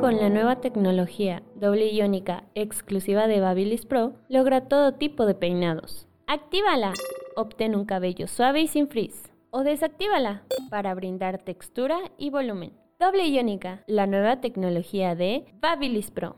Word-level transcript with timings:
Con 0.00 0.16
la 0.18 0.28
nueva 0.28 0.60
tecnología 0.60 1.42
doble 1.56 1.88
iónica 1.92 2.44
exclusiva 2.54 3.26
de 3.26 3.40
Babyliss 3.40 3.84
Pro, 3.84 4.12
logra 4.28 4.68
todo 4.68 4.94
tipo 4.94 5.26
de 5.26 5.34
peinados. 5.34 6.06
Actívala. 6.28 6.92
Obtén 7.34 7.74
un 7.74 7.84
cabello 7.84 8.28
suave 8.28 8.60
y 8.60 8.68
sin 8.68 8.88
frizz. 8.88 9.32
O 9.50 9.64
desactívala 9.64 10.44
para 10.70 10.94
brindar 10.94 11.38
textura 11.38 11.98
y 12.16 12.30
volumen. 12.30 12.72
Doble 13.00 13.26
iónica, 13.26 13.82
la 13.88 14.06
nueva 14.06 14.40
tecnología 14.40 15.16
de 15.16 15.46
Babyliss 15.60 16.12
Pro. 16.12 16.36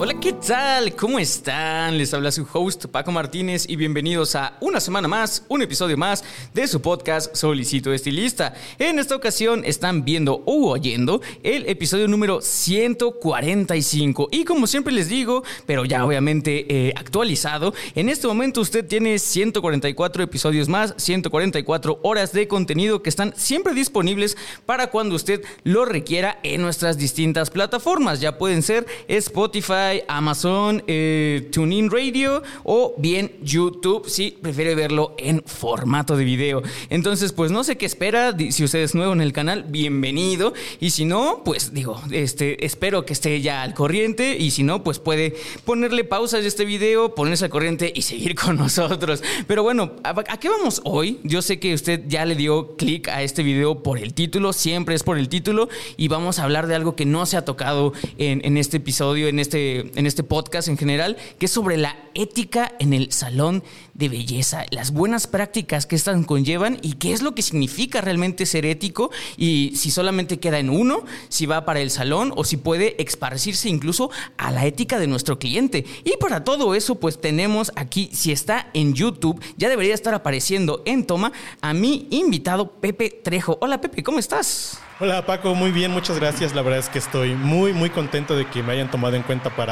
Hola, 0.00 0.14
¿qué 0.20 0.32
tal? 0.32 0.94
¿Cómo 0.94 1.18
están? 1.18 1.98
Les 1.98 2.14
habla 2.14 2.30
su 2.30 2.46
host 2.52 2.86
Paco 2.86 3.10
Martínez 3.10 3.68
y 3.68 3.74
bienvenidos 3.74 4.36
a 4.36 4.56
una 4.60 4.78
semana 4.78 5.08
más, 5.08 5.44
un 5.48 5.60
episodio 5.60 5.96
más 5.96 6.22
de 6.54 6.68
su 6.68 6.80
podcast 6.80 7.34
Solicito 7.34 7.92
Estilista. 7.92 8.54
En 8.78 9.00
esta 9.00 9.16
ocasión 9.16 9.64
están 9.64 10.04
viendo 10.04 10.44
o 10.46 10.70
oyendo 10.70 11.20
el 11.42 11.68
episodio 11.68 12.06
número 12.06 12.40
145 12.40 14.28
y 14.30 14.44
como 14.44 14.68
siempre 14.68 14.92
les 14.92 15.08
digo, 15.08 15.42
pero 15.66 15.84
ya 15.84 16.06
obviamente 16.06 16.66
eh, 16.68 16.92
actualizado, 16.94 17.74
en 17.96 18.08
este 18.08 18.28
momento 18.28 18.60
usted 18.60 18.86
tiene 18.86 19.18
144 19.18 20.22
episodios 20.22 20.68
más, 20.68 20.94
144 20.96 21.98
horas 22.04 22.32
de 22.32 22.46
contenido 22.46 23.02
que 23.02 23.10
están 23.10 23.34
siempre 23.36 23.74
disponibles 23.74 24.36
para 24.64 24.90
cuando 24.90 25.16
usted 25.16 25.42
lo 25.64 25.84
requiera 25.84 26.38
en 26.44 26.62
nuestras 26.62 26.98
distintas 26.98 27.50
plataformas. 27.50 28.20
Ya 28.20 28.38
pueden 28.38 28.62
ser 28.62 28.86
Spotify, 29.08 29.87
Amazon, 30.08 30.82
eh, 30.86 31.48
TuneIn 31.50 31.90
Radio 31.90 32.42
o 32.64 32.94
bien 32.98 33.32
YouTube 33.42 34.08
si 34.08 34.32
prefiere 34.32 34.74
verlo 34.74 35.14
en 35.18 35.42
formato 35.44 36.16
de 36.16 36.24
video. 36.24 36.62
Entonces, 36.90 37.32
pues 37.32 37.50
no 37.50 37.64
sé 37.64 37.76
qué 37.76 37.86
espera. 37.86 38.36
Si 38.50 38.64
usted 38.64 38.80
es 38.80 38.94
nuevo 38.94 39.12
en 39.12 39.20
el 39.20 39.32
canal, 39.32 39.64
bienvenido. 39.64 40.52
Y 40.80 40.90
si 40.90 41.04
no, 41.04 41.42
pues 41.44 41.72
digo, 41.72 42.00
este, 42.10 42.64
espero 42.64 43.04
que 43.04 43.12
esté 43.12 43.40
ya 43.40 43.62
al 43.62 43.74
corriente. 43.74 44.36
Y 44.38 44.50
si 44.50 44.62
no, 44.62 44.84
pues 44.84 44.98
puede 44.98 45.36
ponerle 45.64 46.04
pausa 46.04 46.36
a 46.36 46.40
este 46.40 46.64
video, 46.64 47.14
ponerse 47.14 47.46
al 47.46 47.50
corriente 47.50 47.92
y 47.94 48.02
seguir 48.02 48.34
con 48.34 48.56
nosotros. 48.56 49.22
Pero 49.46 49.62
bueno, 49.62 49.92
¿a, 50.04 50.38
qué 50.38 50.48
vamos 50.48 50.82
hoy? 50.84 51.18
Yo 51.22 51.42
sé 51.42 51.58
que 51.58 51.74
usted 51.74 52.04
ya 52.06 52.24
le 52.26 52.34
dio 52.34 52.76
clic 52.76 53.08
a 53.08 53.22
este 53.22 53.42
video 53.42 53.82
por 53.82 53.98
el 53.98 54.14
título, 54.14 54.52
siempre 54.52 54.94
es 54.94 55.02
por 55.02 55.18
el 55.18 55.28
título. 55.28 55.68
Y 55.96 56.08
vamos 56.08 56.38
a 56.38 56.44
hablar 56.44 56.66
de 56.66 56.74
algo 56.74 56.94
que 56.94 57.06
no 57.06 57.24
se 57.26 57.36
ha 57.36 57.44
tocado 57.44 57.92
en, 58.18 58.44
en 58.44 58.56
este 58.56 58.76
episodio, 58.76 59.28
en 59.28 59.38
este 59.38 59.77
en 59.94 60.06
este 60.06 60.22
podcast 60.22 60.68
en 60.68 60.76
general, 60.76 61.16
que 61.38 61.46
es 61.46 61.52
sobre 61.52 61.76
la 61.76 61.96
ética 62.14 62.72
en 62.78 62.92
el 62.92 63.12
salón 63.12 63.62
de 63.94 64.08
belleza, 64.08 64.64
las 64.70 64.92
buenas 64.92 65.26
prácticas 65.26 65.86
que 65.86 65.96
estas 65.96 66.18
conllevan 66.26 66.78
y 66.82 66.94
qué 66.94 67.12
es 67.12 67.22
lo 67.22 67.34
que 67.34 67.42
significa 67.42 68.00
realmente 68.00 68.46
ser 68.46 68.66
ético 68.66 69.10
y 69.36 69.72
si 69.76 69.90
solamente 69.90 70.38
queda 70.38 70.58
en 70.58 70.70
uno, 70.70 71.04
si 71.28 71.46
va 71.46 71.64
para 71.64 71.80
el 71.80 71.90
salón 71.90 72.32
o 72.36 72.44
si 72.44 72.56
puede 72.56 73.00
esparcirse 73.02 73.68
incluso 73.68 74.10
a 74.36 74.50
la 74.50 74.66
ética 74.66 74.98
de 74.98 75.06
nuestro 75.06 75.38
cliente. 75.38 75.84
Y 76.04 76.16
para 76.18 76.44
todo 76.44 76.74
eso, 76.74 76.96
pues 76.96 77.20
tenemos 77.20 77.72
aquí, 77.76 78.10
si 78.12 78.32
está 78.32 78.70
en 78.74 78.94
YouTube, 78.94 79.42
ya 79.56 79.68
debería 79.68 79.94
estar 79.94 80.14
apareciendo 80.14 80.82
en 80.84 81.04
toma 81.04 81.32
a 81.60 81.74
mi 81.74 82.06
invitado 82.10 82.70
Pepe 82.70 83.10
Trejo. 83.10 83.58
Hola 83.60 83.80
Pepe, 83.80 84.02
¿cómo 84.02 84.18
estás? 84.18 84.80
Hola 85.00 85.24
Paco, 85.24 85.54
muy 85.54 85.70
bien, 85.70 85.92
muchas 85.92 86.18
gracias. 86.18 86.56
La 86.56 86.62
verdad 86.62 86.80
es 86.80 86.88
que 86.88 86.98
estoy 86.98 87.34
muy, 87.34 87.72
muy 87.72 87.88
contento 87.88 88.36
de 88.36 88.46
que 88.46 88.64
me 88.64 88.72
hayan 88.72 88.90
tomado 88.90 89.14
en 89.14 89.22
cuenta 89.22 89.54
para, 89.54 89.67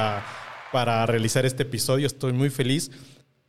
para 0.73 1.07
realizar 1.07 1.47
este 1.47 1.63
episodio. 1.63 2.07
Estoy 2.07 2.33
muy 2.33 2.51
feliz 2.51 2.91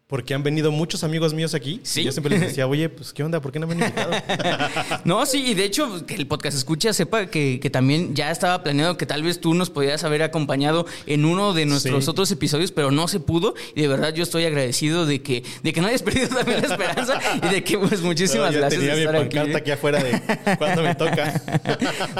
porque 0.07 0.33
han 0.33 0.41
venido 0.41 0.71
muchos 0.71 1.03
amigos 1.03 1.33
míos 1.33 1.53
aquí. 1.53 1.81
Sí. 1.83 2.03
yo 2.03 2.13
siempre 2.13 2.31
les 2.31 2.41
decía, 2.47 2.65
oye, 2.67 2.87
pues, 2.87 3.11
¿qué 3.11 3.23
onda? 3.23 3.41
¿Por 3.41 3.51
qué 3.51 3.59
no 3.59 3.67
me 3.67 3.73
han 3.73 3.81
invitado? 3.81 4.11
no, 5.03 5.25
sí, 5.25 5.43
y 5.47 5.53
de 5.53 5.65
hecho, 5.65 6.05
que 6.05 6.15
el 6.15 6.27
podcast 6.27 6.57
escucha 6.57 6.93
sepa 6.93 7.25
que, 7.25 7.59
también 7.71 8.15
ya 8.15 8.31
estaba 8.31 8.63
planeado 8.63 8.95
que 8.95 9.05
tal 9.05 9.21
vez 9.21 9.41
tú 9.41 9.53
nos 9.53 9.69
podías 9.69 10.05
haber 10.05 10.23
acompañado 10.23 10.85
en 11.05 11.25
uno 11.25 11.53
de 11.53 11.65
nuestros 11.65 12.07
otros 12.07 12.31
episodios, 12.31 12.71
pero 12.71 12.91
no 12.91 13.09
se 13.09 13.19
pudo. 13.19 13.53
Y 13.75 13.81
de 13.81 13.89
verdad, 13.89 14.13
yo 14.13 14.23
estoy 14.23 14.45
agradecido 14.45 15.05
de 15.05 15.21
que, 15.21 15.43
de 15.63 15.73
que 15.73 15.81
no 15.81 15.87
hayas 15.87 16.01
perdido 16.03 16.29
también 16.29 16.61
la 16.61 16.67
esperanza 16.67 17.19
y 17.43 17.53
de 17.53 17.63
que, 17.65 17.77
pues, 17.77 18.01
muchísimas 18.01 18.55
gracias. 18.55 18.81
Tenía 18.81 18.95
mi 18.95 19.05
pancarta 19.05 19.57
aquí. 19.57 19.71
afuera 19.71 20.01
de 20.01 20.21
cuando 20.57 20.83
me 20.83 20.95
toca. 20.95 21.41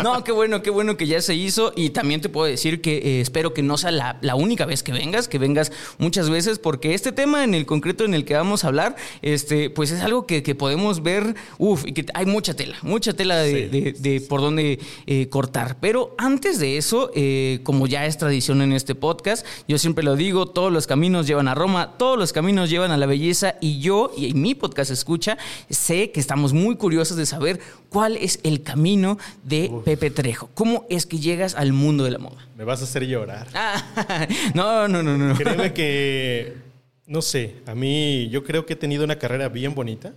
no, 0.04 0.26
qué 0.26 0.34
bueno, 0.34 0.62
qué 0.62 0.70
bueno 0.70 0.98
que 0.98 1.08
ya 1.08 1.22
se 1.22 1.36
hizo. 1.36 1.72
Y 1.78 1.92
también 1.92 2.20
te 2.20 2.28
puedo 2.28 2.48
decir 2.48 2.82
que 2.82 2.98
eh, 2.98 3.22
espero 3.22 3.54
que 3.54 3.64
no 3.64 3.78
sea 3.78 3.92
la, 3.92 4.18
la 4.22 4.36
única 4.36 4.66
vez 4.66 4.84
que 4.84 4.92
vengas, 4.92 5.30
que 5.30 5.38
vengas 5.38 5.72
muchas 5.98 6.30
veces, 6.30 6.60
porque 6.60 6.94
este 6.94 7.14
tema 7.14 7.46
en 7.46 7.54
el 7.54 7.66
concreto 7.78 8.06
en 8.06 8.14
el 8.14 8.26
que 8.26 8.34
vamos 8.34 8.64
a 8.64 8.68
hablar, 8.68 8.96
este, 9.22 9.70
pues 9.70 9.92
es 9.92 10.02
algo 10.02 10.26
que, 10.26 10.42
podemos 10.56 11.04
ver, 11.04 11.36
uff, 11.60 11.86
y 11.86 11.94
que 11.94 12.06
hay 12.14 12.26
mucha 12.26 12.56
tela, 12.56 12.76
mucha 12.82 13.14
tela 13.14 13.38
de, 13.38 14.26
por 14.28 14.42
dónde 14.42 14.80
eh, 15.06 15.30
cortar. 15.30 15.78
Pero 15.80 16.16
antes 16.18 16.60
de 16.60 16.78
eso, 16.78 17.12
eh, 17.14 17.60
como 17.64 17.86
ya 17.86 18.06
es 18.06 18.18
tradición 18.18 18.62
en 18.62 18.74
este 18.74 18.96
podcast, 18.96 19.46
yo 19.68 19.78
siempre 19.78 20.04
lo 20.04 20.16
digo, 20.16 20.48
todos 20.48 20.72
los 20.72 20.88
caminos 20.88 21.28
llevan 21.28 21.48
a 21.48 21.54
Roma, 21.54 21.94
todos 21.98 22.18
los 22.18 22.34
caminos 22.34 22.70
llevan 22.70 22.92
a 22.92 22.98
la 22.98 23.06
belleza 23.06 23.56
y 23.62 23.80
yo, 23.80 24.12
y 24.18 24.32
en 24.32 24.42
mi 24.42 24.56
podcast 24.56 24.90
escucha, 24.90 25.38
sé 25.70 26.12
que 26.12 26.20
estamos 26.20 26.54
muy 26.54 26.78
curiosos 26.78 27.16
de 27.18 27.26
saber 27.26 27.60
cuál 27.90 28.18
es 28.18 28.40
el 28.44 28.64
camino 28.64 29.18
de 29.44 29.72
Pepe 29.86 30.10
Trejo. 30.10 30.50
¿Cómo 30.54 30.86
es 30.90 31.06
que 31.06 31.20
llegas 31.20 31.56
al 31.56 31.74
mundo 31.74 32.04
de 32.04 32.12
la 32.12 32.18
moda? 32.18 32.48
Me 32.58 32.64
vas 32.64 32.82
a 32.82 32.86
hacer 32.86 33.06
llorar. 33.06 33.48
no, 34.56 34.88
no, 34.88 35.04
no, 35.04 35.18
no. 35.18 35.36
Créeme 35.36 35.74
que 35.74 36.67
no 37.08 37.22
sé, 37.22 37.56
a 37.66 37.74
mí 37.74 38.28
yo 38.30 38.44
creo 38.44 38.66
que 38.66 38.74
he 38.74 38.76
tenido 38.76 39.06
una 39.06 39.18
carrera 39.18 39.48
bien 39.48 39.74
bonita. 39.74 40.14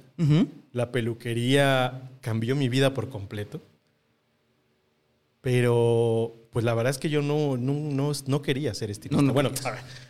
La 0.73 0.91
peluquería 0.91 2.11
cambió 2.21 2.57
mi 2.57 2.69
vida 2.69 2.93
por 2.93 3.09
completo. 3.09 3.63
Pero, 5.41 6.49
pues 6.51 6.65
la 6.65 6.75
verdad 6.75 6.91
es 6.91 6.99
que 6.99 7.09
yo 7.09 7.23
no, 7.23 7.57
no, 7.57 8.13
no, 8.27 8.43
quería 8.43 8.75
ser 8.75 8.91
estilista. 8.91 9.33
bueno, 9.33 9.53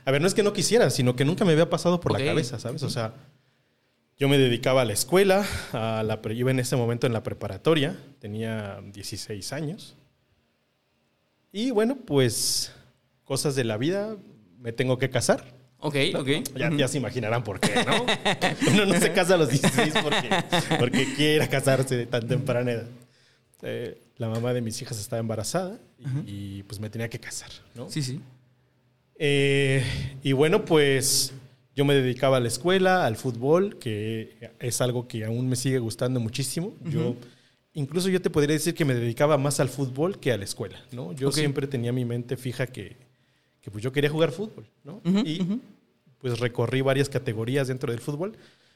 a 0.04 0.10
ver, 0.10 0.20
no 0.20 0.26
es 0.26 0.34
que 0.34 0.42
no 0.42 0.52
quisiera, 0.52 0.90
sino 0.90 1.14
que 1.14 1.24
nunca 1.24 1.44
me 1.44 1.52
había 1.52 1.70
pasado 1.70 2.00
por 2.00 2.12
la 2.18 2.24
cabeza, 2.24 2.58
¿sabes? 2.58 2.82
O 2.82 2.90
sea, 2.90 3.14
yo 4.18 4.28
me 4.28 4.38
dedicaba 4.38 4.82
a 4.82 4.84
la 4.84 4.94
escuela, 4.94 5.46
a 5.72 6.02
la, 6.02 6.20
iba 6.32 6.50
en 6.50 6.58
ese 6.58 6.76
momento 6.76 7.06
en 7.06 7.12
la 7.12 7.22
preparatoria, 7.22 7.96
tenía 8.18 8.82
16 8.92 9.52
años. 9.52 9.96
Y 11.52 11.70
bueno, 11.70 11.96
pues 12.06 12.72
cosas 13.24 13.54
de 13.54 13.64
la 13.64 13.76
vida, 13.76 14.16
me 14.58 14.72
tengo 14.72 14.98
que 14.98 15.10
casar 15.10 15.59
Ok, 15.80 15.96
ok. 16.14 16.28
Ya, 16.76 16.88
se 16.88 16.98
imaginarán 16.98 17.42
por 17.42 17.58
qué, 17.58 17.72
¿no? 17.84 18.04
Uno 18.72 18.86
no 18.86 19.00
se 19.00 19.12
casa 19.12 19.34
a 19.34 19.36
los 19.38 19.48
16 19.48 19.94
porque, 20.02 20.28
porque 20.78 21.14
quiere 21.14 21.48
casarse 21.48 21.96
de 21.96 22.06
tan 22.06 22.28
temprana 22.28 22.72
edad. 22.72 22.86
Eh, 23.62 24.00
la 24.16 24.28
mamá 24.28 24.52
de 24.52 24.60
mis 24.60 24.80
hijas 24.82 24.98
estaba 25.00 25.20
embarazada 25.20 25.78
y, 26.26 26.62
pues 26.64 26.80
me 26.80 26.90
tenía 26.90 27.08
que 27.08 27.18
casar, 27.18 27.50
¿no? 27.74 27.90
Sí, 27.90 28.02
sí. 28.02 28.20
Eh, 29.18 29.84
y 30.22 30.32
bueno, 30.32 30.64
pues 30.64 31.32
yo 31.74 31.84
me 31.84 31.94
dedicaba 31.94 32.36
a 32.36 32.40
la 32.40 32.48
escuela, 32.48 33.06
al 33.06 33.16
fútbol, 33.16 33.78
que 33.78 34.52
es 34.58 34.80
algo 34.80 35.08
que 35.08 35.24
aún 35.24 35.48
me 35.48 35.56
sigue 35.56 35.78
gustando 35.78 36.20
muchísimo. 36.20 36.74
Yo 36.84 37.16
incluso 37.72 38.08
yo 38.08 38.20
te 38.20 38.28
podría 38.28 38.54
decir 38.54 38.74
que 38.74 38.84
me 38.84 38.94
dedicaba 38.94 39.38
más 39.38 39.60
al 39.60 39.70
fútbol 39.70 40.18
que 40.18 40.32
a 40.32 40.36
la 40.36 40.44
escuela, 40.44 40.78
¿no? 40.92 41.12
Yo 41.12 41.32
siempre 41.32 41.66
tenía 41.66 41.92
mi 41.92 42.04
mente 42.04 42.36
fija 42.36 42.66
que 42.66 42.96
que 43.60 43.70
pues 43.70 43.82
yo 43.82 43.92
quería 43.92 44.10
jugar 44.10 44.32
fútbol, 44.32 44.66
¿no? 44.84 45.00
y 45.04 45.60
pues 46.18 46.38
recorrí 46.38 46.80
varias 46.80 47.08
categorías 47.08 47.68
dentro 47.68 47.90
del 47.92 48.00
fútbol. 48.00 48.32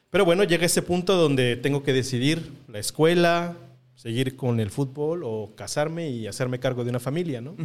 Pero 0.09 0.25
bueno, 0.25 0.43
llega 0.43 0.65
ese 0.65 0.81
punto 0.81 1.15
donde 1.15 1.55
tengo 1.55 1.83
que 1.83 1.93
decidir 1.93 2.51
la 2.67 2.79
escuela, 2.79 3.57
seguir 3.95 4.35
con 4.35 4.59
el 4.59 4.69
fútbol 4.69 5.23
o 5.23 5.53
casarme 5.55 6.09
y 6.09 6.27
hacerme 6.27 6.59
cargo 6.59 6.83
de 6.83 6.89
una 6.89 6.99
familia, 6.99 7.41
¿no? 7.41 7.55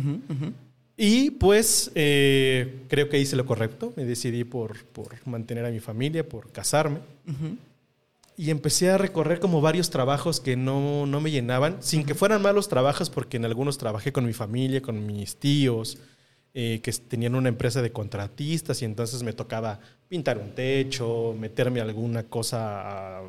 Y 0.97 1.31
pues 1.31 1.91
eh, 1.95 2.83
creo 2.89 3.09
que 3.09 3.19
hice 3.19 3.37
lo 3.37 3.47
correcto, 3.47 3.93
me 3.97 4.05
decidí 4.05 4.45
por, 4.45 4.85
por 4.85 5.15
mantener 5.27 5.65
a 5.65 5.71
mi 5.71 5.81
familia, 5.81 6.29
por 6.29 6.53
casarme. 6.53 6.99
Y 8.37 8.51
empecé 8.51 8.91
a 8.91 8.99
recorrer 8.99 9.41
como 9.41 9.61
varios 9.61 9.91
trabajos 9.91 10.41
que 10.41 10.57
no, 10.57 11.07
no 11.07 11.21
me 11.21 11.31
llenaban, 11.31 11.77
sin 11.81 12.05
que 12.05 12.15
fueran 12.15 12.43
malos 12.43 12.69
trabajos, 12.69 13.11
porque 13.11 13.37
en 13.37 13.45
algunos 13.45 13.79
trabajé 13.79 14.13
con 14.13 14.27
mi 14.27 14.33
familia, 14.33 14.83
con 14.83 15.07
mis 15.07 15.37
tíos, 15.37 15.99
eh, 16.55 16.81
que 16.83 16.93
tenían 16.93 17.35
una 17.35 17.49
empresa 17.49 17.81
de 17.83 17.93
contratistas 17.93 18.83
y 18.83 18.85
entonces 18.85 19.23
me 19.23 19.33
tocaba 19.33 19.79
pintar 20.09 20.39
un 20.39 20.51
techo, 20.51 21.35
meterme 21.39 21.81
alguna 21.81 22.25
cosa, 22.25 23.21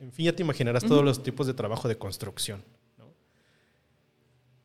en 0.00 0.12
fin, 0.12 0.26
ya 0.26 0.32
te 0.32 0.42
imaginarás 0.42 0.84
todos 0.84 1.04
los 1.04 1.22
tipos 1.22 1.46
de 1.46 1.54
trabajo 1.54 1.88
de 1.88 1.96
construcción. 1.96 2.62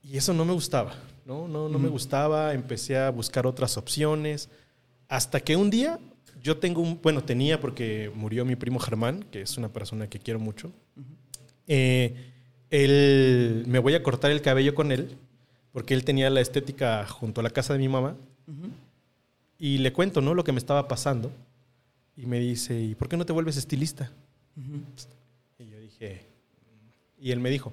Y 0.01 0.15
eso 0.15 0.33
no 0.33 0.45
me 0.45 0.54
gustaba, 0.54 0.95
¿no? 1.25 1.50
No, 1.50 1.68
no 1.68 1.80
me 1.80 1.89
gustaba, 1.89 2.54
empecé 2.54 2.98
a 2.98 3.09
buscar 3.09 3.45
otras 3.45 3.75
opciones, 3.75 4.50
hasta 5.09 5.42
que 5.42 5.57
un 5.57 5.69
día 5.69 6.00
yo 6.42 6.57
tengo 6.57 6.81
un, 6.81 7.00
bueno, 7.01 7.24
tenía 7.24 7.59
porque 7.59 8.09
murió 8.15 8.45
mi 8.45 8.56
primo 8.56 8.80
Germán, 8.80 9.25
que 9.31 9.42
es 9.42 9.57
una 9.57 9.68
persona 9.68 10.09
que 10.09 10.19
quiero 10.19 10.39
mucho. 10.39 10.71
Eh, 11.68 12.15
él, 12.69 13.65
me 13.68 13.80
voy 13.80 13.95
a 13.95 14.04
cortar 14.04 14.31
el 14.31 14.42
cabello 14.42 14.74
con 14.74 14.92
él, 14.92 15.18
porque 15.78 15.94
él 15.94 16.04
tenía 16.04 16.32
la 16.32 16.42
estética 16.42 17.06
junto 17.06 17.40
a 17.40 17.44
la 17.44 17.52
casa 17.52 17.74
de 17.74 17.78
mi 17.78 17.88
mamá. 17.88 18.16
Y 19.60 19.78
le 19.78 19.94
cuento, 19.94 20.22
¿no? 20.22 20.34
Lo 20.34 20.44
que 20.44 20.52
me 20.52 20.58
estaba 20.58 20.88
pasando. 20.88 21.32
Y 22.16 22.26
me 22.26 22.40
dice, 22.40 22.82
¿y 22.82 22.96
por 22.96 23.08
qué 23.08 23.16
no 23.16 23.28
te 23.28 23.32
vuelves 23.32 23.58
estilista? 23.58 24.12
Y 25.60 25.70
yo 25.70 25.80
dije, 25.80 26.24
y 27.22 27.30
él 27.30 27.40
me 27.40 27.52
dijo, 27.52 27.72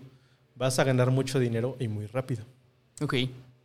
vas 0.55 0.79
a 0.79 0.85
ganar 0.85 1.13
mucho 1.13 1.39
dinero 1.39 1.79
y 1.81 1.89
muy 1.89 2.05
rápido. 2.05 2.45
Ok. 3.01 3.15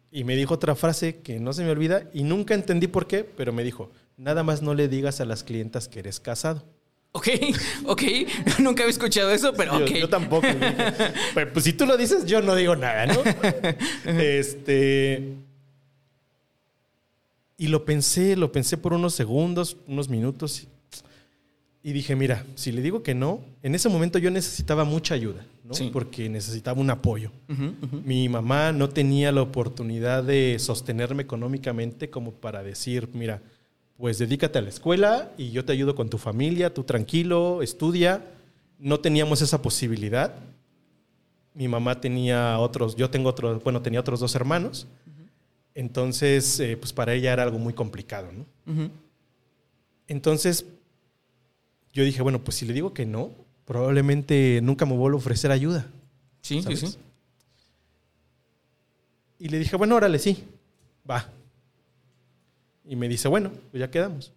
Y 0.09 0.23
me 0.23 0.37
dijo 0.37 0.53
otra 0.53 0.73
frase 0.73 1.17
que 1.17 1.37
no 1.41 1.51
se 1.51 1.65
me 1.65 1.71
olvida 1.71 2.09
y 2.13 2.23
nunca 2.23 2.53
entendí 2.53 2.87
por 2.87 3.07
qué, 3.07 3.25
pero 3.25 3.51
me 3.51 3.65
dijo, 3.65 3.91
nada 4.15 4.43
más 4.43 4.61
no 4.61 4.73
le 4.73 4.87
digas 4.87 5.19
a 5.19 5.25
las 5.25 5.43
clientas 5.43 5.89
que 5.89 5.99
eres 5.99 6.21
casado. 6.21 6.63
Ok, 7.11 7.27
ok. 7.85 8.03
Nunca 8.59 8.83
había 8.83 8.91
escuchado 8.91 9.31
eso, 9.31 9.53
pero 9.53 9.77
ok. 9.77 9.89
Yo, 9.91 10.09
tampoco. 10.09 10.47
Pero 11.33 11.53
pues 11.53 11.65
si 11.65 11.73
tú 11.73 11.85
lo 11.85 11.97
dices, 11.97 12.25
yo 12.25 12.41
no 12.41 12.55
digo 12.55 12.75
nada, 12.75 13.07
¿no? 13.07 13.21
este. 14.05 15.33
Y 17.57 17.67
lo 17.67 17.83
pensé, 17.83 18.35
lo 18.37 18.51
pensé 18.51 18.77
por 18.77 18.93
unos 18.93 19.15
segundos, 19.15 19.77
unos 19.87 20.07
minutos. 20.07 20.67
Y 21.81 21.93
dije, 21.93 22.15
mira, 22.15 22.45
si 22.55 22.71
le 22.71 22.81
digo 22.81 23.03
que 23.03 23.15
no, 23.15 23.41
en 23.63 23.73
ese 23.73 23.89
momento 23.89 24.19
yo 24.19 24.29
necesitaba 24.31 24.83
mucha 24.83 25.15
ayuda, 25.15 25.45
¿no? 25.63 25.73
Sí. 25.73 25.89
Porque 25.91 26.29
necesitaba 26.29 26.79
un 26.79 26.89
apoyo. 26.89 27.31
Mi 28.05 28.29
mamá 28.29 28.71
no 28.71 28.89
tenía 28.89 29.31
la 29.31 29.41
oportunidad 29.41 30.23
de 30.23 30.57
sostenerme 30.59 31.23
económicamente 31.23 32.09
como 32.09 32.33
para 32.33 32.63
decir, 32.63 33.09
mira, 33.13 33.41
pues 33.99 34.17
dedícate 34.17 34.57
a 34.57 34.61
la 34.61 34.69
escuela 34.69 35.29
y 35.37 35.51
yo 35.51 35.65
te 35.65 35.73
ayudo 35.73 35.93
con 35.93 36.09
tu 36.09 36.17
familia, 36.17 36.73
tú 36.73 36.85
tranquilo, 36.85 37.61
estudia. 37.61 38.25
No 38.79 39.01
teníamos 39.01 39.41
esa 39.41 39.61
posibilidad. 39.61 40.35
Mi 41.53 41.67
mamá 41.67 41.99
tenía 41.99 42.57
otros, 42.59 42.95
yo 42.95 43.09
tengo 43.09 43.27
otros, 43.27 43.61
bueno, 43.61 43.81
tenía 43.81 43.99
otros 43.99 44.21
dos 44.21 44.33
hermanos. 44.35 44.87
Entonces, 45.75 46.61
eh, 46.61 46.77
pues 46.77 46.93
para 46.93 47.13
ella 47.13 47.33
era 47.33 47.43
algo 47.43 47.59
muy 47.59 47.73
complicado, 47.73 48.29
¿no? 48.31 48.89
Entonces, 50.07 50.65
yo 51.91 52.05
dije, 52.05 52.21
bueno, 52.21 52.41
pues 52.41 52.55
si 52.55 52.65
le 52.65 52.71
digo 52.71 52.93
que 52.93 53.05
no, 53.05 53.31
probablemente 53.65 54.61
nunca 54.63 54.85
me 54.85 54.95
vuelva 54.95 55.17
a 55.17 55.19
ofrecer 55.19 55.51
ayuda. 55.51 55.87
Sí, 56.41 56.63
sí, 56.63 56.77
sí. 56.77 56.95
Y 59.39 59.49
le 59.49 59.59
dije, 59.59 59.75
bueno, 59.75 59.97
órale, 59.97 60.19
sí, 60.19 60.45
va. 61.09 61.33
Y 62.89 62.95
me 62.97 63.07
dice, 63.07 63.27
bueno, 63.29 63.51
pues 63.71 63.79
ya 63.79 63.89
quedamos. 63.89 64.33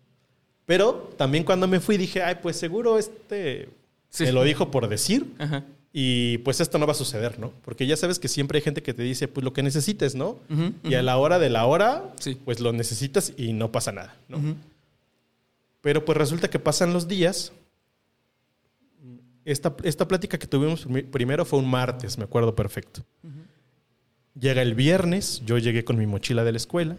Pero 0.66 1.10
también 1.16 1.42
cuando 1.42 1.66
me 1.66 1.80
fui 1.80 1.96
dije, 1.96 2.22
ay, 2.22 2.36
pues 2.40 2.54
seguro 2.56 2.98
este 2.98 3.68
Sí. 4.10 4.24
me 4.24 4.32
lo 4.32 4.44
dijo 4.44 4.70
por 4.70 4.88
decir 4.88 5.26
Ajá. 5.38 5.64
y 5.90 6.36
pues 6.38 6.60
esto 6.60 6.76
no 6.78 6.86
va 6.86 6.92
a 6.92 6.94
suceder, 6.94 7.38
¿no? 7.38 7.50
Porque 7.64 7.86
ya 7.86 7.96
sabes 7.96 8.18
que 8.18 8.28
siempre 8.28 8.58
hay 8.58 8.62
gente 8.62 8.82
que 8.82 8.92
te 8.92 9.02
dice, 9.02 9.26
pues 9.26 9.42
lo 9.42 9.54
que 9.54 9.62
necesites, 9.62 10.14
¿no? 10.14 10.38
Y 10.84 10.94
a 10.94 11.02
la 11.02 11.16
hora 11.16 11.38
de 11.38 11.48
la 11.48 11.64
hora, 11.64 12.12
Sí. 12.20 12.38
pues 12.44 12.60
lo 12.60 12.72
necesitas 12.74 13.32
y 13.38 13.54
no 13.54 13.72
pasa 13.72 13.90
nada, 13.90 14.14
¿no? 14.28 14.38
Pero 15.80 16.04
pues 16.04 16.16
resulta 16.18 16.48
que 16.50 16.58
pasan 16.58 16.92
los 16.92 17.08
días. 17.08 17.52
Esta, 19.46 19.74
esta 19.82 20.06
plática 20.06 20.38
que 20.38 20.46
tuvimos 20.46 20.86
primero 21.10 21.44
fue 21.44 21.58
un 21.58 21.68
martes, 21.68 22.16
me 22.18 22.24
acuerdo 22.24 22.54
perfecto. 22.54 23.02
Llega 24.38 24.62
el 24.62 24.74
viernes, 24.74 25.42
yo 25.44 25.58
llegué 25.58 25.84
con 25.84 25.96
mi 25.98 26.06
mochila 26.06 26.44
de 26.44 26.52
la 26.52 26.58
escuela 26.58 26.96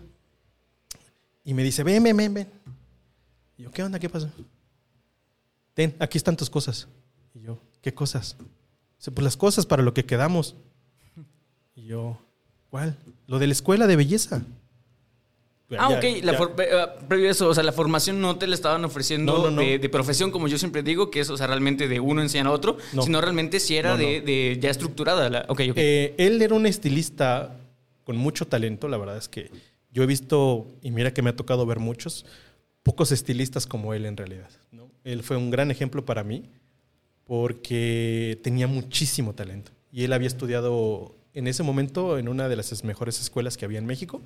y 1.43 1.53
me 1.53 1.63
dice, 1.63 1.83
ven, 1.83 2.01
ven, 2.03 2.15
ven, 2.17 2.33
ven. 2.33 2.49
Y 3.57 3.63
yo, 3.63 3.71
¿qué 3.71 3.83
onda? 3.83 3.99
¿Qué 3.99 4.09
pasó? 4.09 4.29
Ten, 5.73 5.95
aquí 5.99 6.17
están 6.17 6.35
tus 6.37 6.49
cosas. 6.49 6.87
Y 7.33 7.41
yo, 7.41 7.57
¿qué 7.81 7.93
cosas? 7.93 8.35
Dice, 8.97 9.11
pues 9.11 9.23
las 9.23 9.37
cosas 9.37 9.65
para 9.65 9.83
lo 9.83 9.93
que 9.93 10.05
quedamos. 10.05 10.55
Y 11.75 11.85
yo, 11.85 12.17
¿cuál? 12.69 12.97
Lo 13.27 13.39
de 13.39 13.47
la 13.47 13.53
escuela 13.53 13.87
de 13.87 13.95
belleza. 13.95 14.43
Ah, 15.75 15.89
Ya- 15.89 15.97
ok. 15.97 16.23
La 16.23 16.33
for- 16.35 16.53
eh, 16.59 16.69
ah, 16.73 16.93
previo 17.07 17.27
a 17.27 17.31
eso, 17.31 17.49
o 17.49 17.53
sea, 17.55 17.63
la 17.63 17.71
formación 17.71 18.21
no 18.21 18.37
te 18.37 18.45
la 18.45 18.53
estaban 18.53 18.85
ofreciendo 18.85 19.33
No, 19.39 19.43
no, 19.45 19.51
no. 19.51 19.61
De, 19.61 19.79
de 19.79 19.89
profesión, 19.89 20.29
como 20.29 20.47
yo 20.47 20.59
siempre 20.59 20.83
digo, 20.83 21.09
que 21.09 21.19
es, 21.21 21.29
o 21.31 21.37
sea, 21.37 21.47
realmente 21.47 21.87
de 21.87 21.99
uno 21.99 22.21
enseñar 22.21 22.45
a 22.45 22.51
otro, 22.51 22.77
No. 22.93 23.01
sino 23.01 23.19
realmente 23.21 23.59
si 23.59 23.75
era 23.75 23.91
No, 23.91 23.97
de, 23.97 24.19
no. 24.19 24.25
de 24.25 24.59
ya 24.61 24.69
estructurada. 24.69 25.29
La, 25.31 25.39
ok, 25.49 25.61
ok. 25.71 25.77
Eh, 25.77 26.13
él 26.19 26.39
era 26.43 26.53
un 26.53 26.67
estilista 26.67 27.57
con 28.03 28.17
mucho 28.17 28.45
talento, 28.47 28.87
la 28.87 28.97
verdad 28.97 29.17
es 29.17 29.27
que 29.27 29.49
yo 29.93 30.03
he 30.03 30.05
visto, 30.05 30.67
y 30.81 30.91
mira 30.91 31.13
que 31.13 31.21
me 31.21 31.29
ha 31.29 31.35
tocado 31.35 31.65
ver 31.65 31.79
muchos, 31.79 32.25
pocos 32.81 33.11
estilistas 33.11 33.65
como 33.67 33.93
él 33.93 34.05
en 34.05 34.17
realidad. 34.17 34.49
¿no? 34.71 34.89
Él 35.03 35.23
fue 35.23 35.37
un 35.37 35.51
gran 35.51 35.71
ejemplo 35.71 36.03
para 36.03 36.23
mí 36.23 36.43
porque 37.25 38.39
tenía 38.43 38.67
muchísimo 38.67 39.33
talento. 39.33 39.71
Y 39.91 40.03
él 40.03 40.13
había 40.13 40.27
estudiado 40.27 41.15
en 41.33 41.47
ese 41.47 41.63
momento 41.63 42.17
en 42.17 42.27
una 42.27 42.49
de 42.49 42.55
las 42.55 42.83
mejores 42.83 43.21
escuelas 43.21 43.55
que 43.55 43.65
había 43.65 43.79
en 43.79 43.85
México. 43.85 44.21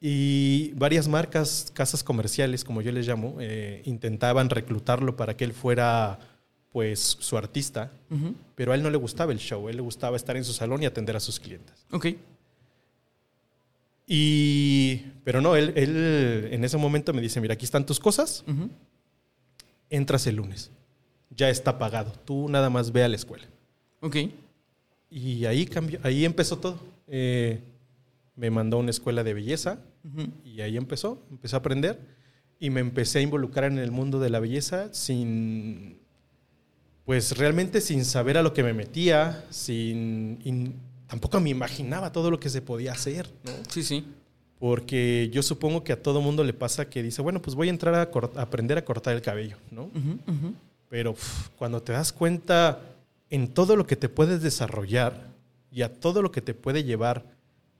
Y 0.00 0.72
varias 0.74 1.06
marcas, 1.06 1.70
casas 1.74 2.02
comerciales, 2.02 2.64
como 2.64 2.82
yo 2.82 2.90
les 2.90 3.06
llamo, 3.06 3.36
eh, 3.40 3.82
intentaban 3.84 4.50
reclutarlo 4.50 5.14
para 5.16 5.36
que 5.36 5.44
él 5.44 5.52
fuera 5.52 6.18
pues 6.72 7.18
su 7.20 7.36
artista, 7.36 7.92
pero 8.54 8.72
a 8.72 8.74
él 8.74 8.82
no 8.82 8.90
le 8.90 8.96
gustaba 8.96 9.30
el 9.30 9.38
show, 9.38 9.66
a 9.66 9.70
él 9.70 9.76
le 9.76 9.82
gustaba 9.82 10.16
estar 10.16 10.36
en 10.36 10.44
su 10.44 10.54
salón 10.54 10.82
y 10.82 10.86
atender 10.86 11.14
a 11.14 11.20
sus 11.20 11.38
clientes. 11.38 11.86
Ok. 11.90 12.06
Y, 14.06 14.96
pero 15.24 15.40
no, 15.40 15.56
él, 15.56 15.72
él 15.76 16.48
en 16.50 16.64
ese 16.64 16.76
momento 16.76 17.12
me 17.12 17.22
dice, 17.22 17.40
mira, 17.40 17.54
aquí 17.54 17.64
están 17.64 17.86
tus 17.86 18.00
cosas, 18.00 18.44
entras 19.90 20.26
el 20.26 20.36
lunes, 20.36 20.70
ya 21.30 21.48
está 21.50 21.78
pagado, 21.78 22.12
tú 22.24 22.48
nada 22.48 22.68
más 22.70 22.92
ve 22.92 23.04
a 23.04 23.08
la 23.08 23.16
escuela. 23.16 23.44
Ok. 24.00 24.16
Y 25.10 25.44
ahí 25.44 25.66
cambió, 25.66 26.00
ahí 26.02 26.24
empezó 26.24 26.58
todo. 26.58 26.78
Eh, 27.06 27.60
me 28.34 28.50
mandó 28.50 28.78
a 28.78 28.80
una 28.80 28.90
escuela 28.90 29.22
de 29.22 29.34
belleza 29.34 29.78
y 30.44 30.60
ahí 30.62 30.76
empezó, 30.76 31.22
empecé 31.30 31.54
a 31.54 31.60
aprender 31.60 32.00
y 32.58 32.70
me 32.70 32.80
empecé 32.80 33.18
a 33.18 33.22
involucrar 33.22 33.70
en 33.70 33.78
el 33.78 33.90
mundo 33.90 34.18
de 34.20 34.30
la 34.30 34.40
belleza 34.40 34.92
sin, 34.92 35.98
pues 37.04 37.36
realmente 37.36 37.80
sin 37.80 38.04
saber 38.04 38.38
a 38.38 38.42
lo 38.42 38.52
que 38.54 38.62
me 38.62 38.72
metía, 38.72 39.44
sin, 39.50 40.38
in- 40.44 40.74
tampoco 41.12 41.38
me 41.40 41.50
imaginaba 41.50 42.10
todo 42.10 42.30
lo 42.30 42.40
que 42.40 42.48
se 42.48 42.62
podía 42.62 42.92
hacer, 42.92 43.28
¿no? 43.44 43.52
Sí, 43.68 43.82
sí. 43.82 44.02
Porque 44.58 45.28
yo 45.30 45.42
supongo 45.42 45.84
que 45.84 45.92
a 45.92 46.02
todo 46.02 46.22
mundo 46.22 46.42
le 46.42 46.54
pasa 46.54 46.88
que 46.88 47.02
dice, 47.02 47.20
bueno, 47.20 47.42
pues 47.42 47.54
voy 47.54 47.66
a 47.66 47.70
entrar 47.70 47.94
a, 47.94 48.40
aprender 48.40 48.78
a 48.78 48.84
cortar 48.86 49.14
el 49.14 49.20
cabello, 49.20 49.58
¿no? 49.70 49.90
Pero 50.88 51.14
cuando 51.58 51.82
te 51.82 51.92
das 51.92 52.14
cuenta 52.14 52.80
en 53.28 53.48
todo 53.48 53.76
lo 53.76 53.86
que 53.86 53.94
te 53.94 54.08
puedes 54.08 54.40
desarrollar 54.40 55.28
y 55.70 55.82
a 55.82 55.92
todo 55.92 56.22
lo 56.22 56.32
que 56.32 56.40
te 56.40 56.54
puede 56.54 56.82
llevar 56.82 57.26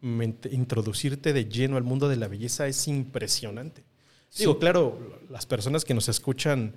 introducirte 0.03 1.33
de 1.33 1.47
lleno 1.47 1.79
al 1.79 1.85
mundo 1.85 2.11
de 2.11 2.17
la 2.17 2.29
belleza 2.29 2.67
es 2.67 2.87
impresionante. 2.87 3.83
Sí. 4.29 4.41
Digo, 4.41 4.59
claro, 4.59 5.23
las 5.31 5.47
personas 5.47 5.87
que 5.87 5.95
nos 5.95 6.11
escuchan 6.11 6.75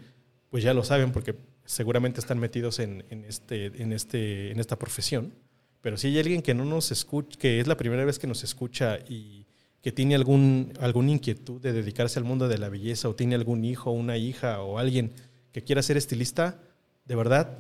pues 0.50 0.64
ya 0.64 0.74
lo 0.74 0.86
saben 0.86 1.12
porque 1.12 1.36
seguramente 1.66 2.22
están 2.22 2.40
metidos 2.40 2.80
en, 2.80 3.04
en 3.10 3.26
este, 3.26 3.66
en, 3.82 3.92
este, 3.92 4.52
en 4.52 4.62
esta 4.62 4.80
profesión. 4.80 5.34
Pero 5.86 5.98
si 5.98 6.08
hay 6.08 6.18
alguien 6.18 6.42
que 6.42 6.56
no 6.56 6.66
nos 6.66 6.90
escucha, 6.90 7.38
que 7.38 7.60
es 7.60 7.68
la 7.68 7.78
primera 7.78 8.04
vez 8.06 8.18
que 8.18 8.26
nos 8.26 8.44
escucha 8.44 8.98
y 9.08 9.46
que 9.84 9.92
tiene 9.92 10.16
algún, 10.16 10.74
alguna 10.80 11.12
inquietud 11.12 11.62
de 11.62 11.74
dedicarse 11.74 12.18
al 12.18 12.26
mundo 12.26 12.48
de 12.48 12.58
la 12.58 12.70
belleza 12.70 13.08
o 13.08 13.14
tiene 13.14 13.36
algún 13.36 13.64
hijo, 13.64 13.92
una 13.92 14.18
hija 14.18 14.64
o 14.64 14.80
alguien 14.80 15.12
que 15.52 15.64
quiera 15.64 15.84
ser 15.84 15.96
estilista, 15.96 16.58
de 17.06 17.16
verdad, 17.16 17.60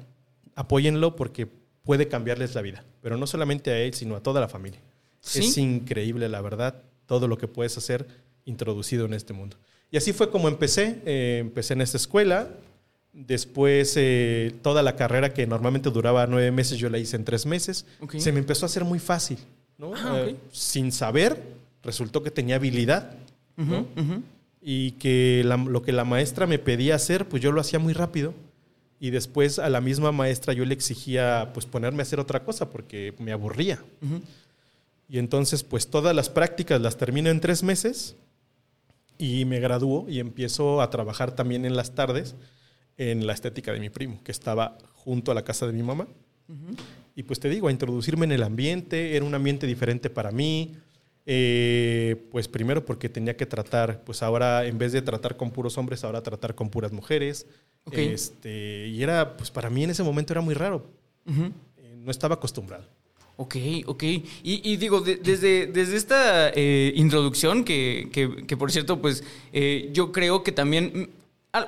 apóyenlo 0.55 1.15
porque 1.15 1.47
puede 1.83 2.07
cambiarles 2.07 2.55
la 2.55 2.63
vida. 2.63 2.83
Pero 3.03 3.15
no 3.15 3.27
solamente 3.27 3.69
a 3.69 3.77
él, 3.77 3.93
sino 3.93 4.15
a 4.15 4.23
toda 4.23 4.41
la 4.41 4.49
familia. 4.49 4.81
Sí. 5.19 5.41
Es 5.41 5.57
increíble, 5.59 6.27
la 6.27 6.41
verdad, 6.41 6.81
todo 7.05 7.27
lo 7.27 7.37
que 7.37 7.47
puedes 7.47 7.77
hacer 7.77 8.07
introducido 8.43 9.05
en 9.05 9.13
este 9.13 9.33
mundo. 9.33 9.57
Y 9.91 9.97
así 9.97 10.13
fue 10.13 10.31
como 10.31 10.47
empecé. 10.47 10.99
Eh, 11.05 11.37
empecé 11.41 11.75
en 11.75 11.81
esta 11.81 11.97
escuela. 11.97 12.49
Después, 13.17 13.93
eh, 13.95 14.53
toda 14.61 14.83
la 14.83 14.95
carrera 14.97 15.33
que 15.33 15.47
normalmente 15.47 15.89
duraba 15.89 16.27
nueve 16.27 16.51
meses, 16.51 16.77
yo 16.77 16.89
la 16.89 16.97
hice 16.97 17.15
en 17.15 17.23
tres 17.23 17.45
meses. 17.45 17.85
Se 18.19 18.31
me 18.33 18.39
empezó 18.39 18.65
a 18.65 18.67
hacer 18.67 18.83
muy 18.83 18.99
fácil. 18.99 19.37
¿no? 19.77 19.93
Ah. 19.95 20.19
Eh, 20.27 20.35
sin 20.51 20.91
saber, 20.91 21.41
resultó 21.81 22.21
que 22.23 22.31
tenía 22.31 22.55
habilidad. 22.57 23.11
y 24.67 24.91
que 24.93 25.43
la- 25.45 25.55
lo 25.57 25.81
que 25.83 25.91
la 25.93 26.03
maestra 26.05 26.45
me 26.47 26.59
pedía 26.59 26.95
hacer, 26.95 27.27
pues 27.29 27.41
yo 27.41 27.51
lo 27.51 27.61
hacía 27.61 27.79
muy 27.79 27.93
rápido. 27.93 28.33
Y 28.99 29.11
después 29.11 29.59
a 29.59 29.69
la 29.69 29.79
misma 29.79 30.11
maestra 30.11 30.53
yo 30.53 30.65
le 30.65 30.73
exigía 30.73 31.51
pues 31.53 31.65
ponerme 31.65 31.99
a 31.99 32.03
hacer 32.03 32.19
otra 32.19 32.43
cosa 32.43 32.69
porque 32.69 33.13
me 33.19 33.31
aburría. 33.31 33.79
Y 35.07 35.19
entonces 35.19 35.63
pues 35.63 35.87
todas 35.87 36.15
las 36.15 36.29
prácticas 36.29 36.81
las 36.81 36.97
termino 36.97 37.29
en 37.29 37.39
tres 37.39 37.61
meses 37.63 38.15
y 39.17 39.45
me 39.45 39.59
gradúo 39.59 40.05
y 40.09 40.19
empiezo 40.19 40.81
a 40.81 40.89
trabajar 40.89 41.33
también 41.35 41.63
en 41.65 41.75
las 41.75 41.93
tardes 41.93 42.35
en 42.97 43.25
la 43.27 43.33
estética 43.33 43.73
de 43.73 43.79
mi 43.79 43.89
primo, 43.89 44.21
que 44.23 44.31
estaba 44.31 44.77
junto 44.93 45.31
a 45.31 45.35
la 45.35 45.43
casa 45.43 45.67
de 45.67 45.73
mi 45.73 45.83
mamá. 45.83 46.07
Y 47.15 47.23
pues 47.23 47.39
te 47.39 47.49
digo, 47.49 47.67
a 47.67 47.71
introducirme 47.71 48.25
en 48.25 48.31
el 48.33 48.43
ambiente, 48.43 49.15
era 49.15 49.25
un 49.25 49.33
ambiente 49.35 49.65
diferente 49.67 50.09
para 50.09 50.31
mí. 50.31 50.73
Eh, 51.27 52.27
pues 52.31 52.47
primero 52.47 52.85
porque 52.85 53.09
tenía 53.09 53.35
que 53.35 53.45
tratar, 53.47 54.03
pues 54.03 54.21
ahora 54.21 54.65
en 54.67 54.77
vez 54.77 54.91
de 54.91 55.01
tratar 55.01 55.35
con 55.37 55.49
puros 55.51 55.77
hombres, 55.77 56.03
ahora 56.03 56.21
tratar 56.21 56.53
con 56.53 56.69
puras 56.69 56.91
mujeres. 56.91 57.47
Ok. 57.85 57.97
Este, 57.97 58.87
y 58.89 59.01
era, 59.01 59.35
pues 59.37 59.49
para 59.49 59.69
mí 59.69 59.83
en 59.83 59.89
ese 59.89 60.03
momento 60.03 60.33
era 60.33 60.41
muy 60.41 60.53
raro. 60.53 60.85
Ujú. 61.27 61.45
Eh, 61.77 61.95
no 61.97 62.11
estaba 62.11 62.35
acostumbrado. 62.35 62.85
Ok, 63.37 63.55
ok. 63.87 64.03
Y, 64.03 64.23
y 64.43 64.77
digo, 64.77 65.01
de- 65.01 65.17
desde, 65.17 65.67
desde 65.67 65.97
esta 65.97 66.49
eh, 66.55 66.93
introducción, 66.95 67.63
que, 67.65 68.09
que- 68.13 68.45
que 68.45 68.55
por 68.55 68.71
cierto, 68.71 69.01
pues 69.01 69.23
eh, 69.51 69.89
yo 69.93 70.11
creo 70.11 70.43
que 70.43 70.51
también... 70.51 71.09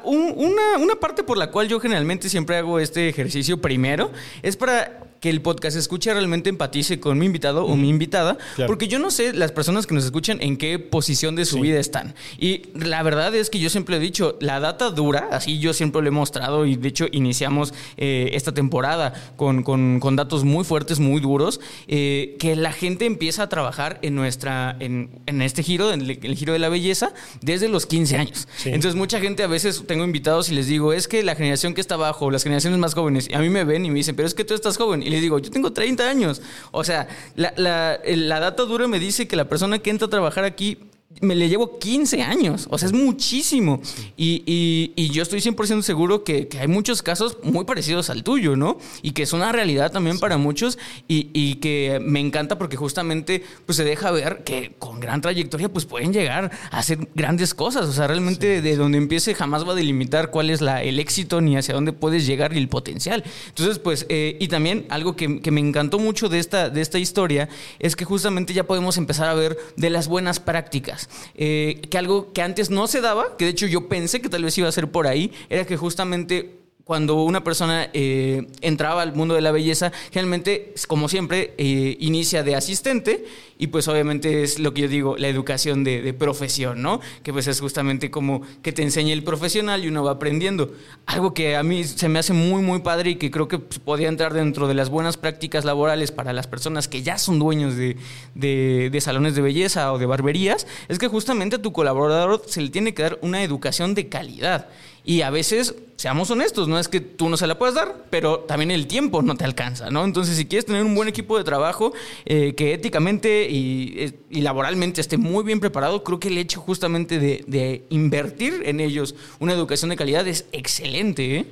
una, 0.04 0.78
una 0.78 0.96
parte 0.96 1.24
por 1.24 1.38
la 1.38 1.52
cual 1.52 1.68
yo 1.68 1.80
generalmente 1.80 2.30
siempre 2.30 2.58
hago 2.58 2.80
este 2.80 3.10
ejercicio 3.10 3.62
primero 3.62 4.12
es 4.42 4.56
para 4.58 5.04
que 5.20 5.30
el 5.30 5.42
podcast 5.42 5.76
escuche 5.78 6.14
realmente 6.14 6.50
empatice 6.50 7.00
con 7.00 7.18
mi 7.18 7.26
invitado 7.26 7.66
o 7.66 7.76
mi 7.76 7.90
invitada, 7.90 8.38
Claro. 8.56 8.68
porque 8.68 8.88
yo 8.88 9.00
no 9.00 9.12
sé 9.12 9.34
las 9.34 9.52
personas 9.52 9.88
que 9.88 9.96
nos 9.96 10.06
escuchan 10.06 10.38
en 10.42 10.58
qué 10.58 10.80
posición 10.80 11.36
de 11.36 11.46
su 11.46 11.56
Sí. 11.56 11.62
vida 11.62 11.80
están. 11.80 12.14
Y 12.38 12.64
la 12.76 13.02
verdad 13.04 13.34
es 13.36 13.50
que 13.50 13.60
yo 13.60 13.70
siempre 13.70 13.98
he 13.98 14.00
dicho, 14.00 14.38
la 14.42 14.60
data 14.60 14.90
dura, 14.92 15.28
así 15.32 15.60
yo 15.60 15.74
siempre 15.74 16.02
lo 16.02 16.08
he 16.08 16.12
mostrado 16.12 16.66
y 16.66 16.76
de 16.76 16.88
hecho 16.88 17.06
iniciamos 17.12 17.74
eh, 17.98 18.30
esta 18.34 18.54
temporada 18.54 19.14
con, 19.36 19.64
con- 19.64 20.00
con 20.00 20.16
datos 20.16 20.44
muy 20.44 20.64
fuertes, 20.64 21.00
muy 21.00 21.20
duros, 21.22 21.60
eh, 21.88 22.36
que 22.40 22.56
la 22.56 22.72
gente 22.72 23.06
empieza 23.06 23.44
a 23.44 23.50
trabajar 23.50 24.00
en 24.02 24.16
nuestra, 24.16 24.76
en, 24.80 25.10
en 25.26 25.42
este 25.42 25.64
giro, 25.64 25.92
en 25.92 26.02
el, 26.02 26.20
el 26.22 26.36
giro 26.36 26.54
de 26.54 26.60
la 26.60 26.70
belleza, 26.70 27.14
desde 27.42 27.70
los 27.70 27.86
15 27.86 28.18
años. 28.18 28.48
Sí. 28.58 28.70
Entonces 28.70 28.96
mucha 28.96 29.20
gente 29.20 29.44
a 29.44 29.48
veces 29.48 29.84
tengo 29.88 30.04
invitados 30.04 30.50
y 30.50 30.56
les 30.56 30.68
digo, 30.68 30.94
es 30.94 31.08
que 31.08 31.24
la 31.24 31.36
generación 31.36 31.74
que 31.74 31.82
está 31.82 31.96
abajo, 31.96 32.30
las 32.32 32.44
generaciones 32.44 32.80
más 32.80 32.94
jóvenes, 32.94 33.28
y 33.30 33.34
a 33.34 33.40
mí 33.40 33.50
me 33.50 33.64
ven 33.64 33.86
y 33.86 33.90
me 33.90 33.96
dicen, 33.96 34.16
pero 34.16 34.28
es 34.28 34.34
que 34.34 34.44
tú 34.44 34.54
estás 34.54 34.78
joven. 34.78 35.04
Y 35.08 35.10
les 35.10 35.22
digo, 35.22 35.40
yo 35.40 35.50
tengo 35.50 35.72
30 35.72 36.04
años. 36.04 36.42
O 36.72 36.84
sea, 36.84 37.08
la, 37.38 37.54
la, 37.56 37.98
la 38.06 38.40
data 38.42 38.64
dura 38.64 38.90
me 38.90 39.00
dice 39.00 39.26
que 39.26 39.38
la 39.38 39.48
persona 39.48 39.80
que 39.80 39.90
entra 39.90 40.08
a 40.08 40.10
trabajar 40.10 40.44
aquí 40.44 40.80
me 41.22 41.36
le 41.36 41.50
llevo 41.50 41.80
15 41.80 42.22
años. 42.22 42.68
O 42.70 42.78
sea, 42.78 42.88
es 42.88 42.94
muchísimo. 42.94 43.82
Y, 44.16 44.44
y- 44.46 44.94
y 44.96 45.10
yo 45.10 45.24
estoy 45.24 45.40
100% 45.42 45.82
seguro 45.82 46.24
que, 46.24 46.48
que 46.48 46.60
hay 46.60 46.68
muchos 46.68 47.02
casos 47.02 47.38
muy 47.44 47.66
parecidos 47.66 48.10
al 48.10 48.24
tuyo, 48.24 48.56
¿no? 48.56 48.78
Y 49.02 49.12
que 49.12 49.24
es 49.24 49.34
una 49.34 49.52
realidad 49.52 49.92
también 49.92 50.20
para 50.20 50.38
muchos 50.38 50.78
y, 51.08 51.30
y 51.34 51.56
que 51.56 52.00
me 52.02 52.20
encanta 52.20 52.58
porque 52.58 52.78
justamente 52.78 53.44
pues 53.66 53.76
se 53.78 53.84
deja 53.84 54.12
ver 54.12 54.44
que 54.44 54.74
con 54.80 55.00
gran 55.00 55.22
trayectoria 55.22 55.70
pues 55.70 55.86
pueden 55.86 56.14
llegar 56.14 56.52
a 56.72 56.78
hacer 56.80 57.08
grandes 57.16 57.54
cosas. 57.54 57.86
O 57.88 57.94
sea, 57.94 58.08
realmente 58.08 58.62
de 58.62 58.76
donde 58.76 58.98
empiece 58.98 59.34
jamás 59.34 59.68
va 59.68 59.74
a 59.74 59.76
delimitar 59.76 60.32
cuál 60.32 60.50
es 60.50 60.62
la, 60.62 60.84
el 60.84 61.00
éxito 61.00 61.42
ni 61.42 61.58
hacia 61.58 61.74
dónde 61.74 61.94
puedes 61.94 62.26
llegar 62.26 62.54
y 62.54 62.58
el 62.58 62.70
potencial. 62.70 63.24
Entonces, 63.50 63.80
pues, 63.80 64.06
eh, 64.10 64.38
y 64.40 64.48
también 64.48 64.86
algo 64.90 65.16
que, 65.16 65.42
que 65.42 65.52
me 65.52 65.62
encantó 65.62 66.00
mucho 66.00 66.30
de 66.30 66.40
esta, 66.40 66.70
de 66.70 66.82
esta 66.82 67.00
historia 67.00 67.50
es 67.80 67.96
que 67.96 68.06
justamente 68.06 68.54
ya 68.54 68.66
podemos 68.66 68.98
empezar 68.98 69.28
a 69.30 69.34
ver 69.34 69.58
de 69.76 69.90
las 69.90 70.08
buenas 70.08 70.40
prácticas. 70.40 71.07
Eh, 71.36 71.82
que 71.90 71.98
algo 71.98 72.34
que 72.34 72.42
antes 72.42 72.70
no 72.70 72.88
se 72.88 73.02
daba, 73.02 73.38
que 73.38 73.46
de 73.46 73.52
hecho 73.52 73.68
yo 73.68 73.88
pensé 73.88 74.22
que 74.22 74.30
tal 74.30 74.44
vez 74.44 74.58
iba 74.58 74.68
a 74.68 74.72
ser 74.72 74.90
por 74.90 75.08
ahí, 75.08 75.32
era 75.50 75.66
que 75.66 75.78
justamente 75.78 76.57
cuando 76.88 77.22
una 77.22 77.44
persona 77.44 77.90
eh, 77.92 78.48
entraba 78.62 79.02
al 79.02 79.14
mundo 79.14 79.36
de 79.36 79.42
la 79.42 79.52
belleza, 79.52 79.92
generalmente, 80.10 80.74
como 80.88 81.10
siempre, 81.10 81.54
eh, 81.58 81.98
inicia 82.00 82.44
de 82.44 82.56
asistente 82.56 83.26
y 83.60 83.68
pues 83.68 83.90
obviamente 83.90 84.42
es 84.42 84.58
lo 84.58 84.74
que 84.74 84.84
yo 84.84 84.88
digo, 84.88 85.18
la 85.18 85.28
educación 85.28 85.84
de, 85.84 86.14
profesión, 86.14 86.82
¿no? 86.82 87.02
Que 87.24 87.34
pues 87.34 87.48
es 87.48 87.60
justamente 87.60 88.10
como 88.10 88.42
que 88.62 88.72
te 88.72 88.84
enseña 88.84 89.12
el 89.12 89.24
profesional 89.24 89.84
y 89.84 89.90
uno 89.90 90.04
va 90.04 90.12
aprendiendo. 90.12 90.72
Algo 91.06 91.34
que 91.34 91.58
a 91.58 91.64
mí 91.64 91.84
se 91.84 92.08
me 92.08 92.20
hace 92.20 92.32
muy, 92.32 92.62
muy 92.62 92.80
padre 92.80 93.12
y 93.12 93.16
que 93.16 93.32
creo 93.32 93.50
que 93.50 93.60
pues, 93.60 93.80
podía 93.80 94.08
entrar 94.08 94.34
dentro 94.34 94.70
de 94.70 94.74
las 94.74 94.90
buenas 94.90 95.18
prácticas 95.18 95.66
laborales 95.66 96.14
para 96.14 96.32
las 96.32 96.48
personas 96.48 96.88
que 96.88 97.04
ya 97.04 97.18
son 97.18 97.38
dueños 97.38 97.76
de 97.76 98.98
salones 99.02 99.36
de 99.36 99.42
belleza 99.42 99.92
o 99.92 99.98
de 100.00 100.06
barberías, 100.06 100.66
es 100.88 101.00
que 101.00 101.10
justamente 101.10 101.58
a 101.58 101.62
tu 101.62 101.74
colaborador 101.74 102.42
se 102.48 102.62
le 102.62 102.70
tiene 102.70 102.94
que 102.94 103.04
dar 103.04 103.20
una 103.22 103.44
educación 103.44 103.94
de 103.94 104.08
calidad. 104.08 104.70
Y 105.08 105.22
a 105.22 105.30
veces, 105.30 105.74
seamos 105.96 106.30
honestos, 106.32 106.68
no 106.68 106.78
es 106.78 106.90
que 106.90 107.00
tú 107.00 107.30
no 107.30 107.38
se 107.38 107.48
la 107.48 107.58
puedas 107.58 107.76
dar, 107.76 108.08
pero 108.10 108.42
también 108.42 108.72
el 108.72 108.88
tiempo 108.88 109.22
no 109.22 109.38
te 109.38 109.46
alcanza, 109.46 109.90
¿no? 109.90 110.04
Entonces, 110.04 110.36
si 110.36 110.48
quieres 110.48 110.66
tener 110.66 110.84
un 110.84 110.96
buen 110.96 111.08
equipo 111.08 111.38
de 111.38 111.46
trabajo 111.46 111.94
eh, 112.26 112.56
que 112.56 112.74
éticamente 112.74 113.50
y, 113.50 113.94
eh, 114.00 114.20
y 114.30 114.42
laboralmente 114.42 115.00
esté 115.00 115.16
muy 115.16 115.46
bien 115.46 115.62
preparado, 115.62 116.04
creo 116.04 116.20
que 116.20 116.28
el 116.28 116.38
hecho 116.38 116.60
justamente 116.60 117.20
de, 117.20 117.46
de 117.48 117.86
invertir 117.90 118.64
en 118.66 118.82
ellos 118.82 119.16
una 119.40 119.54
educación 119.54 119.92
de 119.92 119.96
calidad 119.96 120.28
es 120.28 120.44
excelente, 120.52 121.38
¿eh? 121.38 121.46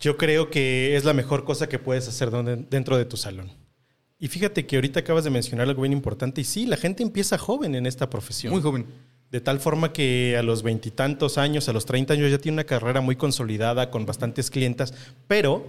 Yo 0.00 0.18
creo 0.18 0.50
que 0.50 0.94
es 0.94 1.06
la 1.06 1.14
mejor 1.14 1.44
cosa 1.44 1.66
que 1.66 1.78
puedes 1.78 2.06
hacer 2.08 2.30
dentro 2.30 2.98
de 2.98 3.06
tu 3.06 3.16
salón. 3.16 3.50
Y 4.18 4.28
fíjate 4.28 4.66
que 4.66 4.76
ahorita 4.76 5.00
acabas 5.00 5.24
de 5.24 5.30
mencionar 5.30 5.66
algo 5.66 5.80
bien 5.80 5.94
importante. 5.94 6.42
Y 6.42 6.44
sí, 6.44 6.66
la 6.66 6.76
gente 6.76 7.02
empieza 7.02 7.38
joven 7.38 7.74
en 7.74 7.86
esta 7.86 8.10
profesión. 8.10 8.52
Muy 8.52 8.60
joven. 8.60 8.84
De 9.30 9.40
tal 9.40 9.60
forma 9.60 9.92
que 9.92 10.36
a 10.38 10.42
los 10.42 10.62
veintitantos 10.62 11.36
años, 11.36 11.68
a 11.68 11.72
los 11.72 11.84
30 11.84 12.14
años 12.14 12.30
ya 12.30 12.38
tiene 12.38 12.54
una 12.56 12.64
carrera 12.64 13.00
muy 13.02 13.16
consolidada 13.16 13.90
con 13.90 14.06
bastantes 14.06 14.50
clientas, 14.50 14.94
pero 15.26 15.66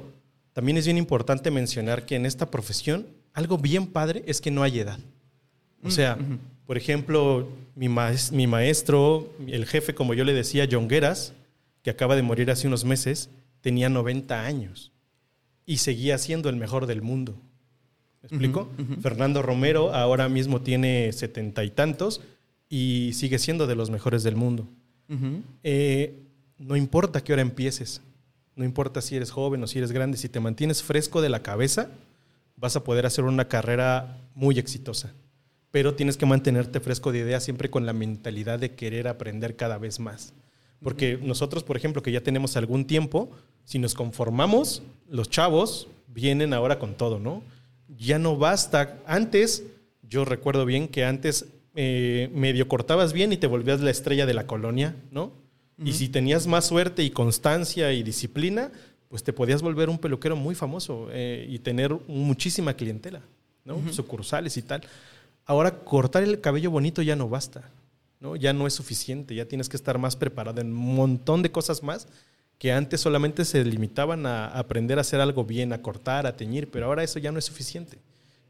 también 0.54 0.78
es 0.78 0.86
bien 0.86 0.98
importante 0.98 1.52
mencionar 1.52 2.06
que 2.06 2.16
en 2.16 2.26
esta 2.26 2.50
profesión 2.50 3.08
algo 3.34 3.58
bien 3.58 3.88
padre 3.88 4.24
es 4.28 4.40
que 4.42 4.50
no 4.52 4.64
hay 4.64 4.80
edad. 4.80 5.00
O 5.84 5.92
sea, 5.92 6.18
por 6.66 6.78
ejemplo, 6.78 7.50
mi, 7.76 7.88
maes- 7.90 8.32
mi 8.32 8.48
maestro, 8.48 9.32
el 9.48 9.66
jefe, 9.66 9.94
como 9.94 10.14
yo 10.14 10.24
le 10.24 10.34
decía, 10.34 10.68
John 10.70 10.88
Gueras, 10.88 11.34
que 11.84 11.90
acaba 11.90 12.16
de 12.16 12.22
morir 12.22 12.52
hace 12.52 12.68
unos 12.68 12.84
meses, 12.86 13.30
tenía 13.62 13.90
90 13.90 14.46
años 14.46 14.92
y 15.66 15.78
seguía 15.78 16.18
siendo 16.18 16.50
el 16.50 16.56
mejor 16.56 16.86
del 16.86 17.02
mundo. 17.02 17.36
¿Me 18.22 18.28
explico? 18.28 18.70
Fernando 19.02 19.42
Romero 19.42 19.94
ahora 19.94 20.28
mismo 20.30 20.62
tiene 20.62 21.12
setenta 21.14 21.64
y 21.64 21.70
tantos 21.70 22.22
y 22.70 23.12
sigue 23.14 23.40
siendo 23.40 23.68
de 23.68 23.76
los 23.76 23.90
mejores 23.90 24.24
del 24.24 24.36
mundo. 24.36 24.68
Eh, 25.64 26.22
no 26.60 26.76
importa 26.76 27.24
qué 27.24 27.34
hora 27.34 27.42
empieces, 27.42 28.02
no 28.56 28.64
importa 28.64 29.02
si 29.02 29.16
eres 29.16 29.32
joven 29.32 29.64
o 29.64 29.68
si 29.68 29.80
eres 29.80 29.92
grande, 29.92 30.18
si 30.18 30.30
te 30.30 30.40
mantienes 30.40 30.84
fresco 30.84 31.22
de 31.22 31.30
la 31.30 31.42
cabeza, 31.42 31.90
vas 32.56 32.76
a 32.76 32.84
poder 32.84 33.06
hacer 33.06 33.24
una 33.24 33.48
carrera 33.48 34.22
muy 34.36 34.60
exitosa. 34.60 35.14
Pero 35.72 35.96
tienes 35.96 36.18
que 36.18 36.26
mantenerte 36.26 36.80
fresco 36.80 37.12
de 37.12 37.20
ideas 37.20 37.44
siempre 37.44 37.70
con 37.70 37.86
la 37.86 37.94
mentalidad 37.94 38.60
de 38.60 38.76
querer 38.76 39.08
aprender 39.08 39.56
cada 39.56 39.78
vez 39.78 40.00
más. 40.00 40.34
Porque 40.82 41.20
nosotros, 41.22 41.64
por 41.64 41.78
ejemplo, 41.78 42.02
que 42.02 42.12
ya 42.12 42.22
tenemos 42.22 42.58
algún 42.58 42.86
tiempo, 42.86 43.30
si 43.66 43.80
nos 43.80 43.94
conformamos, 43.94 44.82
los 45.08 45.30
chavos 45.30 45.88
vienen 46.08 46.54
ahora 46.54 46.80
con 46.80 46.96
todo, 46.96 47.20
¿no? 47.20 47.44
Ya 47.88 48.20
no 48.20 48.38
basta. 48.38 49.00
Antes, 49.06 49.64
yo 50.02 50.26
recuerdo 50.26 50.66
bien 50.66 50.88
que 50.88 51.06
antes 51.06 51.48
eh, 51.76 52.30
medio 52.34 52.68
cortabas 52.68 53.14
bien 53.14 53.32
y 53.32 53.38
te 53.38 53.48
volvías 53.48 53.82
la 53.82 53.92
estrella 53.92 54.26
de 54.26 54.34
la 54.34 54.48
colonia, 54.48 54.96
¿no? 55.12 55.34
Y 55.82 55.94
si 55.94 56.10
tenías 56.10 56.46
más 56.46 56.66
suerte 56.66 57.04
y 57.04 57.10
constancia 57.10 57.94
y 57.94 58.04
disciplina, 58.04 58.70
pues 59.08 59.24
te 59.24 59.32
podías 59.32 59.62
volver 59.62 59.90
un 59.90 59.98
peluquero 59.98 60.36
muy 60.36 60.54
famoso 60.54 61.08
eh, 61.12 61.48
y 61.50 61.60
tener 61.60 61.98
muchísima 62.08 62.74
clientela, 62.74 63.22
¿no? 63.64 63.82
Sucursales 63.92 64.58
y 64.58 64.62
tal. 64.62 64.82
Ahora, 65.46 65.80
cortar 65.80 66.24
el 66.24 66.42
cabello 66.42 66.70
bonito 66.70 67.02
ya 67.02 67.16
no 67.16 67.30
basta, 67.30 67.72
¿no? 68.20 68.36
Ya 68.36 68.52
no 68.52 68.68
es 68.68 68.74
suficiente, 68.74 69.36
ya 69.36 69.46
tienes 69.46 69.70
que 69.70 69.78
estar 69.78 69.98
más 69.98 70.18
preparado 70.18 70.60
en 70.60 70.68
un 70.68 70.96
montón 70.96 71.42
de 71.44 71.52
cosas 71.52 71.82
más 71.82 72.08
que 72.60 72.74
antes 72.74 73.00
solamente 73.00 73.46
se 73.46 73.64
limitaban 73.64 74.26
a 74.26 74.48
aprender 74.48 74.98
a 74.98 75.02
hacer 75.02 75.22
algo 75.22 75.46
bien, 75.46 75.72
a 75.72 75.82
cortar, 75.82 76.28
a 76.28 76.36
teñir, 76.36 76.70
pero 76.70 76.86
ahora 76.86 77.04
eso 77.04 77.18
ya 77.18 77.32
no 77.32 77.40
es 77.40 77.46
suficiente. 77.46 77.98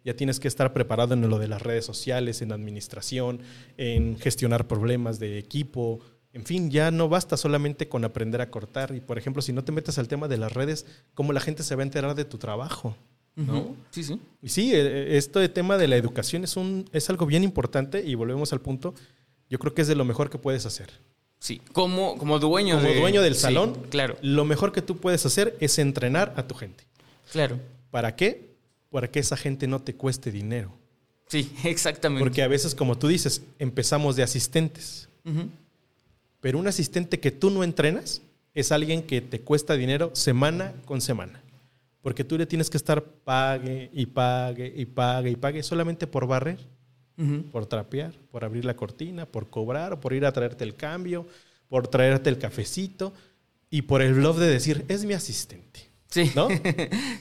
Ya 0.05 0.15
tienes 0.15 0.39
que 0.39 0.47
estar 0.47 0.71
preparado 0.73 1.13
en 1.13 1.27
lo 1.29 1.39
de 1.39 1.47
las 1.47 1.61
redes 1.61 1.85
sociales, 1.85 2.41
en 2.41 2.51
administración, 2.51 3.41
en 3.77 4.17
gestionar 4.17 4.67
problemas 4.67 5.19
de 5.19 5.37
equipo. 5.37 5.99
En 6.31 6.45
fin, 6.45 6.69
ya 6.71 6.89
no 6.91 7.09
basta 7.09 7.35
solamente 7.37 7.89
con 7.89 8.05
aprender 8.05 8.39
a 8.41 8.49
cortar. 8.49 8.93
Y 8.95 9.01
por 9.01 9.17
ejemplo, 9.17 9.41
si 9.41 9.51
no 9.51 9.63
te 9.63 9.71
metes 9.71 9.97
al 9.99 10.07
tema 10.07 10.27
de 10.27 10.37
las 10.37 10.53
redes, 10.53 10.85
¿cómo 11.13 11.33
la 11.33 11.41
gente 11.41 11.63
se 11.63 11.75
va 11.75 11.81
a 11.81 11.85
enterar 11.85 12.15
de 12.15 12.25
tu 12.25 12.37
trabajo? 12.37 12.95
¿No? 13.35 13.75
Sí, 13.91 14.03
sí. 14.03 14.19
Y 14.41 14.49
sí, 14.49 14.71
este 14.73 15.47
tema 15.49 15.77
de 15.77 15.87
la 15.87 15.95
educación 15.95 16.43
es, 16.43 16.57
un, 16.57 16.89
es 16.91 17.09
algo 17.09 17.25
bien 17.25 17.43
importante 17.43 18.03
y 18.05 18.15
volvemos 18.15 18.51
al 18.53 18.59
punto. 18.61 18.93
Yo 19.49 19.59
creo 19.59 19.73
que 19.73 19.81
es 19.81 19.87
de 19.87 19.95
lo 19.95 20.03
mejor 20.05 20.29
que 20.29 20.37
puedes 20.37 20.65
hacer. 20.65 20.89
Sí. 21.39 21.61
Como, 21.71 22.17
como 22.17 22.37
dueño 22.39 22.75
Como 22.77 22.89
de- 22.89 22.99
dueño 22.99 23.21
del 23.21 23.35
sí, 23.35 23.41
salón, 23.41 23.75
claro, 23.89 24.17
lo 24.21 24.43
mejor 24.43 24.73
que 24.73 24.81
tú 24.81 24.97
puedes 24.97 25.25
hacer 25.25 25.55
es 25.61 25.79
entrenar 25.79 26.33
a 26.35 26.47
tu 26.47 26.55
gente. 26.55 26.83
claro. 27.31 27.57
¿Para 27.91 28.15
qué? 28.15 28.48
Para 28.89 29.09
que 29.09 29.19
esa 29.19 29.37
gente 29.37 29.67
no 29.67 29.81
te 29.81 29.95
cueste 29.95 30.31
dinero. 30.31 30.71
Sí, 31.27 31.51
exactamente. 31.63 32.23
Porque 32.23 32.41
a 32.41 32.47
veces, 32.47 32.75
como 32.75 32.97
tú 32.97 33.07
dices, 33.07 33.43
empezamos 33.59 34.15
de 34.15 34.23
asistentes. 34.23 35.07
Pero 36.41 36.57
un 36.57 36.67
asistente 36.67 37.19
que 37.19 37.29
tú 37.29 37.51
no 37.51 37.63
entrenas 37.63 38.23
es 38.55 38.71
alguien 38.71 39.03
que 39.03 39.21
te 39.21 39.41
cuesta 39.41 39.75
dinero 39.75 40.11
semana 40.15 40.73
con 40.85 41.01
semana. 41.01 41.43
Porque 42.01 42.23
tú 42.23 42.37
le 42.37 42.45
tienes 42.45 42.69
que 42.69 42.77
estar 42.77 43.03
pague 43.03 43.89
y 43.93 44.07
pague 44.07 44.73
y 44.75 44.85
pague 44.85 45.29
y 45.31 45.35
pague 45.35 45.61
solamente 45.61 46.07
por 46.07 46.25
barrer, 46.25 46.57
por 47.51 47.65
trapear, 47.65 48.13
por 48.31 48.43
abrir 48.43 48.65
la 48.65 48.75
cortina, 48.75 49.25
por 49.25 49.49
cobrar, 49.49 49.99
por 49.99 50.13
ir 50.13 50.25
a 50.25 50.31
traerte 50.31 50.63
el 50.63 50.75
cambio, 50.75 51.27
por 51.67 51.87
traerte 51.87 52.29
el 52.29 52.39
cafecito 52.39 53.13
y 53.69 53.83
por 53.83 54.01
el 54.01 54.13
bluff 54.13 54.37
de 54.37 54.47
decir, 54.47 54.85
es 54.87 55.05
mi 55.05 55.13
asistente. 55.13 55.88
Sí. 56.09 56.31
¿No? 56.35 56.47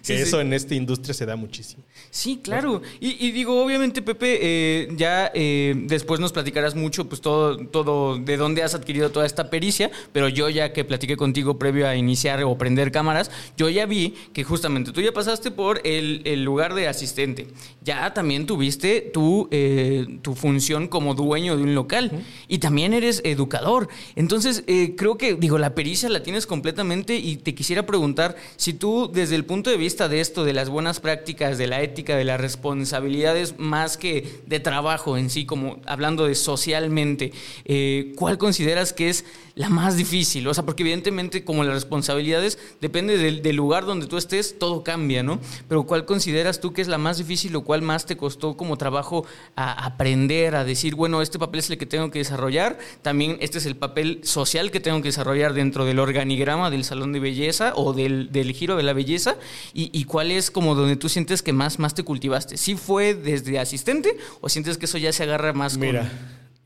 Sí, 0.01 0.15
que 0.15 0.19
sí. 0.19 0.29
eso 0.29 0.41
en 0.41 0.53
esta 0.55 0.75
industria 0.75 1.13
se 1.13 1.27
da 1.27 1.37
muchísimo. 1.37 1.83
Sí, 2.11 2.41
claro. 2.43 2.81
Y, 3.01 3.27
y 3.27 3.33
digo, 3.33 3.63
obviamente, 3.63 4.01
Pepe, 4.01 4.39
eh, 4.41 4.89
ya 4.97 5.31
eh, 5.35 5.75
después 5.87 6.21
nos 6.21 6.33
platicarás 6.33 6.75
mucho, 6.75 7.07
pues 7.09 7.21
todo, 7.21 7.59
todo, 7.67 8.17
de 8.17 8.37
dónde 8.39 8.63
has 8.63 8.75
adquirido 8.75 9.11
toda 9.11 9.27
esta 9.27 9.51
pericia, 9.51 9.91
pero 10.13 10.29
yo 10.29 10.49
ya 10.49 10.73
que 10.73 10.85
platiqué 10.85 11.17
contigo 11.17 11.59
previo 11.59 11.87
a 11.87 11.97
iniciar 11.97 12.43
o 12.45 12.57
prender 12.57 12.91
cámaras, 12.91 13.31
yo 13.57 13.69
ya 13.69 13.85
vi 13.85 14.15
que 14.33 14.45
justamente 14.45 14.93
tú 14.93 15.03
ya 15.03 15.13
pasaste 15.13 15.51
por 15.51 15.81
el, 15.85 16.23
el 16.25 16.45
lugar 16.45 16.73
de 16.75 16.89
asistente. 16.89 17.49
Ya 17.83 18.15
también 18.15 18.47
tuviste 18.47 19.01
tu, 19.13 19.49
eh, 19.51 20.07
tu 20.23 20.35
función 20.35 20.89
como 20.89 21.15
dueño 21.15 21.57
de 21.57 21.63
un 21.63 21.75
local 21.75 22.25
y 22.47 22.59
también 22.59 22.95
eres 22.95 23.21
educador. 23.25 23.89
Entonces, 24.17 24.65
eh, 24.67 24.95
creo 24.97 25.19
que, 25.19 25.35
digo, 25.35 25.59
la 25.59 25.75
pericia 25.75 26.09
la 26.09 26.23
tienes 26.23 26.47
completamente 26.47 27.17
y 27.17 27.37
te 27.37 27.55
quisiera 27.55 27.85
preguntar 27.85 28.37
si 28.57 28.78
tú, 28.79 29.11
desde 29.13 29.37
el 29.37 29.45
punto 29.45 29.71
de 29.71 29.77
vista 29.77 30.09
de 30.09 30.21
esto, 30.21 30.45
de 30.45 30.53
las 30.53 30.69
buenas 30.69 31.01
prácticas, 31.01 31.59
de 31.59 31.67
la 31.67 31.83
ética, 31.83 32.17
de 32.17 32.25
las 32.25 32.41
responsabilidades, 32.41 33.59
más 33.59 33.97
que 33.97 34.41
de 34.47 34.61
trabajo 34.61 35.19
en 35.19 35.31
sí, 35.31 35.45
como 35.45 35.81
hablando 35.87 36.27
de 36.27 36.35
socialmente, 36.35 37.33
eh, 37.65 38.13
¿cuál 38.17 38.39
consideras 38.39 38.93
que 38.93 39.11
es 39.11 39.25
la 39.59 39.69
más 39.69 39.97
difícil? 39.97 40.47
O 40.47 40.55
sea, 40.55 40.65
porque 40.65 40.85
evidentemente 40.85 41.43
como 41.43 41.65
las 41.65 41.75
responsabilidades, 41.75 42.61
depende 42.81 43.19
del, 43.19 43.57
lugar 43.57 43.87
donde 43.87 44.07
tú 44.07 44.17
estés, 44.17 44.57
todo 44.57 44.85
cambia, 44.85 45.25
¿no? 45.25 45.41
Pero 45.69 45.83
¿cuál 45.83 46.05
consideras 46.05 46.61
tú 46.61 46.73
que 46.73 46.81
es 46.81 46.87
la 46.87 46.97
más 46.97 47.19
difícil 47.19 47.57
o 47.57 47.65
cuál 47.65 47.83
más 47.83 48.07
te 48.07 48.17
costó 48.17 48.57
como 48.57 48.79
trabajo 48.79 49.27
a 49.57 49.85
aprender, 49.85 50.55
a 50.55 50.63
decir, 50.63 50.95
bueno, 50.95 51.23
este 51.23 51.41
papel 51.41 51.59
es 51.59 51.71
el 51.71 51.77
que 51.77 51.87
tengo 51.87 52.13
que 52.13 52.21
desarrollar, 52.21 52.79
también 53.03 53.37
este 53.41 53.59
es 53.59 53.67
el 53.67 53.75
papel 53.75 54.21
social 54.23 54.71
que 54.71 54.79
tengo 54.79 55.03
que 55.03 55.09
desarrollar 55.09 55.55
dentro 55.55 55.85
del 55.85 55.99
organigrama 55.99 56.71
del 56.71 56.85
salón 56.85 57.13
de 57.13 57.19
belleza 57.19 57.73
o 57.75 57.93
del, 57.93 58.31
del 58.31 58.53
giro 58.53 58.77
de 58.77 58.85
la 58.85 58.93
belleza 58.93 59.39
y, 59.75 59.91
y 59.93 60.05
cuál 60.05 60.31
es 60.31 60.53
como 60.53 60.77
donde 60.77 60.95
tú 60.95 61.09
sientes 61.09 61.43
que 61.43 61.53
más, 61.53 61.81
más 61.81 61.95
te 61.95 62.05
cultivaste? 62.05 62.57
¿Sí 62.57 62.77
fue 62.77 63.15
desde 63.15 63.59
asistente 63.59 64.17
o 64.41 64.49
sientes 64.49 64.79
que 64.79 64.85
eso 64.85 64.99
ya 64.99 65.13
se 65.13 65.25
agarra 65.25 65.53
más 65.53 65.73
con- 65.73 65.81
Mira, 65.81 66.13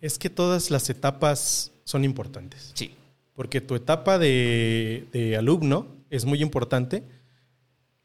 es 0.03 0.19
que 0.19 0.29
todas 0.29 0.71
las 0.71 0.91
etapas 0.91 1.72
son 1.85 2.05
importantes. 2.05 2.73
Sí. 2.75 2.95
Porque 3.35 3.61
tu 3.61 3.75
etapa 3.75 4.19
de, 4.19 5.07
de 5.13 5.37
alumno 5.37 5.87
es 6.11 6.25
muy 6.25 6.43
importante. 6.43 7.03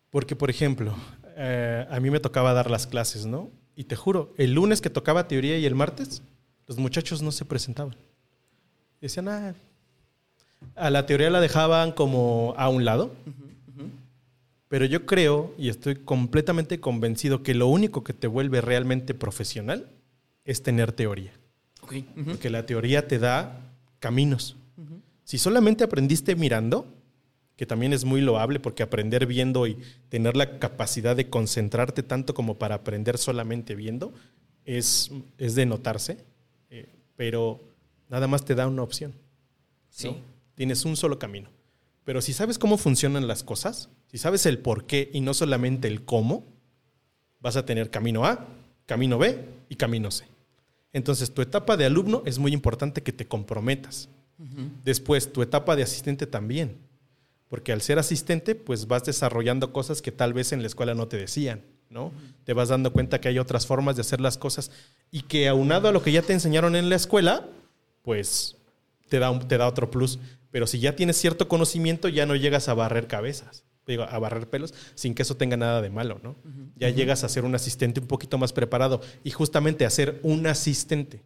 Porque, 0.09 0.35
por 0.35 0.49
ejemplo, 0.49 0.95
eh, 1.35 1.85
a 1.89 1.99
mí 1.99 2.09
me 2.09 2.19
tocaba 2.19 2.53
dar 2.53 2.71
las 2.71 2.87
clases, 2.87 3.25
¿no? 3.25 3.51
Y 3.75 3.83
te 3.83 3.95
juro, 3.95 4.33
el 4.37 4.53
lunes 4.53 4.81
que 4.81 4.89
tocaba 4.89 5.27
teoría 5.27 5.57
y 5.57 5.65
el 5.65 5.75
martes, 5.75 6.23
los 6.65 6.77
muchachos 6.77 7.21
no 7.21 7.31
se 7.31 7.45
presentaban. 7.45 7.95
Decían, 8.99 9.27
ah, 9.27 9.53
a 10.75 10.89
la 10.89 11.05
teoría 11.05 11.29
la 11.29 11.39
dejaban 11.39 11.91
como 11.91 12.55
a 12.57 12.69
un 12.69 12.85
lado. 12.85 13.13
Pero 14.69 14.83
yo 14.83 15.05
creo 15.05 15.53
y 15.57 15.69
estoy 15.69 15.95
completamente 15.95 16.81
convencido 16.81 17.41
que 17.41 17.53
lo 17.53 17.67
único 17.67 18.03
que 18.03 18.13
te 18.13 18.27
vuelve 18.27 18.59
realmente 18.59 19.13
profesional 19.13 19.87
es 20.43 20.61
tener 20.61 20.91
teoría. 20.91 21.31
Ok. 21.81 21.93
Ujú. 21.93 22.31
Porque 22.31 22.49
la 22.49 22.65
teoría 22.65 23.07
te 23.07 23.17
da 23.17 23.66
caminos. 23.99 24.55
Si 25.23 25.37
solamente 25.37 25.83
aprendiste 25.83 26.35
mirando, 26.35 26.87
que 27.57 27.65
también 27.65 27.91
es 27.91 28.05
muy 28.05 28.21
loable 28.21 28.59
porque 28.59 28.83
aprender 28.83 29.25
viendo 29.25 29.67
y 29.67 29.77
tener 30.09 30.37
la 30.37 30.59
capacidad 30.59 31.15
de 31.15 31.29
concentrarte 31.29 32.03
tanto 32.03 32.33
como 32.33 32.57
para 32.57 32.75
aprender 32.75 33.17
solamente 33.17 33.75
viendo 33.75 34.13
es, 34.63 35.11
es 35.37 35.55
de 35.55 35.65
notarse, 35.65 36.17
eh, 36.69 36.87
pero 37.15 37.59
nada 38.09 38.27
más 38.27 38.45
te 38.45 38.55
da 38.55 38.67
una 38.67 38.83
opción. 38.83 39.13
Sí. 39.89 40.09
¿no? 40.09 40.17
Tienes 40.55 40.85
un 40.85 40.95
solo 40.95 41.17
camino. 41.17 41.49
Pero 42.03 42.21
si 42.21 42.31
sabes 42.31 42.57
cómo 42.57 42.77
funcionan 42.77 43.27
las 43.27 43.43
cosas, 43.43 43.89
si 44.05 44.17
sabes 44.17 44.45
el 44.45 44.59
por 44.59 44.85
qué 44.85 45.09
y 45.11 45.21
no 45.21 45.33
solamente 45.33 45.87
el 45.87 46.05
cómo, 46.05 46.45
vas 47.39 47.57
a 47.57 47.65
tener 47.65 47.89
camino 47.89 48.25
A, 48.25 48.47
camino 48.85 49.17
B 49.17 49.43
y 49.67 49.75
camino 49.75 50.11
C. 50.11 50.25
Entonces, 50.93 51.33
tu 51.33 51.41
etapa 51.41 51.77
de 51.77 51.85
alumno 51.85 52.23
es 52.25 52.39
muy 52.39 52.53
importante 52.53 53.03
que 53.03 53.11
te 53.11 53.27
comprometas. 53.27 54.09
Después, 54.83 55.31
tu 55.33 55.41
etapa 55.41 55.75
de 55.75 55.83
asistente 55.83 56.27
también. 56.27 56.77
Porque 57.49 57.71
al 57.71 57.81
ser 57.81 57.97
asistente, 57.97 58.55
pues 58.55 58.87
vas 58.87 59.03
desarrollando 59.05 59.71
cosas 59.73 60.01
que 60.01 60.11
tal 60.11 60.33
vez 60.33 60.51
en 60.51 60.61
la 60.61 60.67
escuela 60.67 60.93
no 60.93 61.07
te 61.07 61.17
decían, 61.17 61.63
¿no? 61.89 62.11
Te 62.43 62.53
vas 62.53 62.69
dando 62.69 62.91
cuenta 62.91 63.21
que 63.21 63.29
hay 63.29 63.39
otras 63.39 63.65
formas 63.65 63.95
de 63.95 64.01
hacer 64.01 64.19
las 64.21 64.37
cosas 64.37 64.69
y 65.11 65.21
que 65.23 65.47
aunado 65.47 65.87
a 65.87 65.91
lo 65.91 66.03
que 66.03 66.11
ya 66.11 66.21
te 66.21 66.33
enseñaron 66.33 66.75
en 66.75 66.89
la 66.89 66.95
escuela, 66.97 67.47
pues 68.03 68.57
te 69.09 69.19
da, 69.19 69.31
un- 69.31 69.47
te 69.47 69.57
da 69.57 69.67
otro 69.67 69.89
plus. 69.89 70.19
Pero 70.51 70.67
si 70.67 70.79
ya 70.79 70.95
tienes 70.95 71.17
cierto 71.17 71.47
conocimiento, 71.47 72.09
ya 72.09 72.25
no 72.25 72.35
llegas 72.35 72.67
a 72.69 72.73
barrer 72.73 73.07
cabezas, 73.07 73.63
digo, 73.87 74.03
a 74.03 74.19
barrer 74.19 74.49
pelos, 74.49 74.73
sin 74.95 75.15
que 75.15 75.21
eso 75.23 75.37
tenga 75.37 75.57
nada 75.57 75.81
de 75.81 75.89
malo, 75.89 76.19
¿no? 76.23 76.35
Ya 76.75 76.89
llegas 76.89 77.23
a 77.23 77.29
ser 77.29 77.45
un 77.45 77.55
asistente 77.55 77.99
un 77.99 78.07
poquito 78.07 78.37
más 78.37 78.53
preparado 78.53 79.01
y 79.23 79.31
justamente 79.31 79.85
a 79.85 79.89
ser 79.89 80.19
un 80.23 80.45
asistente. 80.47 81.21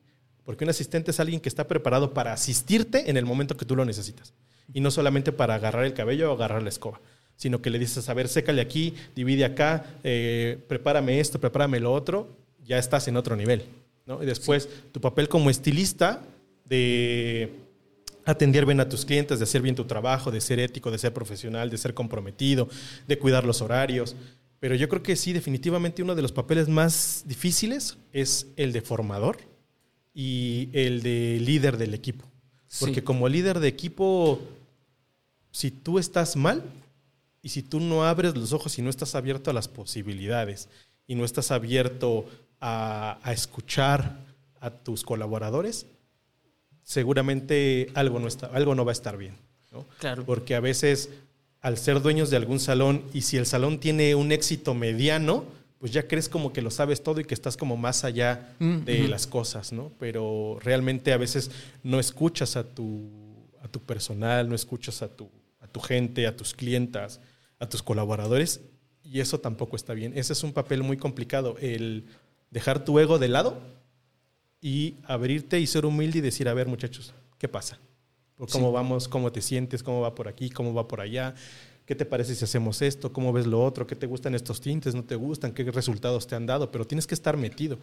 Porque 0.45 0.63
un 0.63 0.69
asistente 0.69 1.11
es 1.11 1.19
alguien 1.19 1.39
que 1.39 1.49
está 1.49 1.67
preparado 1.67 2.13
para 2.13 2.33
asistirte 2.33 3.09
en 3.09 3.17
el 3.17 3.25
momento 3.25 3.57
que 3.57 3.65
tú 3.65 3.75
lo 3.75 3.85
necesitas. 3.85 4.33
Y 4.73 4.81
no 4.81 4.91
solamente 4.91 5.31
para 5.31 5.55
agarrar 5.55 5.85
el 5.85 5.93
cabello 5.93 6.31
o 6.31 6.35
agarrar 6.35 6.63
la 6.63 6.69
escoba, 6.69 7.01
sino 7.35 7.61
que 7.61 7.69
le 7.69 7.79
dices, 7.79 8.07
a 8.07 8.13
ver, 8.13 8.27
sécale 8.27 8.61
aquí, 8.61 8.93
divide 9.15 9.45
acá, 9.45 9.85
eh, 10.03 10.59
prepárame 10.67 11.19
esto, 11.19 11.39
prepárame 11.39 11.79
lo 11.79 11.91
otro, 11.91 12.29
ya 12.63 12.77
estás 12.77 13.07
en 13.07 13.17
otro 13.17 13.35
nivel. 13.35 13.63
¿no? 14.05 14.21
Y 14.21 14.25
después, 14.25 14.69
tu 14.91 15.01
papel 15.01 15.27
como 15.27 15.49
estilista 15.49 16.21
de 16.65 17.51
atender 18.25 18.65
bien 18.65 18.79
a 18.79 18.89
tus 18.89 19.05
clientes, 19.05 19.39
de 19.39 19.43
hacer 19.43 19.61
bien 19.61 19.75
tu 19.75 19.85
trabajo, 19.85 20.31
de 20.31 20.41
ser 20.41 20.59
ético, 20.59 20.91
de 20.91 20.97
ser 20.97 21.13
profesional, 21.13 21.69
de 21.69 21.77
ser 21.77 21.93
comprometido, 21.93 22.69
de 23.07 23.17
cuidar 23.17 23.45
los 23.45 23.61
horarios. 23.61 24.15
Pero 24.59 24.75
yo 24.75 24.87
creo 24.89 25.01
que 25.01 25.15
sí, 25.15 25.33
definitivamente 25.33 26.03
uno 26.03 26.13
de 26.15 26.21
los 26.21 26.31
papeles 26.31 26.67
más 26.67 27.23
difíciles 27.25 27.97
es 28.13 28.47
el 28.57 28.73
de 28.73 28.81
formador 28.81 29.37
y 30.13 30.69
el 30.73 31.01
de 31.01 31.39
líder 31.41 31.77
del 31.77 31.93
equipo. 31.93 32.25
Porque 32.79 32.95
Sí. 32.95 33.01
como 33.01 33.27
líder 33.27 33.59
de 33.59 33.67
equipo, 33.67 34.39
si 35.51 35.71
tú 35.71 35.99
estás 35.99 36.35
mal 36.35 36.63
y 37.41 37.49
si 37.49 37.63
tú 37.63 37.79
no 37.79 38.03
abres 38.05 38.35
los 38.35 38.53
ojos 38.53 38.77
y 38.77 38.81
no 38.81 38.89
estás 38.89 39.15
abierto 39.15 39.49
a 39.49 39.53
las 39.53 39.67
posibilidades 39.67 40.69
y 41.07 41.15
no 41.15 41.25
estás 41.25 41.51
abierto 41.51 42.25
a, 42.59 43.19
a 43.23 43.33
escuchar 43.33 44.19
a 44.59 44.69
tus 44.69 45.03
colaboradores, 45.03 45.87
seguramente 46.83 47.89
algo 47.93 48.19
no, 48.19 48.27
está, 48.27 48.47
algo 48.47 48.75
no 48.75 48.85
va 48.85 48.91
a 48.91 48.93
estar 48.93 49.17
bien. 49.17 49.35
¿no? 49.71 49.85
Claro. 49.99 50.25
Porque 50.25 50.55
a 50.55 50.59
veces, 50.59 51.09
al 51.61 51.77
ser 51.77 52.01
dueños 52.01 52.29
de 52.29 52.37
algún 52.37 52.59
salón, 52.59 53.03
y 53.13 53.21
si 53.21 53.37
el 53.37 53.45
salón 53.45 53.79
tiene 53.79 54.15
un 54.15 54.31
éxito 54.31 54.73
mediano, 54.73 55.45
pues 55.79 55.91
ya 55.91 56.07
crees 56.07 56.29
como 56.29 56.53
que 56.53 56.61
lo 56.61 56.69
sabes 56.69 57.01
todo 57.01 57.19
y 57.21 57.23
que 57.23 57.33
estás 57.33 57.57
como 57.57 57.75
más 57.75 58.03
allá 58.03 58.53
Mm, 58.59 58.85
de 58.85 59.07
las 59.07 59.25
cosas, 59.25 59.73
¿no? 59.73 59.91
Pero 59.97 60.59
realmente 60.61 61.11
a 61.11 61.17
veces 61.17 61.49
no 61.81 61.99
escuchas 61.99 62.55
a 62.55 62.63
tu, 62.63 63.09
a 63.63 63.67
tu 63.67 63.79
personal, 63.79 64.47
no 64.47 64.53
escuchas 64.53 65.01
a 65.01 65.07
tu, 65.07 65.27
a 65.59 65.67
tu 65.67 65.79
gente, 65.79 66.27
a 66.27 66.37
tus 66.37 66.53
clientas, 66.53 67.19
a 67.57 67.67
tus 67.67 67.81
colaboradores, 67.81 68.61
y 69.03 69.19
eso 69.19 69.39
tampoco 69.39 69.75
está 69.75 69.95
bien. 69.95 70.13
Ese 70.15 70.33
es 70.33 70.43
un 70.43 70.53
papel 70.53 70.83
muy 70.83 70.97
complicado, 70.97 71.57
el 71.59 72.05
dejar 72.51 72.85
tu 72.85 72.99
ego 72.99 73.17
de 73.17 73.29
lado 73.29 73.59
y 74.61 74.95
abrirte 75.05 75.59
y 75.59 75.67
ser 75.67 75.85
humilde 75.85 76.19
y 76.19 76.21
decir, 76.21 76.47
a 76.47 76.53
ver 76.53 76.67
muchachos, 76.67 77.13
¿qué 77.39 77.47
pasa? 77.47 77.79
¿Cómo 78.37 78.67
Sí. 78.69 78.73
vamos? 78.73 79.07
¿Cómo 79.07 79.31
te 79.31 79.41
sientes? 79.41 79.83
¿Cómo 79.83 80.01
va 80.01 80.15
por 80.15 80.27
aquí? 80.27 80.49
¿Cómo 80.49 80.73
va 80.73 80.87
por 80.87 81.01
allá? 81.01 81.35
¿Qué 81.85 81.95
te 81.95 82.05
parece 82.05 82.35
si 82.35 82.43
hacemos 82.43 82.81
esto? 82.81 83.11
¿Cómo 83.11 83.33
ves 83.33 83.45
lo 83.47 83.63
otro? 83.63 83.85
¿Qué 83.85 83.95
te 83.95 84.05
gustan 84.07 84.33
estos 84.35 84.61
tintes? 84.61 84.95
¿No 84.95 85.03
te 85.03 85.15
gustan? 85.15 85.51
¿Qué 85.51 85.63
resultados 85.71 86.25
te 86.27 86.35
han 86.35 86.45
dado? 86.45 86.71
Pero 86.71 86.85
tienes 86.85 87.05
que 87.07 87.15
estar 87.15 87.37
metido. 87.37 87.77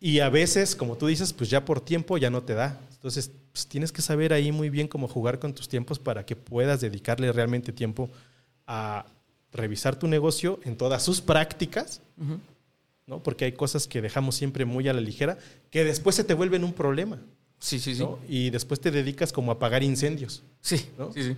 Y 0.00 0.20
a 0.20 0.28
veces, 0.28 0.76
como 0.76 0.96
tú 0.96 1.06
dices, 1.06 1.32
pues 1.32 1.48
ya 1.50 1.64
por 1.64 1.80
tiempo 1.80 2.18
ya 2.18 2.28
no 2.30 2.42
te 2.42 2.54
da. 2.54 2.78
Entonces, 2.92 3.30
pues 3.52 3.66
tienes 3.66 3.92
que 3.92 4.02
saber 4.02 4.32
ahí 4.32 4.52
muy 4.52 4.68
bien 4.70 4.88
cómo 4.88 5.08
jugar 5.08 5.38
con 5.38 5.54
tus 5.54 5.68
tiempos 5.68 5.98
para 5.98 6.24
que 6.26 6.36
puedas 6.36 6.80
dedicarle 6.80 7.32
realmente 7.32 7.72
tiempo 7.72 8.10
a 8.66 9.06
revisar 9.52 9.96
tu 9.96 10.06
negocio 10.08 10.60
en 10.64 10.76
todas 10.76 11.02
sus 11.02 11.20
prácticas, 11.20 12.00
Ujú. 12.20 12.38
¿No? 13.06 13.22
Porque 13.22 13.44
hay 13.44 13.52
cosas 13.52 13.86
que 13.86 14.00
dejamos 14.02 14.34
siempre 14.34 14.64
muy 14.64 14.88
a 14.88 14.92
la 14.92 15.00
ligera 15.00 15.38
que 15.70 15.84
después 15.84 16.16
se 16.16 16.24
te 16.24 16.34
vuelven 16.34 16.64
un 16.64 16.72
problema, 16.72 17.20
Sí, 17.60 17.78
sí, 17.78 17.94
sí. 17.94 18.02
¿no? 18.02 18.18
Y 18.28 18.50
después 18.50 18.78
te 18.80 18.90
dedicas 18.90 19.32
como 19.32 19.50
a 19.50 19.54
apagar 19.54 19.82
incendios, 19.82 20.42
Sí, 20.60 20.86
¿no? 20.98 21.12
sí, 21.12 21.22
sí. 21.22 21.36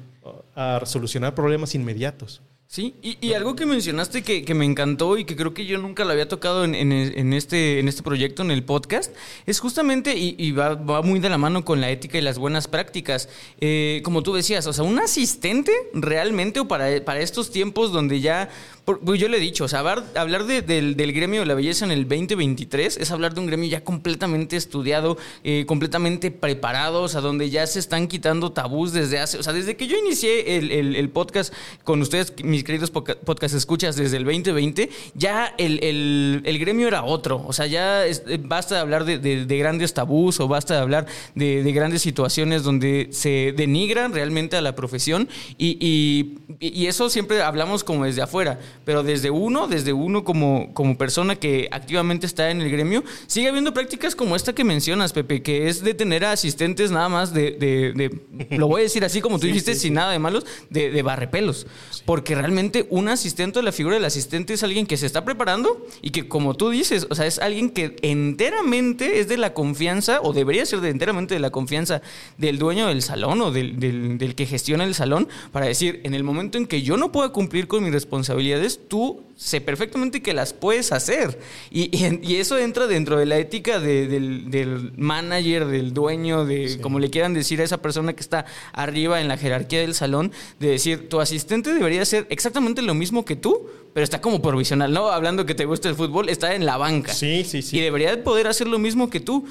a 0.57 0.81
solucionar 0.85 1.35
problemas 1.35 1.75
inmediatos. 1.77 2.41
Sí, 2.69 2.97
y, 3.01 3.17
y 3.25 3.35
algo 3.35 3.55
que 3.55 3.65
mencionaste 3.65 4.25
que, 4.25 4.45
que 4.45 4.53
me 4.53 4.65
encantó 4.65 5.17
y 5.19 5.25
que 5.25 5.37
creo 5.37 5.55
que 5.55 5.67
yo 5.67 5.79
nunca 5.79 6.05
lo 6.05 6.11
había 6.11 6.27
tocado 6.27 6.65
en, 6.65 6.75
en- 6.75 6.91
en 6.93 7.33
este, 7.33 7.79
en 7.79 7.87
este 7.87 8.03
proyecto, 8.03 8.43
en 8.43 8.51
el 8.51 8.65
podcast, 8.65 9.15
es 9.47 9.61
justamente, 9.61 10.17
y, 10.17 10.35
y 10.37 10.51
va, 10.51 10.75
va 10.75 11.01
muy 11.01 11.21
de 11.21 11.29
la 11.29 11.39
mano 11.39 11.65
con 11.65 11.81
la 11.81 11.91
ética 11.91 12.19
y 12.19 12.23
las 12.23 12.39
buenas 12.39 12.67
prácticas. 12.67 13.29
Eh, 13.61 14.01
como 14.05 14.25
tú 14.25 14.35
decías, 14.35 14.67
o 14.67 14.73
sea, 14.73 14.83
un 14.83 14.99
asistente 14.99 15.71
realmente, 15.95 16.59
o 16.59 16.67
para, 16.67 17.05
para 17.05 17.21
estos 17.21 17.53
tiempos 17.53 17.93
donde 17.93 18.21
ya 18.21 18.49
Por- 18.87 19.01
pues 19.01 19.19
yo 19.21 19.27
le 19.27 19.39
he 19.39 19.41
dicho, 19.41 19.65
o 19.65 19.69
sea, 19.69 19.81
hablar, 19.81 20.45
de- 20.47 20.63
del, 20.63 21.13
gremio 21.13 21.41
de 21.41 21.47
la 21.47 21.55
belleza 21.55 21.85
en 21.85 21.91
el 21.91 22.07
2023 22.07 22.99
es 22.99 23.11
hablar 23.11 23.35
de 23.35 23.41
un 23.41 23.47
gremio 23.49 23.69
ya 23.69 23.83
completamente 23.83 24.57
estudiado, 24.57 25.19
eh, 25.43 25.65
completamente 25.67 26.31
preparado, 26.31 27.03
o 27.03 27.09
sea, 27.09 27.21
donde 27.21 27.51
ya 27.51 27.67
se 27.67 27.81
están 27.81 28.07
quitando 28.07 28.53
tabús 28.53 28.93
desde 28.93 29.19
hace, 29.19 29.39
o 29.39 29.43
sea, 29.43 29.53
desde 29.53 29.77
que 29.77 29.89
yo 29.89 29.97
inicié 29.99 30.57
el, 30.57 31.11
podcast 31.11 31.53
con 31.83 32.01
ustedes, 32.01 32.33
mis 32.45 32.63
queridos 32.63 32.93
podcast 32.93 33.57
escuchas, 33.57 33.97
desde 33.97 34.19
el 34.19 34.25
2020, 34.25 34.89
ya 35.15 35.53
el, 35.59 36.57
gremio 36.61 36.87
era 36.87 37.03
otro, 37.03 37.43
o 37.45 37.53
sea, 37.53 37.67
ya 37.67 38.07
eh, 38.07 38.15
basta 38.41 38.77
de 38.77 38.81
hablar 38.83 39.05
de, 39.05 39.19
de- 39.19 39.47
de 39.47 39.59
grandes 39.59 39.95
tabús 39.95 40.39
o 40.39 40.47
basta 40.47 40.75
de 40.75 40.81
hablar 40.81 41.07
de, 41.35 41.65
de 41.65 41.73
grandes 41.73 42.03
situaciones 42.03 42.63
donde 42.63 43.09
se 43.11 43.53
denigran 43.57 44.13
realmente 44.13 44.57
a 44.57 44.61
la 44.61 44.77
profesión 44.77 45.29
y 45.59 46.87
eso 46.87 47.11
siempre 47.11 47.43
hablamos 47.43 47.83
como 47.83 48.05
desde 48.05 48.23
afuera, 48.23 48.61
pero 48.85 49.03
desde 49.03 49.31
uno, 49.31 49.67
desde 49.69 49.93
uno 49.93 50.25
como, 50.25 50.73
como 50.75 50.97
persona 50.99 51.37
que 51.37 51.69
activamente 51.71 52.27
está 52.27 52.51
en 52.51 52.61
el 52.61 52.71
gremio, 52.71 53.03
sigue 53.27 53.49
habiendo 53.49 53.73
prácticas 53.75 54.15
como 54.15 54.37
esta 54.37 54.55
que 54.55 54.65
mencionas, 54.65 55.13
Pepe, 55.13 55.43
que 55.43 55.69
es 55.69 55.83
de 55.83 55.95
tener 55.95 56.25
a 56.25 56.33
asistentes 56.33 56.91
nada 56.91 57.09
más 57.09 57.33
de, 57.33 57.53
de- 57.53 57.93
de- 57.93 58.57
lo 58.59 58.69
voy 58.69 58.81
a 58.81 58.85
decir 58.85 59.05
así 59.05 59.21
como 59.21 59.39
tú 59.39 59.43
Sí, 59.47 59.49
dijiste, 59.49 59.75
sí, 59.75 59.81
sin 59.81 59.95
nada 59.95 60.13
de 60.13 60.19
malos, 60.19 60.45
de, 60.71 60.91
de 60.91 61.03
barrepelos, 61.03 61.67
porque 62.05 62.35
realmente 62.35 62.87
un 62.91 63.09
asistente 63.09 63.63
la 63.63 63.73
figura 63.73 63.95
del 63.97 64.05
asistente 64.05 64.55
es 64.55 64.63
alguien 64.63 64.87
que 64.87 64.97
se 64.97 65.07
está 65.07 65.25
preparando 65.25 65.87
y 66.03 66.11
que 66.11 66.29
como 66.29 66.55
tú 66.55 66.71
dices, 66.71 67.07
o 67.11 67.15
sea, 67.15 67.27
es 67.27 67.39
alguien 67.39 67.71
que 67.71 67.97
enteramente 68.03 69.21
es 69.21 69.29
de 69.29 69.37
la 69.39 69.55
confianza 69.55 70.21
o 70.23 70.33
debería 70.33 70.67
ser 70.67 70.81
de 70.81 70.91
enteramente 70.91 71.35
de 71.35 71.41
la 71.41 71.51
confianza 71.51 72.03
del 72.39 72.59
dueño 72.59 72.87
del 72.89 73.03
salón 73.03 73.41
o 73.41 73.51
del, 73.51 73.79
del- 73.81 74.19
del 74.19 74.35
que 74.35 74.47
gestiona 74.47 74.85
el 74.85 74.95
salón 74.95 75.29
para 75.53 75.67
decir, 75.67 76.01
en 76.05 76.15
el 76.15 76.23
momento 76.25 76.59
en 76.59 76.67
que 76.67 76.83
yo 76.83 76.97
no 76.97 77.13
pueda 77.13 77.31
cumplir 77.31 77.67
con 77.67 77.83
mis 77.85 77.93
responsabilidades, 77.93 78.66
tú 78.89 79.23
sé 79.37 79.61
perfectamente 79.61 80.23
que 80.23 80.33
las 80.33 80.53
puedes 80.55 80.93
hacer. 80.93 81.39
Y, 81.71 81.85
y- 81.97 82.21
y 82.23 82.37
eso 82.37 82.59
entra 82.59 82.87
dentro 82.87 83.19
de 83.19 83.27
la 83.27 83.39
ética 83.39 83.79
de- 83.79 84.07
del, 84.07 84.51
del 84.51 84.93
manager, 84.97 85.67
del 85.67 85.93
dueño, 85.93 86.45
de 86.45 86.79
como 86.81 86.99
le 86.99 87.11
quieran 87.11 87.35
decir 87.35 87.61
a 87.61 87.65
esa 87.65 87.83
persona 87.83 88.15
que 88.15 88.21
está 88.23 88.47
arriba 88.73 89.21
en 89.21 89.29
la 89.29 89.37
jerarquía 89.37 89.81
del 89.81 89.95
salón, 89.95 90.33
de 90.59 90.69
decir, 90.69 91.09
tu 91.09 91.21
asistente 91.21 91.73
debería 91.75 92.03
hacer 92.03 92.27
exactamente 92.31 92.81
lo 92.83 92.95
mismo 92.95 93.25
que 93.25 93.37
tú, 93.37 93.67
pero 93.93 94.05
está 94.05 94.21
como 94.21 94.41
provisional, 94.43 94.93
¿no? 94.93 95.09
Hablando 95.11 95.47
que 95.47 95.55
te 95.55 95.65
gusta 95.65 95.89
el 95.89 95.95
fútbol, 95.95 96.29
está 96.29 96.55
en 96.55 96.67
la 96.67 96.77
banca. 96.77 97.13
Sí, 97.15 97.45
sí, 97.45 97.63
sí. 97.63 97.77
Y 97.79 97.81
debería 97.81 98.11
de 98.11 98.19
poder 98.19 98.47
hacer 98.47 98.67
lo 98.69 98.79
mismo 98.79 99.09
que 99.11 99.21
tú. 99.21 99.47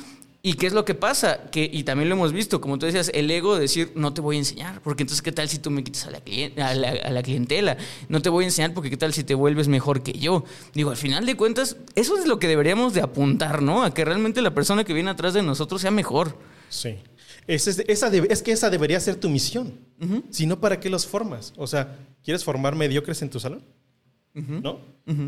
¿Y 0.48 0.54
qué 0.54 0.68
es 0.68 0.74
lo 0.74 0.86
que 0.86 0.94
pasa? 0.94 1.50
Que, 1.50 1.68
y 1.74 1.86
también 1.86 2.08
lo 2.08 2.14
hemos 2.14 2.32
visto, 2.32 2.62
como 2.62 2.78
tú 2.78 2.86
decías, 2.86 3.10
el 3.16 3.32
ego 3.32 3.56
de 3.56 3.62
decir, 3.62 3.92
no 3.96 4.14
te 4.14 4.22
voy 4.22 4.36
a 4.36 4.40
enseñar, 4.40 4.80
porque 4.84 5.02
entonces, 5.02 5.24
¿qué 5.24 5.32
tal 5.32 5.50
si 5.50 5.58
tú 5.58 5.72
me 5.72 5.84
quitas 5.84 6.06
a 6.06 6.12
la, 6.12 6.22
a 6.64 6.76
la, 6.76 6.90
a 6.92 7.10
la 7.10 7.24
clientela? 7.24 7.78
No 8.10 8.22
te 8.22 8.30
voy 8.30 8.44
a 8.44 8.48
enseñar 8.50 8.72
porque 8.76 8.92
¿qué 8.92 8.98
tal 8.98 9.12
si 9.12 9.24
te 9.24 9.34
vuelves 9.34 9.68
mejor 9.68 10.04
que 10.04 10.14
yo? 10.14 10.44
Digo, 10.76 10.92
al 10.92 10.98
final 10.98 11.26
de 11.26 11.36
cuentas, 11.36 11.78
eso 11.96 12.16
es 12.20 12.28
lo 12.28 12.38
que 12.38 12.48
deberíamos 12.48 12.94
de 12.94 13.02
apuntar, 13.02 13.64
¿no? 13.64 13.82
A 13.82 13.92
que 13.92 14.06
realmente 14.06 14.40
la 14.44 14.54
persona 14.54 14.84
que 14.84 14.94
viene 14.94 15.10
atrás 15.10 15.34
de 15.34 15.42
nosotros 15.42 15.82
sea 15.82 15.90
mejor. 15.90 16.38
Sí. 16.70 16.94
Es, 17.48 17.68
esa 17.68 18.16
es 18.16 18.44
que 18.44 18.52
esa 18.52 18.70
debería 18.70 19.00
ser 19.00 19.16
tu 19.16 19.32
misión. 19.32 19.80
Si 20.30 20.46
no, 20.46 20.60
¿para 20.60 20.80
qué 20.80 20.92
los 20.92 21.08
formas? 21.08 21.54
O 21.58 21.66
sea, 21.66 21.98
¿quieres 22.24 22.44
formar 22.44 22.76
mediocres 22.76 23.20
en 23.24 23.32
tu 23.32 23.40
salón? 23.40 23.64
¿No? 24.36 24.80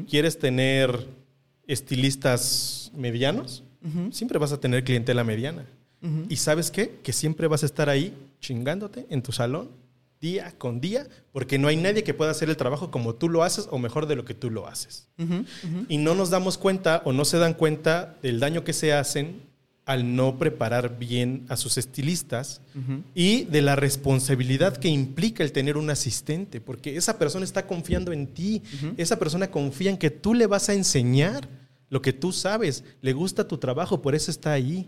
¿Quieres 0.07 0.37
tener 0.37 1.07
estilistas 1.65 2.91
medianos? 2.93 3.63
Siempre 4.11 4.39
vas 4.39 4.51
a 4.51 4.59
tener 4.59 4.83
clientela 4.83 5.23
mediana. 5.23 5.65
¿Y 6.29 6.35
sabes 6.37 6.71
qué? 6.71 6.99
Que 7.03 7.13
siempre 7.13 7.47
vas 7.47 7.63
a 7.63 7.65
estar 7.65 7.89
ahí 7.89 8.13
chingándote 8.39 9.05
en 9.09 9.21
tu 9.21 9.31
salón 9.31 9.69
día 10.19 10.53
con 10.57 10.81
día, 10.81 11.07
porque 11.31 11.59
no 11.59 11.67
hay 11.67 11.77
nadie 11.77 12.03
que 12.03 12.13
pueda 12.13 12.31
hacer 12.31 12.49
el 12.49 12.57
trabajo 12.57 12.89
como 12.89 13.15
tú 13.15 13.29
lo 13.29 13.43
haces 13.43 13.67
o 13.69 13.77
mejor 13.77 14.07
de 14.07 14.15
lo 14.15 14.25
que 14.25 14.33
tú 14.33 14.49
lo 14.49 14.67
haces. 14.67 15.07
Y 15.89 15.97
no 15.97 16.15
nos 16.15 16.29
damos 16.29 16.57
cuenta 16.57 17.01
o 17.05 17.13
no 17.13 17.25
se 17.25 17.37
dan 17.37 17.53
cuenta 17.53 18.15
del 18.21 18.39
daño 18.39 18.63
que 18.63 18.73
se 18.73 18.93
hacen 18.93 19.41
al 19.85 20.15
no 20.15 20.37
preparar 20.37 20.99
bien 20.99 21.45
a 21.47 21.55
sus 21.55 21.77
estilistas 21.77 22.61
y 23.15 23.45
de 23.45 23.61
la 23.61 23.75
responsabilidad 23.75 24.75
que 24.77 24.89
implica 24.89 25.43
el 25.43 25.51
tener 25.51 25.77
un 25.77 25.89
asistente, 25.89 26.59
porque 26.59 26.97
esa 26.97 27.17
persona 27.17 27.45
está 27.45 27.65
confiando 27.65 28.11
en 28.11 28.27
ti, 28.27 28.61
esa 28.97 29.17
persona 29.17 29.49
confía 29.49 29.89
en 29.89 29.97
que 29.97 30.09
tú 30.09 30.33
le 30.33 30.45
vas 30.45 30.69
a 30.69 30.73
enseñar 30.73 31.47
lo 31.89 32.01
que 32.01 32.13
tú 32.13 32.31
sabes, 32.31 32.83
le 33.01 33.13
gusta 33.13 33.47
tu 33.47 33.57
trabajo, 33.57 34.01
por 34.01 34.15
eso 34.15 34.31
está 34.31 34.51
ahí. 34.51 34.87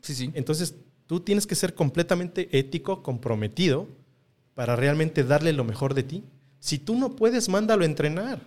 Sí, 0.00 0.14
sí. 0.14 0.30
Entonces, 0.34 0.74
tú 1.06 1.20
tienes 1.20 1.46
que 1.46 1.54
ser 1.54 1.74
completamente 1.74 2.48
ético, 2.56 3.02
comprometido, 3.02 3.88
para 4.54 4.76
realmente 4.76 5.24
darle 5.24 5.52
lo 5.52 5.64
mejor 5.64 5.94
de 5.94 6.02
ti. 6.02 6.22
Si 6.60 6.78
tú 6.78 6.96
no 6.96 7.14
puedes, 7.14 7.48
mándalo 7.48 7.82
a 7.82 7.86
entrenar. 7.86 8.40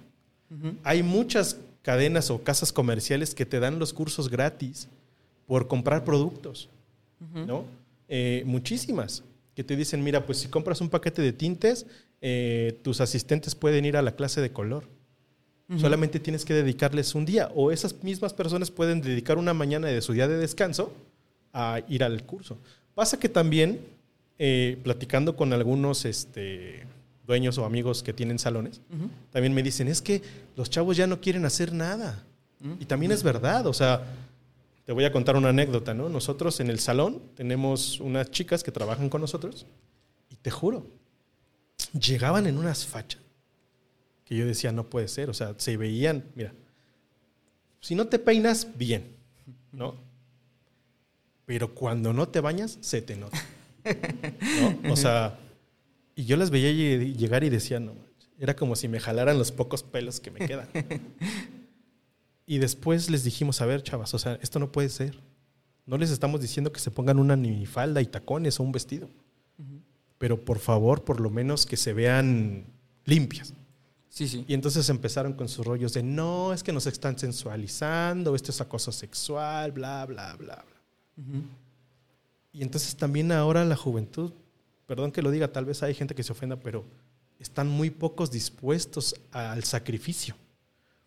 Hay 0.84 1.04
muchas 1.04 1.58
cadenas 1.84 2.32
o 2.32 2.44
casas 2.44 2.74
comerciales 2.74 3.36
que 3.36 3.46
te 3.46 3.60
dan 3.60 3.78
los 3.78 3.94
cursos 3.94 4.30
gratis 4.30 4.88
por 5.46 5.68
comprar 5.68 6.04
productos, 6.04 6.70
¿no? 7.46 7.66
Eh, 8.08 8.42
muchísimas 8.46 9.24
que 9.56 9.64
te 9.64 9.76
dicen, 9.76 10.04
mira, 10.04 10.26
pues 10.26 10.40
si 10.40 10.48
compras 10.48 10.82
un 10.82 10.90
paquete 10.90 11.22
de 11.22 11.34
tintes, 11.34 11.86
eh, 12.22 12.80
tus 12.82 13.02
asistentes 13.02 13.54
pueden 13.54 13.86
ir 13.86 13.96
a 13.96 14.02
la 14.02 14.16
clase 14.16 14.42
de 14.42 14.52
color. 14.52 14.86
Solamente 15.78 16.20
tienes 16.20 16.46
que 16.46 16.56
dedicarles 16.56 17.14
un 17.14 17.26
día. 17.26 17.52
O 17.54 17.72
esas 17.72 18.04
mismas 18.04 18.34
personas 18.34 18.72
pueden 18.72 19.02
dedicar 19.02 19.38
una 19.38 19.54
mañana 19.54 19.88
de 19.88 20.02
su 20.02 20.14
día 20.14 20.28
de 20.28 20.38
descanso 20.38 20.92
a 21.54 21.82
ir 21.88 22.04
al 22.04 22.24
curso. 22.24 22.58
Pasa 22.96 23.20
que 23.20 23.30
también, 23.30 23.80
eh, 24.40 24.80
platicando 24.84 25.36
con 25.36 25.54
algunos 25.54 26.06
este, 26.06 26.88
dueños 27.28 27.60
o 27.60 27.66
amigos 27.66 28.02
que 28.02 28.14
tienen 28.14 28.40
salones, 28.40 28.82
también 29.32 29.54
me 29.54 29.62
dicen, 29.62 29.88
es 29.88 30.02
que 30.02 30.24
los 30.56 30.72
chavos 30.72 30.98
ya 30.98 31.06
no 31.06 31.22
quieren 31.22 31.46
hacer 31.46 31.72
nada. 31.72 32.24
Y 32.80 32.86
también 32.86 33.12
es 33.12 33.22
verdad, 33.22 33.68
o 33.68 33.74
sea, 33.74 34.04
te 34.86 34.92
voy 34.92 35.06
a 35.06 35.12
contar 35.12 35.38
una 35.38 35.50
anécdota, 35.50 35.94
¿no? 35.94 36.10
Nosotros 36.10 36.60
en 36.60 36.70
el 36.70 36.80
salón 36.80 37.22
tenemos 37.36 38.00
unas 38.00 38.32
chicas 38.32 38.64
que 38.64 38.72
trabajan 38.72 39.08
con 39.08 39.22
nosotros 39.22 39.66
y 40.30 40.36
te 40.36 40.52
juro, 40.52 40.86
llegaban 41.94 42.48
en 42.48 42.58
unas 42.58 42.86
fachas 42.86 43.29
que 44.30 44.38
yo 44.38 44.46
decía, 44.46 44.72
no 44.72 44.88
puede 44.92 45.08
ser, 45.08 45.32
o 45.32 45.34
sea, 45.34 45.56
se 45.58 45.76
veían, 45.76 46.24
mira, 46.36 46.54
si 47.82 47.96
no 47.96 48.08
te 48.08 48.20
peinas, 48.20 48.68
bien, 48.78 49.08
¿no? 49.72 49.96
Pero 51.48 51.74
cuando 51.74 52.14
no 52.14 52.28
te 52.30 52.40
bañas, 52.40 52.78
se 52.80 53.02
te 53.02 53.16
nota. 53.16 53.38
¿no? 54.84 54.94
O 54.94 54.96
sea, 54.96 55.40
y 56.16 56.26
yo 56.26 56.38
las 56.38 56.52
veía 56.52 56.70
lle- 56.70 57.16
llegar 57.16 57.44
y 57.44 57.50
decía, 57.50 57.80
no, 57.80 57.96
manches", 57.96 58.30
era 58.38 58.56
como 58.56 58.76
si 58.76 58.88
me 58.88 59.00
jalaran 59.00 59.40
los 59.40 59.52
pocos 59.52 59.82
pelos 59.82 60.20
que 60.20 60.30
me 60.30 60.46
quedan. 60.46 60.68
Y 62.46 62.60
después 62.60 63.10
les 63.10 63.24
dijimos, 63.24 63.62
a 63.62 63.66
ver, 63.66 63.82
chavas, 63.82 64.14
o 64.14 64.20
sea, 64.20 64.38
esto 64.44 64.60
no 64.60 64.72
puede 64.72 64.90
ser. 64.90 65.20
No 65.88 65.98
les 65.98 66.12
estamos 66.12 66.40
diciendo 66.40 66.72
que 66.72 66.80
se 66.80 66.92
pongan 66.92 67.18
una 67.18 67.36
minifalda 67.36 68.00
y 68.02 68.06
tacones 68.06 68.60
o 68.60 68.64
un 68.64 68.72
vestido. 68.72 69.10
Pero 70.20 70.44
por 70.46 70.60
favor, 70.60 71.04
por 71.04 71.20
lo 71.20 71.32
menos 71.32 71.66
que 71.66 71.78
se 71.78 71.94
vean 71.94 72.66
limpias. 73.06 73.54
Sí, 74.20 74.28
sí. 74.28 74.44
Y 74.50 74.54
entonces 74.54 74.90
empezaron 74.90 75.32
con 75.32 75.48
sus 75.48 75.66
rollos 75.66 75.94
de 75.94 76.04
no, 76.04 76.52
es 76.52 76.62
que 76.62 76.74
nos 76.74 76.86
están 76.88 77.18
sensualizando, 77.18 78.36
esto 78.36 78.52
es 78.52 78.60
acoso 78.60 78.92
sexual, 78.92 79.72
bla, 79.72 80.06
bla, 80.06 80.36
bla, 80.36 80.66
bla. 81.16 81.46
Y 82.52 82.62
entonces 82.62 82.98
también 82.98 83.32
ahora 83.32 83.64
la 83.64 83.78
juventud, 83.78 84.34
perdón 84.88 85.14
que 85.14 85.22
lo 85.22 85.32
diga, 85.32 85.54
tal 85.54 85.64
vez 85.64 85.84
hay 85.84 85.94
gente 85.94 86.16
que 86.16 86.24
se 86.24 86.34
ofenda, 86.34 86.58
pero 86.58 86.84
están 87.40 87.70
muy 87.70 87.92
pocos 87.92 88.30
dispuestos 88.30 89.16
al 89.32 89.64
sacrificio. 89.64 90.36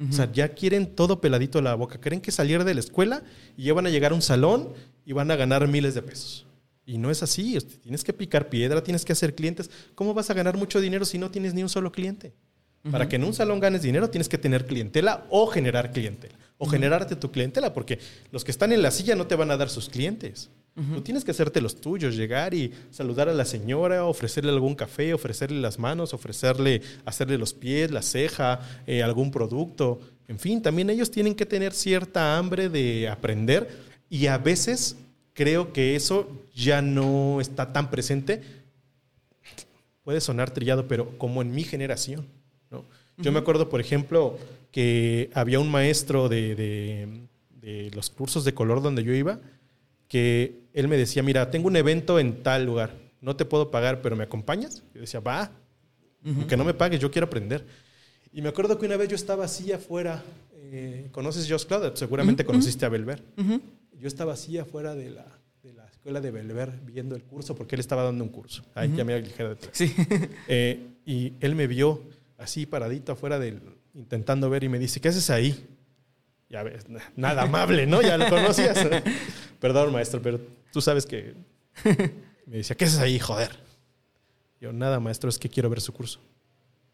O 0.08 0.10
sea, 0.10 0.32
ya 0.32 0.48
quieren 0.48 0.96
todo 0.96 1.20
peladito 1.20 1.58
de 1.58 1.64
la 1.64 1.74
boca. 1.74 2.00
Creen 2.00 2.22
que 2.22 2.32
salir 2.32 2.64
de 2.64 2.72
la 2.72 2.80
escuela 2.80 3.22
y 3.58 3.64
ya 3.64 3.74
van 3.74 3.86
a 3.86 3.90
llegar 3.90 4.12
a 4.12 4.14
un 4.14 4.22
salón 4.22 4.72
y 5.04 5.12
van 5.12 5.30
a 5.30 5.36
ganar 5.36 5.68
miles 5.68 5.94
de 5.94 6.00
pesos. 6.00 6.46
Y 6.86 6.96
no 6.96 7.10
es 7.10 7.22
así. 7.22 7.58
Tienes 7.82 8.04
que 8.04 8.14
picar 8.14 8.48
piedra, 8.48 8.82
tienes 8.82 9.04
que 9.04 9.12
hacer 9.12 9.34
clientes. 9.34 9.70
¿Cómo 9.94 10.14
vas 10.14 10.30
a 10.30 10.34
ganar 10.34 10.56
mucho 10.56 10.80
dinero 10.80 11.04
si 11.04 11.18
no 11.18 11.30
tienes 11.30 11.52
ni 11.52 11.62
un 11.62 11.68
solo 11.68 11.92
cliente? 11.92 12.32
Para 12.90 13.08
que 13.08 13.16
en 13.16 13.24
un 13.24 13.32
salón 13.32 13.60
ganes 13.60 13.82
dinero 13.82 14.10
tienes 14.10 14.28
que 14.28 14.38
tener 14.38 14.66
clientela 14.66 15.24
o 15.30 15.46
generar 15.46 15.92
clientela. 15.92 16.34
O 16.58 16.66
generarte 16.66 17.16
tu 17.16 17.30
clientela, 17.30 17.72
porque 17.72 17.98
los 18.30 18.44
que 18.44 18.50
están 18.50 18.72
en 18.72 18.82
la 18.82 18.90
silla 18.90 19.14
no 19.14 19.26
te 19.26 19.36
van 19.36 19.50
a 19.50 19.56
dar 19.56 19.68
sus 19.68 19.88
clientes. 19.88 20.50
Tú 20.74 21.02
tienes 21.02 21.24
que 21.24 21.32
hacerte 21.32 21.60
los 21.60 21.80
tuyos, 21.80 22.16
llegar 22.16 22.54
y 22.54 22.72
saludar 22.90 23.28
a 23.28 23.34
la 23.34 23.44
señora, 23.44 24.04
ofrecerle 24.04 24.50
algún 24.50 24.74
café, 24.74 25.12
ofrecerle 25.12 25.60
las 25.60 25.78
manos, 25.78 26.14
ofrecerle, 26.14 26.80
hacerle 27.04 27.36
los 27.36 27.52
pies, 27.52 27.90
la 27.90 28.00
ceja, 28.00 28.60
eh, 28.86 29.02
algún 29.02 29.30
producto. 29.30 30.00
En 30.28 30.38
fin, 30.38 30.62
también 30.62 30.88
ellos 30.88 31.10
tienen 31.10 31.34
que 31.34 31.44
tener 31.44 31.74
cierta 31.74 32.38
hambre 32.38 32.68
de 32.68 33.08
aprender 33.08 33.68
y 34.08 34.28
a 34.28 34.38
veces 34.38 34.96
creo 35.34 35.72
que 35.74 35.94
eso 35.94 36.30
ya 36.54 36.80
no 36.80 37.40
está 37.40 37.72
tan 37.72 37.90
presente 37.90 38.40
puede 40.04 40.20
sonar 40.20 40.50
trillado, 40.50 40.88
pero 40.88 41.16
como 41.18 41.42
en 41.42 41.54
mi 41.54 41.64
generación. 41.64 42.26
Yo 43.22 43.32
me 43.32 43.38
acuerdo, 43.38 43.68
por 43.68 43.80
ejemplo, 43.80 44.38
que 44.70 45.30
había 45.34 45.58
un 45.60 45.70
maestro 45.70 46.28
de, 46.28 46.54
de- 46.54 47.22
de 47.60 47.90
los 47.94 48.10
cursos 48.10 48.44
de 48.44 48.54
color 48.54 48.82
donde 48.82 49.04
yo 49.04 49.12
iba, 49.14 49.38
que 50.08 50.60
él 50.72 50.88
me 50.88 50.96
decía, 50.96 51.22
mira, 51.22 51.50
tengo 51.50 51.68
un 51.68 51.76
evento 51.76 52.18
en 52.18 52.42
tal 52.42 52.64
lugar, 52.66 52.94
no 53.20 53.36
te 53.36 53.44
puedo 53.44 53.70
pagar, 53.70 54.02
pero 54.02 54.16
¿me 54.16 54.24
acompañas? 54.24 54.82
Yo 54.94 55.00
decía, 55.00 55.20
va, 55.20 55.52
aunque 56.24 56.56
no 56.56 56.64
me 56.64 56.74
pagues, 56.74 57.00
yo 57.00 57.10
quiero 57.10 57.26
aprender. 57.26 57.64
Y 58.32 58.42
me 58.42 58.48
acuerdo 58.48 58.78
que 58.78 58.86
una 58.86 58.96
vez 58.96 59.08
yo 59.08 59.14
estaba 59.16 59.44
así 59.44 59.72
afuera. 59.72 60.22
eh, 60.56 61.08
¿Conoces 61.12 61.46
Josh 61.48 61.64
Cloud? 61.66 61.92
Seguramente 61.94 62.44
conociste 62.44 62.84
a 62.84 62.88
Belver. 62.88 63.22
Yo 63.98 64.08
estaba 64.08 64.32
así 64.32 64.58
afuera 64.58 64.94
de 64.94 65.10
la, 65.10 65.26
de 65.62 65.72
la 65.74 65.84
escuela 65.86 66.20
de 66.20 66.30
Belver 66.30 66.72
viendo 66.84 67.14
el 67.14 67.22
curso 67.22 67.54
porque 67.54 67.76
él 67.76 67.80
estaba 67.80 68.02
dando 68.02 68.24
un 68.24 68.30
curso. 68.30 68.64
Ahí 68.74 68.92
ya 68.96 69.04
me 69.04 69.20
ligera 69.20 69.50
detrás. 69.50 69.70
Sí. 69.76 69.94
Eh, 70.48 70.80
y 71.06 71.34
él 71.40 71.54
me 71.54 71.66
vio 71.66 72.02
así 72.42 72.66
paradito 72.66 73.12
afuera 73.12 73.38
del 73.38 73.60
intentando 73.94 74.48
ver 74.50 74.64
y 74.64 74.68
me 74.68 74.78
dice, 74.78 75.00
¿qué 75.00 75.08
haces 75.08 75.30
ahí? 75.30 75.66
Ya 76.48 76.62
ves, 76.62 76.88
na- 76.88 77.12
nada 77.16 77.42
amable, 77.42 77.86
¿no? 77.86 78.02
Ya 78.02 78.16
lo 78.18 78.28
conocías. 78.28 78.78
Perdón, 79.60 79.92
maestro, 79.92 80.20
pero 80.20 80.40
tú 80.72 80.80
sabes 80.80 81.06
que 81.06 81.34
me 82.46 82.56
decía, 82.58 82.76
¿qué 82.76 82.84
haces 82.84 82.98
ahí, 82.98 83.18
joder? 83.18 83.50
Yo, 84.60 84.72
nada, 84.72 85.00
maestro, 85.00 85.28
es 85.30 85.38
que 85.38 85.48
quiero 85.48 85.68
ver 85.70 85.80
su 85.80 85.92
curso, 85.92 86.20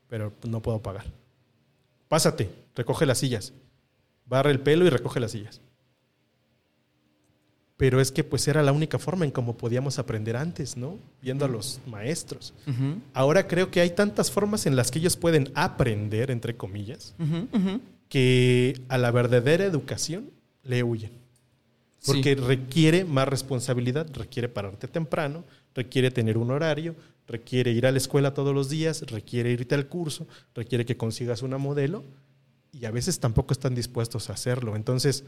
pero 0.09 0.33
no 0.45 0.61
puedo 0.63 0.81
pagar. 0.81 1.05
Pásate, 2.09 2.51
recoge 2.75 3.05
las 3.07 3.19
sillas. 3.19 3.53
Barre 4.25 4.51
el 4.51 4.61
pelo 4.61 4.85
y 4.87 4.91
recoge 4.91 5.21
las 5.21 5.33
sillas. 5.33 5.61
Pero 7.79 8.01
es 8.01 8.13
que 8.13 8.25
pues 8.25 8.47
era 8.49 8.63
la 8.63 8.73
única 8.73 8.99
forma 8.99 9.25
en 9.25 9.31
cómo 9.31 9.57
podíamos 9.57 9.99
aprender 9.99 10.37
antes, 10.37 10.77
¿no? 10.77 10.99
Viendo 11.23 11.45
a 11.45 11.49
los 11.49 11.81
maestros. 11.87 12.53
Ahora 13.15 13.47
creo 13.47 13.71
que 13.71 13.81
hay 13.81 13.91
tantas 13.91 14.31
formas 14.31 14.67
en 14.67 14.77
las 14.77 14.91
que 14.91 14.99
ellos 14.99 15.17
pueden 15.17 15.51
aprender, 15.55 16.31
entre 16.31 16.57
comillas, 16.57 17.15
que 18.09 18.81
a 18.89 18.99
la 18.99 19.11
verdadera 19.11 19.65
educación 19.65 20.31
le 20.65 20.83
huyen. 20.83 21.13
Porque 22.05 22.35
Sí. 22.37 22.43
requiere 22.43 23.05
más 23.05 23.29
responsabilidad, 23.29 24.07
requiere 24.15 24.49
pararte 24.49 24.89
temprano, 24.89 25.45
requiere 25.75 26.11
tener 26.11 26.39
un 26.39 26.51
horario, 26.51 26.95
requiere 27.27 27.71
ir 27.73 27.87
a 27.87 27.93
la 27.93 27.99
escuela 27.99 28.35
todos 28.35 28.55
los 28.55 28.69
días, 28.71 29.03
requiere 29.11 29.51
irte 29.53 29.75
al 29.75 29.87
curso, 29.89 30.27
requiere 30.55 30.85
que 30.87 30.97
consigas 30.97 31.43
una 31.43 31.59
modelo 31.59 32.05
y 32.73 32.85
a 32.87 32.91
veces 32.91 33.21
tampoco 33.21 33.53
están 33.53 33.75
dispuestos 33.75 34.31
a 34.31 34.35
hacerlo. 34.35 34.75
Entonces, 34.77 35.25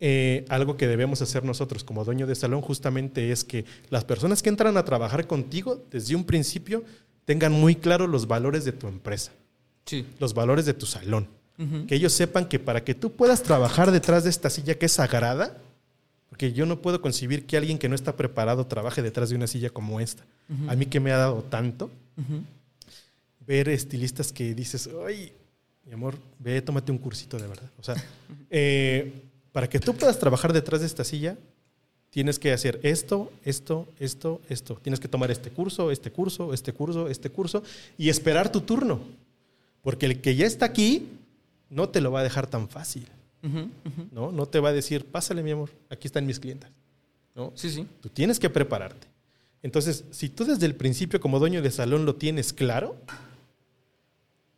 eh, 0.00 0.44
algo 0.48 0.76
que 0.76 0.86
debemos 0.88 1.20
hacer 1.22 1.44
nosotros 1.44 1.84
como 1.84 2.04
dueño 2.04 2.26
de 2.26 2.34
salón 2.34 2.62
justamente 2.62 3.30
es 3.32 3.44
que 3.44 3.64
las 3.90 4.04
personas 4.04 4.42
que 4.42 4.48
entran 4.48 4.76
a 4.76 4.84
trabajar 4.84 5.26
contigo 5.26 5.84
desde 5.90 6.16
un 6.16 6.24
principio 6.24 6.82
tengan 7.26 7.52
muy 7.52 7.76
claro 7.76 8.06
los 8.06 8.26
valores 8.26 8.64
de 8.64 8.72
tu 8.72 8.88
empresa, 8.88 9.30
Sí. 9.84 10.06
los 10.18 10.34
valores 10.34 10.64
de 10.66 10.74
tu 10.74 10.86
salón. 10.86 11.28
Que 11.86 11.94
ellos 11.96 12.14
sepan 12.14 12.48
que 12.48 12.58
para 12.58 12.82
que 12.84 12.94
tú 12.94 13.12
puedas 13.12 13.42
trabajar 13.42 13.90
detrás 13.90 14.24
de 14.24 14.30
esta 14.30 14.48
silla 14.48 14.78
que 14.78 14.86
es 14.86 14.92
sagrada, 14.92 15.58
porque 16.30 16.54
yo 16.54 16.64
no 16.64 16.80
puedo 16.80 17.02
concebir 17.02 17.44
que 17.44 17.58
alguien 17.58 17.76
que 17.78 17.86
no 17.86 17.94
está 17.94 18.16
preparado 18.16 18.66
trabaje 18.66 19.02
detrás 19.02 19.28
de 19.28 19.36
una 19.36 19.46
silla 19.46 19.68
como 19.68 20.00
esta. 20.00 20.24
A 20.68 20.74
mí 20.74 20.86
que 20.86 21.00
me 21.00 21.12
ha 21.12 21.18
dado 21.18 21.42
tanto 21.42 21.90
ver 23.46 23.68
estilistas 23.68 24.32
que 24.32 24.54
dices, 24.54 24.88
ay, 25.06 25.32
mi 25.84 25.92
amor, 25.92 26.16
ve, 26.38 26.62
tómate 26.62 26.90
un 26.92 26.98
cursito 26.98 27.36
de 27.38 27.46
verdad. 27.46 27.70
O 27.78 27.82
sea, 27.82 27.94
eh, 28.50 29.12
para 29.52 29.68
que 29.68 29.80
tú 29.80 29.94
puedas 29.94 30.18
trabajar 30.18 30.52
detrás 30.52 30.80
de 30.80 30.86
esta 30.86 31.04
silla, 31.04 31.36
tienes 32.10 32.38
que 32.38 32.52
hacer 32.52 32.80
esto, 32.82 33.32
esto, 33.44 33.88
esto, 33.98 34.40
esto. 34.48 34.76
Tienes 34.82 35.00
que 35.00 35.08
tomar 35.08 35.30
este 35.30 35.50
curso, 35.50 35.90
este 35.90 36.10
curso, 36.10 36.52
este 36.52 36.72
curso, 36.72 37.08
este 37.08 37.30
curso 37.30 37.62
y 37.96 38.08
esperar 38.08 38.52
tu 38.52 38.60
turno. 38.60 39.00
Porque 39.82 40.06
el 40.06 40.20
que 40.20 40.34
ya 40.36 40.46
está 40.46 40.66
aquí 40.66 41.08
no 41.68 41.88
te 41.88 42.00
lo 42.00 42.10
va 42.12 42.20
a 42.20 42.24
dejar 42.24 42.46
tan 42.48 42.68
fácil. 42.68 43.06
¿no? 44.12 44.32
No 44.32 44.46
te 44.46 44.60
va 44.60 44.68
a 44.68 44.72
decir, 44.72 45.06
pásale, 45.06 45.42
mi 45.42 45.52
amor, 45.52 45.70
aquí 45.88 46.06
están 46.06 46.26
mis 46.26 46.38
clientes. 46.38 46.70
¿no? 47.34 47.52
Sí, 47.54 47.70
sí. 47.70 47.86
Tú 48.00 48.08
tienes 48.08 48.38
que 48.38 48.50
prepararte. 48.50 49.06
Entonces, 49.62 50.04
si 50.10 50.28
tú 50.28 50.44
desde 50.44 50.66
el 50.66 50.74
principio 50.74 51.20
como 51.20 51.38
dueño 51.38 51.62
de 51.62 51.70
salón 51.70 52.04
lo 52.04 52.16
tienes 52.16 52.52
claro, 52.52 52.96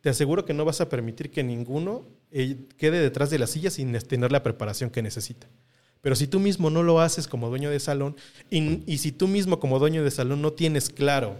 te 0.01 0.09
aseguro 0.09 0.45
que 0.45 0.53
no 0.53 0.65
vas 0.65 0.81
a 0.81 0.89
permitir 0.89 1.29
que 1.29 1.43
ninguno 1.43 2.03
quede 2.77 2.99
detrás 2.99 3.29
de 3.29 3.39
la 3.39 3.47
silla 3.47 3.69
sin 3.69 3.97
tener 3.99 4.31
la 4.31 4.43
preparación 4.43 4.89
que 4.89 5.01
necesita. 5.01 5.47
Pero 6.01 6.15
si 6.15 6.27
tú 6.27 6.39
mismo 6.39 6.69
no 6.69 6.83
lo 6.83 6.99
haces 6.99 7.27
como 7.27 7.49
dueño 7.49 7.69
de 7.69 7.79
salón 7.79 8.15
y, 8.49 8.83
y 8.91 8.97
si 8.97 9.11
tú 9.11 9.27
mismo 9.27 9.59
como 9.59 9.79
dueño 9.79 10.03
de 10.03 10.11
salón 10.11 10.41
no 10.41 10.51
tienes 10.51 10.89
claro 10.89 11.37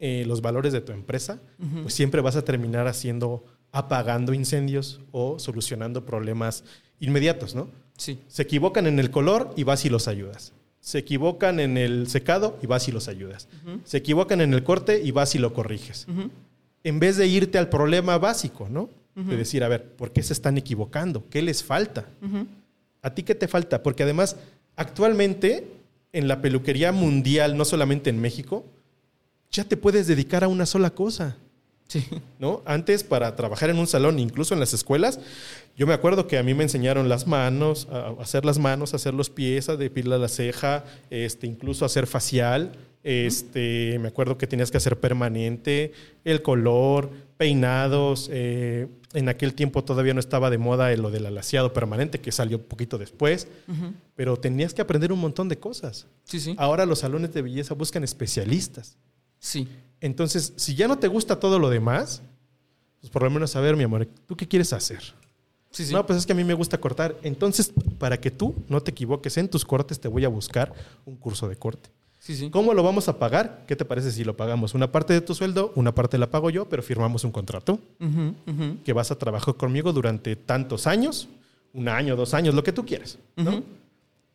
eh, 0.00 0.22
los 0.28 0.42
valores 0.42 0.72
de 0.72 0.80
tu 0.80 0.92
empresa, 0.92 1.40
pues 1.82 1.92
siempre 1.92 2.20
vas 2.20 2.36
a 2.36 2.44
terminar 2.44 2.86
haciendo, 2.86 3.44
apagando 3.72 4.32
incendios 4.32 5.00
o 5.10 5.40
solucionando 5.40 6.06
problemas 6.06 6.62
inmediatos, 7.00 7.56
¿no? 7.56 7.68
Sí. 7.96 8.20
Se 8.28 8.42
equivocan 8.42 8.86
en 8.86 9.00
el 9.00 9.10
color 9.10 9.52
y 9.56 9.64
vas 9.64 9.84
y 9.84 9.88
los 9.88 10.06
ayudas. 10.06 10.52
Se 10.78 10.98
equivocan 10.98 11.58
en 11.58 11.76
el 11.76 12.06
secado 12.06 12.60
y 12.62 12.68
vas 12.68 12.86
y 12.86 12.92
los 12.92 13.08
ayudas. 13.08 13.48
Se 13.82 13.96
equivocan 13.96 14.40
en 14.40 14.54
el 14.54 14.62
corte 14.62 15.02
y 15.02 15.10
vas 15.10 15.34
y 15.34 15.38
lo 15.38 15.52
corriges. 15.52 16.06
En 16.84 17.00
vez 17.00 17.16
de 17.16 17.26
irte 17.26 17.58
al 17.58 17.68
problema 17.68 18.18
básico, 18.18 18.68
¿no? 18.70 18.90
De 19.26 19.36
decir, 19.36 19.64
a 19.64 19.68
ver, 19.68 19.84
¿por 19.96 20.12
qué 20.12 20.22
se 20.22 20.32
están 20.32 20.58
equivocando? 20.58 21.24
¿Qué 21.28 21.42
les 21.42 21.64
falta? 21.64 22.06
¿A 23.02 23.14
ti 23.14 23.24
qué 23.24 23.34
te 23.34 23.48
falta? 23.48 23.82
Porque 23.82 24.04
además, 24.04 24.36
actualmente, 24.76 25.66
en 26.12 26.28
la 26.28 26.40
peluquería 26.40 26.92
mundial, 26.92 27.56
no 27.56 27.64
solamente 27.64 28.10
en 28.10 28.20
México, 28.20 28.64
ya 29.50 29.64
te 29.64 29.76
puedes 29.76 30.06
dedicar 30.06 30.44
a 30.44 30.48
una 30.48 30.66
sola 30.66 30.90
cosa. 30.90 31.36
Sí. 31.88 32.04
¿no? 32.38 32.62
Antes, 32.66 33.02
para 33.02 33.34
trabajar 33.34 33.70
en 33.70 33.78
un 33.78 33.86
salón, 33.86 34.18
incluso 34.18 34.52
en 34.54 34.60
las 34.60 34.74
escuelas, 34.74 35.18
yo 35.74 35.86
me 35.86 35.94
acuerdo 35.94 36.26
que 36.26 36.36
a 36.36 36.42
mí 36.42 36.52
me 36.54 36.62
enseñaron 36.62 37.08
las 37.08 37.26
manos, 37.26 37.88
a 37.90 38.08
a 38.08 38.22
hacer 38.22 38.44
las 38.44 38.58
manos, 38.58 38.92
a 38.92 38.96
hacer 38.96 39.14
los 39.14 39.30
pies, 39.30 39.68
a 39.68 39.76
depilar 39.76 40.20
la 40.20 40.28
ceja, 40.28 40.84
este, 41.10 41.46
incluso 41.46 41.84
a 41.84 41.86
hacer 41.86 42.06
facial. 42.06 42.72
Este, 43.02 43.98
me 44.00 44.08
acuerdo 44.08 44.36
que 44.36 44.46
tenías 44.46 44.70
que 44.70 44.76
hacer 44.76 45.00
permanente, 45.00 45.92
el 46.24 46.42
color, 46.42 47.10
peinados. 47.38 48.28
eh, 48.30 48.86
en 49.14 49.28
aquel 49.28 49.54
tiempo 49.54 49.84
todavía 49.84 50.14
no 50.14 50.20
estaba 50.20 50.50
de 50.50 50.58
moda 50.58 50.94
lo 50.96 51.10
del 51.10 51.26
alaciado 51.26 51.72
permanente, 51.72 52.20
que 52.20 52.32
salió 52.32 52.58
un 52.58 52.64
poquito 52.64 52.98
después, 52.98 53.48
pero 54.14 54.36
tenías 54.36 54.74
que 54.74 54.82
aprender 54.82 55.12
un 55.12 55.20
montón 55.20 55.48
de 55.48 55.58
cosas. 55.58 56.06
Sí, 56.24 56.40
sí. 56.40 56.54
Ahora 56.58 56.86
los 56.86 57.00
salones 57.00 57.32
de 57.32 57.42
belleza 57.42 57.74
buscan 57.74 58.04
especialistas. 58.04 58.96
Sí. 59.38 59.68
Entonces, 60.00 60.52
si 60.56 60.74
ya 60.74 60.88
no 60.88 60.98
te 60.98 61.08
gusta 61.08 61.40
todo 61.40 61.58
lo 61.58 61.70
demás, 61.70 62.22
pues 63.00 63.10
por 63.10 63.22
lo 63.22 63.30
menos 63.30 63.50
saber, 63.50 63.76
mi 63.76 63.84
amor, 63.84 64.06
¿tú 64.26 64.36
qué 64.36 64.46
quieres 64.46 64.72
hacer? 64.72 65.02
Sí, 65.70 65.84
sí. 65.84 65.92
No, 65.92 66.04
pues 66.06 66.18
es 66.18 66.26
que 66.26 66.32
a 66.32 66.36
mí 66.36 66.44
me 66.44 66.54
gusta 66.54 66.78
cortar. 66.78 67.16
Entonces, 67.22 67.72
para 67.98 68.18
que 68.18 68.30
tú 68.30 68.54
no 68.68 68.80
te 68.80 68.90
equivoques 68.90 69.36
en 69.36 69.48
tus 69.48 69.64
cortes, 69.64 70.00
te 70.00 70.08
voy 70.08 70.24
a 70.24 70.28
buscar 70.28 70.72
un 71.04 71.16
curso 71.16 71.48
de 71.48 71.56
corte. 71.56 71.90
Sí, 72.18 72.36
sí. 72.36 72.50
¿Cómo 72.50 72.74
lo 72.74 72.82
vamos 72.82 73.08
a 73.08 73.18
pagar? 73.18 73.64
¿Qué 73.66 73.76
te 73.76 73.84
parece 73.84 74.10
si 74.10 74.24
lo 74.24 74.36
pagamos? 74.36 74.74
Una 74.74 74.90
parte 74.90 75.12
de 75.12 75.20
tu 75.20 75.34
sueldo, 75.34 75.72
una 75.76 75.94
parte 75.94 76.18
la 76.18 76.30
pago 76.30 76.50
yo, 76.50 76.68
pero 76.68 76.82
firmamos 76.82 77.24
un 77.24 77.30
contrato 77.30 77.78
que 78.84 78.92
vas 78.92 79.10
a 79.10 79.18
trabajar 79.18 79.54
conmigo 79.54 79.92
durante 79.92 80.36
tantos 80.36 80.86
años, 80.86 81.28
un 81.72 81.88
año, 81.88 82.16
dos 82.16 82.34
años, 82.34 82.54
lo 82.54 82.62
que 82.62 82.72
tú 82.72 82.84
quieras, 82.84 83.18
¿no? 83.36 83.62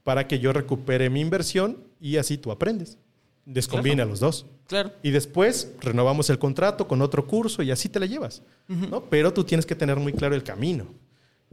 Para 0.04 0.28
que 0.28 0.40
yo 0.40 0.54
recupere 0.54 1.10
mi 1.10 1.22
inversión 1.22 1.78
y 2.00 2.18
así 2.18 2.38
tú 2.38 2.52
aprendes. 2.52 2.98
Descombina 3.46 4.06
los 4.06 4.22
dos. 4.22 4.46
Claro. 4.68 4.92
Y 5.04 5.12
después 5.12 5.74
renovamos 5.82 6.30
el 6.30 6.40
contrato 6.40 6.88
con 6.88 7.02
otro 7.02 7.28
curso 7.28 7.62
y 7.62 7.72
así 7.72 7.90
te 7.90 8.00
la 8.00 8.06
llevas. 8.06 8.42
¿no? 8.68 9.04
Pero 9.06 9.34
tú 9.34 9.44
tienes 9.44 9.66
que 9.66 9.76
tener 9.76 9.98
muy 9.98 10.14
claro 10.14 10.36
el 10.36 10.44
camino. 10.44 10.86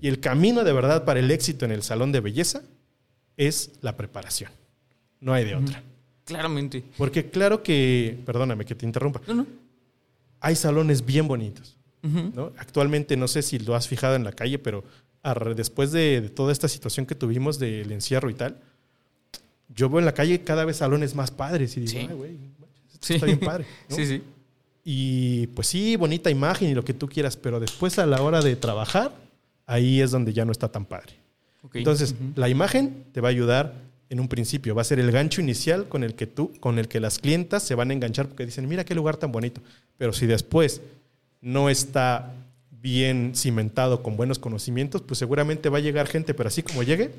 Y 0.00 0.08
el 0.08 0.20
camino 0.20 0.62
de 0.62 0.72
verdad 0.72 1.04
para 1.04 1.20
el 1.20 1.30
éxito 1.30 1.64
en 1.64 1.72
el 1.72 1.82
salón 1.82 2.12
de 2.12 2.20
belleza 2.20 2.62
es 3.36 3.72
la 3.80 3.96
preparación. 3.96 4.52
No 5.20 5.32
hay 5.32 5.44
de 5.44 5.56
otra. 5.56 5.82
Claramente. 6.30 6.82
Porque 6.96 7.28
claro 7.30 7.62
que, 7.62 8.18
perdóname 8.24 8.64
que 8.64 8.74
te 8.74 8.86
interrumpa, 8.86 9.20
No, 9.26 9.34
no. 9.34 9.46
hay 10.40 10.56
salones 10.56 11.04
bien 11.04 11.28
bonitos. 11.28 11.76
¿no? 12.02 12.52
Actualmente 12.56 13.14
no 13.18 13.28
sé 13.28 13.42
si 13.42 13.58
lo 13.58 13.74
has 13.74 13.86
fijado 13.86 14.14
en 14.16 14.24
la 14.24 14.32
calle, 14.32 14.58
pero 14.58 14.82
después 15.54 15.92
de, 15.92 16.22
de 16.22 16.28
toda 16.30 16.50
esta 16.50 16.66
situación 16.66 17.04
que 17.04 17.14
tuvimos 17.14 17.58
del 17.58 17.92
encierro 17.92 18.30
y 18.30 18.34
tal, 18.34 18.56
yo 19.68 19.88
veo 19.90 19.98
en 19.98 20.06
la 20.06 20.14
calle 20.14 20.40
cada 20.42 20.64
vez 20.64 20.78
salones 20.78 21.14
más 21.14 21.30
padres 21.30 21.76
y 21.76 21.80
digo, 21.80 21.92
Sí. 21.92 21.98
"Ay, 22.08 22.16
güey, 22.16 22.36
Sí. 23.00 23.14
está 23.14 23.26
bien 23.26 23.38
padre. 23.40 23.66
¿no? 23.90 23.96
Sí, 23.96 24.06
sí. 24.06 24.22
Y 24.82 25.46
pues 25.48 25.66
sí, 25.68 25.96
bonita 25.96 26.30
imagen 26.30 26.70
y 26.70 26.74
lo 26.74 26.84
que 26.84 26.94
tú 26.94 27.06
quieras, 27.06 27.36
pero 27.36 27.60
después 27.60 27.98
a 27.98 28.06
la 28.06 28.22
hora 28.22 28.40
de 28.40 28.56
trabajar, 28.56 29.12
ahí 29.66 30.00
es 30.00 30.10
donde 30.10 30.32
ya 30.32 30.44
no 30.46 30.52
está 30.52 30.68
tan 30.68 30.86
padre. 30.86 31.12
Ok. 31.62 31.76
Entonces, 31.76 32.14
la 32.34 32.48
imagen 32.48 33.04
te 33.12 33.20
va 33.20 33.28
a 33.28 33.30
ayudar 33.30 33.74
en 34.10 34.18
un 34.18 34.28
principio, 34.28 34.74
va 34.74 34.82
a 34.82 34.84
ser 34.84 34.98
el 34.98 35.12
gancho 35.12 35.40
inicial 35.40 35.88
con 35.88 36.02
el 36.02 36.14
que 36.14 36.26
tú, 36.26 36.52
con 36.58 36.80
el 36.80 36.88
que 36.88 36.98
las 36.98 37.20
clientas 37.20 37.62
se 37.62 37.76
van 37.76 37.90
a 37.90 37.94
enganchar 37.94 38.26
porque 38.26 38.44
dicen, 38.44 38.68
mira 38.68 38.84
qué 38.84 38.94
lugar 38.94 39.16
tan 39.16 39.30
bonito. 39.30 39.60
Pero 39.96 40.12
si 40.12 40.26
después 40.26 40.82
no 41.40 41.70
está 41.70 42.34
bien 42.82 43.32
cimentado 43.36 44.02
con 44.02 44.16
buenos 44.16 44.40
conocimientos, 44.40 45.00
pues 45.02 45.18
seguramente 45.18 45.68
va 45.68 45.78
a 45.78 45.80
llegar 45.80 46.08
gente, 46.08 46.34
pero 46.34 46.48
así 46.48 46.62
como 46.62 46.82
llegue, 46.82 47.12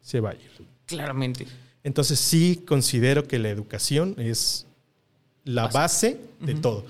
se 0.00 0.18
va 0.18 0.30
a 0.30 0.34
ir. 0.34 0.50
Claramente. 0.86 1.46
Entonces 1.84 2.18
sí 2.18 2.62
considero 2.66 3.28
que 3.28 3.38
la 3.38 3.50
educación 3.50 4.16
es 4.18 4.66
la 5.44 5.68
base 5.68 6.18
de 6.40 6.54
todo. 6.56 6.84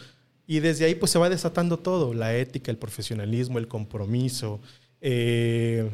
Y 0.46 0.60
desde 0.60 0.86
ahí 0.86 0.94
pues 0.94 1.12
se 1.12 1.18
va 1.18 1.28
desatando 1.28 1.78
todo, 1.78 2.14
la 2.14 2.34
ética, 2.34 2.70
el 2.70 2.78
profesionalismo, 2.78 3.58
el 3.58 3.68
compromiso, 3.68 4.58
eh, 5.02 5.90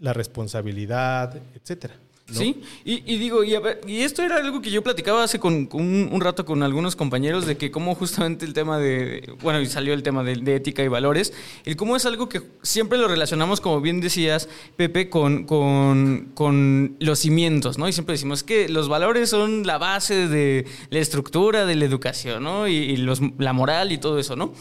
la 0.00 0.12
responsabilidad, 0.12 1.40
etcétera. 1.54 1.94
Sí, 2.30 2.60
y, 2.84 3.16
digo, 3.16 3.42
y, 3.42 3.54
esto 4.02 4.22
era 4.22 4.36
algo 4.36 4.60
que 4.60 4.70
yo 4.70 4.82
platicaba 4.82 5.24
hace 5.24 5.38
con, 5.38 5.66
un, 5.72 6.20
rato 6.20 6.44
con 6.44 6.62
algunos 6.62 6.94
compañeros 6.94 7.46
de 7.46 7.56
que 7.56 7.70
cómo 7.70 7.94
justamente 7.94 8.44
el 8.44 8.52
tema 8.52 8.78
de, 8.78 9.32
bueno, 9.40 9.62
y 9.62 9.66
salió 9.66 9.94
el 9.94 10.02
tema 10.02 10.22
de, 10.22 10.36
de 10.36 10.56
ética 10.56 10.82
y 10.82 10.88
valores, 10.88 11.32
el 11.64 11.76
cómo 11.76 11.96
es 11.96 12.04
algo 12.04 12.28
que 12.28 12.42
siempre 12.62 12.98
lo 12.98 13.08
relacionamos, 13.08 13.62
como 13.62 13.80
bien 13.80 14.02
decías, 14.02 14.50
Pepe, 14.76 15.08
con, 15.08 15.44
con, 15.44 16.30
con 16.34 16.96
los 17.00 17.18
cimientos, 17.20 17.78
¿no? 17.78 17.88
Y 17.88 17.94
siempre 17.94 18.12
decimos 18.12 18.42
que 18.42 18.68
los 18.68 18.90
valores 18.90 19.30
son 19.30 19.66
la 19.66 19.78
base 19.78 20.28
de 20.28 20.66
la 20.90 20.98
estructura 20.98 21.64
de 21.64 21.76
la 21.76 21.86
educación, 21.86 22.42
¿no? 22.44 22.68
Y, 22.68 22.74
y 22.74 22.96
los, 22.98 23.20
la 23.38 23.54
moral 23.54 23.90
y 23.90 23.96
todo 23.96 24.18
eso, 24.18 24.36
¿no? 24.36 24.52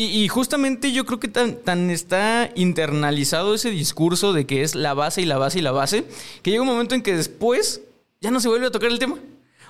Y, 0.00 0.22
y 0.22 0.28
justamente 0.28 0.92
yo 0.92 1.04
creo 1.04 1.20
que 1.20 1.28
tan, 1.28 1.56
tan 1.56 1.90
está 1.90 2.50
internalizado 2.54 3.52
ese 3.52 3.68
discurso 3.68 4.32
de 4.32 4.46
que 4.46 4.62
es 4.62 4.74
la 4.74 4.94
base 4.94 5.20
y 5.20 5.26
la 5.26 5.36
base 5.36 5.58
y 5.58 5.62
la 5.62 5.72
base, 5.72 6.04
que 6.42 6.50
llega 6.50 6.62
un 6.62 6.68
momento 6.68 6.94
en 6.94 7.02
que 7.02 7.14
después 7.14 7.82
ya 8.18 8.30
no 8.30 8.40
se 8.40 8.48
vuelve 8.48 8.66
a 8.66 8.70
tocar 8.70 8.90
el 8.90 8.98
tema. 8.98 9.18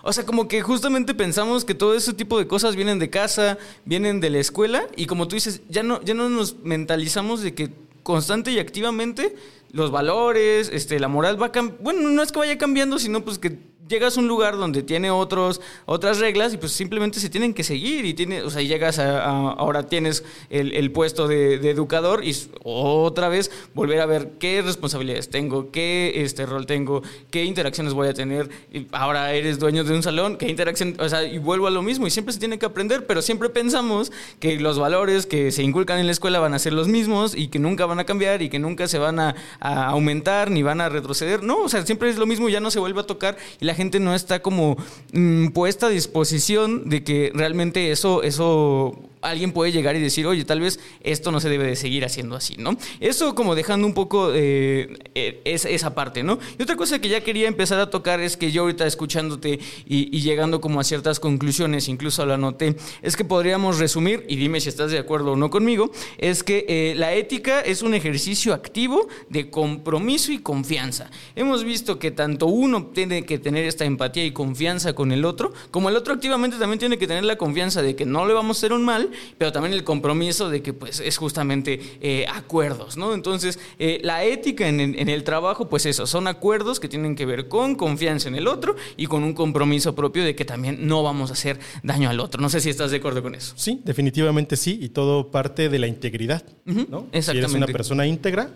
O 0.05 0.13
sea, 0.13 0.25
como 0.25 0.47
que 0.47 0.63
justamente 0.63 1.15
pensamos 1.15 1.65
que 1.65 1.75
todo 1.75 1.97
ese 1.97 2.13
tipo 2.13 2.39
de 2.39 2.47
cosas 2.47 2.77
vienen 2.77 3.01
de 3.01 3.11
casa, 3.11 3.59
vienen 3.85 4.21
de 4.21 4.31
la 4.31 4.39
escuela, 4.39 4.87
y 4.95 5.07
como 5.07 5.27
tú 5.27 5.35
dices, 5.35 5.63
ya 5.69 5.83
no, 5.83 6.01
ya 6.03 6.15
no 6.15 6.29
nos 6.29 6.61
mentalizamos 6.61 7.43
de 7.43 7.55
que 7.57 7.73
constante 8.05 8.53
y 8.53 8.61
activamente 8.61 9.35
los 9.73 9.91
valores, 9.91 10.71
este, 10.73 11.01
la 11.01 11.09
moral 11.09 11.43
va 11.43 11.51
cambiando. 11.51 11.83
Bueno, 11.83 12.09
no 12.09 12.23
es 12.23 12.31
que 12.31 12.39
vaya 12.39 12.57
cambiando, 12.57 13.01
sino 13.01 13.25
pues 13.25 13.41
que 13.41 13.59
llegas 13.91 14.17
a 14.17 14.21
un 14.21 14.29
lugar 14.29 14.57
donde 14.57 14.83
tiene 14.83 15.11
otros, 15.11 15.61
otras 15.85 16.19
reglas 16.19 16.55
y 16.55 16.57
pues 16.57 16.73
simplemente 16.73 17.21
se 17.21 17.29
tienen 17.29 17.53
que 17.53 17.65
seguir 17.65 18.07
y 18.07 18.15
tiene, 18.15 18.43
o 18.43 18.51
sea, 18.51 18.63
llegas 18.63 18.99
a, 18.99 19.51
ahora 19.51 19.87
tienes 19.87 20.25
el, 20.49 20.73
el 20.73 20.93
puesto 20.93 21.29
de, 21.29 21.57
educador 21.71 22.25
y 22.25 22.35
otra 22.65 23.29
vez 23.29 23.51
volver 23.75 24.01
a 24.01 24.07
ver 24.07 24.33
qué 24.39 24.63
responsabilidades 24.63 25.29
tengo, 25.29 25.71
qué 25.71 26.13
este 26.17 26.47
rol 26.47 26.67
tengo, 26.67 27.03
qué 27.31 27.45
interacciones 27.45 27.93
voy 27.93 28.09
a 28.09 28.15
tener. 28.15 28.49
Ahora 28.93 29.33
eres 29.35 29.59
dueño 29.59 29.85
de 29.85 29.95
un 29.95 30.03
salón, 30.03 30.37
qué 30.37 30.49
interacción, 30.49 30.97
o 30.99 31.09
sea, 31.09 31.25
y 31.25 31.39
vuelvo 31.39 31.67
a 31.67 31.71
lo 31.71 31.83
mismo 31.83 32.07
y 32.07 32.11
siempre 32.11 32.33
se 32.33 32.39
tiene 32.39 32.59
que 32.59 32.67
aprender, 32.67 33.07
pero 33.07 33.23
siempre 33.23 33.51
pensamos 33.51 34.13
que 34.39 34.59
los 34.61 34.79
valores 34.79 35.27
que 35.27 35.51
se 35.51 35.63
inculcan 35.63 35.99
en 35.99 36.07
la 36.07 36.13
escuela 36.13 36.39
van 36.39 36.55
a 36.55 36.59
ser 36.59 36.73
los 36.73 36.87
mismos 36.87 37.35
y 37.37 37.49
que 37.49 37.59
nunca 37.59 37.87
van 37.87 37.99
a 37.99 38.05
cambiar 38.05 38.41
y 38.41 38.49
que 38.49 38.61
nunca 38.61 38.87
se 38.87 38.99
van 38.99 39.19
a, 39.19 39.35
aumentar 39.61 40.51
ni 40.51 40.63
van 40.63 40.81
a 40.81 40.89
retroceder. 40.89 41.43
No, 41.43 41.63
o 41.63 41.69
sea, 41.69 41.85
siempre 41.85 42.09
es 42.09 42.19
lo 42.19 42.27
mismo 42.27 42.49
ya 42.49 42.61
no 42.61 42.71
se 42.71 42.79
vuelve 42.79 43.01
a 43.01 43.05
tocar 43.05 43.37
y 43.61 43.65
la 43.65 43.75
gente 43.81 43.99
no 43.99 44.15
está 44.15 44.41
como 44.41 44.77
mm, 45.13 45.49
puesta 45.49 45.87
a 45.87 45.91
disposición 45.91 46.89
de 46.89 47.03
que 47.03 47.33
realmente 47.35 47.91
eso, 47.91 48.23
eso 48.23 49.10
alguien 49.23 49.53
puede 49.53 49.73
llegar 49.73 49.97
y 49.97 50.01
decir, 50.01 50.27
oye, 50.27 50.45
tal 50.45 50.61
vez 50.61 50.81
esto 51.03 51.31
no 51.31 51.41
se 51.41 51.49
debe 51.49 51.67
de 51.67 51.77
seguir 51.77 52.05
haciendo 52.05 52.37
así, 52.37 52.55
¿no? 52.59 52.77
Eso 53.01 53.35
como 53.35 53.55
dejando 53.55 53.87
un 53.87 53.95
poco 53.95 54.33
eh, 54.35 54.97
eh, 55.15 55.41
es, 55.45 55.65
esa 55.65 55.95
parte, 55.95 56.23
¿no? 56.23 56.39
Y 56.59 56.63
otra 56.63 56.77
cosa 56.77 56.99
que 57.01 57.09
ya 57.09 57.23
quería 57.23 57.49
empezar 57.49 57.79
a 57.81 57.91
tocar 57.91 58.21
es 58.21 58.37
que 58.37 58.51
yo 58.51 58.63
ahorita 58.63 58.87
escuchándote 58.87 59.61
y, 59.87 60.21
llegando 60.21 60.61
como 60.61 60.81
a 60.81 60.85
ciertas 60.85 61.21
conclusiones, 61.21 61.89
incluso 61.89 62.25
lo 62.27 62.35
anoté, 62.35 62.77
es 63.03 63.17
que 63.17 63.25
podríamos 63.25 63.79
resumir, 63.79 64.25
y 64.29 64.37
dime 64.37 64.61
si 64.61 64.69
estás 64.69 64.91
de 64.91 64.99
acuerdo 64.99 65.33
o 65.33 65.37
no 65.37 65.51
conmigo, 65.51 65.91
es 66.19 66.43
que 66.43 66.65
eh, 66.69 66.95
la 66.97 67.13
ética 67.15 67.61
es 67.61 67.83
un 67.83 67.95
ejercicio 67.95 68.55
activo 68.55 69.09
de 69.29 69.51
compromiso 69.51 70.33
y 70.33 70.39
confianza. 70.39 71.11
Hemos 71.37 71.65
visto 71.65 71.99
que 71.99 72.11
tanto 72.11 72.47
uno 72.47 72.87
tiene 72.87 73.25
que 73.25 73.39
tener 73.39 73.65
esta 73.65 73.85
empatía 73.85 74.25
y 74.25 74.33
confianza 74.33 74.95
con 74.95 75.13
el 75.13 75.25
otro, 75.25 75.53
como 75.71 75.89
el 75.89 75.97
otro 75.97 76.15
activamente 76.15 76.59
también 76.59 76.79
tiene 76.79 76.99
que 76.99 77.07
tener 77.07 77.25
la 77.25 77.37
confianza 77.37 77.83
de 77.83 77.97
que 77.97 78.07
no 78.07 78.27
le 78.27 78.35
vamos 78.35 78.57
a 78.57 78.59
hacer 78.61 78.73
un 78.73 78.85
mal, 78.85 79.10
pero 79.39 79.53
también 79.53 79.73
el 79.75 79.85
compromiso 79.85 80.51
de 80.51 80.63
que 80.63 80.73
pues 80.73 81.01
es 81.01 81.17
justamente 81.17 81.81
eh, 82.01 82.27
acuerdos, 82.33 82.97
¿no? 82.97 83.15
Entonces, 83.15 83.59
eh, 83.79 84.01
la 84.03 84.25
ética 84.25 84.69
en, 84.69 84.81
el- 84.81 84.99
en 84.99 85.09
el 85.09 85.25
trabajo, 85.25 85.69
pues 85.69 85.87
eso, 85.87 86.07
son 86.07 86.27
acuerdos 86.27 86.81
que 86.81 86.89
tienen 86.89 87.17
que 87.17 87.27
ver 87.27 87.49
con 87.49 87.75
confianza 87.75 88.29
en 88.29 88.35
el 88.35 88.47
otro 88.49 88.77
y 88.97 89.07
con 89.07 89.23
un 89.25 89.33
compromiso 89.35 89.95
propio 89.95 90.25
de 90.25 90.35
que 90.35 90.45
también 90.45 90.87
no 90.87 91.03
vamos 91.03 91.31
a 91.31 91.35
hacer 91.35 91.59
daño 91.83 92.09
al 92.11 92.21
otro. 92.21 92.41
No 92.41 92.49
sé 92.49 92.61
si 92.61 92.71
estás 92.71 92.91
de 92.91 92.99
acuerdo 92.99 93.23
con 93.23 93.35
eso. 93.35 93.55
Sí, 93.57 93.81
definitivamente 93.85 94.57
sí, 94.57 94.79
y 94.81 94.89
todo 94.91 95.31
parte 95.31 95.69
de 95.69 95.79
la 95.79 95.87
integridad. 95.87 96.43
¿no? 96.65 97.07
Si 97.13 97.31
eres 97.37 97.53
una 97.53 97.67
persona 97.67 98.07
íntegra, 98.07 98.51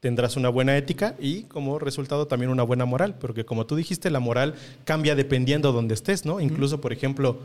tendrás 0.00 0.36
una 0.36 0.48
buena 0.50 0.76
ética 0.76 1.16
y 1.18 1.42
como 1.44 1.78
resultado 1.78 2.26
también 2.26 2.50
una 2.50 2.62
buena 2.62 2.84
moral, 2.84 3.16
porque 3.18 3.44
como 3.44 3.66
tú 3.66 3.76
dijiste, 3.76 4.10
la 4.10 4.20
moral 4.20 4.54
cambia 4.84 5.14
dependiendo 5.14 5.72
donde 5.72 5.94
estés, 5.94 6.24
¿no? 6.24 6.40
Incluso, 6.40 6.80
por 6.80 6.92
ejemplo, 6.92 7.38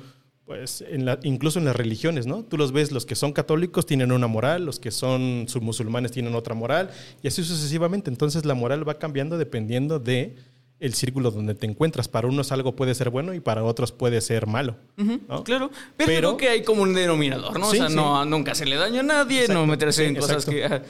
pues 0.46 0.84
en 0.88 1.06
la- 1.06 1.20
incluso 1.24 1.60
en 1.60 1.66
las 1.66 1.76
religiones, 1.76 2.26
¿no? 2.28 2.44
Tú 2.44 2.58
los 2.58 2.72
ves, 2.72 2.92
los 2.92 3.06
que 3.06 3.16
son 3.16 3.32
católicos 3.32 3.86
tienen 3.86 4.12
una 4.12 4.28
moral, 4.28 4.66
los 4.66 4.80
que 4.80 4.92
son 4.92 5.46
musulmanes 5.62 6.12
tienen 6.12 6.36
otra 6.36 6.56
moral, 6.56 6.90
y 7.24 7.28
así 7.28 7.44
sucesivamente. 7.44 8.10
Entonces 8.10 8.46
la 8.46 8.54
moral 8.54 8.88
va 8.88 8.98
cambiando 9.00 9.38
dependiendo 9.38 10.00
de 10.00 10.36
el 10.80 10.96
círculo 10.96 11.30
donde 11.30 11.54
te 11.54 11.68
encuentras. 11.68 12.08
Para 12.08 12.28
unos 12.28 12.52
algo 12.52 12.76
puede 12.76 12.96
ser 12.96 13.12
bueno 13.12 13.36
y 13.36 13.40
para 13.40 13.64
otros 13.64 13.92
puede 13.92 14.20
ser 14.20 14.48
malo. 14.48 14.76
¿no? 14.98 15.44
Claro, 15.44 15.70
pero, 15.96 16.08
Pero- 16.08 16.18
creo 16.18 16.38
que 16.38 16.50
hay 16.50 16.64
como 16.64 16.82
un 16.82 16.94
denominador, 16.96 17.60
¿no? 17.60 17.70
Sí, 17.70 17.78
o 17.78 17.80
sea, 17.82 17.90
sí. 17.90 17.96
no, 17.96 18.26
nunca 18.26 18.54
hacerle 18.54 18.78
daño 18.78 19.02
a 19.02 19.04
nadie, 19.04 19.48
no 19.48 19.66
meterse 19.68 20.08
en 20.08 20.16
cosas 20.16 20.48
exacto. 20.48 20.52
que... 20.52 20.66
ah, 20.66 20.82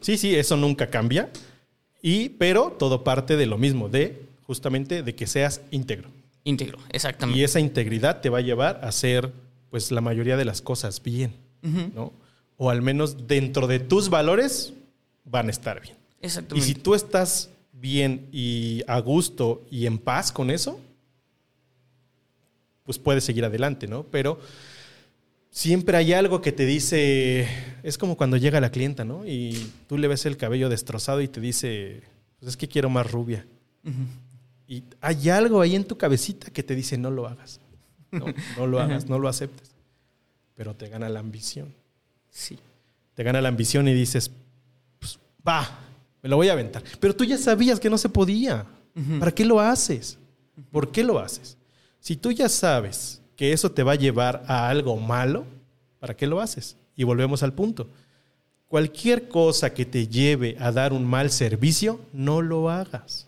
Sí, 0.00 0.16
sí, 0.16 0.34
eso 0.34 0.56
nunca 0.56 0.88
cambia. 0.90 1.30
Y, 2.00 2.30
pero 2.30 2.74
todo 2.78 3.04
parte 3.04 3.36
de 3.36 3.46
lo 3.46 3.58
mismo, 3.58 3.88
de 3.88 4.22
justamente 4.46 5.02
de 5.02 5.14
que 5.14 5.26
seas 5.26 5.60
íntegro. 5.72 6.08
Íntegro, 6.44 6.78
exactamente. 6.90 7.40
Y 7.40 7.44
esa 7.44 7.60
integridad 7.60 8.20
te 8.20 8.28
va 8.28 8.38
a 8.38 8.42
llevar 8.42 8.80
a 8.82 8.88
hacer 8.88 9.32
pues 9.70 9.90
la 9.90 10.00
mayoría 10.00 10.36
de 10.36 10.44
las 10.44 10.60
cosas 10.60 11.02
bien, 11.02 11.34
¿no? 11.62 12.12
O 12.56 12.70
al 12.70 12.82
menos 12.82 13.26
dentro 13.26 13.66
de 13.66 13.80
tus 13.80 14.10
valores 14.10 14.74
van 15.24 15.48
a 15.48 15.50
estar 15.50 15.80
bien. 15.80 15.96
Y 16.20 16.26
Exactamente. 16.26 16.66
si 16.66 16.74
tú 16.74 16.94
estás 16.94 17.50
bien 17.72 18.28
y 18.32 18.82
a 18.86 19.00
gusto 19.00 19.64
y 19.70 19.86
en 19.86 19.98
paz 19.98 20.30
con 20.30 20.50
eso, 20.50 20.78
pues 22.84 22.98
puedes 22.98 23.24
seguir 23.24 23.44
adelante, 23.44 23.86
¿no? 23.86 24.04
Pero 24.04 24.38
siempre 25.50 25.96
hay 25.96 26.12
algo 26.12 26.40
que 26.40 26.52
te 26.52 26.66
dice, 26.66 27.48
es 27.82 27.98
como 27.98 28.16
cuando 28.16 28.36
llega 28.36 28.60
la 28.60 28.70
clienta, 28.70 29.04
¿no? 29.04 29.26
Y 29.26 29.70
tú 29.88 29.98
le 29.98 30.08
ves 30.08 30.26
el 30.26 30.36
cabello 30.36 30.68
destrozado 30.68 31.20
y 31.20 31.28
te 31.28 31.40
dice, 31.40 32.02
pues 32.38 32.50
es 32.50 32.56
que 32.56 32.68
quiero 32.68 32.90
más 32.90 33.10
rubia. 33.10 33.46
Y 34.72 34.84
hay 35.02 35.28
algo 35.28 35.60
ahí 35.60 35.76
en 35.76 35.84
tu 35.84 35.98
cabecita 35.98 36.50
que 36.50 36.62
te 36.62 36.74
dice, 36.74 36.96
no 36.96 37.10
lo 37.10 37.26
hagas, 37.26 37.60
no, 38.10 38.24
no 38.56 38.66
lo 38.66 38.80
hagas, 38.80 39.06
no 39.06 39.18
lo 39.18 39.28
aceptes. 39.28 39.70
Pero 40.54 40.74
te 40.74 40.88
gana 40.88 41.10
la 41.10 41.20
ambición. 41.20 41.74
Sí. 42.30 42.58
Te 43.12 43.22
gana 43.22 43.42
la 43.42 43.50
ambición 43.50 43.86
y 43.86 43.92
dices, 43.92 44.30
pues, 44.98 45.18
va, 45.46 45.78
me 46.22 46.30
lo 46.30 46.36
voy 46.36 46.48
a 46.48 46.54
aventar. 46.54 46.82
Pero 47.00 47.14
tú 47.14 47.22
ya 47.22 47.36
sabías 47.36 47.78
que 47.78 47.90
no 47.90 47.98
se 47.98 48.08
podía. 48.08 48.64
¿Para 49.18 49.32
qué 49.32 49.44
lo 49.44 49.60
haces? 49.60 50.16
¿Por 50.70 50.90
qué 50.90 51.04
lo 51.04 51.18
haces? 51.18 51.58
Si 52.00 52.16
tú 52.16 52.32
ya 52.32 52.48
sabes 52.48 53.20
que 53.36 53.52
eso 53.52 53.72
te 53.72 53.82
va 53.82 53.92
a 53.92 53.96
llevar 53.96 54.42
a 54.46 54.70
algo 54.70 54.96
malo, 54.96 55.44
¿para 55.98 56.16
qué 56.16 56.26
lo 56.26 56.40
haces? 56.40 56.78
Y 56.96 57.04
volvemos 57.04 57.42
al 57.42 57.52
punto. 57.52 57.90
Cualquier 58.68 59.28
cosa 59.28 59.74
que 59.74 59.84
te 59.84 60.08
lleve 60.08 60.56
a 60.58 60.72
dar 60.72 60.94
un 60.94 61.04
mal 61.04 61.30
servicio, 61.30 62.00
no 62.14 62.40
lo 62.40 62.70
hagas. 62.70 63.26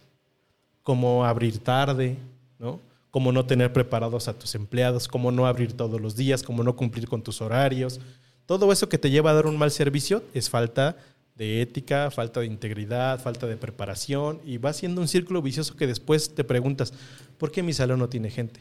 Como 0.84 1.24
abrir 1.24 1.58
tarde, 1.58 2.16
¿no? 2.60 2.78
Como 3.10 3.32
no 3.32 3.44
tener 3.44 3.72
preparados 3.72 4.28
a 4.28 4.38
tus 4.38 4.54
empleados, 4.54 5.08
como 5.08 5.32
no 5.32 5.46
abrir 5.46 5.72
todos 5.72 6.00
los 6.00 6.14
días, 6.14 6.44
como 6.44 6.62
no 6.62 6.76
cumplir 6.76 7.08
con 7.08 7.22
tus 7.22 7.40
horarios. 7.40 8.00
Todo 8.46 8.70
eso 8.70 8.88
que 8.88 8.98
te 8.98 9.10
lleva 9.10 9.30
a 9.30 9.34
dar 9.34 9.46
un 9.46 9.58
mal 9.58 9.72
servicio 9.72 10.22
es 10.34 10.48
falta 10.48 10.96
de 11.34 11.62
ética, 11.62 12.10
falta 12.10 12.40
de 12.40 12.46
integridad, 12.46 13.20
falta 13.20 13.46
de 13.46 13.56
preparación 13.56 14.40
y 14.44 14.58
va 14.58 14.72
siendo 14.72 15.00
un 15.00 15.08
círculo 15.08 15.42
vicioso 15.42 15.76
que 15.76 15.86
después 15.86 16.34
te 16.34 16.44
preguntas, 16.44 16.92
¿por 17.38 17.50
qué 17.50 17.62
mi 17.62 17.72
salón 17.72 17.98
no 17.98 18.08
tiene 18.08 18.30
gente? 18.30 18.60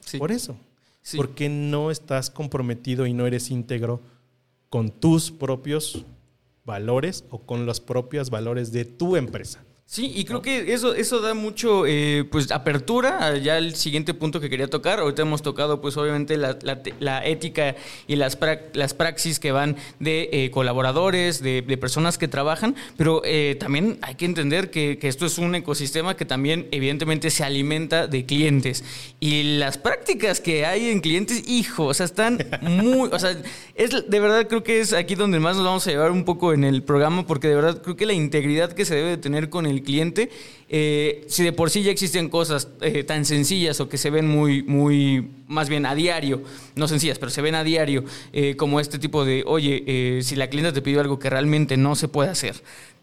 Sí. 0.00 0.18
Por 0.18 0.30
eso. 0.30 0.56
Sí. 1.02 1.16
Porque 1.16 1.48
no 1.48 1.90
estás 1.90 2.30
comprometido 2.30 3.06
y 3.06 3.12
no 3.12 3.26
eres 3.26 3.50
íntegro 3.50 4.00
con 4.68 4.90
tus 4.90 5.30
propios 5.30 6.04
valores 6.64 7.24
o 7.30 7.38
con 7.38 7.66
los 7.66 7.80
propios 7.80 8.30
valores 8.30 8.70
de 8.70 8.84
tu 8.84 9.16
empresa. 9.16 9.64
Sí, 9.92 10.10
y 10.14 10.24
creo 10.24 10.40
que 10.40 10.72
eso, 10.72 10.94
eso 10.94 11.20
da 11.20 11.34
mucho, 11.34 11.84
eh, 11.86 12.24
pues, 12.30 12.50
apertura 12.50 13.26
a 13.26 13.36
ya 13.36 13.58
el 13.58 13.74
siguiente 13.74 14.14
punto 14.14 14.40
que 14.40 14.48
quería 14.48 14.66
tocar. 14.70 15.00
Ahorita 15.00 15.20
hemos 15.20 15.42
tocado, 15.42 15.82
pues, 15.82 15.98
obviamente, 15.98 16.38
la, 16.38 16.56
la 16.62 16.80
la 16.98 17.26
ética 17.26 17.76
y 18.06 18.16
las, 18.16 18.40
prac- 18.40 18.70
las 18.72 18.94
praxis 18.94 19.38
que 19.38 19.52
van 19.52 19.76
de 20.00 20.30
eh, 20.32 20.50
colaboradores, 20.50 21.42
de, 21.42 21.60
de 21.60 21.76
personas 21.76 22.16
que 22.16 22.26
trabajan, 22.26 22.74
pero 22.96 23.20
eh, 23.26 23.54
también 23.60 23.98
hay 24.00 24.14
que 24.14 24.24
entender 24.24 24.70
que, 24.70 24.96
que 24.96 25.08
esto 25.08 25.26
es 25.26 25.36
un 25.36 25.54
ecosistema 25.54 26.16
que 26.16 26.24
también, 26.24 26.68
evidentemente, 26.70 27.28
se 27.28 27.44
alimenta 27.44 28.06
de 28.06 28.24
clientes. 28.24 28.84
Y 29.20 29.58
las 29.58 29.76
prácticas 29.76 30.40
que 30.40 30.64
hay 30.64 30.88
en 30.88 31.02
clientes, 31.02 31.46
hijo, 31.46 31.84
o 31.84 31.92
sea, 31.92 32.06
están 32.06 32.38
muy, 32.62 33.10
o 33.12 33.18
sea, 33.18 33.36
es 33.74 33.90
de 34.08 34.20
verdad 34.20 34.48
creo 34.48 34.64
que 34.64 34.80
es 34.80 34.94
aquí 34.94 35.16
donde 35.16 35.38
más 35.38 35.56
nos 35.56 35.66
vamos 35.66 35.86
a 35.86 35.90
llevar 35.90 36.12
un 36.12 36.24
poco 36.24 36.54
en 36.54 36.64
el 36.64 36.82
programa, 36.82 37.26
porque 37.26 37.48
de 37.48 37.56
verdad 37.56 37.82
creo 37.82 37.94
que 37.94 38.06
la 38.06 38.14
integridad 38.14 38.72
que 38.72 38.86
se 38.86 38.94
debe 38.94 39.10
de 39.10 39.16
tener 39.18 39.50
con 39.50 39.66
el 39.66 39.81
cliente, 39.82 40.30
eh, 40.68 41.24
si 41.28 41.44
de 41.44 41.52
por 41.52 41.70
sí 41.70 41.82
ya 41.82 41.90
existen 41.90 42.28
cosas 42.28 42.68
eh, 42.80 43.04
tan 43.04 43.24
sencillas 43.24 43.80
o 43.80 43.88
que 43.88 43.98
se 43.98 44.10
ven 44.10 44.26
muy, 44.26 44.62
muy, 44.62 45.28
más 45.46 45.68
bien 45.68 45.84
a 45.84 45.94
diario, 45.94 46.42
no 46.76 46.88
sencillas, 46.88 47.18
pero 47.18 47.30
se 47.30 47.42
ven 47.42 47.54
a 47.54 47.62
diario, 47.62 48.04
eh, 48.32 48.56
como 48.56 48.80
este 48.80 48.98
tipo 48.98 49.24
de, 49.24 49.44
oye, 49.46 50.20
si 50.22 50.34
la 50.36 50.48
clienta 50.48 50.72
te 50.72 50.80
pidió 50.80 51.00
algo 51.00 51.18
que 51.18 51.28
realmente 51.28 51.76
no 51.76 51.94
se 51.94 52.08
puede 52.08 52.30
hacer, 52.30 52.54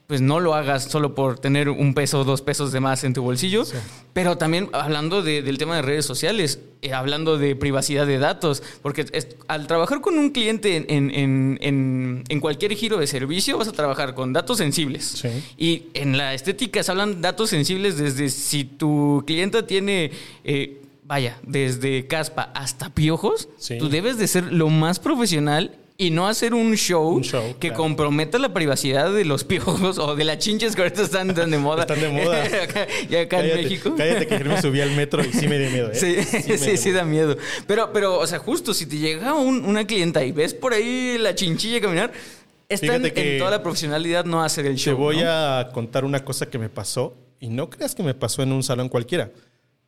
pues 0.10 0.22
no 0.22 0.39
lo 0.39 0.55
hagas 0.55 0.86
solo 0.86 1.14
por 1.14 1.38
tener 1.38 1.70
un 1.70 1.93
peso 1.93 2.22
o 2.22 2.24
dos 2.24 2.41
pesos 2.41 2.72
de 2.72 2.80
más 2.80 3.03
en 3.03 3.14
tu 3.14 3.22
bolsillo. 3.22 3.64
Pero 4.12 4.39
también 4.39 4.68
hablando 4.74 5.22
del 5.22 5.60
tema 5.60 5.76
de 5.76 5.84
redes 5.84 6.03
sociales, 6.03 6.62
eh, 6.82 6.93
hablando 6.93 7.38
de 7.38 7.55
privacidad 7.55 8.07
de 8.07 8.18
datos, 8.18 8.64
porque 8.82 9.05
al 9.47 9.68
trabajar 9.68 10.01
con 10.01 10.18
un 10.18 10.32
cliente 10.32 10.84
en, 10.89 12.39
cualquier 12.41 12.74
giro 12.74 12.97
de 12.97 13.05
servicio 13.05 13.60
vas 13.60 13.68
a 13.68 13.72
trabajar 13.72 14.16
con 14.16 14.34
datos 14.34 14.57
sensibles. 14.57 15.24
Y 15.60 15.84
en 15.93 16.18
la 16.18 16.34
estética 16.34 16.82
se 16.82 16.89
hablan 16.89 17.22
datos 17.22 17.51
sensibles 17.51 17.99
desde 17.99 18.30
si 18.30 18.64
tu 18.64 19.24
clienta 19.28 19.68
tiene... 19.68 20.10
Eh, 20.43 20.82
vaya, 21.03 21.38
desde 21.43 22.07
caspa 22.07 22.51
hasta 22.55 22.89
piojos, 22.89 23.47
tú 23.78 23.89
debes 23.89 24.18
de 24.18 24.28
ser 24.28 24.51
lo 24.51 24.70
más 24.70 24.99
profesional 24.99 25.78
y 26.02 26.12
no 26.12 26.30
hacer 26.30 26.54
un 26.54 26.76
show, 26.76 27.22
que 27.60 27.74
comprometa 27.74 28.39
la 28.39 28.54
privacidad 28.54 29.14
de 29.14 29.26
los 29.26 29.43
piojos 29.45 30.00
o 30.00 30.16
de 30.16 30.24
las 30.24 30.38
chinches 30.38 30.74
que 30.74 30.84
ahorita 30.84 31.02
están 31.02 31.36
tan 31.36 31.52
de 31.52 31.58
moda. 31.60 31.82
Están 31.82 32.00
de 32.00 32.10
moda. 32.10 32.41
y 33.10 33.16
acá 33.18 33.45
en 33.45 33.62
México. 33.62 33.95
Cállate 33.97 34.26
que 34.26 34.43
me 34.45 34.62
subí 34.62 34.80
al 34.80 34.91
metro 34.91 35.22
y 35.22 35.34
sí 35.34 35.50
me 35.50 35.60
dio 35.60 35.70
miedo. 35.70 35.91
¿eh? 35.91 35.95
Sí, 35.95 36.58
sí, 36.58 36.78
sí, 36.78 36.91
da 36.93 37.04
miedo. 37.04 37.36
Pero, 37.68 37.91
pero, 37.91 38.18
o 38.18 38.26
sea, 38.26 38.39
justo 38.39 38.74
si 38.74 38.86
te 38.86 38.97
llega 38.97 39.34
una 39.34 39.86
clienta 39.86 40.24
y 40.24 40.32
ves 40.32 40.54
por 40.54 40.74
ahí 40.74 41.18
la 41.20 41.36
chinchilla 41.36 41.82
caminar, 41.82 42.14
está 42.70 42.95
en, 42.95 43.38
toda 43.38 43.52
la 43.52 43.62
profesionalidad 43.62 44.24
no 44.24 44.41
hacer 44.41 44.68
el 44.68 44.78
show. 44.78 44.95
Te 44.95 45.02
voy 45.02 45.22
a 45.26 45.70
contar 45.74 46.06
una 46.06 46.24
cosa 46.24 46.50
que 46.50 46.58
me 46.58 46.70
pasó 46.70 47.14
y 47.41 47.50
no 47.50 47.70
creas 47.70 47.93
que 47.93 48.04
me 48.04 48.14
pasó 48.14 48.41
en 48.41 48.54
un 48.54 48.64
salón 48.64 48.88
cualquiera. 48.88 49.32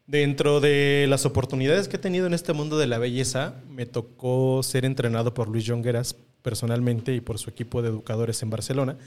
Dentro 0.07 0.59
de 0.59 1.05
las 1.07 1.25
oportunidades 1.25 1.87
que 1.87 1.95
he 1.95 1.99
tenido 1.99 2.27
en 2.27 2.33
este 2.33 2.53
mundo 2.53 2.77
de 2.77 2.87
la 2.87 2.97
belleza, 2.97 3.55
me 3.69 3.85
tocó 3.85 4.61
ser 4.63 4.83
entrenado 4.85 5.33
por 5.33 5.47
Luis 5.47 5.65
Jongueras 5.67 6.15
personalmente 6.41 7.13
y 7.13 7.21
por 7.21 7.37
su 7.37 7.49
equipo 7.49 7.81
de 7.81 7.89
educadores 7.89 8.41
en 8.43 8.49
Barcelona 8.49 8.97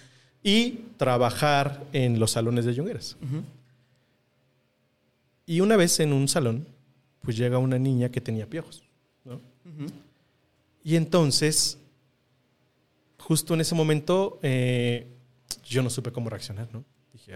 y 0.43 0.81
trabajar 0.97 1.83
en 1.93 2.21
los 2.21 2.33
salones 2.33 2.65
de 2.65 2.75
Jongueras. 2.77 3.17
Y 5.47 5.61
una 5.61 5.77
vez 5.77 6.01
en 6.01 6.13
un 6.13 6.29
salón, 6.29 6.67
pues 7.23 7.37
llega 7.37 7.59
una 7.59 7.79
niña 7.79 8.11
que 8.11 8.21
tenía 8.21 8.47
piojos. 8.47 8.83
Y 10.85 10.97
entonces, 10.97 11.79
justo 13.19 13.55
en 13.55 13.63
ese 13.63 13.75
momento, 13.75 14.39
eh, 14.43 15.07
yo 15.65 15.83
no 15.83 15.91
supe 15.91 16.13
cómo 16.13 16.29
reaccionar. 16.29 16.69
¿no? 16.73 16.85
Dije, 17.13 17.33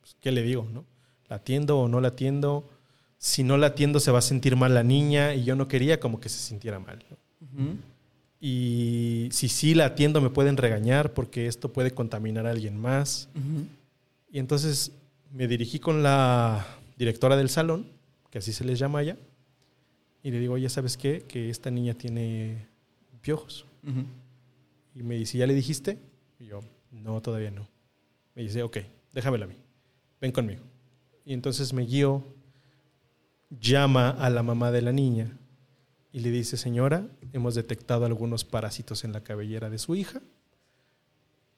pues, 0.00 0.14
¿qué 0.20 0.30
le 0.30 0.42
digo? 0.42 0.68
¿no? 0.70 0.84
¿La 1.28 1.36
atiendo 1.36 1.78
o 1.78 1.88
no 1.88 2.00
la 2.00 2.08
atiendo? 2.08 2.68
Si 3.22 3.44
no 3.44 3.56
la 3.56 3.68
atiendo 3.68 4.00
se 4.00 4.10
va 4.10 4.18
a 4.18 4.22
sentir 4.22 4.56
mal 4.56 4.74
la 4.74 4.82
niña 4.82 5.32
y 5.36 5.44
yo 5.44 5.54
no 5.54 5.68
quería 5.68 6.00
como 6.00 6.18
que 6.18 6.28
se 6.28 6.40
sintiera 6.40 6.80
mal. 6.80 7.04
Y 8.40 9.28
si 9.30 9.48
sí 9.48 9.76
la 9.76 9.84
atiendo 9.84 10.20
me 10.20 10.28
pueden 10.28 10.56
regañar 10.56 11.14
porque 11.14 11.46
esto 11.46 11.72
puede 11.72 11.92
contaminar 11.92 12.48
a 12.48 12.50
alguien 12.50 12.76
más. 12.76 13.28
Y 14.28 14.40
entonces 14.40 14.90
me 15.32 15.46
dirigí 15.46 15.78
con 15.78 16.02
la 16.02 16.66
directora 16.98 17.36
del 17.36 17.48
salón, 17.48 17.86
que 18.28 18.38
así 18.38 18.52
se 18.52 18.64
les 18.64 18.80
llama 18.80 18.98
allá, 18.98 19.16
y 20.24 20.32
le 20.32 20.40
digo, 20.40 20.58
ya 20.58 20.68
sabes 20.68 20.96
qué, 20.96 21.22
que 21.22 21.48
esta 21.48 21.70
niña 21.70 21.94
tiene 21.94 22.66
piojos. 23.20 23.66
Y 24.96 25.04
me 25.04 25.14
dice, 25.14 25.38
¿ya 25.38 25.46
le 25.46 25.54
dijiste? 25.54 25.96
Y 26.40 26.46
yo, 26.46 26.58
no, 26.90 27.22
todavía 27.22 27.52
no. 27.52 27.68
Me 28.34 28.42
dice, 28.42 28.64
ok, 28.64 28.78
déjamela 29.12 29.44
a 29.44 29.48
mí, 29.48 29.54
ven 30.20 30.32
conmigo. 30.32 30.62
Y 31.24 31.34
entonces 31.34 31.72
me 31.72 31.82
guío 31.82 32.24
llama 33.60 34.10
a 34.10 34.30
la 34.30 34.42
mamá 34.42 34.70
de 34.70 34.82
la 34.82 34.92
niña 34.92 35.38
y 36.12 36.20
le 36.20 36.30
dice, 36.30 36.56
señora, 36.56 37.06
hemos 37.32 37.54
detectado 37.54 38.04
algunos 38.04 38.44
parásitos 38.44 39.04
en 39.04 39.12
la 39.12 39.22
cabellera 39.22 39.70
de 39.70 39.78
su 39.78 39.94
hija. 39.94 40.20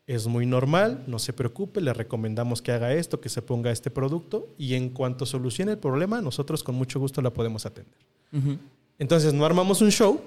Es 0.06 0.26
muy 0.26 0.46
normal, 0.46 1.02
no 1.06 1.18
se 1.18 1.32
preocupe, 1.32 1.80
le 1.80 1.92
recomendamos 1.92 2.62
que 2.62 2.72
haga 2.72 2.92
esto, 2.92 3.20
que 3.20 3.28
se 3.28 3.42
ponga 3.42 3.70
este 3.70 3.90
producto 3.90 4.54
y 4.58 4.74
en 4.74 4.90
cuanto 4.90 5.26
solucione 5.26 5.72
el 5.72 5.78
problema, 5.78 6.20
nosotros 6.20 6.62
con 6.62 6.74
mucho 6.74 7.00
gusto 7.00 7.22
la 7.22 7.30
podemos 7.32 7.66
atender. 7.66 7.94
Entonces 8.98 9.32
no 9.32 9.44
armamos 9.44 9.80
un 9.80 9.90
show, 9.90 10.20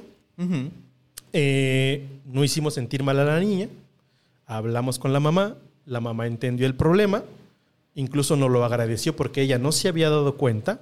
eh, 1.32 2.08
no 2.26 2.44
hicimos 2.44 2.74
sentir 2.74 3.04
mal 3.04 3.20
a 3.20 3.26
la 3.26 3.40
niña, 3.40 3.70
hablamos 4.46 4.98
con 4.98 5.14
la 5.14 5.20
mamá, 5.20 5.56
la 5.86 6.02
mamá 6.02 6.26
entendió 6.26 6.66
el 6.66 6.76
problema, 6.76 7.24
Incluso 7.98 8.36
nos 8.36 8.52
lo 8.52 8.64
agradeció 8.64 9.16
porque 9.16 9.42
ella 9.42 9.58
no 9.58 9.72
se 9.72 9.88
había 9.88 10.12
dado 10.12 10.38
cuenta. 10.38 10.82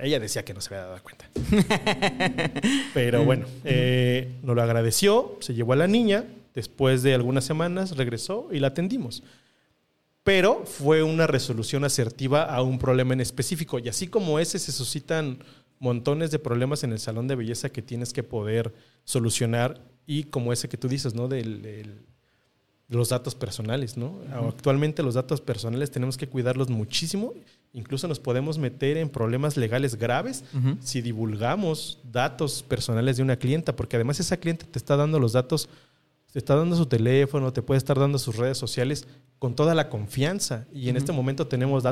Ella 0.00 0.20
decía 0.20 0.44
que 0.44 0.54
no 0.54 0.60
se 0.60 0.72
había 0.72 0.86
dado 0.86 1.02
cuenta. 1.02 1.28
Pero 2.94 3.24
bueno, 3.24 3.46
eh, 3.64 4.36
nos 4.44 4.54
lo 4.54 4.62
agradeció, 4.62 5.36
se 5.40 5.52
llevó 5.54 5.72
a 5.72 5.76
la 5.76 5.88
niña, 5.88 6.26
después 6.54 7.02
de 7.02 7.12
algunas 7.12 7.44
semanas 7.44 7.96
regresó 7.96 8.50
y 8.52 8.60
la 8.60 8.68
atendimos. 8.68 9.24
Pero 10.22 10.64
fue 10.64 11.02
una 11.02 11.26
resolución 11.26 11.82
asertiva 11.82 12.44
a 12.44 12.62
un 12.62 12.78
problema 12.78 13.14
en 13.14 13.20
específico. 13.20 13.80
Y 13.80 13.88
así 13.88 14.06
como 14.06 14.38
ese, 14.38 14.60
se 14.60 14.70
suscitan 14.70 15.40
montones 15.80 16.30
de 16.30 16.38
problemas 16.38 16.84
en 16.84 16.92
el 16.92 17.00
salón 17.00 17.26
de 17.26 17.34
belleza 17.34 17.70
que 17.70 17.82
tienes 17.82 18.12
que 18.12 18.22
poder 18.22 18.72
solucionar. 19.02 19.80
Y 20.06 20.22
como 20.22 20.52
ese 20.52 20.68
que 20.68 20.76
tú 20.76 20.86
dices, 20.86 21.16
¿no? 21.16 21.26
del 21.26 22.04
los 22.88 23.08
datos 23.08 23.34
personales, 23.34 23.96
¿no? 23.96 24.20
Actualmente 24.48 25.02
los 25.02 25.14
datos 25.14 25.40
personales 25.40 25.90
tenemos 25.90 26.16
que 26.16 26.28
cuidarlos 26.28 26.68
muchísimo, 26.68 27.32
incluso 27.72 28.06
nos 28.08 28.20
podemos 28.20 28.58
meter 28.58 28.96
en 28.98 29.08
problemas 29.08 29.56
legales 29.56 29.96
graves 29.96 30.44
si 30.80 31.00
divulgamos 31.00 31.98
datos 32.04 32.62
personales 32.62 33.16
de 33.16 33.22
una 33.22 33.36
clienta, 33.36 33.74
porque 33.74 33.96
además 33.96 34.20
esa 34.20 34.36
cliente 34.36 34.66
te 34.66 34.78
está 34.78 34.96
dando 34.96 35.18
los 35.18 35.32
datos, 35.32 35.68
te 36.32 36.38
está 36.38 36.56
dando 36.56 36.76
su 36.76 36.86
teléfono, 36.86 37.52
te 37.52 37.62
puede 37.62 37.78
estar 37.78 37.98
dando 37.98 38.18
sus 38.18 38.36
redes 38.36 38.58
sociales 38.58 39.06
con 39.38 39.54
toda 39.54 39.74
la 39.74 39.88
confianza. 39.88 40.66
Y 40.72 40.88
en 40.88 40.96
este 40.96 41.12
momento 41.12 41.46
tenemos, 41.46 41.84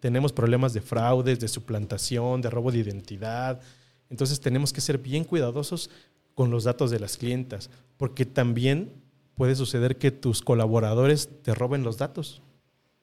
tenemos 0.00 0.32
problemas 0.32 0.72
de 0.72 0.80
fraudes, 0.80 1.38
de 1.38 1.48
suplantación, 1.48 2.40
de 2.40 2.50
robo 2.50 2.72
de 2.72 2.78
identidad, 2.78 3.60
entonces 4.08 4.40
tenemos 4.40 4.72
que 4.72 4.80
ser 4.80 4.98
bien 4.98 5.24
cuidadosos 5.24 5.90
con 6.34 6.50
los 6.50 6.64
datos 6.64 6.90
de 6.90 6.98
las 6.98 7.16
clientas, 7.16 7.70
porque 7.96 8.26
también 8.26 8.92
puede 9.40 9.56
suceder 9.56 9.96
que 9.96 10.10
tus 10.10 10.42
colaboradores 10.42 11.30
te 11.42 11.54
roben 11.54 11.82
los 11.82 11.96
datos, 11.96 12.42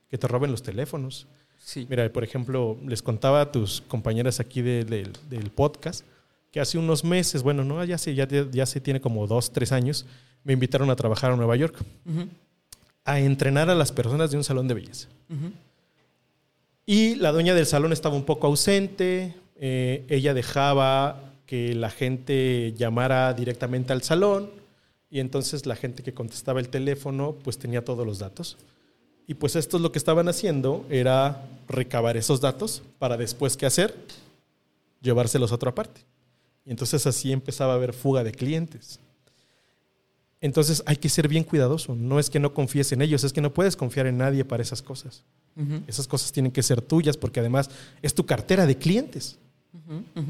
que 0.08 0.20
te 0.20 0.28
roben 0.28 0.52
los 0.52 0.62
teléfonos. 0.62 1.26
Sí. 1.58 1.88
Mira, 1.90 2.08
por 2.14 2.24
ejemplo, 2.24 2.78
les 2.86 3.02
contaba 3.02 3.42
a 3.42 3.52
tus 3.52 3.82
compañeras 3.82 4.40
aquí 4.40 4.62
del 4.62 5.52
podcast 5.56 6.06
que 6.52 6.60
hace 6.60 6.78
unos 6.78 7.04
meses, 7.04 7.42
bueno, 7.42 7.64
no, 7.64 7.84
ya 7.84 7.98
se, 7.98 8.14
ya, 8.14 8.28
ya 8.28 8.68
se 8.68 8.80
tiene 8.80 9.02
como 9.02 9.26
dos, 9.26 9.52
tres 9.52 9.72
años, 9.72 10.06
me 10.44 10.54
invitaron 10.54 10.92
a 10.92 10.96
trabajar 10.96 11.32
a 11.32 11.36
Nueva 11.36 11.56
York 11.56 11.76
a 13.04 13.20
entrenar 13.20 13.72
a 13.72 13.74
las 13.74 13.92
personas 13.92 14.30
de 14.30 14.38
un 14.38 14.44
salón 14.44 14.68
de 14.68 14.76
belleza. 14.76 15.08
Y 16.86 17.16
la 17.16 17.32
dueña 17.32 17.56
del 17.56 17.66
salón 17.66 17.94
estaba 17.94 18.16
un 18.16 18.26
poco 18.26 18.46
ausente, 18.46 19.34
eh, 19.56 20.06
ella 20.08 20.36
dejaba 20.36 21.34
que 21.48 21.74
la 21.74 21.90
gente 21.90 22.76
llamara 22.78 23.34
directamente 23.34 23.92
al 23.92 24.04
salón 24.04 24.67
y 25.10 25.20
entonces 25.20 25.66
la 25.66 25.76
gente 25.76 26.04
que 26.04 26.14
contestaba 26.14 26.60
el 26.60 26.70
teléfono 26.70 27.36
pues 27.44 27.58
tenía 27.58 27.84
todos 27.84 28.06
los 28.06 28.20
datos. 28.20 28.58
Y 29.28 29.34
pues 29.34 29.56
esto 29.56 29.78
es 29.78 29.84
lo 29.84 29.92
que 29.92 30.00
estaban 30.00 30.30
haciendo, 30.30 30.86
era 30.90 31.46
recabar 31.68 32.16
esos 32.16 32.40
datos 32.40 32.82
para 32.98 33.18
después 33.18 33.58
qué 33.58 33.66
hacer, 33.66 33.94
llevárselos 35.02 35.52
a 35.52 35.56
otra 35.56 35.76
parte. 35.76 36.02
Y 36.66 36.72
entonces 36.72 37.06
así 37.06 37.32
empezaba 37.32 37.74
a 37.74 37.76
haber 37.76 37.94
fuga 37.94 38.24
de 38.24 38.32
clientes. 38.32 39.00
Entonces 40.40 40.84
hay 40.86 40.98
que 40.98 41.10
ser 41.10 41.28
bien 41.28 41.44
cuidadoso. 41.44 41.96
No 41.96 42.20
es 42.20 42.30
que 42.30 42.40
no 42.40 42.54
confíes 42.54 42.92
en 42.92 43.02
ellos, 43.02 43.24
es 43.24 43.34
que 43.34 43.42
no 43.42 43.54
puedes 43.54 43.76
confiar 43.76 44.08
en 44.08 44.18
nadie 44.18 44.46
para 44.46 44.64
esas 44.64 44.82
cosas. 44.82 45.24
Esas 45.88 46.08
cosas 46.08 46.32
tienen 46.32 46.52
que 46.52 46.62
ser 46.62 46.84
tuyas 46.84 47.18
porque 47.18 47.40
además 47.40 47.72
es 48.04 48.14
tu 48.14 48.26
cartera 48.28 48.68
de 48.68 48.78
clientes. 48.78 49.40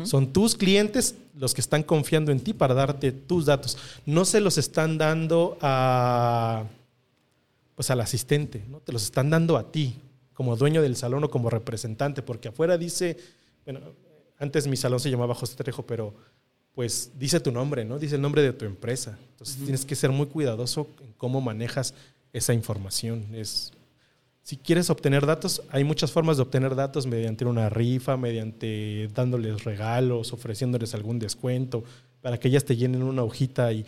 Son 0.03 0.33
tus 0.33 0.55
clientes 0.55 1.15
los 1.35 1.53
que 1.53 1.61
están 1.61 1.83
confiando 1.83 2.31
en 2.31 2.39
ti 2.39 2.53
para 2.53 2.73
darte 2.73 3.11
tus 3.11 3.45
datos. 3.45 3.77
No 4.05 4.25
se 4.25 4.39
los 4.39 4.57
están 4.57 4.97
dando 4.97 5.57
a, 5.61 6.65
pues 7.75 7.89
al 7.89 8.01
asistente, 8.01 8.63
¿no? 8.69 8.79
te 8.79 8.91
los 8.91 9.03
están 9.03 9.29
dando 9.29 9.57
a 9.57 9.71
ti, 9.71 9.95
como 10.33 10.55
dueño 10.55 10.81
del 10.81 10.95
salón 10.95 11.23
o 11.23 11.29
como 11.29 11.49
representante, 11.49 12.21
porque 12.21 12.49
afuera 12.49 12.77
dice, 12.77 13.17
bueno, 13.65 13.79
antes 14.38 14.67
mi 14.67 14.77
salón 14.77 14.99
se 14.99 15.09
llamaba 15.09 15.33
José 15.33 15.55
Trejo, 15.55 15.85
pero 15.85 16.13
pues 16.75 17.11
dice 17.17 17.39
tu 17.39 17.51
nombre, 17.51 17.85
¿no? 17.85 17.97
Dice 17.97 18.15
el 18.15 18.21
nombre 18.21 18.43
de 18.43 18.53
tu 18.53 18.65
empresa. 18.65 19.17
Entonces 19.31 19.57
tienes 19.57 19.83
que 19.83 19.95
ser 19.95 20.11
muy 20.11 20.27
cuidadoso 20.27 20.88
en 21.01 21.11
cómo 21.13 21.41
manejas 21.41 21.95
esa 22.33 22.53
información. 22.53 23.25
Es, 23.33 23.71
si 24.47 24.55
quieres 24.55 24.89
obtener 24.89 25.25
datos, 25.25 25.61
hay 25.71 25.83
muchas 25.83 26.13
formas 26.13 26.37
de 26.37 26.43
obtener 26.43 26.73
datos 26.73 27.05
mediante 27.05 27.43
una 27.43 27.67
rifa, 27.67 28.15
mediante 28.15 29.09
dándoles 29.13 29.65
regalos, 29.65 30.31
ofreciéndoles 30.31 30.93
algún 30.93 31.19
descuento, 31.19 31.83
para 32.21 32.39
que 32.39 32.47
ellas 32.47 32.63
te 32.63 32.77
llenen 32.77 33.03
una 33.03 33.23
hojita 33.23 33.73
y, 33.73 33.85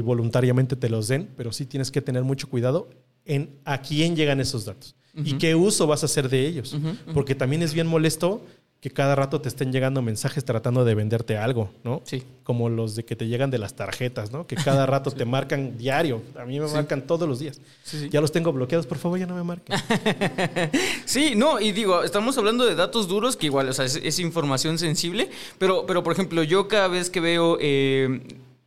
voluntariamente 0.00 0.74
te 0.74 0.88
los 0.88 1.06
den, 1.06 1.30
pero 1.36 1.52
sí 1.52 1.64
tienes 1.64 1.92
que 1.92 2.00
tener 2.00 2.24
mucho 2.24 2.48
cuidado 2.48 2.90
en 3.24 3.50
a 3.64 3.82
quién 3.82 4.16
llegan 4.16 4.40
esos 4.40 4.64
datos 4.64 4.96
y 5.14 5.34
qué 5.34 5.54
uso 5.54 5.86
vas 5.86 6.02
a 6.02 6.06
hacer 6.06 6.28
de 6.28 6.44
ellos, 6.44 6.76
porque 7.12 7.36
también 7.36 7.62
es 7.62 7.72
bien 7.72 7.86
molesto 7.86 8.44
que 8.84 8.90
cada 8.90 9.14
rato 9.14 9.40
te 9.40 9.48
estén 9.48 9.72
llegando 9.72 10.02
mensajes 10.02 10.44
tratando 10.44 10.84
de 10.84 10.94
venderte 10.94 11.38
algo, 11.38 11.70
¿no? 11.84 12.02
Sí. 12.04 12.22
Como 12.42 12.68
los 12.68 12.94
de 12.94 13.06
que 13.06 13.16
te 13.16 13.26
llegan 13.28 13.50
de 13.50 13.56
las 13.56 13.72
tarjetas, 13.72 14.30
¿no? 14.30 14.46
Que 14.46 14.56
cada 14.56 14.84
rato 14.84 15.10
te 15.10 15.24
marcan 15.24 15.78
diario. 15.78 16.20
A 16.38 16.44
mí 16.44 16.60
me 16.60 16.66
marcan 16.66 17.06
todos 17.06 17.26
los 17.26 17.38
días. 17.38 17.62
Sí, 17.82 17.98
sí. 17.98 18.08
Ya 18.10 18.20
los 18.20 18.30
tengo 18.30 18.52
bloqueados, 18.52 18.86
por 18.86 18.98
favor, 18.98 19.18
ya 19.18 19.26
no 19.26 19.36
me 19.36 19.42
marquen. 19.42 19.74
Sí, 21.06 21.32
no, 21.34 21.60
y 21.60 21.72
digo, 21.72 22.02
estamos 22.02 22.36
hablando 22.36 22.66
de 22.66 22.74
datos 22.74 23.08
duros, 23.08 23.36
que 23.38 23.46
igual, 23.46 23.70
o 23.70 23.72
sea, 23.72 23.86
es, 23.86 23.96
es 23.96 24.18
información 24.18 24.78
sensible, 24.78 25.30
pero, 25.58 25.86
pero 25.86 26.02
por 26.02 26.12
ejemplo, 26.12 26.42
yo 26.42 26.68
cada 26.68 26.88
vez 26.88 27.08
que 27.08 27.20
veo 27.20 27.56
eh, 27.62 28.20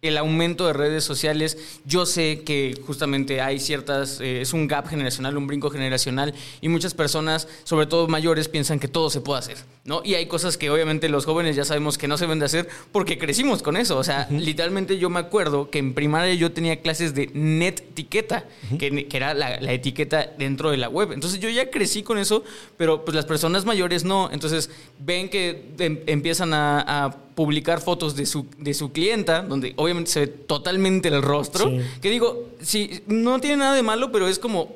el 0.04 0.18
aumento 0.18 0.68
de 0.68 0.74
redes 0.74 1.04
sociales, 1.04 1.58
yo 1.86 2.06
sé 2.06 2.44
que 2.46 2.80
justamente 2.86 3.42
hay 3.42 3.60
ciertas, 3.60 4.22
eh, 4.22 4.42
es 4.42 4.54
un 4.54 4.68
gap 4.68 4.88
generacional, 4.88 5.36
un 5.38 5.48
brinco 5.48 5.72
generacional, 5.72 6.36
y 6.62 6.70
muchas 6.70 6.94
personas, 6.94 7.48
sobre 7.64 7.88
todo 7.88 8.08
mayores, 8.08 8.48
piensan 8.48 8.80
que 8.80 8.88
todo 8.88 9.10
se 9.10 9.22
puede 9.22 9.40
hacer, 9.40 9.58
¿no? 9.86 10.02
Y 10.06 10.14
hay 10.14 10.28
cosas 10.28 10.56
que 10.56 10.70
obviamente 10.70 11.10
los 11.10 11.26
jóvenes 11.26 11.56
ya 11.56 11.66
sabemos 11.66 11.98
que 11.98 12.08
no 12.08 12.16
se 12.18 12.26
deben 12.26 12.38
de 12.38 12.46
hacer 12.46 12.70
porque 12.92 13.18
crecimos 13.18 13.64
con 13.64 13.76
eso, 13.76 13.98
o 13.98 14.04
sea, 14.04 14.28
literalmente 14.30 15.00
yo 15.00 15.10
me 15.10 15.20
acuerdo 15.20 15.72
que 15.72 15.80
en 15.80 15.96
primaria 15.96 16.36
yo 16.36 16.52
tenía 16.52 16.80
clases 16.82 17.16
de 17.16 17.32
net 17.34 17.80
etiqueta, 17.80 18.46
que, 18.78 19.08
que 19.08 19.18
era 19.18 19.34
la, 19.34 19.60
la 19.60 19.74
etiqueta 19.74 20.32
dentro 20.38 20.70
de 20.70 20.78
la 20.78 20.90
web, 20.90 21.12
entonces 21.12 21.40
yo 21.40 21.50
ya 21.50 21.72
crecí 21.72 22.04
con 22.04 22.20
eso, 22.20 22.44
pero 22.78 23.04
pues 23.04 23.16
las 23.16 23.26
personas 23.26 23.66
mayores 23.66 24.04
no, 24.04 24.30
entonces 24.32 24.70
ven 25.00 25.28
que 25.30 25.72
em- 25.80 26.02
empiezan 26.06 26.54
a, 26.54 27.06
a 27.06 27.18
publicar 27.38 27.82
fotos 27.82 28.16
de 28.16 28.26
su, 28.26 28.48
de 28.58 28.74
su 28.74 28.92
clienta, 28.92 29.44
donde 29.44 29.74
obviamente 29.76 30.10
se 30.10 30.20
ve 30.22 30.28
totalmente 30.28 31.08
el 31.10 31.22
rostro, 31.22 31.70
Sí. 31.70 31.82
que 32.02 32.10
digo, 32.10 32.46
sí, 32.64 33.02
no 33.06 33.40
tiene 33.40 33.58
nada 33.58 33.76
de 33.76 33.84
malo, 33.84 34.12
pero 34.12 34.28
es 34.28 34.40
como 34.40 34.76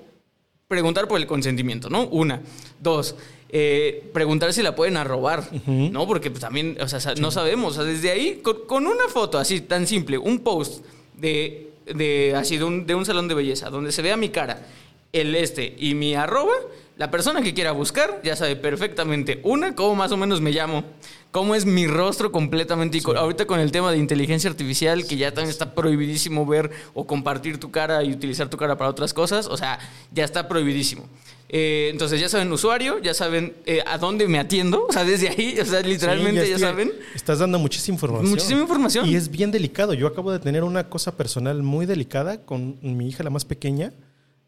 preguntar 0.67 1.07
por 1.07 1.19
el 1.19 1.25
consentimiento, 1.25 1.89
¿no? 1.89 2.03
Una. 2.09 2.43
Dos, 2.79 3.15
eh, 3.49 4.07
preguntar 4.13 4.53
si 4.53 4.61
la 4.61 4.75
pueden 4.75 4.95
arrobar, 4.95 5.49
¿no? 5.65 6.05
Porque 6.05 6.29
pues, 6.29 6.41
también, 6.41 6.77
o 6.79 6.87
sea, 6.87 7.15
no 7.15 7.31
sabemos. 7.31 7.73
O 7.73 7.75
sea, 7.77 7.83
desde 7.83 8.11
ahí, 8.11 8.41
con, 8.43 8.57
con 8.67 8.85
una 8.85 9.07
foto 9.09 9.39
así 9.39 9.61
tan 9.61 9.87
simple, 9.87 10.19
un 10.19 10.37
post 10.41 10.85
de, 11.17 11.71
de 11.87 12.35
así 12.35 12.57
de 12.57 12.63
un, 12.63 12.85
de 12.85 12.93
un 12.93 13.07
salón 13.07 13.27
de 13.27 13.33
belleza, 13.33 13.71
donde 13.71 13.91
se 13.91 14.03
vea 14.03 14.17
mi 14.17 14.29
cara, 14.29 14.67
el 15.13 15.33
este 15.33 15.73
y 15.79 15.95
mi 15.95 16.13
arroba, 16.13 16.53
la 17.01 17.09
persona 17.09 17.41
que 17.41 17.55
quiera 17.55 17.71
buscar 17.71 18.21
ya 18.23 18.35
sabe 18.35 18.55
perfectamente, 18.55 19.39
una, 19.41 19.73
cómo 19.73 19.95
más 19.95 20.11
o 20.11 20.17
menos 20.17 20.39
me 20.39 20.51
llamo, 20.51 20.83
cómo 21.31 21.55
es 21.55 21.65
mi 21.65 21.87
rostro 21.87 22.31
completamente. 22.31 22.99
Y 22.99 23.01
co- 23.01 23.17
ahorita 23.17 23.47
con 23.47 23.59
el 23.59 23.71
tema 23.71 23.91
de 23.91 23.97
inteligencia 23.97 24.51
artificial, 24.51 25.07
que 25.07 25.17
ya 25.17 25.33
también 25.33 25.49
está 25.49 25.73
prohibidísimo 25.73 26.45
ver 26.45 26.69
o 26.93 27.07
compartir 27.07 27.57
tu 27.59 27.71
cara 27.71 28.03
y 28.03 28.11
utilizar 28.11 28.49
tu 28.49 28.57
cara 28.57 28.77
para 28.77 28.91
otras 28.91 29.15
cosas, 29.15 29.47
o 29.47 29.57
sea, 29.57 29.79
ya 30.11 30.23
está 30.23 30.47
prohibidísimo. 30.47 31.09
Eh, 31.49 31.89
entonces 31.91 32.21
ya 32.21 32.29
saben 32.29 32.51
usuario, 32.51 32.99
ya 32.99 33.15
saben 33.15 33.55
eh, 33.65 33.81
a 33.87 33.97
dónde 33.97 34.27
me 34.27 34.37
atiendo, 34.37 34.85
o 34.87 34.93
sea, 34.93 35.03
desde 35.03 35.29
ahí, 35.29 35.57
o 35.59 35.65
sea, 35.65 35.81
literalmente 35.81 36.43
Sí, 36.45 36.49
ya 36.51 36.55
que 36.57 36.61
saben. 36.61 36.91
Estás 37.15 37.39
dando 37.39 37.57
muchísima 37.57 37.95
información. 37.95 38.29
Muchísima 38.29 38.61
información. 38.61 39.09
Y 39.09 39.15
es 39.15 39.27
bien 39.31 39.49
delicado. 39.49 39.95
Yo 39.95 40.05
acabo 40.05 40.31
de 40.31 40.37
tener 40.37 40.63
una 40.63 40.87
cosa 40.87 41.17
personal 41.17 41.63
muy 41.63 41.87
delicada 41.87 42.45
con 42.45 42.77
mi 42.83 43.09
hija, 43.09 43.23
la 43.23 43.31
más 43.31 43.43
pequeña. 43.43 43.91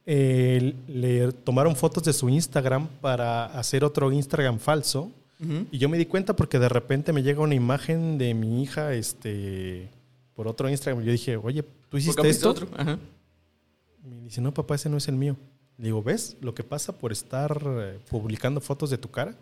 Eh, 0.06 0.76
le 0.88 1.32
tomaron 1.32 1.76
fotos 1.76 2.04
de 2.04 2.14
su 2.14 2.30
Instagram 2.30 2.88
para 3.02 3.46
hacer 3.46 3.84
otro 3.84 4.12
Instagram 4.12 4.60
falso. 4.60 5.12
Y 5.72 5.78
yo 5.78 5.90
me 5.90 5.98
di 5.98 6.06
cuenta 6.06 6.38
porque 6.38 6.58
de 6.58 6.70
repente 6.70 7.12
me 7.12 7.22
llega 7.22 7.42
una 7.42 7.54
imagen 7.54 8.18
de 8.18 8.34
mi 8.34 8.64
hija 8.64 8.94
este, 8.94 9.90
por 10.36 10.48
otro 10.48 10.70
Instagram. 10.70 11.04
Yo 11.04 11.12
dije, 11.12 11.36
oye, 11.36 11.64
¿tú 11.64 11.70
¿Por 11.90 12.00
hiciste 12.00 12.30
esto? 12.30 12.52
otro? 12.52 12.70
Ajá. 12.78 12.98
Me 14.06 14.22
dice, 14.22 14.40
no, 14.40 14.54
papá, 14.54 14.76
ese 14.76 14.88
no 14.88 14.96
es 14.96 15.10
el 15.10 15.16
mío. 15.16 15.36
Le 15.78 15.86
digo, 15.86 16.02
¿ves 16.02 16.38
lo 16.40 16.56
que 16.56 16.64
pasa 16.64 16.98
por 16.98 17.12
estar 17.12 17.62
eh, 17.66 18.00
publicando 18.10 18.62
fotos 18.62 18.90
de 18.90 18.98
tu 18.98 19.12
cara? 19.12 19.36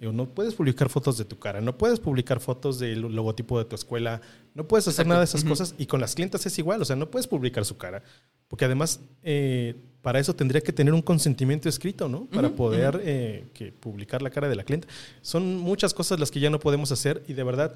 Digo, 0.00 0.12
no 0.12 0.26
puedes 0.26 0.54
publicar 0.54 0.88
fotos 0.88 1.18
de 1.18 1.24
tu 1.24 1.38
cara, 1.38 1.60
no 1.60 1.76
puedes 1.76 2.00
publicar 2.00 2.40
fotos 2.40 2.78
del 2.78 3.00
logotipo 3.00 3.58
de 3.58 3.64
tu 3.64 3.74
escuela, 3.74 4.20
no 4.54 4.66
puedes 4.66 4.86
hacer 4.86 5.02
Exacto. 5.02 5.08
nada 5.08 5.20
de 5.20 5.24
esas 5.24 5.44
cosas. 5.44 5.74
Y 5.78 5.86
con 5.86 6.00
las 6.00 6.14
clientas 6.14 6.44
es 6.46 6.58
igual, 6.58 6.82
o 6.82 6.84
sea, 6.84 6.96
no 6.96 7.10
puedes 7.10 7.26
publicar 7.26 7.64
su 7.64 7.76
cara. 7.76 8.02
Porque 8.48 8.64
además, 8.64 9.00
eh, 9.22 9.74
para 10.02 10.20
eso 10.20 10.34
tendría 10.34 10.60
que 10.60 10.72
tener 10.72 10.94
un 10.94 11.02
consentimiento 11.02 11.68
escrito, 11.68 12.08
¿no? 12.08 12.26
Para 12.26 12.50
poder 12.50 13.00
eh, 13.02 13.46
que 13.52 13.72
publicar 13.72 14.22
la 14.22 14.30
cara 14.30 14.48
de 14.48 14.54
la 14.54 14.62
clienta. 14.62 14.86
Son 15.20 15.56
muchas 15.56 15.92
cosas 15.94 16.20
las 16.20 16.30
que 16.30 16.38
ya 16.38 16.50
no 16.50 16.60
podemos 16.60 16.92
hacer 16.92 17.24
y 17.26 17.32
de 17.32 17.42
verdad, 17.42 17.74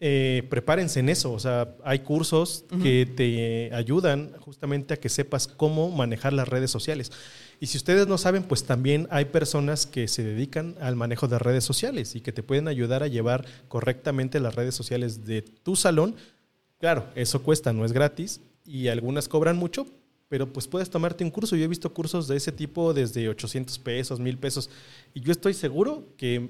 eh, 0.00 0.46
prepárense 0.48 0.98
en 0.98 1.10
eso. 1.10 1.30
O 1.32 1.38
sea, 1.38 1.76
hay 1.84 2.00
cursos 2.00 2.64
que 2.82 3.06
te 3.06 3.72
ayudan 3.74 4.32
justamente 4.40 4.94
a 4.94 4.96
que 4.96 5.08
sepas 5.08 5.46
cómo 5.46 5.90
manejar 5.90 6.32
las 6.32 6.48
redes 6.48 6.70
sociales. 6.70 7.12
Y 7.62 7.66
si 7.66 7.76
ustedes 7.76 8.06
no 8.06 8.16
saben, 8.16 8.42
pues 8.42 8.64
también 8.64 9.06
hay 9.10 9.26
personas 9.26 9.84
que 9.84 10.08
se 10.08 10.24
dedican 10.24 10.76
al 10.80 10.96
manejo 10.96 11.28
de 11.28 11.38
redes 11.38 11.62
sociales 11.62 12.16
y 12.16 12.22
que 12.22 12.32
te 12.32 12.42
pueden 12.42 12.68
ayudar 12.68 13.02
a 13.02 13.06
llevar 13.06 13.44
correctamente 13.68 14.40
las 14.40 14.54
redes 14.54 14.74
sociales 14.74 15.26
de 15.26 15.42
tu 15.42 15.76
salón. 15.76 16.16
Claro, 16.78 17.06
eso 17.14 17.42
cuesta, 17.42 17.74
no 17.74 17.84
es 17.84 17.92
gratis 17.92 18.40
y 18.64 18.88
algunas 18.88 19.28
cobran 19.28 19.58
mucho, 19.58 19.86
pero 20.30 20.50
pues 20.50 20.66
puedes 20.66 20.88
tomarte 20.88 21.22
un 21.22 21.30
curso. 21.30 21.54
Yo 21.54 21.64
he 21.66 21.68
visto 21.68 21.92
cursos 21.92 22.28
de 22.28 22.38
ese 22.38 22.50
tipo 22.50 22.94
desde 22.94 23.28
800 23.28 23.78
pesos, 23.78 24.18
1000 24.18 24.38
pesos 24.38 24.70
y 25.12 25.20
yo 25.20 25.30
estoy 25.30 25.52
seguro 25.52 26.04
que 26.16 26.48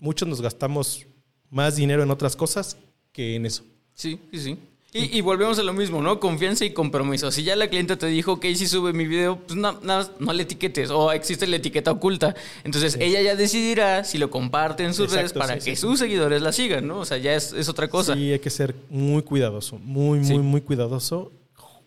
muchos 0.00 0.26
nos 0.26 0.42
gastamos 0.42 1.06
más 1.50 1.76
dinero 1.76 2.02
en 2.02 2.10
otras 2.10 2.34
cosas 2.34 2.76
que 3.12 3.36
en 3.36 3.46
eso. 3.46 3.62
Sí, 3.94 4.18
sí, 4.32 4.40
sí. 4.40 4.58
Y, 4.90 5.18
y 5.18 5.20
volvemos 5.20 5.58
a 5.58 5.62
lo 5.62 5.74
mismo, 5.74 6.00
¿no? 6.00 6.18
Confianza 6.18 6.64
y 6.64 6.72
compromiso. 6.72 7.30
Si 7.30 7.42
ya 7.42 7.54
la 7.56 7.68
cliente 7.68 7.98
te 7.98 8.06
dijo, 8.06 8.32
ok, 8.32 8.46
si 8.54 8.66
sube 8.66 8.94
mi 8.94 9.06
video, 9.06 9.36
pues 9.36 9.54
no, 9.54 9.72
nada 9.82 9.98
más 9.98 10.10
no 10.18 10.32
le 10.32 10.44
etiquetes 10.44 10.90
o 10.90 11.12
existe 11.12 11.46
la 11.46 11.56
etiqueta 11.56 11.92
oculta. 11.92 12.34
Entonces 12.64 12.96
ella 12.98 13.20
ya 13.20 13.36
decidirá 13.36 14.04
si 14.04 14.16
lo 14.16 14.30
comparte 14.30 14.84
en 14.84 14.94
sus 14.94 15.12
Exacto, 15.12 15.18
redes 15.18 15.32
para 15.34 15.60
sí, 15.60 15.70
que 15.70 15.76
sí, 15.76 15.82
sus 15.82 15.98
seguidores 15.98 16.40
la 16.40 16.52
sigan, 16.52 16.88
¿no? 16.88 17.00
O 17.00 17.04
sea, 17.04 17.18
ya 17.18 17.34
es, 17.34 17.52
es 17.52 17.68
otra 17.68 17.88
cosa. 17.88 18.14
Sí, 18.14 18.32
hay 18.32 18.38
que 18.38 18.48
ser 18.48 18.74
muy 18.88 19.22
cuidadoso, 19.22 19.78
muy, 19.78 20.20
muy, 20.20 20.38
muy 20.38 20.60
cuidadoso. 20.62 21.32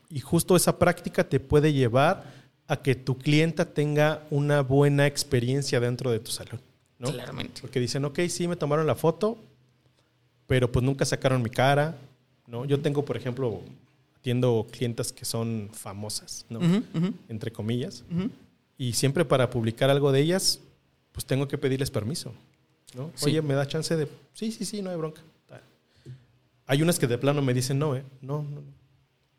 Y 0.10 0.20
justo 0.20 0.56
esa 0.56 0.78
práctica 0.78 1.28
te 1.28 1.40
puede 1.40 1.74
llevar 1.74 2.24
a 2.68 2.78
que 2.78 2.94
tu 2.94 3.18
clienta 3.18 3.66
tenga 3.66 4.22
una 4.30 4.62
buena 4.62 5.08
experiencia 5.08 5.80
dentro 5.80 6.12
de 6.12 6.20
tu 6.20 6.32
salón. 6.32 6.62
¿no? 7.00 7.12
Claramente. 7.12 7.62
Porque 7.62 7.80
dicen, 7.80 8.06
ok, 8.06 8.20
sí, 8.30 8.48
me 8.48 8.56
tomaron 8.56 8.86
la 8.86 8.96
foto, 8.96 9.40
pero 10.46 10.72
pues 10.72 10.86
nunca 10.86 11.04
sacaron 11.04 11.42
mi 11.42 11.50
cara. 11.50 11.98
¿No? 12.52 12.66
Yo 12.66 12.80
tengo, 12.82 13.04
por 13.04 13.18
ejemplo, 13.18 13.62
atiendo 14.18 14.68
clientas 14.70 15.12
que 15.12 15.26
son 15.26 15.70
famosas, 15.74 16.46
entre 17.28 17.52
comillas. 17.52 18.04
Y 18.78 18.94
siempre 18.94 19.26
para 19.26 19.50
publicar 19.50 19.90
algo 19.90 20.12
de 20.12 20.20
ellas, 20.22 20.60
pues 21.12 21.26
tengo 21.26 21.48
que 21.48 21.58
pedirles 21.58 21.90
permiso. 21.90 22.34
¿no? 22.96 23.12
Sí. 23.16 23.26
Oye, 23.28 23.42
¿me 23.42 23.54
da 23.54 23.68
chance 23.68 23.96
de...? 23.96 24.08
Sí, 24.34 24.52
sí, 24.52 24.66
sí, 24.66 24.82
no 24.82 24.90
hay 24.90 24.98
bronca. 24.98 25.22
Tal. 25.48 25.62
Hay 26.68 26.82
unas 26.82 27.00
que 27.00 27.08
de 27.08 27.18
plano 27.18 27.42
me 27.42 27.54
dicen 27.54 27.80
no, 27.80 27.96
¿eh? 27.96 28.04
No, 28.22 28.44
no. 28.44 28.62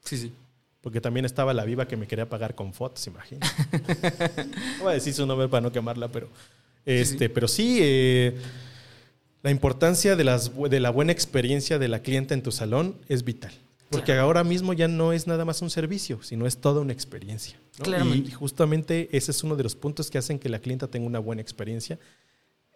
Sí, 0.04 0.16
sí. 0.16 0.32
Porque 0.80 1.00
también 1.00 1.26
estaba 1.26 1.52
la 1.54 1.64
viva 1.64 1.86
que 1.86 1.96
me 1.96 2.06
quería 2.06 2.28
pagar 2.28 2.54
con 2.54 2.72
fotos, 2.72 3.06
imagínate. 3.06 3.46
no 4.78 4.84
voy 4.84 4.92
a 4.92 4.94
decir 4.94 5.12
su 5.12 5.26
nombre 5.26 5.48
para 5.48 5.60
no 5.60 5.70
quemarla, 5.70 6.08
pero... 6.08 6.28
Este, 6.84 7.28
Pero 7.28 7.46
sí, 7.46 7.78
eh, 7.80 8.36
la 9.42 9.50
importancia 9.50 10.14
de, 10.16 10.24
las, 10.24 10.54
bu- 10.54 10.68
de 10.68 10.80
la 10.80 10.90
buena 10.90 11.12
experiencia 11.12 11.78
de 11.78 11.88
la 11.88 12.00
clienta 12.02 12.34
en 12.34 12.42
tu 12.42 12.52
salón 12.52 12.96
es 13.08 13.24
vital. 13.24 13.52
Porque 13.90 14.06
Claro. 14.06 14.22
ahora 14.22 14.44
mismo 14.44 14.72
ya 14.72 14.88
no 14.88 15.12
es 15.12 15.26
nada 15.26 15.44
más 15.44 15.60
un 15.60 15.68
servicio, 15.68 16.22
sino 16.22 16.46
es 16.46 16.56
toda 16.58 16.80
una 16.80 16.92
experiencia. 16.94 17.58
¿no? 17.78 17.84
Claramente. 17.84 18.30
Y 18.30 18.32
justamente 18.32 19.08
ese 19.12 19.32
es 19.32 19.42
uno 19.44 19.54
de 19.56 19.62
los 19.64 19.74
puntos 19.76 20.10
que 20.10 20.16
hacen 20.18 20.38
que 20.38 20.48
la 20.48 20.60
clienta 20.60 20.88
tenga 20.88 21.06
una 21.06 21.18
buena 21.18 21.42
experiencia, 21.42 21.98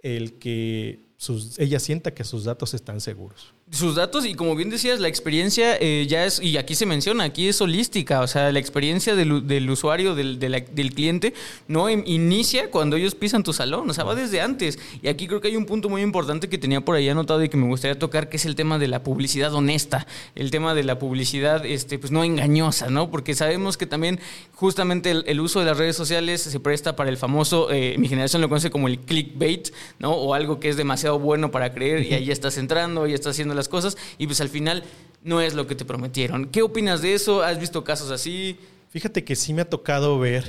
el 0.03 0.35
que 0.35 1.07
sus, 1.19 1.59
ella 1.59 1.81
sienta 1.81 2.13
que 2.13 2.25
sus 2.25 2.45
datos 2.45 2.75
están 2.75 3.01
seguros. 3.01 3.55
Sus 3.71 3.95
datos 3.97 4.27
y 4.27 4.35
como 4.35 4.55
bien 4.55 4.69
decías, 4.71 5.01
la 5.01 5.09
experiencia 5.09 5.77
eh, 5.81 6.07
ya 6.09 6.25
es, 6.27 6.41
y 6.43 6.57
aquí 6.59 6.75
se 6.75 6.85
menciona, 6.87 7.25
aquí 7.25 7.49
es 7.49 7.61
holística, 7.61 8.21
o 8.21 8.27
sea, 8.27 8.53
la 8.53 8.59
experiencia 8.59 9.17
del, 9.17 9.71
usuario, 9.71 10.15
del, 10.15 10.39
de 10.39 10.49
la- 10.51 10.61
del 10.61 10.93
cliente, 10.95 11.33
no 11.69 11.89
inicia 11.91 12.71
cuando 12.71 12.97
ellos 12.97 13.15
pisan 13.15 13.43
tu 13.43 13.53
salón, 13.55 13.89
o 13.89 13.95
sea, 13.95 14.05
va 14.05 14.15
desde 14.15 14.41
antes. 14.43 14.79
Y 15.03 15.09
aquí 15.09 15.27
creo 15.27 15.41
que 15.41 15.49
hay 15.49 15.57
un 15.57 15.65
punto 15.65 15.89
muy 15.89 16.03
importante 16.03 16.49
que 16.51 16.59
tenía 16.59 16.83
por 16.83 16.95
ahí 16.97 17.09
anotado 17.09 17.43
y 17.43 17.49
que 17.49 17.57
me 17.57 17.67
gustaría 17.67 17.99
tocar, 17.99 18.29
que 18.29 18.37
es 18.37 18.45
el 18.45 18.55
tema 18.55 18.79
de 18.79 18.87
la 18.89 19.03
publicidad 19.03 19.53
honesta, 19.55 20.07
el 20.35 20.51
tema 20.51 20.75
de 20.75 20.85
la 20.85 20.99
publicidad, 20.99 21.65
este, 21.65 21.99
pues 21.99 22.13
no 22.13 22.25
engañosa, 22.25 22.89
¿no? 22.91 23.11
Porque 23.11 23.35
sabemos 23.35 23.77
que 23.79 23.87
también 23.87 24.21
justamente 24.55 25.11
el, 25.11 25.25
el 25.27 25.41
uso 25.41 25.61
de 25.61 25.67
las 25.67 25.79
redes 25.79 25.97
sociales 25.97 26.43
se 26.43 26.61
presta 26.61 26.95
para 26.95 27.09
el 27.09 27.17
famoso, 27.17 27.71
eh, 27.73 27.97
mi 27.99 28.07
generación 28.07 28.43
lo 28.43 28.49
conoce 28.51 28.71
como 28.71 28.87
el 28.87 28.99
clickbait, 29.01 29.71
¿no? 29.99 30.13
O 30.13 30.35
algo 30.35 30.61
que 30.61 30.69
es 30.69 30.77
demasiado 30.77 31.06
bueno 31.11 31.51
para 31.51 31.73
creer 31.73 32.03
y 32.05 32.15
ahí 32.15 32.31
estás 32.31 32.59
entrando, 32.59 33.07
ya 33.07 33.15
estás 33.15 33.33
haciendo 33.33 33.55
las 33.55 33.69
cosas 33.69 33.97
y 34.19 34.27
pues 34.27 34.41
al 34.41 34.49
final 34.49 34.85
no 35.23 35.41
es 35.41 35.55
lo 35.55 35.67
que 35.67 35.75
te 35.75 35.85
prometieron. 35.85 36.47
¿Qué 36.47 36.63
opinas 36.63 37.03
de 37.03 37.15
eso? 37.15 37.43
¿Has 37.43 37.59
visto 37.59 37.83
casos 37.85 38.11
así? 38.11 38.57
Fíjate 38.91 39.25
que 39.25 39.35
sí 39.37 39.53
me 39.53 39.63
ha 39.63 39.69
tocado 39.71 40.19
ver, 40.19 40.45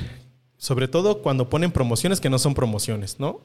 sobre 0.58 0.88
todo 0.88 1.22
cuando 1.22 1.50
ponen 1.50 1.72
promociones 1.72 2.20
que 2.22 2.30
no 2.30 2.40
son 2.40 2.54
promociones, 2.54 3.20
¿no? 3.20 3.42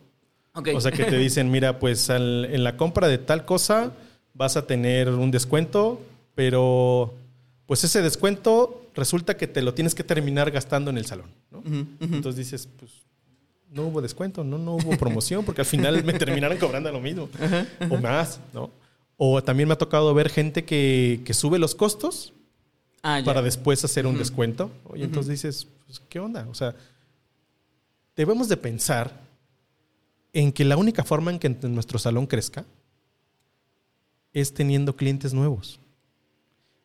O 0.77 0.81
sea, 0.81 0.93
que 0.93 1.05
te 1.05 1.17
dicen, 1.17 1.51
mira, 1.51 1.79
pues 1.79 2.11
al- 2.11 2.45
en 2.47 2.63
la 2.65 2.77
compra 2.77 3.09
de 3.09 3.17
tal 3.19 3.45
cosa 3.47 3.93
vas 4.35 4.57
a 4.57 4.67
tener 4.67 5.09
un 5.09 5.31
descuento, 5.31 6.01
pero 6.35 7.15
pues 7.67 7.85
ese 7.85 8.03
descuento 8.03 8.83
resulta 8.95 9.37
que 9.37 9.47
te 9.47 9.63
lo 9.63 9.73
tienes 9.75 9.95
que 9.95 10.05
terminar 10.05 10.51
gastando 10.51 10.91
en 10.91 10.99
el 10.99 11.07
salón, 11.07 11.31
¿no? 11.51 11.63
Entonces 12.01 12.37
dices, 12.37 12.69
pues 12.79 12.91
no 13.73 13.87
hubo 13.87 14.03
descuento, 14.03 14.45
no, 14.45 14.59
no 14.59 14.75
hubo 14.77 14.97
promoción, 14.99 15.45
porque 15.45 15.63
al 15.63 15.67
final 15.67 16.05
me 16.05 16.13
terminaron 16.13 16.59
cobrando 16.59 16.91
lo 16.93 17.01
mismo. 17.01 17.29
O 17.91 17.97
más, 17.99 18.41
¿no? 18.53 18.71
O 19.17 19.43
también 19.43 19.69
me 19.69 19.75
ha 19.75 19.79
tocado 19.79 20.13
ver 20.15 20.29
gente 20.29 20.65
que, 20.65 21.21
que 21.25 21.35
sube 21.35 21.59
los 21.59 21.75
costos 21.75 22.33
Ah, 23.03 23.19
ya. 23.19 23.25
para 23.25 23.43
después 23.43 23.85
hacer 23.85 24.07
un 24.07 24.17
descuento. 24.17 24.71
Y 24.95 25.03
entonces 25.03 25.31
dices, 25.31 25.67
pues, 25.87 26.01
¿qué 26.09 26.21
onda? 26.21 26.47
O 26.51 26.55
sea, 26.55 26.75
debemos 28.15 28.49
de 28.49 28.57
pensar 28.57 29.11
en 30.33 30.53
que 30.53 30.65
la 30.65 30.77
única 30.77 31.03
forma 31.05 31.31
en 31.31 31.39
que 31.39 31.49
nuestro 31.49 31.99
salón 31.99 32.27
crezca 32.27 32.65
es 34.33 34.55
teniendo 34.55 34.97
clientes 34.97 35.35
nuevos. 35.35 35.79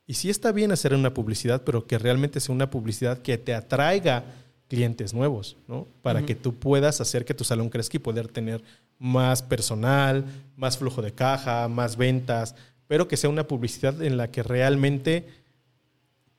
Y 0.05 0.15
sí 0.15 0.29
está 0.29 0.51
bien 0.51 0.71
hacer 0.71 0.93
una 0.93 1.13
publicidad, 1.13 1.63
pero 1.63 1.85
que 1.85 1.97
realmente 1.97 2.39
sea 2.39 2.55
una 2.55 2.69
publicidad 2.69 3.19
que 3.21 3.37
te 3.37 3.53
atraiga 3.53 4.23
clientes 4.67 5.13
nuevos, 5.13 5.57
¿no? 5.67 5.87
Para 6.01 6.25
que 6.25 6.35
tú 6.35 6.53
puedas 6.53 6.99
hacer 7.01 7.25
que 7.25 7.33
tu 7.33 7.43
salón 7.43 7.69
crezca 7.69 7.97
y 7.97 7.99
poder 7.99 8.27
tener 8.27 8.61
más 8.99 9.41
personal, 9.41 10.25
más 10.55 10.77
flujo 10.77 11.01
de 11.01 11.13
caja, 11.13 11.67
más 11.67 11.95
ventas, 11.95 12.55
pero 12.87 13.07
que 13.07 13.17
sea 13.17 13.29
una 13.29 13.47
publicidad 13.47 14.01
en 14.01 14.17
la 14.17 14.31
que 14.31 14.43
realmente 14.43 15.25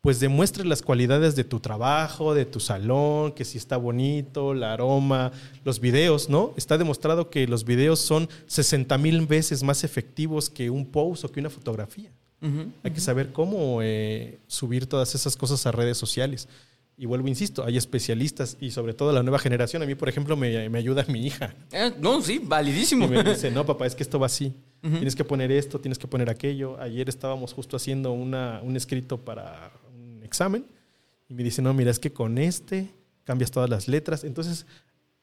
pues 0.01 0.21
demuestres 0.21 0.67
las 0.67 0.81
cualidades 0.81 1.35
de 1.35 1.45
tu 1.45 1.61
trabajo, 1.61 2.33
de 2.33 2.47
tu 2.47 2.61
salón, 2.61 3.33
que 3.33 3.45
si 3.45 3.59
está 3.59 3.77
bonito, 3.77 4.53
el 4.53 4.63
aroma, 4.63 5.33
los 5.65 5.81
videos, 5.81 6.29
¿no? 6.29 6.55
Está 6.57 6.79
demostrado 6.79 7.31
que 7.31 7.47
los 7.49 7.65
videos 7.65 7.99
son 7.99 8.29
60 8.47 8.97
mil 8.99 9.27
veces 9.27 9.63
más 9.63 9.85
efectivos 9.85 10.49
que 10.49 10.71
un 10.71 10.87
post 10.87 11.25
o 11.25 11.33
que 11.33 11.41
una 11.41 11.51
fotografía. 11.51 12.11
Hay 12.85 12.93
que 12.93 13.01
saber 13.01 13.33
cómo 13.33 13.81
eh, 13.83 14.39
subir 14.47 14.87
todas 14.87 15.17
esas 15.17 15.37
cosas 15.37 15.67
a 15.67 15.73
redes 15.73 15.99
sociales. 15.99 16.49
Y 17.01 17.07
vuelvo, 17.07 17.29
insisto, 17.29 17.65
hay 17.65 17.77
especialistas 17.77 18.57
y 18.61 18.73
sobre 18.73 18.93
todo 18.93 19.13
la 19.13 19.23
nueva 19.23 19.39
generación. 19.39 19.81
A 19.85 19.87
mí, 19.87 19.95
por 19.95 20.09
ejemplo, 20.09 20.37
me, 20.37 20.69
me 20.69 20.79
ayuda 20.79 21.05
mi 21.07 21.25
hija. 21.25 21.55
Eh, 21.71 21.93
no, 22.01 22.21
sí, 22.21 22.41
validísimo. 22.43 23.05
Y 23.05 23.09
me 23.09 23.23
dice, 23.23 23.53
no, 23.53 23.65
papá, 23.65 23.87
es 23.87 23.95
que 23.95 24.03
esto 24.03 24.19
va 24.19 24.27
así. 24.27 24.53
Tienes 24.81 25.15
que 25.15 25.23
poner 25.25 25.53
esto, 25.53 25.79
tienes 25.79 25.97
que 25.97 26.09
poner 26.09 26.29
aquello. 26.29 26.81
Ayer 26.81 27.09
estábamos 27.09 27.53
justo 27.53 27.77
haciendo 27.77 28.11
una, 28.13 28.61
un 28.65 28.77
escrito 28.77 29.17
para 29.17 29.71
un 29.97 30.25
examen 30.25 30.65
y 31.29 31.35
me 31.35 31.45
dice, 31.45 31.63
no, 31.63 31.73
mira, 31.73 31.91
es 31.91 32.01
que 32.01 32.13
con 32.13 32.37
este 32.37 32.91
cambias 33.23 33.53
todas 33.53 33.71
las 33.71 33.87
letras. 33.87 34.25
Entonces, 34.25 34.67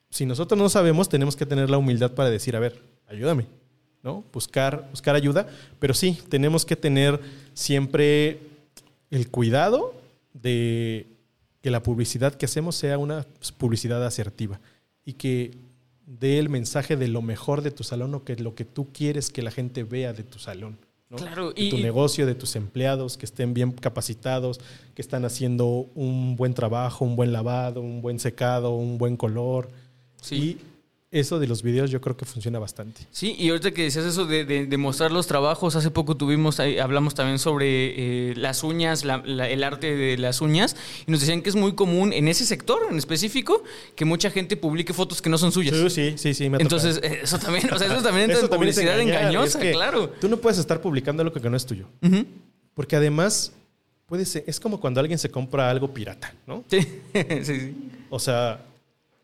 si 0.09 0.25
nosotros 0.25 0.57
no 0.57 0.69
sabemos, 0.69 1.09
tenemos 1.09 1.35
que 1.35 1.45
tener 1.45 1.69
la 1.69 1.77
humildad 1.77 2.11
para 2.11 2.29
decir, 2.29 2.55
a 2.55 2.59
ver, 2.59 2.81
ayúdame, 3.07 3.47
¿no? 4.01 4.23
Buscar, 4.31 4.87
buscar 4.91 5.15
ayuda. 5.15 5.47
Pero 5.79 5.93
sí, 5.93 6.19
tenemos 6.29 6.65
que 6.65 6.77
tener 6.77 7.19
siempre 7.53 8.39
el 9.09 9.29
cuidado 9.29 9.93
de 10.33 11.07
que 11.65 11.71
la 11.71 11.81
publicidad 11.81 12.35
que 12.35 12.45
hacemos 12.45 12.75
sea 12.75 12.99
una 12.99 13.25
publicidad 13.57 14.05
asertiva 14.05 14.59
y 15.03 15.13
que 15.13 15.57
dé 16.05 16.37
el 16.37 16.47
mensaje 16.47 16.95
de 16.95 17.07
lo 17.07 17.23
mejor 17.23 17.63
de 17.63 17.71
tu 17.71 17.83
salón 17.83 18.13
o 18.13 18.23
que 18.23 18.35
lo 18.35 18.53
que 18.53 18.65
tú 18.65 18.89
quieres 18.93 19.31
que 19.31 19.41
la 19.41 19.49
gente 19.49 19.83
vea 19.83 20.13
de 20.13 20.21
tu 20.21 20.37
salón. 20.37 20.77
¿no? 21.09 21.17
Claro, 21.17 21.53
de 21.53 21.63
y- 21.63 21.71
tu 21.71 21.79
negocio, 21.79 22.27
de 22.27 22.35
tus 22.35 22.55
empleados, 22.55 23.17
que 23.17 23.25
estén 23.25 23.55
bien 23.55 23.71
capacitados, 23.71 24.59
que 24.93 25.01
están 25.01 25.25
haciendo 25.25 25.65
un 25.95 26.35
buen 26.35 26.53
trabajo, 26.53 27.03
un 27.03 27.15
buen 27.15 27.33
lavado, 27.33 27.81
un 27.81 27.99
buen 28.03 28.19
secado, 28.19 28.75
un 28.75 28.99
buen 28.99 29.17
color. 29.17 29.67
Sí. 30.21 30.35
Y 30.35 30.57
eso 31.19 31.39
de 31.39 31.47
los 31.47 31.63
videos 31.63 31.89
yo 31.91 32.01
creo 32.01 32.17
que 32.17 32.25
funciona 32.25 32.59
bastante. 32.59 33.01
Sí, 33.11 33.35
y 33.39 33.49
ahorita 33.49 33.71
que 33.71 33.83
decías 33.83 34.05
eso 34.05 34.25
de, 34.25 34.45
de- 34.45 34.65
de 34.65 34.77
mostrar 34.77 35.11
los 35.11 35.27
trabajos, 35.27 35.75
hace 35.75 35.89
poco 35.91 36.15
tuvimos, 36.17 36.59
hablamos 36.59 37.15
también 37.15 37.39
sobre 37.39 38.29
eh, 38.31 38.35
las 38.35 38.63
uñas, 38.63 39.05
la- 39.05 39.23
la- 39.25 39.49
el 39.49 39.63
arte 39.63 39.95
de 39.95 40.17
las 40.17 40.41
uñas, 40.41 40.75
y 41.07 41.11
nos 41.11 41.21
decían 41.21 41.41
que 41.41 41.49
es 41.49 41.55
muy 41.55 41.73
común 41.75 42.11
en 42.13 42.27
ese 42.27 42.45
sector 42.45 42.81
en 42.89 42.97
específico 42.97 43.63
que 43.95 44.05
mucha 44.05 44.29
gente 44.29 44.57
publique 44.57 44.93
fotos 44.93 45.21
que 45.21 45.29
no 45.29 45.37
son 45.37 45.51
suyas. 45.51 45.75
Sí, 45.75 45.89
sí, 45.89 46.13
sí, 46.17 46.33
sí. 46.33 46.49
me 46.49 46.57
ha 46.57 46.59
Entonces, 46.61 46.99
eh, 47.03 47.19
eso 47.23 47.39
también, 47.39 47.71
o 47.73 47.77
sea, 47.79 47.87
eso 47.87 48.01
también 48.03 48.23
entra 48.29 48.37
Eso 48.37 48.45
en 48.45 48.49
también 48.51 48.73
publicidad 48.73 48.99
engañar, 48.99 49.21
engañosa, 49.23 49.57
es 49.59 49.63
que 49.63 49.71
claro. 49.71 50.09
Tú 50.09 50.27
no 50.27 50.37
puedes 50.37 50.59
estar 50.59 50.81
publicando 50.81 51.21
algo 51.23 51.33
que 51.39 51.49
no 51.49 51.55
es 51.57 51.65
tuyo. 51.65 51.85
Porque 52.73 52.95
además, 52.97 53.53
puede 54.05 54.25
ser, 54.25 54.43
es 54.47 54.59
como 54.59 54.79
cuando 54.81 54.99
alguien 54.99 55.17
se 55.17 55.29
compra 55.31 55.69
algo 55.69 55.93
pirata, 55.93 56.33
¿no? 56.45 56.63
Sí, 56.69 56.81
sí, 57.13 57.43
sí. 57.43 57.75
O 58.09 58.19
sea, 58.19 58.59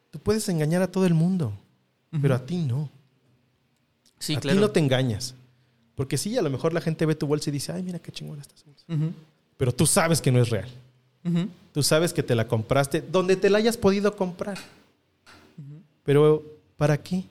tú 0.09 0.19
puedes 0.19 0.47
engañar 0.49 0.81
a 0.81 0.87
todo 0.91 1.05
el 1.05 1.13
mundo, 1.13 1.53
pero 2.21 2.35
a 2.35 2.45
ti 2.45 2.57
no. 2.57 2.89
Sí, 4.19 4.35
a 4.35 4.39
claro. 4.39 4.57
ti 4.57 4.61
no 4.61 4.71
te 4.71 4.79
engañas. 4.79 5.35
Porque 5.95 6.17
sí, 6.17 6.37
a 6.37 6.41
lo 6.41 6.49
mejor 6.49 6.73
la 6.73 6.81
gente 6.81 7.05
ve 7.05 7.15
tu 7.15 7.27
bolsa 7.27 7.49
y 7.49 7.53
dice, 7.53 7.71
ay, 7.71 7.83
mira 7.83 7.99
qué 7.99 8.11
chingona 8.11 8.41
estás. 8.41 8.63
Ujú, 8.87 9.13
Pero 9.57 9.73
tú 9.73 9.85
sabes 9.85 10.21
que 10.21 10.31
no 10.31 10.41
es 10.41 10.49
real. 10.49 10.69
Tú 11.73 11.83
sabes 11.83 12.13
que 12.13 12.23
te 12.23 12.33
la 12.33 12.47
compraste 12.47 13.01
donde 13.01 13.35
te 13.35 13.49
la 13.49 13.59
hayas 13.59 13.77
podido 13.77 14.15
comprar. 14.15 14.57
Pero, 16.03 16.43
¿para 16.77 16.97
qué? 17.01 17.25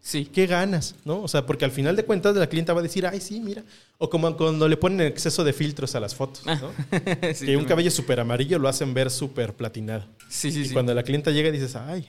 Sí. 0.00 0.24
¿Qué 0.24 0.46
ganas? 0.46 0.94
¿No? 1.04 1.22
O 1.22 1.28
sea, 1.28 1.44
porque 1.46 1.64
al 1.64 1.70
final 1.70 1.94
de 1.94 2.04
cuentas 2.04 2.34
la 2.34 2.48
clienta 2.48 2.72
va 2.72 2.80
a 2.80 2.82
decir, 2.82 3.06
ay, 3.06 3.20
sí, 3.20 3.40
mira. 3.40 3.62
O 3.98 4.08
como 4.08 4.36
cuando 4.36 4.66
le 4.68 4.76
ponen 4.76 5.00
exceso 5.06 5.44
de 5.44 5.52
filtros 5.52 5.94
a 5.94 6.00
las 6.00 6.14
fotos, 6.14 6.44
¿no? 6.46 6.72
Sí, 7.34 7.46
que 7.46 7.56
un 7.56 7.64
cabello 7.64 7.90
súper 7.90 8.18
amarillo 8.20 8.58
lo 8.58 8.68
hacen 8.68 8.94
ver 8.94 9.10
súper 9.10 9.54
platinado. 9.54 10.04
Sí, 10.28 10.50
sí, 10.50 10.60
y 10.60 10.64
sí. 10.66 10.72
cuando 10.72 10.94
la 10.94 11.02
clienta 11.02 11.30
llega 11.30 11.50
dices, 11.50 11.76
ay, 11.76 12.08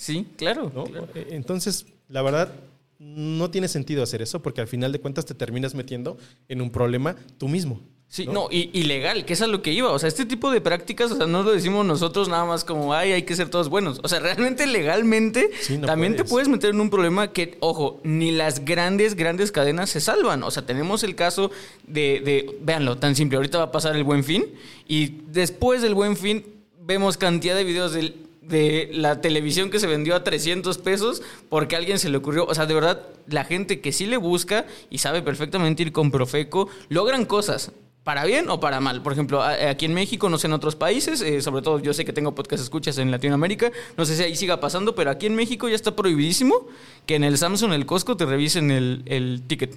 Sí, 0.00 0.26
claro. 0.36 0.72
¿no? 0.74 0.84
claro. 0.84 1.08
Eh, 1.14 1.28
Entonces, 1.32 1.84
la 2.08 2.22
verdad, 2.22 2.52
no 2.98 3.50
tiene 3.50 3.68
sentido 3.68 4.02
hacer 4.02 4.22
eso 4.22 4.40
porque 4.40 4.60
al 4.62 4.66
final 4.68 4.92
de 4.92 5.00
cuentas 5.00 5.26
te 5.26 5.34
terminas 5.34 5.74
metiendo 5.74 6.16
en 6.48 6.62
un 6.62 6.70
problema 6.70 7.16
tú 7.38 7.48
mismo. 7.48 7.80
Sí, 8.08 8.26
no, 8.26 8.48
y, 8.50 8.70
y 8.72 8.82
legal, 8.84 9.24
que 9.24 9.34
es 9.34 9.40
a 9.42 9.46
lo 9.46 9.62
que 9.62 9.72
iba. 9.72 9.92
O 9.92 9.98
sea, 10.00 10.08
este 10.08 10.24
tipo 10.26 10.50
de 10.50 10.60
prácticas, 10.60 11.12
o 11.12 11.16
sea, 11.16 11.26
no 11.26 11.44
lo 11.44 11.52
decimos 11.52 11.86
nosotros 11.86 12.28
nada 12.28 12.44
más 12.44 12.64
como, 12.64 12.92
ay, 12.92 13.12
hay 13.12 13.22
que 13.22 13.36
ser 13.36 13.50
todos 13.50 13.68
buenos. 13.68 14.00
O 14.02 14.08
sea, 14.08 14.18
realmente 14.20 14.66
legalmente 14.66 15.48
Sí, 15.60 15.78
no 15.78 15.86
también 15.86 16.14
te 16.14 16.24
puedes. 16.24 16.30
puedes 16.30 16.48
meter 16.48 16.70
en 16.70 16.80
un 16.80 16.90
problema 16.90 17.32
que, 17.32 17.56
ojo, 17.60 18.00
ni 18.02 18.32
las 18.32 18.64
grandes, 18.64 19.14
grandes 19.14 19.52
cadenas 19.52 19.90
se 19.90 20.00
salvan. 20.00 20.42
O 20.42 20.50
sea, 20.50 20.66
tenemos 20.66 21.04
el 21.04 21.14
caso 21.14 21.52
de, 21.86 22.20
de 22.24 22.58
véanlo, 22.62 22.98
tan 22.98 23.14
simple, 23.14 23.36
ahorita 23.36 23.58
va 23.58 23.64
a 23.64 23.70
pasar 23.72 23.94
el 23.94 24.02
buen 24.02 24.24
fin 24.24 24.44
y 24.88 25.18
después 25.28 25.80
del 25.80 25.94
buen 25.94 26.16
fin 26.16 26.44
vemos 26.80 27.16
cantidad 27.16 27.54
de 27.54 27.62
videos 27.62 27.92
del 27.92 28.16
de 28.50 28.90
la 28.92 29.20
televisión 29.20 29.70
que 29.70 29.78
se 29.78 29.86
vendió 29.86 30.14
a 30.14 30.24
300 30.24 30.78
pesos 30.78 31.22
porque 31.48 31.76
a 31.76 31.78
alguien 31.78 31.98
se 31.98 32.08
le 32.08 32.18
ocurrió. 32.18 32.44
O 32.46 32.54
sea, 32.54 32.66
de 32.66 32.74
verdad, 32.74 33.06
la 33.26 33.44
gente 33.44 33.80
que 33.80 33.92
sí 33.92 34.06
le 34.06 34.16
busca 34.16 34.66
y 34.90 34.98
sabe 34.98 35.22
perfectamente 35.22 35.82
ir 35.82 35.92
con 35.92 36.10
Profeco, 36.10 36.68
logran 36.88 37.24
cosas. 37.24 37.72
¿Para 38.04 38.24
bien 38.24 38.48
o 38.48 38.60
para 38.60 38.80
mal? 38.80 39.02
Por 39.02 39.12
ejemplo, 39.12 39.42
aquí 39.42 39.84
en 39.84 39.92
México, 39.92 40.30
no 40.30 40.38
sé 40.38 40.46
en 40.46 40.54
otros 40.54 40.74
países, 40.74 41.20
eh, 41.20 41.42
sobre 41.42 41.60
todo 41.62 41.78
yo 41.80 41.92
sé 41.92 42.06
que 42.06 42.14
tengo 42.14 42.34
podcast 42.34 42.62
escuchas 42.62 42.96
en 42.96 43.10
Latinoamérica, 43.10 43.70
no 43.98 44.06
sé 44.06 44.16
si 44.16 44.22
ahí 44.22 44.34
siga 44.36 44.58
pasando, 44.58 44.94
pero 44.94 45.10
aquí 45.10 45.26
en 45.26 45.34
México 45.34 45.68
ya 45.68 45.74
está 45.74 45.94
prohibidísimo 45.94 46.66
que 47.04 47.16
en 47.16 47.24
el 47.24 47.36
Samsung, 47.36 47.74
el 47.74 47.84
Costco, 47.84 48.16
te 48.16 48.24
revisen 48.24 48.70
el, 48.70 49.02
el 49.04 49.42
ticket. 49.46 49.74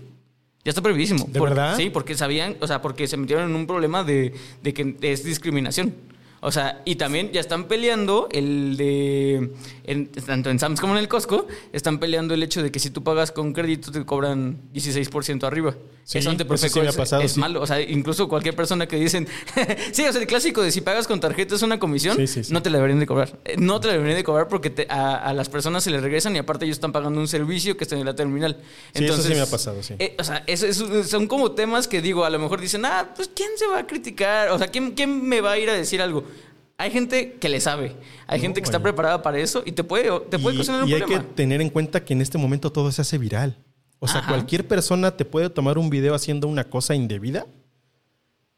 Ya 0.64 0.70
está 0.70 0.82
prohibidísimo. 0.82 1.26
¿De 1.28 1.42
verdad? 1.42 1.76
Sí, 1.76 1.90
porque 1.90 2.16
sabían, 2.16 2.56
o 2.62 2.68
sea, 2.68 2.82
porque 2.82 3.08
se 3.08 3.18
metieron 3.18 3.50
en 3.50 3.56
un 3.58 3.68
problema 3.68 4.06
de, 4.06 4.34
de 4.62 4.74
que 4.74 4.96
es 5.02 5.26
discriminación. 5.26 5.94
O 6.44 6.52
sea, 6.52 6.82
y 6.86 6.96
también 6.96 7.32
ya 7.32 7.40
están 7.40 7.66
peleando 7.66 8.28
el 8.32 8.76
de. 8.78 9.52
en- 9.86 10.08
tanto 10.12 10.50
en 10.50 10.60
Sam's 10.60 10.80
como 10.82 10.94
en 10.94 11.00
el 11.00 11.08
Costco, 11.08 11.48
están 11.72 12.00
peleando 12.00 12.34
el 12.34 12.44
hecho 12.44 12.62
de 12.62 12.72
que 12.72 12.80
si 12.80 12.90
tú 12.90 13.04
pagas 13.04 13.32
con 13.32 13.54
crédito 13.54 13.92
te 13.92 14.06
cobran 14.06 14.60
16% 14.74 15.44
arriba. 15.46 15.76
Sí, 16.06 16.18
eso 16.18 16.30
ante 16.32 16.44
sí 16.58 16.80
me 16.82 16.90
ha 16.90 16.92
pasado, 16.92 17.22
es 17.22 17.32
sí. 17.34 17.40
malo. 17.40 17.62
O 17.62 17.66
sea, 17.66 17.80
incluso 17.82 18.28
cualquier 18.28 18.56
persona 18.56 18.88
que 18.88 18.98
dicen. 18.98 19.26
sí, 19.94 20.04
o 20.06 20.12
sea, 20.12 20.20
el 20.22 20.28
clásico 20.28 20.62
de 20.62 20.72
si 20.72 20.82
pagas 20.82 21.08
con 21.08 21.20
tarjeta 21.22 21.56
es 21.56 21.62
una 21.62 21.80
comisión, 21.80 22.18
Sí, 22.18 22.28
sí, 22.28 22.44
sí. 22.44 22.54
no 22.54 22.62
te 22.62 22.70
la 22.70 22.78
deberían 22.78 23.00
de 23.00 23.06
cobrar. 23.08 23.40
Eh, 23.46 23.56
No 23.58 23.80
te 23.80 23.88
la 23.88 23.94
deberían 23.94 24.18
de 24.18 24.24
cobrar 24.26 24.50
porque 24.50 24.70
te- 24.70 24.88
a, 24.90 25.16
a 25.16 25.34
las 25.34 25.48
personas 25.48 25.84
se 25.84 25.92
les 25.92 26.02
regresan 26.02 26.36
y 26.36 26.40
aparte 26.40 26.66
ellos 26.66 26.76
están 26.76 26.92
pagando 26.92 27.22
un 27.22 27.28
servicio 27.30 27.78
que 27.78 27.86
está 27.86 27.96
en 27.96 28.04
la 28.06 28.16
terminal. 28.16 28.58
Sí, 28.94 29.06
eso 29.06 29.22
sí 29.22 29.30
me 29.34 29.40
ha 29.40 29.46
pasado, 29.46 29.82
sí. 29.82 29.96
eh, 29.98 30.16
o 30.20 30.24
sea, 30.26 30.44
eso- 30.46 30.66
eso- 30.68 31.04
son 31.06 31.28
como 31.28 31.54
temas 31.54 31.88
que 31.88 32.02
digo, 32.02 32.26
a 32.26 32.30
lo 32.30 32.38
mejor 32.40 32.60
dicen, 32.60 32.84
ah, 32.84 33.14
pues 33.16 33.30
¿quién 33.34 33.52
se 33.56 33.66
va 33.68 33.80
a 33.80 33.88
criticar? 33.88 34.50
O 34.50 34.58
sea, 34.58 34.68
¿quién, 34.68 34.92
quién 34.92 35.26
me 35.26 35.40
va 35.40 35.52
a 35.54 35.58
ir 35.58 35.70
a 35.70 35.74
decir 35.74 36.02
algo? 36.02 36.26
Hay 36.78 36.92
gente 36.92 37.34
que 37.34 37.50
le 37.50 37.60
sabe, 37.60 37.96
hay 38.28 38.40
No, 38.40 38.44
gente 38.44 38.62
que 38.62 38.66
está 38.66 38.82
preparada 38.82 39.22
para 39.22 39.38
eso 39.40 39.62
y 39.66 39.72
te 39.72 39.84
puede, 39.84 40.10
te 40.30 40.40
puede 40.40 40.56
y, 40.56 40.60
ocasionar 40.60 40.84
un 40.84 40.90
y 40.90 40.94
hay 40.94 41.04
que 41.04 41.20
tener 41.20 41.62
en 41.62 41.70
cuenta 41.70 42.04
que 42.04 42.14
en 42.14 42.22
este 42.22 42.38
momento 42.38 42.72
todo 42.72 42.92
se 42.92 43.02
hace 43.02 43.18
viral. 43.18 43.56
O 44.00 44.08
sea, 44.08 44.20
Ajá. 44.20 44.30
cualquier 44.30 44.68
persona 44.68 45.16
te 45.16 45.24
puede 45.24 45.50
tomar 45.50 45.78
un 45.78 45.90
video 45.90 46.14
haciendo 46.14 46.48
una 46.48 46.66
cosa 46.66 46.94
indebida 46.96 47.46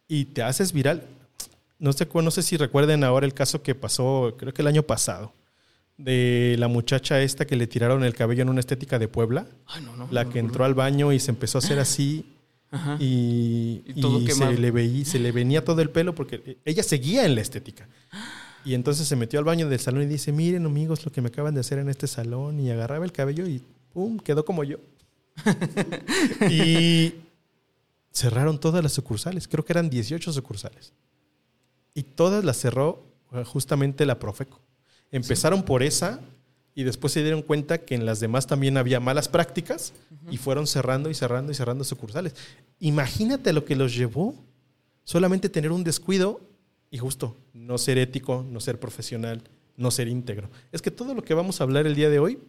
y 0.07 0.25
te 0.25 0.41
haces 0.41 0.71
viral. 0.71 1.03
No 1.77 1.93
sé, 1.93 2.07
no 2.13 2.31
sé 2.31 2.41
si 2.41 2.57
recuerden 2.57 3.03
ahora 3.03 3.25
el 3.25 3.33
caso 3.33 3.61
que 3.61 3.75
pasó, 3.75 4.35
creo 4.37 4.53
que 4.53 4.61
el 4.61 4.67
año 4.69 4.83
pasado, 4.83 5.33
de 5.97 6.55
la 6.57 6.67
muchacha 6.67 7.21
esta 7.21 7.45
que 7.45 7.55
le 7.55 7.67
tiraron 7.67 8.03
el 8.03 8.15
cabello 8.15 8.41
en 8.41 8.49
una 8.49 8.59
estética 8.59 8.97
de 8.97 9.07
Puebla, 9.07 9.45
Ay, 9.67 9.83
no, 9.83 9.95
no, 9.95 10.07
la 10.09 10.23
no, 10.23 10.29
que 10.31 10.39
entró 10.39 10.65
al 10.65 10.73
baño 10.73 11.11
y 11.11 11.19
se 11.19 11.31
empezó 11.31 11.57
a 11.57 11.59
hacer 11.59 11.79
así 11.79 12.34
Ajá. 12.75 12.97
y, 12.99 13.83
Y 13.85 14.01
todo 14.01 14.21
y 14.21 14.25
quemado. 14.25 14.51
se, 14.51 14.59
le 14.59 14.71
veía, 14.71 15.05
se 15.05 15.19
le 15.19 15.31
venía 15.31 15.63
todo 15.63 15.81
el 15.81 15.89
pelo 15.89 16.13
porque 16.13 16.57
ella 16.65 16.83
seguía 16.83 17.25
en 17.25 17.35
la 17.35 17.41
estética. 17.41 17.87
Y 18.65 18.73
entonces 18.73 19.07
se 19.07 19.15
metió 19.15 19.39
al 19.39 19.45
baño 19.45 19.69
del 19.69 19.79
salón 19.79 20.03
y 20.03 20.07
dice, 20.07 20.31
miren 20.31 20.65
amigos 20.65 21.05
lo 21.05 21.11
que 21.11 21.21
me 21.21 21.27
acaban 21.27 21.53
de 21.53 21.59
hacer 21.61 21.79
en 21.79 21.89
este 21.89 22.07
salón. 22.07 22.59
Y 22.59 22.71
agarraba 22.71 23.05
el 23.05 23.11
cabello 23.11 23.47
y 23.47 23.61
¡pum! 23.93 24.17
quedó 24.17 24.43
como 24.43 24.63
yo. 24.63 24.77
y 26.49 27.13
cerraron 28.11 28.59
todas 28.59 28.83
las 28.83 28.93
sucursales. 28.93 29.47
Creo 29.47 29.63
que 29.63 29.73
eran 29.73 29.89
18 29.89 30.33
sucursales. 30.33 30.93
Y 31.93 32.03
todas 32.03 32.43
las 32.43 32.57
cerró 32.57 33.05
eh, 33.31 33.43
justamente 33.45 34.05
la 34.05 34.19
Profeco. 34.19 34.59
Empezaron 35.11 35.63
por 35.63 35.83
esa 35.83 36.19
y 36.75 36.83
después 36.83 37.13
se 37.13 37.21
dieron 37.21 37.41
cuenta 37.41 37.79
que 37.79 37.95
en 37.95 38.05
las 38.05 38.19
demás 38.19 38.45
también 38.45 38.75
había 38.77 38.99
malas 38.99 39.29
prácticas 39.29 39.93
y 40.29 40.37
fueron 40.37 40.67
cerrando 40.67 41.09
y 41.09 41.13
cerrando 41.13 41.53
y 41.53 41.55
cerrando 41.55 41.85
sucursales. 41.85 42.35
Imagínate 42.79 43.53
lo 43.53 43.63
que 43.63 43.77
los 43.77 43.95
llevó 43.95 44.35
solamente 45.05 45.47
tener 45.47 45.71
un 45.71 45.85
descuido 45.85 46.41
y 46.91 46.97
justo 46.97 47.37
no 47.53 47.77
ser 47.77 47.97
ético, 47.97 48.45
no 48.49 48.59
ser 48.59 48.77
profesional, 48.77 49.41
no 49.77 49.89
ser 49.89 50.09
íntegro. 50.09 50.49
Es 50.73 50.81
que 50.81 50.91
todo 50.91 51.13
lo 51.13 51.23
que 51.23 51.33
vamos 51.33 51.61
a 51.61 51.63
hablar 51.63 51.87
el 51.87 51.95
día 51.95 52.09
de 52.09 52.19
hoy 52.19 52.39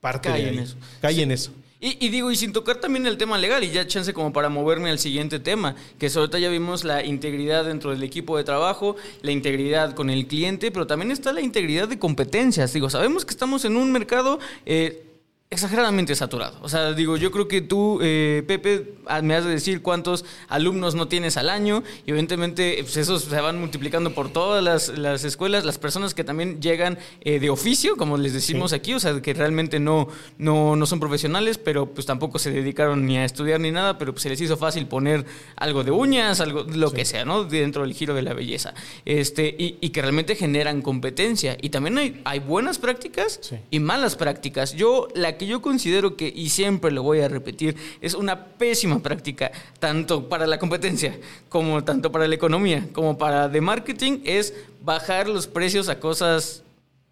parte 0.00 0.28
Cae 0.28 0.42
de 0.44 0.48
en 0.50 0.58
eso. 0.60 0.76
Cae 1.00 1.14
Sí. 1.14 1.22
en 1.22 1.32
eso. 1.32 1.52
Y, 1.80 2.04
y 2.04 2.08
digo, 2.08 2.32
y 2.32 2.36
sin 2.36 2.52
tocar 2.52 2.78
también 2.78 3.06
el 3.06 3.16
tema 3.18 3.38
legal, 3.38 3.62
y 3.62 3.70
ya 3.70 3.86
chance 3.86 4.12
como 4.12 4.32
para 4.32 4.48
moverme 4.48 4.90
al 4.90 4.98
siguiente 4.98 5.38
tema, 5.38 5.76
que 6.00 6.10
sobre 6.10 6.26
todo 6.26 6.38
ya 6.38 6.48
vimos 6.48 6.82
la 6.82 7.04
integridad 7.04 7.64
dentro 7.64 7.92
del 7.92 8.02
equipo 8.02 8.36
de 8.36 8.42
trabajo, 8.42 8.96
la 9.22 9.30
integridad 9.30 9.94
con 9.94 10.10
el 10.10 10.26
cliente, 10.26 10.72
pero 10.72 10.88
también 10.88 11.12
está 11.12 11.32
la 11.32 11.40
integridad 11.40 11.86
de 11.86 11.98
competencias. 12.00 12.72
Digo, 12.72 12.90
sabemos 12.90 13.24
que 13.24 13.30
estamos 13.30 13.64
en 13.64 13.76
un 13.76 13.92
mercado 13.92 14.40
eh, 14.66 15.04
exageradamente 15.50 16.14
saturado. 16.14 16.58
O 16.60 16.68
sea, 16.68 16.92
digo, 16.92 17.16
yo 17.16 17.30
creo 17.30 17.48
que 17.48 17.62
tú, 17.62 17.98
eh, 18.02 18.44
Pepe, 18.46 18.94
ah, 19.06 19.22
me 19.22 19.34
has 19.34 19.44
de 19.44 19.50
decir 19.50 19.80
cuántos 19.80 20.26
alumnos 20.48 20.94
no 20.94 21.08
tienes 21.08 21.38
al 21.38 21.48
año, 21.48 21.82
y 22.06 22.10
evidentemente 22.10 22.76
pues, 22.82 22.98
esos 22.98 23.22
se 23.22 23.40
van 23.40 23.58
multiplicando 23.58 24.12
por 24.12 24.28
todas 24.30 24.62
las, 24.62 24.90
las 24.98 25.24
escuelas, 25.24 25.64
las 25.64 25.78
personas 25.78 26.12
que 26.12 26.22
también 26.22 26.60
llegan 26.60 26.98
eh, 27.22 27.38
de 27.40 27.48
oficio, 27.48 27.96
como 27.96 28.18
les 28.18 28.34
decimos 28.34 28.70
Sí. 28.72 28.76
aquí, 28.76 28.92
o 28.92 29.00
sea, 29.00 29.22
que 29.22 29.32
realmente 29.32 29.80
no, 29.80 30.08
no, 30.36 30.76
no 30.76 30.84
son 30.84 31.00
profesionales, 31.00 31.56
pero 31.56 31.86
pues 31.94 32.06
tampoco 32.06 32.38
se 32.38 32.50
dedicaron 32.50 33.06
ni 33.06 33.16
a 33.16 33.24
estudiar 33.24 33.58
ni 33.58 33.70
nada, 33.70 33.96
pero 33.96 34.12
pues 34.12 34.24
se 34.24 34.28
les 34.28 34.40
hizo 34.42 34.58
fácil 34.58 34.86
poner 34.86 35.24
algo 35.56 35.82
de 35.82 35.90
uñas, 35.92 36.40
algo, 36.40 36.64
lo 36.64 36.92
que 36.92 37.06
sea, 37.06 37.24
¿no? 37.24 37.44
Dentro 37.44 37.82
del 37.84 37.94
giro 37.94 38.12
de 38.14 38.20
la 38.20 38.34
belleza. 38.34 38.74
Este, 39.06 39.46
y, 39.58 39.78
y 39.80 39.88
que 39.90 40.02
realmente 40.02 40.34
generan 40.36 40.82
competencia. 40.82 41.56
Y 41.62 41.70
también 41.70 41.96
hay, 41.96 42.20
hay 42.24 42.40
buenas 42.40 42.78
prácticas 42.78 43.38
Sí. 43.40 43.56
y 43.70 43.80
malas 43.80 44.16
prácticas. 44.16 44.74
Yo, 44.74 45.08
la 45.14 45.37
que 45.38 45.46
yo 45.46 45.62
considero 45.62 46.16
que, 46.16 46.32
y 46.34 46.50
siempre 46.50 46.90
lo 46.90 47.02
voy 47.02 47.20
a 47.20 47.28
repetir, 47.28 47.76
es 48.00 48.14
una 48.14 48.44
pésima 48.44 48.98
práctica, 48.98 49.50
tanto 49.78 50.28
para 50.28 50.46
la 50.46 50.58
competencia, 50.58 51.18
como 51.48 51.82
tanto 51.84 52.12
para 52.12 52.26
la 52.26 52.34
economía, 52.34 52.88
como 52.92 53.16
para 53.16 53.48
de 53.48 53.60
marketing, 53.60 54.20
es 54.24 54.52
bajar 54.82 55.28
los 55.28 55.46
precios 55.46 55.88
a 55.88 56.00
cosas 56.00 56.62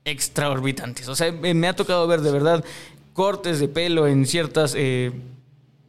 extraorbitantes. 0.04 1.08
O 1.08 1.14
sea, 1.14 1.32
me 1.32 1.68
ha 1.68 1.76
tocado 1.76 2.06
ver 2.06 2.20
de 2.20 2.32
verdad 2.32 2.64
cortes 3.12 3.58
de 3.58 3.68
pelo 3.68 4.06
en 4.06 4.26
ciertas 4.26 4.74
eh, 4.76 5.10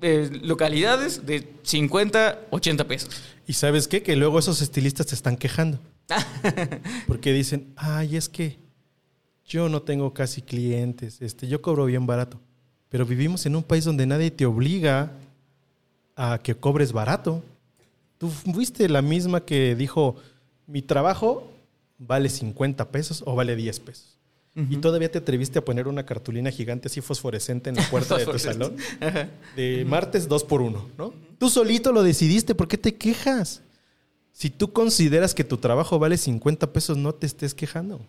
eh, 0.01 0.29
localidades 0.43 1.25
de 1.25 1.47
50, 1.63 2.41
80 2.51 2.87
pesos. 2.87 3.21
¿Y 3.47 3.53
sabes 3.53 3.87
qué? 3.87 4.03
Que 4.03 4.15
luego 4.15 4.39
esos 4.39 4.61
estilistas 4.61 5.07
te 5.07 5.15
están 5.15 5.37
quejando. 5.37 5.79
Porque 7.07 7.33
dicen, 7.33 7.73
ay, 7.75 8.15
es 8.15 8.29
que 8.29 8.59
yo 9.47 9.69
no 9.69 9.81
tengo 9.81 10.13
casi 10.13 10.41
clientes, 10.41 11.21
este, 11.21 11.47
yo 11.47 11.61
cobro 11.61 11.85
bien 11.85 12.05
barato. 12.05 12.39
Pero 12.89 13.05
vivimos 13.05 13.45
en 13.45 13.55
un 13.55 13.63
país 13.63 13.85
donde 13.85 14.05
nadie 14.05 14.31
te 14.31 14.45
obliga 14.45 15.11
a 16.15 16.39
que 16.39 16.55
cobres 16.55 16.91
barato. 16.91 17.43
Tú 18.17 18.29
fuiste 18.29 18.87
la 18.89 19.01
misma 19.01 19.45
que 19.45 19.75
dijo, 19.75 20.15
mi 20.65 20.81
trabajo 20.81 21.49
vale 21.97 22.29
50 22.29 22.91
pesos 22.91 23.23
o 23.25 23.35
vale 23.35 23.55
10 23.55 23.79
pesos. 23.79 24.13
Y 24.69 24.77
todavía 24.77 25.11
te 25.11 25.19
atreviste 25.19 25.59
a 25.59 25.63
poner 25.63 25.87
una 25.87 26.03
cartulina 26.03 26.49
gigante 26.49 26.87
así 26.87 26.99
fosforescente 26.99 27.69
en 27.69 27.75
la 27.75 27.83
puerta 27.91 28.17
de 28.17 28.25
tu 28.25 28.39
salón. 28.39 28.75
De 29.55 29.85
martes 29.85 30.27
2 30.27 30.43
por 30.45 30.63
1 30.63 30.89
¿no? 30.97 31.13
Tú 31.37 31.51
solito 31.51 31.91
lo 31.91 32.01
decidiste, 32.01 32.55
¿por 32.55 32.67
qué 32.67 32.75
te 32.79 32.95
quejas? 32.95 33.61
Si 34.31 34.49
tú 34.49 34.73
consideras 34.73 35.35
que 35.35 35.43
tu 35.43 35.57
trabajo 35.57 35.99
vale 35.99 36.17
50 36.17 36.73
pesos, 36.73 36.97
no 36.97 37.13
te 37.13 37.27
estés 37.27 37.53
quejando. 37.53 38.01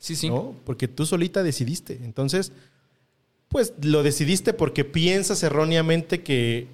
Sí, 0.00 0.16
sí. 0.16 0.28
¿no? 0.28 0.54
Porque 0.64 0.88
tú 0.88 1.06
solita 1.06 1.44
decidiste. 1.44 2.00
Entonces, 2.02 2.50
pues 3.48 3.74
lo 3.82 4.02
decidiste 4.02 4.52
porque 4.52 4.84
piensas 4.84 5.42
erróneamente 5.44 6.22
que 6.22 6.66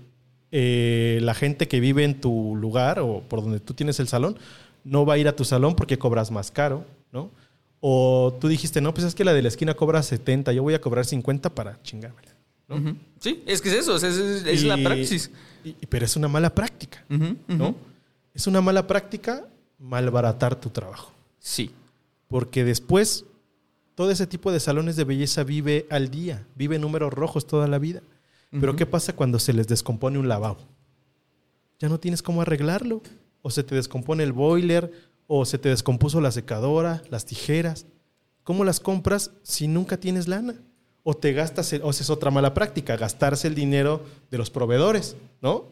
eh, 0.52 1.18
la 1.22 1.34
gente 1.34 1.68
que 1.68 1.80
vive 1.80 2.04
en 2.04 2.20
tu 2.20 2.56
lugar 2.56 3.00
o 3.00 3.20
por 3.28 3.42
donde 3.42 3.60
tú 3.60 3.74
tienes 3.74 3.98
el 4.00 4.08
salón 4.08 4.38
no 4.84 5.04
va 5.04 5.14
a 5.14 5.18
ir 5.18 5.26
a 5.28 5.34
tu 5.36 5.44
salón 5.44 5.74
porque 5.74 5.98
cobras 5.98 6.30
más 6.30 6.50
caro, 6.50 6.84
¿no? 7.12 7.30
O 7.80 8.36
tú 8.40 8.48
dijiste, 8.48 8.80
no, 8.80 8.94
pues 8.94 9.04
es 9.06 9.14
que 9.14 9.24
la 9.24 9.34
de 9.34 9.42
la 9.42 9.48
esquina 9.48 9.74
cobra 9.74 10.02
70, 10.02 10.52
yo 10.52 10.62
voy 10.62 10.74
a 10.74 10.80
cobrar 10.80 11.04
50 11.04 11.54
para 11.54 11.82
chingármela. 11.82 12.32
¿no? 12.68 12.96
Sí, 13.20 13.42
es 13.46 13.60
que 13.60 13.68
es 13.68 13.74
eso, 13.76 13.96
es, 13.96 14.02
es- 14.04 14.44
es 14.46 14.62
la 14.64 14.76
praxis. 14.76 15.30
y- 15.64 15.74
pero 15.88 16.04
es 16.04 16.16
una 16.16 16.28
mala 16.28 16.54
práctica, 16.54 17.04
¿no? 17.48 17.74
Es 18.34 18.46
una 18.46 18.60
mala 18.60 18.86
práctica 18.86 19.44
malbaratar 19.78 20.54
tu 20.60 20.70
trabajo. 20.70 21.12
Sí. 21.38 21.70
Porque 22.28 22.64
después 22.64 23.24
todo 23.94 24.10
ese 24.10 24.26
tipo 24.26 24.52
de 24.52 24.60
salones 24.60 24.96
de 24.96 25.04
belleza 25.04 25.42
vive 25.44 25.86
al 25.90 26.10
día, 26.10 26.46
vive 26.54 26.76
en 26.76 26.82
números 26.82 27.12
rojos 27.12 27.46
toda 27.46 27.66
la 27.68 27.78
vida. 27.78 28.02
Pero. 28.50 28.76
¿qué 28.76 28.86
pasa 28.86 29.14
cuando 29.14 29.38
se 29.38 29.52
les 29.52 29.66
descompone 29.68 30.18
un 30.18 30.28
lavabo? 30.28 30.58
Ya 31.78 31.88
no 31.88 31.98
tienes 32.00 32.22
cómo 32.22 32.42
arreglarlo. 32.42 33.02
O 33.42 33.50
se 33.50 33.62
te 33.62 33.74
descompone 33.76 34.24
el 34.24 34.32
boiler, 34.32 34.90
o 35.28 35.44
se 35.44 35.58
te 35.58 35.68
descompuso 35.68 36.20
la 36.20 36.32
secadora, 36.32 37.02
las 37.10 37.24
tijeras. 37.26 37.86
¿Cómo 38.44 38.64
las 38.64 38.80
compras 38.80 39.30
si 39.42 39.68
nunca 39.68 39.98
tienes 39.98 40.26
lana? 40.26 40.54
O 41.04 41.14
te 41.14 41.32
gastas, 41.32 41.72
el- 41.72 41.82
o 41.82 41.90
esa 41.90 42.02
es 42.02 42.10
otra 42.10 42.30
mala 42.32 42.54
práctica, 42.54 42.96
gastarse 42.96 43.46
el 43.46 43.54
dinero 43.54 44.02
de 44.30 44.38
los 44.38 44.50
proveedores, 44.50 45.16
¿no? 45.42 45.66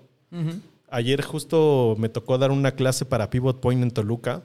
Ayer 0.90 1.22
justo 1.22 1.96
me 1.98 2.08
tocó 2.08 2.38
dar 2.38 2.50
una 2.52 2.72
clase 2.72 3.04
para 3.04 3.30
Pivot 3.30 3.60
Point 3.60 3.82
en 3.82 3.90
Toluca. 3.90 4.42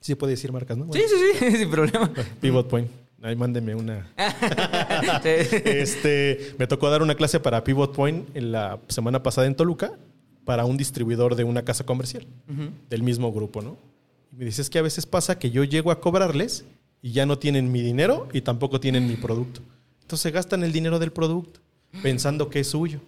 Sí 0.00 0.14
puede 0.14 0.32
decir 0.32 0.52
marcas, 0.52 0.76
¿no? 0.76 0.92
Sí, 0.92 1.00
sí, 1.08 1.38
sí, 1.38 1.56
sin 1.58 1.70
problema. 1.70 2.10
Pivot 2.40 2.68
Point. 2.68 2.88
Ahí 3.22 3.34
mándenme 3.34 3.74
una. 3.74 4.06
Este, 5.24 6.54
me 6.58 6.66
tocó 6.66 6.88
dar 6.90 7.02
una 7.02 7.14
clase 7.14 7.40
para 7.40 7.64
Pivot 7.64 7.92
Point 7.94 8.28
en 8.36 8.52
la 8.52 8.78
semana 8.88 9.22
pasada 9.22 9.46
en 9.46 9.54
Toluca 9.54 9.92
para 10.44 10.64
un 10.64 10.76
distribuidor 10.76 11.34
de 11.34 11.44
una 11.44 11.62
casa 11.62 11.84
comercial 11.84 12.26
del 12.88 13.02
mismo 13.02 13.32
grupo, 13.32 13.60
¿no? 13.60 13.76
Y 14.32 14.36
me 14.36 14.44
dices 14.44 14.70
que 14.70 14.78
a 14.78 14.82
veces 14.82 15.04
pasa 15.04 15.38
que 15.38 15.50
yo 15.50 15.64
llego 15.64 15.90
a 15.90 16.00
cobrarles 16.00 16.64
y 17.02 17.12
ya 17.12 17.26
no 17.26 17.38
tienen 17.38 17.70
mi 17.72 17.82
dinero 17.82 18.28
y 18.32 18.40
tampoco 18.40 18.80
tienen 18.80 19.06
mi 19.06 19.16
producto. 19.16 19.60
Entonces 20.02 20.32
gastan 20.32 20.62
el 20.64 20.72
dinero 20.72 20.98
del 20.98 21.12
producto 21.12 21.60
pensando 22.02 22.48
que 22.48 22.60
es 22.60 22.68
suyo. 22.68 23.00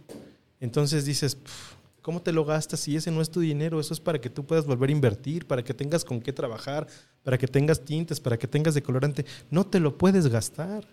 Entonces 0.60 1.04
dices, 1.06 1.36
"Pf, 1.36 1.74
¿cómo 2.02 2.22
te 2.22 2.32
lo 2.32 2.44
gastas 2.44 2.80
si 2.80 2.96
ese 2.96 3.10
no 3.10 3.20
es 3.20 3.30
tu 3.30 3.40
dinero? 3.40 3.80
Eso 3.80 3.94
es 3.94 4.00
para 4.00 4.20
que 4.20 4.30
tú 4.30 4.44
puedas 4.44 4.66
volver 4.66 4.90
a 4.90 4.92
invertir, 4.92 5.46
para 5.46 5.62
que 5.62 5.74
tengas 5.74 6.04
con 6.04 6.20
qué 6.20 6.32
trabajar, 6.32 6.86
para 7.22 7.38
que 7.38 7.46
tengas 7.46 7.84
tintes, 7.84 8.20
para 8.20 8.38
que 8.38 8.48
tengas 8.48 8.74
decolorante. 8.74 9.24
No 9.50 9.66
te 9.66 9.80
lo 9.80 9.96
puedes 9.96 10.28
gastar. 10.28 10.86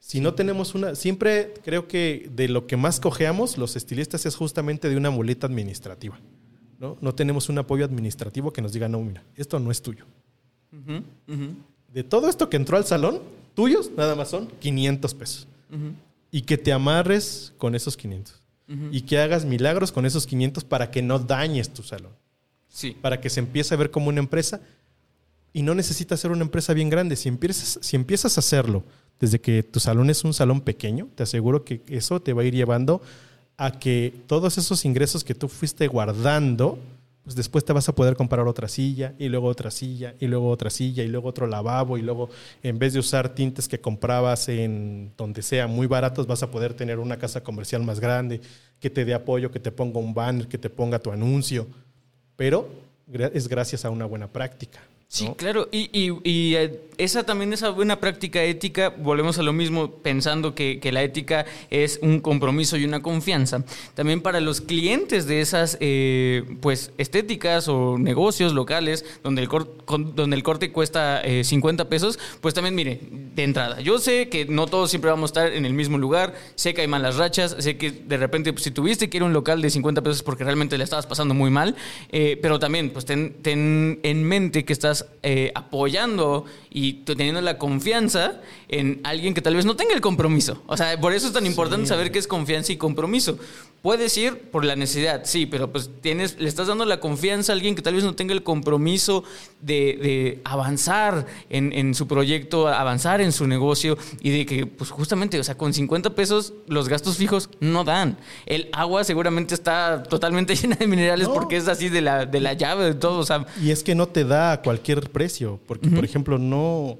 Si 0.00 0.20
no 0.20 0.34
tenemos 0.34 0.74
una, 0.74 0.94
siempre 0.94 1.54
creo 1.64 1.88
que 1.88 2.30
de 2.34 2.48
lo 2.48 2.66
que 2.66 2.76
más 2.76 3.00
cojeamos 3.00 3.58
los 3.58 3.74
estilistas 3.76 4.26
es 4.26 4.36
justamente 4.36 4.88
de 4.88 4.96
una 4.96 5.10
muleta 5.10 5.46
administrativa. 5.46 6.18
¿no? 6.78 6.96
no 7.00 7.14
tenemos 7.14 7.48
un 7.48 7.58
apoyo 7.58 7.84
administrativo 7.84 8.52
que 8.52 8.62
nos 8.62 8.72
diga, 8.72 8.88
no, 8.88 9.00
mira, 9.00 9.24
esto 9.36 9.58
no 9.58 9.70
es 9.70 9.82
tuyo. 9.82 10.06
De 11.92 12.04
todo 12.04 12.28
esto 12.28 12.48
que 12.48 12.56
entró 12.56 12.76
al 12.76 12.84
salón, 12.84 13.20
tuyos 13.54 13.90
nada 13.96 14.14
más 14.14 14.28
son 14.28 14.46
500 14.60 15.14
pesos. 15.14 15.48
Y 16.30 16.42
que 16.42 16.58
te 16.58 16.72
amarres 16.72 17.52
con 17.58 17.74
esos 17.74 17.96
500. 17.96 18.40
Y 18.90 19.02
que 19.02 19.18
hagas 19.18 19.46
milagros 19.46 19.92
con 19.92 20.04
esos 20.04 20.26
500 20.26 20.64
para 20.64 20.90
que 20.90 21.00
no 21.00 21.18
dañes 21.18 21.72
tu 21.72 21.82
salón. 21.82 22.12
Sí. 22.68 22.94
Para 23.00 23.18
que 23.18 23.30
se 23.30 23.40
empiece 23.40 23.72
a 23.72 23.78
ver 23.78 23.90
como 23.90 24.08
una 24.08 24.18
empresa. 24.18 24.60
Y 25.54 25.62
no 25.62 25.74
necesitas 25.74 26.20
ser 26.20 26.30
una 26.30 26.42
empresa 26.42 26.74
bien 26.74 26.90
grande. 26.90 27.16
Si 27.16 27.28
empiezas, 27.28 27.78
si 27.80 27.96
empiezas 27.96 28.36
a 28.36 28.40
hacerlo 28.40 28.84
desde 29.18 29.40
que 29.40 29.62
tu 29.62 29.80
salón 29.80 30.10
es 30.10 30.22
un 30.22 30.34
salón 30.34 30.60
pequeño, 30.60 31.08
te 31.14 31.22
aseguro 31.22 31.64
que 31.64 31.82
eso 31.88 32.20
te 32.20 32.34
va 32.34 32.42
a 32.42 32.44
ir 32.44 32.54
llevando 32.54 33.00
a 33.56 33.72
que 33.72 34.14
todos 34.26 34.58
esos 34.58 34.84
ingresos 34.84 35.24
que 35.24 35.34
tú 35.34 35.48
fuiste 35.48 35.88
guardando, 35.88 36.78
pues 37.28 37.36
después 37.36 37.62
te 37.62 37.74
vas 37.74 37.86
a 37.90 37.94
poder 37.94 38.16
comprar 38.16 38.48
otra 38.48 38.68
silla 38.68 39.12
y 39.18 39.28
luego 39.28 39.48
otra 39.48 39.70
silla 39.70 40.14
y 40.18 40.28
luego 40.28 40.48
otra 40.48 40.70
silla 40.70 41.02
y 41.02 41.08
luego 41.08 41.28
otro 41.28 41.46
lavabo 41.46 41.98
y 41.98 42.00
luego 42.00 42.30
en 42.62 42.78
vez 42.78 42.94
de 42.94 43.00
usar 43.00 43.34
tintes 43.34 43.68
que 43.68 43.78
comprabas 43.78 44.48
en 44.48 45.12
donde 45.14 45.42
sea 45.42 45.66
muy 45.66 45.86
baratos, 45.86 46.26
vas 46.26 46.42
a 46.42 46.50
poder 46.50 46.72
tener 46.72 46.98
una 46.98 47.18
casa 47.18 47.42
comercial 47.42 47.82
más 47.82 48.00
grande 48.00 48.40
que 48.80 48.88
te 48.88 49.04
dé 49.04 49.12
apoyo, 49.12 49.50
que 49.50 49.60
te 49.60 49.70
ponga 49.70 50.00
un 50.00 50.14
banner, 50.14 50.48
que 50.48 50.56
te 50.56 50.70
ponga 50.70 51.00
tu 51.00 51.12
anuncio. 51.12 51.66
Pero 52.34 52.66
es 53.12 53.46
gracias 53.46 53.84
a 53.84 53.90
una 53.90 54.06
buena 54.06 54.28
práctica. 54.28 54.80
Sí, 55.10 55.24
¿no? 55.24 55.34
claro. 55.36 55.68
Y, 55.72 55.88
y- 55.98 56.12
y, 56.22 56.54
eh, 56.56 56.82
esa 56.98 57.22
también, 57.24 57.52
esa 57.52 57.70
buena 57.70 57.98
práctica 58.00 58.42
ética, 58.42 58.88
volvemos 58.90 59.38
a 59.38 59.42
lo 59.42 59.52
mismo, 59.54 59.90
pensando 60.02 60.54
que, 60.54 60.80
que 60.80 60.90
la 60.92 61.02
ética 61.02 61.46
es 61.70 61.98
un 62.02 62.18
compromiso 62.20 62.76
y 62.76 62.84
una 62.84 63.00
confianza. 63.00 63.64
También 63.94 64.20
para 64.20 64.40
los 64.40 64.60
clientes 64.60 65.26
de 65.26 65.40
esas 65.40 65.78
eh, 65.80 66.42
pues 66.60 66.90
estéticas 66.98 67.68
o 67.68 67.96
negocios 67.98 68.52
locales 68.52 69.04
donde 69.22 69.40
el, 69.42 69.48
cor- 69.48 69.76
con- 69.86 70.14
donde 70.16 70.36
el 70.36 70.42
corte 70.42 70.72
cuesta 70.72 71.22
eh, 71.24 71.42
50 71.44 71.88
pesos, 71.88 72.18
pues 72.42 72.52
también 72.52 72.74
mire, 72.74 73.00
de 73.00 73.44
entrada, 73.44 73.80
yo 73.80 73.98
sé 73.98 74.28
que 74.28 74.44
no 74.44 74.66
todos 74.66 74.90
siempre 74.90 75.10
vamos 75.10 75.30
a 75.30 75.32
estar 75.44 75.52
en 75.54 75.64
el 75.64 75.72
mismo 75.72 75.96
lugar, 75.98 76.34
sé 76.56 76.74
que 76.74 76.80
hay 76.82 76.88
malas 76.88 77.16
rachas, 77.16 77.54
sé 77.60 77.78
que 77.78 77.92
de 77.92 78.16
repente 78.18 78.52
pues, 78.52 78.64
si 78.64 78.72
tuviste 78.72 79.08
que 79.08 79.16
ir 79.18 79.22
a 79.22 79.26
un 79.26 79.32
local 79.32 79.62
de 79.62 79.70
50 79.70 80.02
pesos 80.02 80.22
porque 80.24 80.42
realmente 80.44 80.76
le 80.76 80.82
estabas 80.84 81.06
pasando 81.06 81.32
muy 81.32 81.50
mal, 81.50 81.76
eh, 82.10 82.38
pero 82.42 82.58
también 82.58 82.90
pues 82.90 83.04
ten, 83.04 83.36
ten 83.40 84.00
en 84.02 84.24
mente 84.24 84.64
que 84.64 84.72
estás 84.72 84.97
estás 84.98 85.18
eh, 85.22 85.52
apoyando 85.54 86.44
y 86.70 87.04
teniendo 87.04 87.40
la 87.40 87.58
confianza 87.58 88.40
en 88.68 89.00
alguien 89.04 89.34
que 89.34 89.42
tal 89.42 89.54
vez 89.54 89.64
no 89.64 89.76
tenga 89.76 89.94
el 89.94 90.00
compromiso. 90.00 90.62
O 90.66 90.76
sea, 90.76 90.98
por 91.00 91.12
eso 91.12 91.26
es 91.26 91.32
tan 91.32 91.46
importante 91.46 91.86
saber 91.86 92.10
qué 92.12 92.18
es 92.18 92.26
confianza 92.26 92.72
y 92.72 92.76
compromiso. 92.76 93.38
Puedes 93.82 94.18
ir 94.18 94.50
por 94.50 94.64
la 94.64 94.74
necesidad, 94.74 95.22
sí, 95.24 95.46
pero 95.46 95.70
pues 95.70 95.88
tienes, 96.00 96.36
le 96.40 96.48
estás 96.48 96.66
dando 96.66 96.84
la 96.84 96.98
confianza 96.98 97.52
a 97.52 97.54
alguien 97.54 97.76
que 97.76 97.82
tal 97.82 97.94
vez 97.94 98.02
no 98.02 98.16
tenga 98.16 98.34
el 98.34 98.42
compromiso 98.42 99.22
de, 99.60 99.96
de 100.02 100.40
avanzar 100.44 101.26
en, 101.48 101.72
en, 101.72 101.94
su 101.94 102.08
proyecto, 102.08 102.66
avanzar 102.66 103.20
en 103.20 103.30
su 103.30 103.46
negocio 103.46 103.96
y 104.20 104.30
de 104.30 104.46
que, 104.46 104.66
pues 104.66 104.90
justamente, 104.90 105.38
o 105.38 105.44
sea, 105.44 105.56
con 105.56 105.72
50 105.72 106.16
pesos 106.16 106.54
los 106.66 106.88
gastos 106.88 107.18
fijos 107.18 107.50
no 107.60 107.84
dan. 107.84 108.18
El 108.46 108.68
agua 108.72 109.04
seguramente 109.04 109.54
está 109.54 110.02
totalmente 110.02 110.54
llena 110.56 110.74
de 110.74 110.88
minerales 110.88 111.28
porque 111.28 111.56
es 111.56 111.68
así 111.68 111.88
de 111.88 112.00
la, 112.00 112.26
de 112.26 112.40
la 112.40 112.54
llave, 112.54 112.84
de 112.84 112.94
todo. 112.94 113.20
O 113.20 113.24
sea, 113.24 113.46
y 113.62 113.70
es 113.70 113.84
que 113.84 113.94
no 113.94 114.08
te 114.08 114.24
da 114.24 114.60
cualquier 114.60 115.08
precio, 115.10 115.60
porque, 115.66 115.88
por 115.88 116.04
ejemplo, 116.04 116.38
no... 116.38 116.98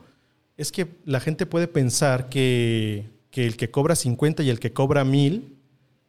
Es 0.56 0.70
que 0.70 0.86
la 1.04 1.18
gente 1.18 1.44
puede 1.44 1.66
pensar 1.66 2.28
que, 2.28 3.10
que 3.30 3.46
el 3.46 3.56
que 3.56 3.70
cobra 3.70 3.96
50 3.96 4.44
y 4.44 4.50
el 4.50 4.60
que 4.60 4.72
cobra 4.72 5.04
1000 5.04 5.57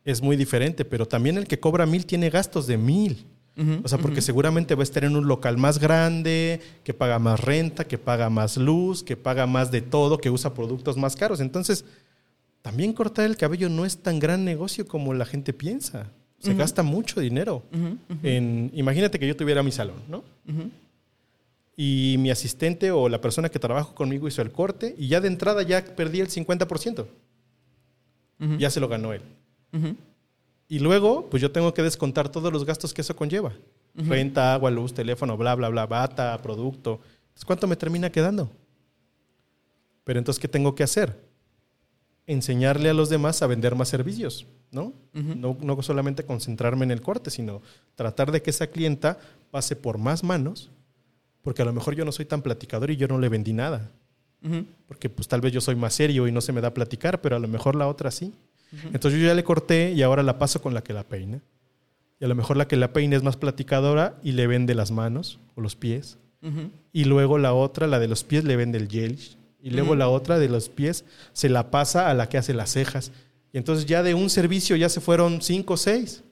es 0.06 0.22
muy 0.22 0.36
diferente, 0.36 0.86
pero 0.86 1.06
también 1.08 1.38
el 1.38 1.48
que 1.48 1.60
cobra 1.60 1.86
mil 1.86 2.06
tiene 2.06 2.30
gastos 2.30 2.68
de 2.68 2.78
mil. 2.78 3.26
o 3.84 3.88
sea, 3.90 3.98
porque 3.98 4.22
seguramente 4.22 4.74
va 4.74 4.82
a 4.82 4.84
estar 4.84 5.04
en 5.04 5.18
un 5.18 5.28
local 5.28 5.58
más 5.58 5.80
grande, 5.80 6.62
que 6.86 6.94
paga 6.94 7.20
más 7.20 7.42
renta, 7.42 7.86
que 7.86 7.98
paga 7.98 8.30
más 8.30 8.56
luz, 8.56 9.04
que 9.04 9.18
paga 9.18 9.46
más 9.48 9.70
de 9.70 9.82
todo, 9.82 10.18
que 10.18 10.30
usa 10.30 10.54
productos 10.54 10.96
más 10.96 11.18
caros. 11.18 11.42
Entonces, 11.42 11.84
también 12.62 12.94
cortar 12.94 13.26
el 13.26 13.36
cabello 13.36 13.68
no 13.68 13.86
es 13.86 13.98
tan 13.98 14.18
gran 14.20 14.46
negocio 14.46 14.88
como 14.88 15.14
la 15.14 15.26
gente 15.26 15.52
piensa. 15.52 16.10
Se 16.40 16.54
gasta 16.54 16.84
mucho 16.84 17.20
dinero. 17.20 17.64
En, 18.24 18.72
imagínate 18.74 19.20
que 19.20 19.28
yo 19.28 19.36
tuviera 19.36 19.62
mi 19.62 19.74
salón, 19.74 19.98
¿no? 20.08 20.24
Y 21.76 22.16
mi 22.20 22.32
asistente 22.32 22.92
o 22.92 23.10
la 23.10 23.20
persona 23.20 23.50
que 23.50 23.60
trabaja 23.60 23.94
conmigo 23.94 24.28
hizo 24.28 24.42
el 24.42 24.52
corte 24.52 24.96
y 24.98 25.08
ya 25.10 25.20
de 25.20 25.28
entrada 25.28 25.64
ya 25.64 25.84
perdí 25.84 26.22
el 26.22 26.30
50%. 26.30 27.06
Ya 28.58 28.70
se 28.70 28.80
lo 28.80 28.88
ganó 28.88 29.12
él. 29.12 29.22
Y 30.68 30.80
luego, 30.80 31.28
pues 31.30 31.42
yo 31.42 31.52
tengo 31.52 31.74
que 31.74 31.82
descontar 31.82 32.30
todos 32.30 32.54
los 32.54 32.66
gastos 32.66 32.94
que 32.94 33.02
eso 33.02 33.16
conlleva. 33.16 33.54
Renta, 33.96 34.54
agua, 34.54 34.72
luz, 34.72 34.94
teléfono, 34.94 35.36
bla, 35.36 35.56
bla, 35.56 35.70
bla, 35.70 35.86
bata, 35.86 36.40
producto. 36.42 37.00
Entonces, 37.30 37.46
¿cuánto 37.46 37.68
me 37.68 37.76
termina 37.76 38.12
quedando? 38.12 38.50
Pero 40.04 40.20
entonces, 40.20 40.40
¿qué 40.40 40.48
tengo 40.48 40.76
que 40.76 40.84
hacer? 40.84 41.20
Enseñarle 42.28 42.90
a 42.90 42.94
los 42.94 43.10
demás 43.10 43.42
a 43.42 43.48
vender 43.48 43.76
más 43.76 43.90
servicios, 43.90 44.46
¿no? 44.72 44.94
no, 45.14 45.58
no 45.60 45.82
solamente 45.82 46.24
concentrarme 46.24 46.86
en 46.86 46.92
el 46.92 47.02
corte, 47.02 47.32
sino 47.32 47.62
tratar 47.96 48.32
de 48.32 48.42
que 48.42 48.52
esa 48.52 48.68
clienta 48.68 49.18
pase 49.52 49.76
por 49.76 49.98
más 49.98 50.24
manos, 50.24 50.70
porque 51.42 51.64
a 51.64 51.66
lo 51.66 51.74
mejor 51.74 51.96
yo 51.96 52.06
no 52.06 52.12
soy 52.12 52.26
tan 52.26 52.42
platicador 52.42 52.92
y 52.92 52.98
yo 52.98 53.08
no 53.08 53.20
le 53.20 53.30
vendí 53.30 53.54
nada. 53.54 53.92
Porque 54.88 55.10
pues 55.10 55.28
tal 55.28 55.42
vez 55.42 55.52
yo 55.52 55.62
soy 55.62 55.76
más 55.76 55.94
serio 55.94 56.28
y 56.28 56.32
no 56.32 56.42
se 56.42 56.54
me 56.54 56.62
da 56.62 56.74
platicar, 56.74 57.20
pero 57.22 57.36
a 57.36 57.40
lo 57.40 57.48
mejor 57.48 57.76
la 57.76 57.88
otra 57.88 58.12
sí. 58.12 58.34
Entonces 58.94 59.20
yo 59.20 59.28
ya 59.28 59.34
le 59.34 59.44
corté 59.44 59.94
y 59.94 60.02
ahora 60.02 60.24
la 60.24 60.38
paso 60.38 60.62
con 60.62 60.74
la 60.74 60.82
que 60.82 60.94
la 60.94 61.04
peina. 61.04 61.42
Y 62.20 62.26
a 62.26 62.28
lo 62.28 62.36
mejor 62.36 62.58
la 62.58 62.68
que 62.68 62.76
la 62.76 62.94
peina 62.94 63.16
es 63.16 63.24
más 63.24 63.38
platicadora 63.38 64.20
y 64.24 64.34
le 64.34 64.48
vende 64.48 64.76
las 64.76 64.92
manos 64.92 65.40
o 65.56 65.62
los 65.62 65.76
pies. 65.76 66.18
Y 66.94 67.06
luego 67.06 67.38
la 67.38 67.54
otra, 67.54 67.88
la 67.88 68.00
de 68.00 68.08
los 68.08 68.24
pies, 68.24 68.44
le 68.44 68.56
vende 68.56 68.78
el 68.78 68.88
gelish. 68.88 69.38
Y 69.62 69.72
luego 69.72 69.96
la 69.96 70.08
otra 70.08 70.40
de 70.40 70.48
los 70.48 70.70
pies 70.70 71.06
se 71.34 71.50
la 71.50 71.70
pasa 71.70 72.10
a 72.10 72.14
la 72.14 72.30
que 72.30 72.38
hace 72.38 72.54
las 72.54 72.72
cejas. 72.72 73.12
Y 73.52 73.58
entonces 73.58 73.86
ya 73.86 74.04
de 74.04 74.14
un 74.14 74.30
servicio 74.30 74.76
ya 74.76 74.90
se 74.90 75.02
fueron 75.02 75.42
cinco 75.42 75.74
o 75.74 75.78
seis. 75.78 76.24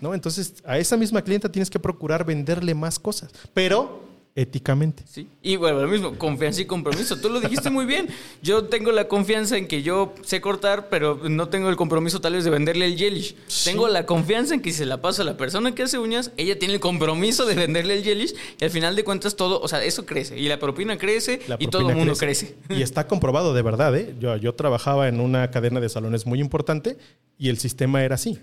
¿no? 0.00 0.14
Entonces 0.14 0.54
a 0.64 0.78
esa 0.78 0.96
misma 0.96 1.22
clienta 1.22 1.50
tienes 1.50 1.70
que 1.70 1.78
procurar 1.78 2.24
venderle 2.24 2.74
más 2.74 2.98
cosas. 2.98 3.30
Pero 3.52 4.13
éticamente. 4.36 5.04
Sí. 5.06 5.28
Y 5.42 5.56
bueno, 5.56 5.80
lo 5.80 5.88
mismo, 5.88 6.18
confianza 6.18 6.60
y 6.60 6.64
compromiso. 6.64 7.20
Tú 7.20 7.28
lo 7.28 7.40
dijiste 7.40 7.70
muy 7.70 7.86
bien. 7.86 8.08
Yo 8.42 8.64
tengo 8.64 8.90
la 8.90 9.06
confianza 9.06 9.56
en 9.56 9.68
que 9.68 9.82
yo 9.82 10.12
sé 10.22 10.40
cortar, 10.40 10.88
pero 10.88 11.20
no 11.28 11.48
tengo 11.48 11.68
el 11.68 11.76
compromiso 11.76 12.20
tal 12.20 12.32
vez 12.32 12.42
de 12.42 12.50
venderle 12.50 12.86
el 12.86 12.96
gelish. 12.96 13.36
Tengo 13.64 13.86
la 13.86 14.06
confianza 14.06 14.54
en 14.54 14.60
que 14.60 14.72
si 14.72 14.78
se 14.78 14.86
la 14.86 15.00
paso 15.00 15.22
a 15.22 15.24
la 15.24 15.36
persona 15.36 15.74
que 15.74 15.84
hace 15.84 15.98
uñas, 15.98 16.32
ella 16.36 16.58
tiene 16.58 16.74
el 16.74 16.80
compromiso 16.80 17.46
de 17.46 17.54
venderle 17.54 17.94
el 17.94 18.02
gelish 18.02 18.34
y 18.60 18.64
al 18.64 18.70
final 18.70 18.96
de 18.96 19.04
cuentas 19.04 19.36
todo, 19.36 19.60
o 19.60 19.68
sea, 19.68 19.84
eso 19.84 20.04
crece 20.04 20.36
y 20.36 20.48
la 20.48 20.58
propina 20.58 20.98
crece 20.98 21.40
y 21.60 21.68
todo 21.68 21.88
el 21.88 21.96
mundo 21.96 22.14
crece. 22.16 22.56
Y 22.68 22.82
está 22.82 23.06
comprobado 23.06 23.54
de 23.54 23.62
verdad, 23.62 23.96
¿eh? 23.96 24.16
Yo, 24.18 24.36
yo 24.36 24.54
trabajaba 24.54 25.06
en 25.06 25.20
una 25.20 25.52
cadena 25.52 25.78
de 25.78 25.88
salones 25.88 26.26
muy 26.26 26.40
importante 26.40 26.98
y 27.38 27.50
el 27.50 27.58
sistema 27.58 28.02
era 28.02 28.16
así. 28.16 28.40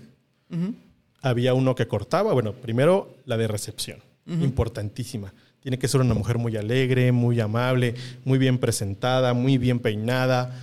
Había 1.20 1.52
uno 1.52 1.74
que 1.74 1.86
cortaba, 1.86 2.32
bueno, 2.32 2.52
primero 2.54 3.14
la 3.26 3.36
de 3.36 3.46
recepción, 3.46 4.00
importantísima 4.26 5.34
tiene 5.62 5.78
que 5.78 5.88
ser 5.88 6.00
una 6.00 6.14
mujer 6.14 6.38
muy 6.38 6.56
alegre, 6.56 7.12
muy 7.12 7.40
amable, 7.40 7.94
muy 8.24 8.38
bien 8.38 8.58
presentada, 8.58 9.32
muy 9.32 9.58
bien 9.58 9.78
peinada, 9.78 10.60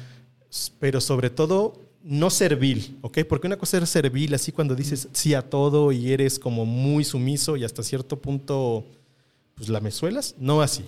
pero 0.80 1.00
sobre 1.00 1.30
todo 1.30 1.74
no 2.04 2.30
servil, 2.30 2.97
¿ok? 3.02 3.20
Porque 3.28 3.47
una 3.47 3.58
cosa 3.58 3.78
es 3.78 3.89
servil, 3.89 4.34
así 4.34 4.52
cuando 4.52 4.76
dices 4.76 5.08
sí 5.14 5.34
a 5.34 5.41
todo 5.41 5.93
y 5.93 6.12
eres 6.12 6.38
como 6.38 6.66
muy 6.66 7.06
sumiso 7.06 7.56
y 7.56 7.64
hasta 7.64 7.82
cierto 7.82 8.20
punto, 8.20 8.86
pues 9.56 9.70
la 9.70 9.80
mesuelas, 9.80 10.36
no 10.38 10.62
así. 10.62 10.84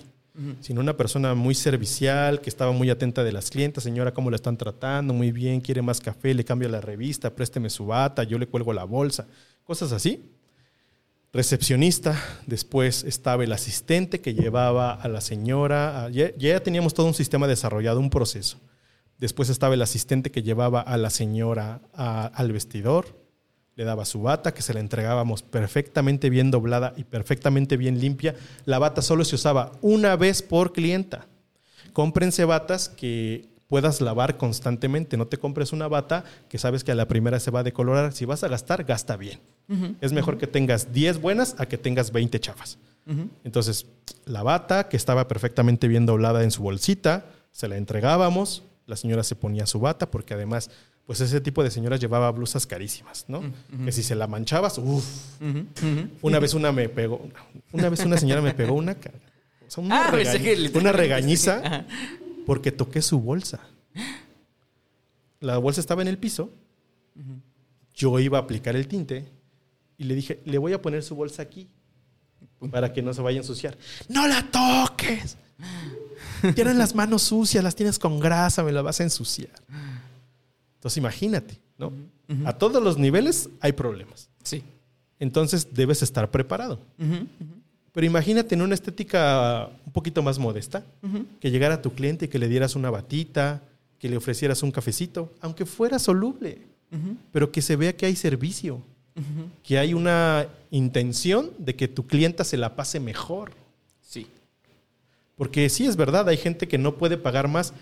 Sino 0.60 0.80
una 0.80 0.96
persona 0.96 1.34
muy 1.34 1.54
servicial, 1.54 2.40
que 2.40 2.48
estaba 2.48 2.72
muy 2.72 2.88
atenta 2.88 3.22
de 3.22 3.32
las 3.32 3.50
clientes, 3.50 3.84
señora, 3.84 4.14
cómo 4.14 4.30
la 4.30 4.36
están 4.36 4.56
tratando, 4.56 5.12
muy 5.12 5.30
bien, 5.30 5.60
quiere 5.60 5.82
más 5.82 6.00
café, 6.00 6.32
le 6.32 6.42
cambio 6.42 6.70
la 6.70 6.80
revista, 6.80 7.34
présteme 7.34 7.68
su 7.68 7.84
bata, 7.84 8.22
yo 8.22 8.38
le 8.38 8.46
cuelgo 8.46 8.72
la 8.72 8.84
bolsa, 8.84 9.26
cosas 9.64 9.92
así 9.92 10.22
recepcionista, 11.32 12.22
después 12.46 13.04
estaba 13.04 13.42
el 13.44 13.52
asistente 13.52 14.20
que 14.20 14.34
llevaba 14.34 14.92
a 14.92 15.08
la 15.08 15.20
señora, 15.20 16.10
ya, 16.10 16.60
teníamos 16.60 16.92
todo 16.92 17.06
un 17.06 17.14
sistema 17.14 17.46
desarrollado, 17.46 18.00
un 18.00 18.10
proceso. 18.10 18.60
Después 19.18 19.48
estaba 19.48 19.74
el 19.74 19.82
asistente 19.82 20.30
que 20.30 20.42
llevaba 20.42 20.80
a 20.80 20.96
la 20.96 21.08
señora 21.08 21.80
al 21.94 22.52
vestidor, 22.52 23.22
le 23.74 23.84
daba 23.84 24.04
su 24.04 24.20
bata, 24.20 24.52
que 24.52 24.60
se 24.60 24.74
la 24.74 24.80
entregábamos 24.80 25.42
perfectamente 25.42 26.28
bien 26.28 26.50
doblada 26.50 26.92
y 26.96 27.04
perfectamente 27.04 27.78
bien 27.78 28.00
limpia. 28.00 28.34
La 28.66 28.78
bata 28.78 29.00
solo 29.00 29.24
se 29.24 29.36
usaba 29.36 29.72
una 29.80 30.16
vez 30.16 30.42
por 30.42 30.72
clienta. 30.72 31.26
Cómprense 31.94 32.44
batas 32.44 32.90
que 32.90 33.51
puedas 33.72 34.02
lavar 34.02 34.36
constantemente. 34.36 35.16
No 35.16 35.28
te 35.28 35.38
compres 35.38 35.72
una 35.72 35.88
bata 35.88 36.24
que 36.50 36.58
sabes 36.58 36.84
que 36.84 36.92
a 36.92 36.94
la 36.94 37.08
primera 37.08 37.40
se 37.40 37.50
va 37.50 37.60
a 37.60 37.62
decolorar. 37.62 38.12
Si 38.12 38.26
vas 38.26 38.44
a 38.44 38.48
gastar, 38.48 38.84
gasta 38.84 39.16
bien. 39.16 39.40
Es 40.02 40.12
mejor 40.12 40.36
que 40.36 40.46
tengas 40.46 40.92
10 40.92 41.22
buenas 41.22 41.56
a 41.56 41.64
que 41.64 41.78
tengas 41.78 42.12
20 42.12 42.38
chafas. 42.38 42.76
Entonces, 43.44 43.86
la 44.26 44.42
bata 44.42 44.90
que 44.90 44.98
estaba 44.98 45.26
perfectamente 45.26 45.88
bien 45.88 46.04
doblada 46.04 46.44
en 46.44 46.50
su 46.50 46.62
bolsita, 46.62 47.24
se 47.50 47.66
la 47.66 47.78
entregábamos. 47.78 48.62
La 48.84 48.96
señora 48.96 49.22
se 49.22 49.36
ponía 49.36 49.64
su 49.64 49.80
bata 49.80 50.10
porque 50.10 50.34
además, 50.34 50.68
pues 51.06 51.22
ese 51.22 51.40
tipo 51.40 51.64
de 51.64 51.70
señoras 51.70 51.98
llevaba 51.98 52.30
blusas 52.30 52.66
carísimas, 52.66 53.24
¿no? 53.26 53.40
Que 53.86 53.90
si 53.90 54.02
se 54.02 54.14
la 54.14 54.26
manchabas, 54.26 54.76
uff. 54.76 55.40
Una 56.20 56.38
vez 56.40 56.52
una 56.52 56.72
me 56.72 56.90
pegó, 56.90 57.26
una 57.72 57.88
vez 57.88 58.04
una 58.04 58.18
señora 58.18 58.42
me 58.42 58.52
pegó 58.52 58.74
una, 58.74 58.98
una, 59.78 60.08
ah, 60.08 60.12
una 60.74 60.92
regañiza 60.92 61.86
porque 62.46 62.72
toqué 62.72 63.02
su 63.02 63.20
bolsa. 63.20 63.60
La 65.40 65.58
bolsa 65.58 65.80
estaba 65.80 66.02
en 66.02 66.08
el 66.08 66.18
piso. 66.18 66.50
Yo 67.94 68.18
iba 68.18 68.38
a 68.38 68.42
aplicar 68.42 68.76
el 68.76 68.88
tinte 68.88 69.28
y 69.98 70.04
le 70.04 70.14
dije, 70.14 70.40
le 70.44 70.58
voy 70.58 70.72
a 70.72 70.80
poner 70.80 71.02
su 71.02 71.14
bolsa 71.14 71.42
aquí 71.42 71.68
para 72.70 72.92
que 72.92 73.02
no 73.02 73.12
se 73.12 73.22
vaya 73.22 73.38
a 73.38 73.42
ensuciar. 73.42 73.76
¡No 74.08 74.26
la 74.26 74.50
toques! 74.50 75.36
Tienes 76.54 76.76
las 76.76 76.94
manos 76.94 77.22
sucias, 77.22 77.62
las 77.62 77.76
tienes 77.76 77.98
con 77.98 78.18
grasa, 78.18 78.64
me 78.64 78.72
las 78.72 78.82
vas 78.82 79.00
a 79.00 79.04
ensuciar. 79.04 79.52
Entonces 80.74 80.96
imagínate, 80.96 81.60
¿no? 81.78 81.92
A 82.44 82.54
todos 82.54 82.82
los 82.82 82.98
niveles 82.98 83.50
hay 83.60 83.72
problemas. 83.72 84.30
Sí. 84.42 84.64
Entonces 85.18 85.68
debes 85.72 86.02
estar 86.02 86.30
preparado. 86.30 86.80
Pero 87.92 88.06
imagínate 88.06 88.54
en 88.54 88.62
una 88.62 88.74
estética 88.74 89.68
un 89.86 89.92
poquito 89.92 90.22
más 90.22 90.38
modesta, 90.38 90.82
que 91.40 91.50
llegara 91.50 91.82
tu 91.82 91.92
cliente 91.92 92.24
y 92.24 92.28
que 92.28 92.38
le 92.38 92.48
dieras 92.48 92.74
una 92.74 92.90
batita, 92.90 93.62
que 93.98 94.08
le 94.08 94.16
ofrecieras 94.16 94.62
un 94.62 94.72
cafecito, 94.72 95.32
aunque 95.40 95.66
fuera 95.66 95.98
soluble, 95.98 96.58
pero 97.32 97.52
que 97.52 97.62
se 97.62 97.76
vea 97.76 97.96
que 97.96 98.06
hay 98.06 98.16
servicio, 98.16 98.82
que 99.62 99.78
hay 99.78 99.92
una 99.92 100.46
intención 100.70 101.50
de 101.58 101.76
que 101.76 101.86
tu 101.86 102.06
clienta 102.06 102.44
se 102.44 102.56
la 102.56 102.74
pase 102.76 102.98
mejor. 102.98 103.52
Sí. 104.00 104.26
Porque 105.36 105.68
sí 105.68 105.86
es 105.86 105.96
verdad, 105.96 106.28
hay 106.28 106.38
gente 106.38 106.68
que 106.68 106.78
no 106.78 106.96
puede 106.96 107.18
pagar 107.18 107.46
más, 107.46 107.74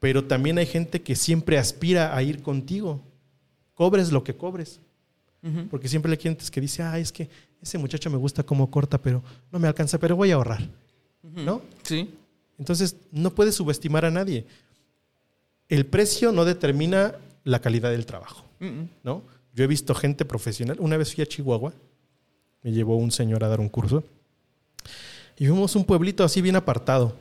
pero 0.00 0.24
también 0.24 0.58
hay 0.58 0.66
gente 0.66 1.00
que 1.00 1.14
siempre 1.14 1.58
aspira 1.58 2.16
a 2.16 2.22
ir 2.22 2.42
contigo. 2.42 3.00
Cobres 3.74 4.10
lo 4.10 4.24
que 4.24 4.34
cobres. 4.34 4.80
Porque 5.70 5.88
siempre 5.88 6.10
hay 6.10 6.16
clientes 6.18 6.50
que 6.50 6.60
dicen, 6.60 6.86
ah, 6.86 6.98
es 6.98 7.12
que 7.12 7.28
ese 7.64 7.78
muchacho 7.78 8.10
me 8.10 8.18
gusta 8.18 8.42
cómo 8.42 8.70
corta, 8.70 9.00
pero 9.00 9.22
no 9.50 9.58
me 9.58 9.66
alcanza, 9.66 9.98
pero 9.98 10.16
voy 10.16 10.30
a 10.30 10.34
ahorrar. 10.34 10.68
¿No? 11.22 11.62
Sí. 11.82 12.14
Entonces, 12.58 12.96
no 13.10 13.34
puedes 13.34 13.54
subestimar 13.54 14.04
a 14.04 14.10
nadie. 14.10 14.46
El 15.68 15.86
precio 15.86 16.30
no 16.30 16.44
determina 16.44 17.14
la 17.42 17.60
calidad 17.60 17.90
del 17.90 18.04
trabajo. 18.06 18.44
¿No? 19.02 19.22
Yo 19.54 19.64
he 19.64 19.66
visto 19.66 19.94
gente 19.94 20.24
profesional. 20.24 20.76
Una 20.78 20.96
vez 20.96 21.14
fui 21.14 21.22
a 21.22 21.26
Chihuahua, 21.26 21.72
me 22.62 22.72
llevó 22.72 22.96
un 22.96 23.10
señor 23.10 23.44
a 23.44 23.48
dar 23.48 23.60
un 23.60 23.68
curso. 23.68 24.04
Y 25.38 25.46
vimos 25.46 25.74
un 25.74 25.84
pueblito 25.84 26.22
así 26.22 26.42
bien 26.42 26.56
apartado. 26.56 27.16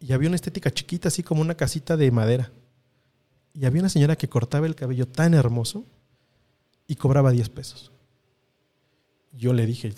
Y 0.00 0.12
había 0.12 0.28
una 0.28 0.36
estética 0.36 0.70
chiquita, 0.70 1.08
así 1.08 1.22
como 1.22 1.40
una 1.40 1.54
casita 1.54 1.96
de 1.96 2.10
madera. 2.10 2.50
Y 3.54 3.64
había 3.64 3.80
una 3.80 3.88
señora 3.88 4.16
que 4.16 4.28
cortaba 4.28 4.66
el 4.66 4.74
cabello 4.74 5.08
tan 5.08 5.32
hermoso 5.32 5.84
y 6.86 6.96
cobraba 6.96 7.30
10 7.30 7.48
pesos. 7.48 7.90
Yo 9.36 9.52
le 9.52 9.66
dije, 9.66 9.92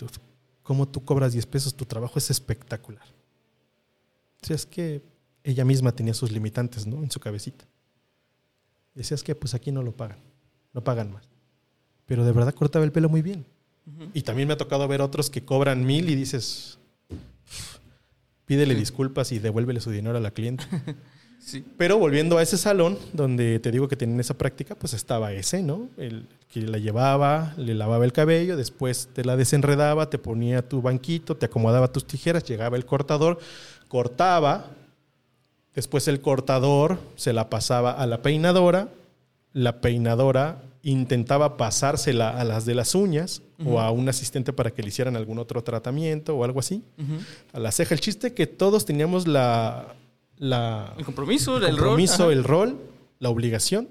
¿cómo 0.62 0.88
tú 0.88 1.04
cobras 1.04 1.32
10 1.32 1.46
pesos? 1.46 1.74
Tu 1.74 1.84
trabajo 1.84 2.18
es 2.18 2.30
espectacular. 2.30 3.04
O 4.42 4.46
sea, 4.46 4.56
es 4.56 4.66
que 4.66 5.02
ella 5.42 5.64
misma 5.64 5.92
tenía 5.92 6.14
sus 6.14 6.30
limitantes, 6.32 6.86
¿no? 6.86 7.02
En 7.02 7.10
su 7.10 7.20
cabecita. 7.20 7.64
Decía, 8.94 9.14
es 9.14 9.22
que 9.22 9.34
pues 9.34 9.54
aquí 9.54 9.70
no 9.72 9.82
lo 9.82 9.96
pagan, 9.96 10.18
no 10.72 10.82
pagan 10.82 11.12
más. 11.12 11.28
Pero 12.06 12.24
de 12.24 12.32
verdad 12.32 12.54
cortaba 12.54 12.84
el 12.84 12.92
pelo 12.92 13.08
muy 13.08 13.22
bien. 13.22 13.46
Y 14.12 14.22
también 14.22 14.46
me 14.48 14.54
ha 14.54 14.58
tocado 14.58 14.86
ver 14.86 15.00
otros 15.00 15.30
que 15.30 15.44
cobran 15.44 15.86
mil 15.86 16.10
y 16.10 16.14
dices, 16.14 16.78
pídele 18.44 18.74
disculpas 18.74 19.32
y 19.32 19.38
devuélvele 19.38 19.80
su 19.80 19.90
dinero 19.90 20.18
a 20.18 20.20
la 20.20 20.30
cliente. 20.30 20.64
Sí. 21.38 21.64
Pero 21.76 21.98
volviendo 21.98 22.38
a 22.38 22.42
ese 22.42 22.58
salón 22.58 22.98
donde 23.12 23.58
te 23.60 23.70
digo 23.70 23.88
que 23.88 23.96
tienen 23.96 24.20
esa 24.20 24.36
práctica, 24.36 24.74
pues 24.74 24.92
estaba 24.92 25.32
ese, 25.32 25.62
¿no? 25.62 25.88
El 25.96 26.26
que 26.52 26.62
la 26.62 26.78
llevaba, 26.78 27.54
le 27.56 27.74
lavaba 27.74 28.04
el 28.04 28.12
cabello, 28.12 28.56
después 28.56 29.08
te 29.12 29.24
la 29.24 29.36
desenredaba, 29.36 30.10
te 30.10 30.18
ponía 30.18 30.66
tu 30.66 30.82
banquito, 30.82 31.36
te 31.36 31.46
acomodaba 31.46 31.92
tus 31.92 32.06
tijeras, 32.06 32.44
llegaba 32.44 32.76
el 32.76 32.86
cortador, 32.86 33.38
cortaba, 33.88 34.70
después 35.74 36.08
el 36.08 36.20
cortador 36.20 36.98
se 37.16 37.32
la 37.32 37.50
pasaba 37.50 37.92
a 37.92 38.06
la 38.06 38.22
peinadora, 38.22 38.88
la 39.52 39.80
peinadora 39.80 40.62
intentaba 40.82 41.56
pasársela 41.56 42.30
a 42.30 42.44
las 42.44 42.64
de 42.64 42.74
las 42.74 42.94
uñas 42.94 43.42
o 43.64 43.80
a 43.80 43.90
un 43.90 44.08
asistente 44.08 44.52
para 44.52 44.70
que 44.70 44.82
le 44.82 44.88
hicieran 44.88 45.16
algún 45.16 45.38
otro 45.38 45.62
tratamiento 45.62 46.36
o 46.36 46.44
algo 46.44 46.60
así. 46.60 46.82
A 47.52 47.58
la 47.58 47.72
ceja. 47.72 47.94
El 47.94 48.00
chiste 48.00 48.32
que 48.32 48.46
todos 48.46 48.84
teníamos 48.86 49.26
la, 49.26 49.94
la 50.38 50.94
El 50.98 51.04
compromiso, 51.04 51.56
el 51.58 51.64
el, 51.64 51.70
compromiso, 51.70 52.24
rol. 52.24 52.32
el 52.32 52.44
rol, 52.44 52.78
la 53.18 53.28
obligación 53.30 53.88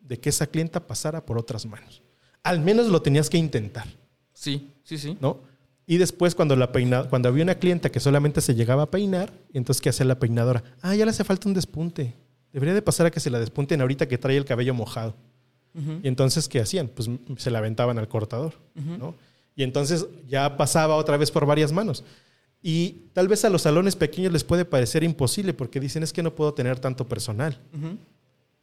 de 0.00 0.18
que 0.18 0.28
esa 0.28 0.46
clienta 0.46 0.86
pasara 0.86 1.24
por 1.24 1.38
otras 1.38 1.66
manos. 1.66 2.02
Al 2.42 2.60
menos 2.60 2.88
lo 2.88 3.02
tenías 3.02 3.28
que 3.30 3.38
intentar, 3.38 3.86
Sí, 4.32 4.70
sí, 4.82 4.96
sí. 4.98 5.16
¿no? 5.20 5.38
Y 5.86 5.98
después 5.98 6.34
cuando 6.34 6.56
la 6.56 6.72
peina, 6.72 7.04
cuando 7.04 7.28
había 7.28 7.42
una 7.42 7.56
clienta 7.56 7.90
que 7.90 8.00
solamente 8.00 8.40
se 8.40 8.54
llegaba 8.54 8.84
a 8.84 8.90
peinar, 8.90 9.32
entonces 9.52 9.80
¿qué 9.82 9.88
hacía 9.90 10.06
la 10.06 10.18
peinadora? 10.18 10.62
Ah, 10.82 10.94
ya 10.94 11.04
le 11.04 11.10
hace 11.10 11.24
falta 11.24 11.48
un 11.48 11.54
despunte. 11.54 12.14
Debería 12.52 12.74
de 12.74 12.80
pasar 12.82 13.06
a 13.06 13.10
que 13.10 13.20
se 13.20 13.28
la 13.30 13.38
despunten 13.38 13.80
ahorita 13.80 14.06
que 14.08 14.16
trae 14.18 14.36
el 14.36 14.44
cabello 14.44 14.72
mojado. 14.74 15.14
Y 16.02 16.08
entonces, 16.08 16.48
¿qué 16.48 16.60
hacían? 16.60 16.88
Pues 16.88 17.08
se 17.36 17.50
la 17.50 17.58
aventaban 17.58 17.96
al 17.98 18.08
cortador, 18.08 18.54
¿no? 18.74 19.14
Y 19.54 19.62
entonces 19.62 20.06
ya 20.28 20.56
pasaba 20.56 20.96
otra 20.96 21.16
vez 21.16 21.30
por 21.30 21.44
varias 21.46 21.70
manos. 21.72 22.02
Y 22.62 22.96
tal 23.14 23.26
vez 23.28 23.44
a 23.44 23.50
los 23.50 23.62
salones 23.62 23.96
pequeños 23.96 24.32
les 24.32 24.44
puede 24.44 24.64
parecer 24.64 25.02
imposible 25.02 25.54
porque 25.54 25.80
dicen 25.80 26.02
es 26.02 26.12
que 26.12 26.22
no 26.22 26.34
puedo 26.34 26.52
tener 26.54 26.78
tanto 26.78 27.06
personal. 27.08 27.58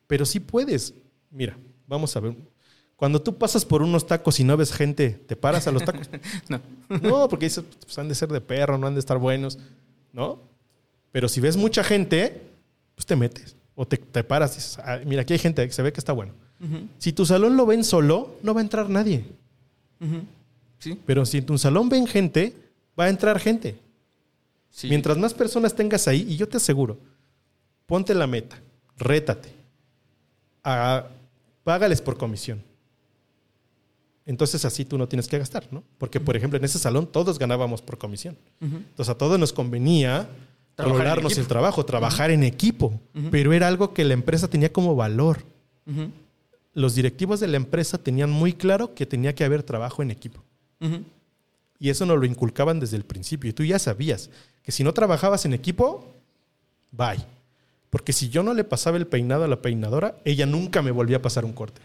Pero 0.08 0.26
sí 0.26 0.40
puedes. 0.40 0.94
Mira, 1.32 1.58
vamos 1.88 2.16
a 2.16 2.20
ver. 2.20 2.36
Cuando 2.96 3.22
tú 3.22 3.38
pasas 3.38 3.64
por 3.66 3.82
unos 3.82 4.08
tacos 4.08 4.40
y 4.40 4.44
no 4.44 4.56
ves 4.58 4.72
gente, 4.74 5.10
¿te 5.12 5.36
paras 5.36 5.68
a 5.68 5.72
los 5.72 5.84
tacos? 5.84 6.10
No. 6.50 6.60
No, 7.02 7.28
porque 7.30 7.46
dices, 7.46 7.64
pues 7.84 7.98
han 8.00 8.08
de 8.08 8.16
ser 8.16 8.30
de 8.30 8.42
perro, 8.42 8.78
no 8.78 8.88
han 8.88 8.94
de 8.94 9.00
estar 9.00 9.18
buenos, 9.18 9.60
¿no? 10.14 10.40
Pero 11.12 11.28
si 11.30 11.40
ves 11.42 11.58
mucha 11.58 11.84
gente, 11.84 12.42
pues 12.96 13.06
te 13.06 13.16
metes. 13.16 13.56
O 13.76 13.86
te, 13.86 13.98
te 13.98 14.24
paras 14.24 14.54
y 14.54 14.56
dices, 14.56 14.80
"Ah, 14.80 15.00
mira, 15.06 15.22
aquí 15.22 15.34
hay 15.34 15.40
gente, 15.40 15.70
se 15.72 15.82
ve 15.84 15.92
que 15.94 16.00
está 16.00 16.14
bueno. 16.14 16.34
Si 16.98 17.14
tu 17.14 17.24
salón 17.26 17.56
lo 17.56 17.68
ven 17.68 17.84
solo, 17.84 18.38
no 18.42 18.54
va 18.56 18.62
a 18.62 18.64
entrar 18.64 18.90
nadie. 18.90 19.26
Sí, 20.80 21.00
Pero 21.06 21.26
si 21.26 21.40
en 21.40 21.46
tu 21.46 21.58
salón 21.58 21.90
ven 21.90 22.08
gente, 22.08 22.54
va 23.00 23.06
a 23.06 23.10
entrar 23.10 23.40
gente. 23.40 23.76
Sí. 24.70 24.88
Mientras 24.90 25.18
más 25.18 25.34
personas 25.34 25.76
tengas 25.76 26.08
ahí, 26.08 26.26
y 26.30 26.38
yo 26.38 26.48
te 26.48 26.58
aseguro, 26.58 26.98
ponte 27.86 28.14
la 28.14 28.28
meta, 28.28 28.60
rétate, 28.98 29.58
Ah, 30.70 31.08
págales 31.64 32.02
por 32.02 32.18
comisión. 32.18 32.62
Entonces 34.26 34.66
así 34.66 34.84
tú 34.84 34.98
no 34.98 35.08
tienes 35.08 35.30
que 35.30 35.38
gastar, 35.40 35.66
¿no? 35.72 35.82
Porque, 35.98 36.20
por 36.20 36.36
ejemplo, 36.36 36.60
en 36.60 36.66
ese 36.66 36.78
salón 36.78 37.08
todos 37.08 37.40
ganábamos 37.40 37.82
por 37.82 37.98
comisión. 37.98 38.38
Entonces 38.60 39.08
a 39.08 39.18
todos 39.18 39.40
nos 39.40 39.54
convenía 39.54 40.28
equipo. 41.30 41.42
el 41.42 41.48
trabajo, 41.48 41.86
trabajar 41.86 42.32
en 42.32 42.44
equipo, 42.44 43.00
pero 43.32 43.54
era 43.54 43.70
algo 43.70 43.94
que 43.94 44.04
la 44.04 44.14
empresa 44.14 44.50
tenía 44.50 44.74
como 44.74 44.94
valor. 44.94 45.46
Los 46.74 46.96
directivos 46.96 47.40
de 47.40 47.48
la 47.48 47.56
empresa 47.56 47.98
tenían 47.98 48.30
muy 48.30 48.52
claro 48.52 48.94
que 48.94 49.06
tenía 49.06 49.34
que 49.34 49.46
haber 49.46 49.64
trabajo 49.64 50.02
en 50.02 50.12
equipo. 50.12 50.44
Y 51.80 51.90
eso 51.90 52.06
nos 52.06 52.20
lo 52.20 52.26
inculcaban 52.26 52.82
desde 52.82 52.98
el 52.98 53.06
principio. 53.06 53.50
Y 53.50 53.54
tú 53.54 53.64
ya 53.64 53.80
sabías 53.80 54.30
que 54.68 54.74
si 54.74 54.84
no 54.84 54.94
trabajabas 54.94 55.46
en 55.46 55.54
equipo, 55.54 56.06
bye. 56.92 57.24
Porque 57.90 58.12
si 58.12 58.28
yo 58.28 58.44
no 58.44 58.54
le 58.54 58.66
pasaba 58.66 58.98
el 58.98 59.08
peinado 59.08 59.46
a 59.46 59.48
la 59.48 59.62
peinadora, 59.62 60.18
ella 60.26 60.46
nunca 60.46 60.82
me 60.82 60.92
volvía 60.92 61.16
a 61.16 61.22
pasar 61.22 61.46
un 61.46 61.54
corte. 61.54 61.80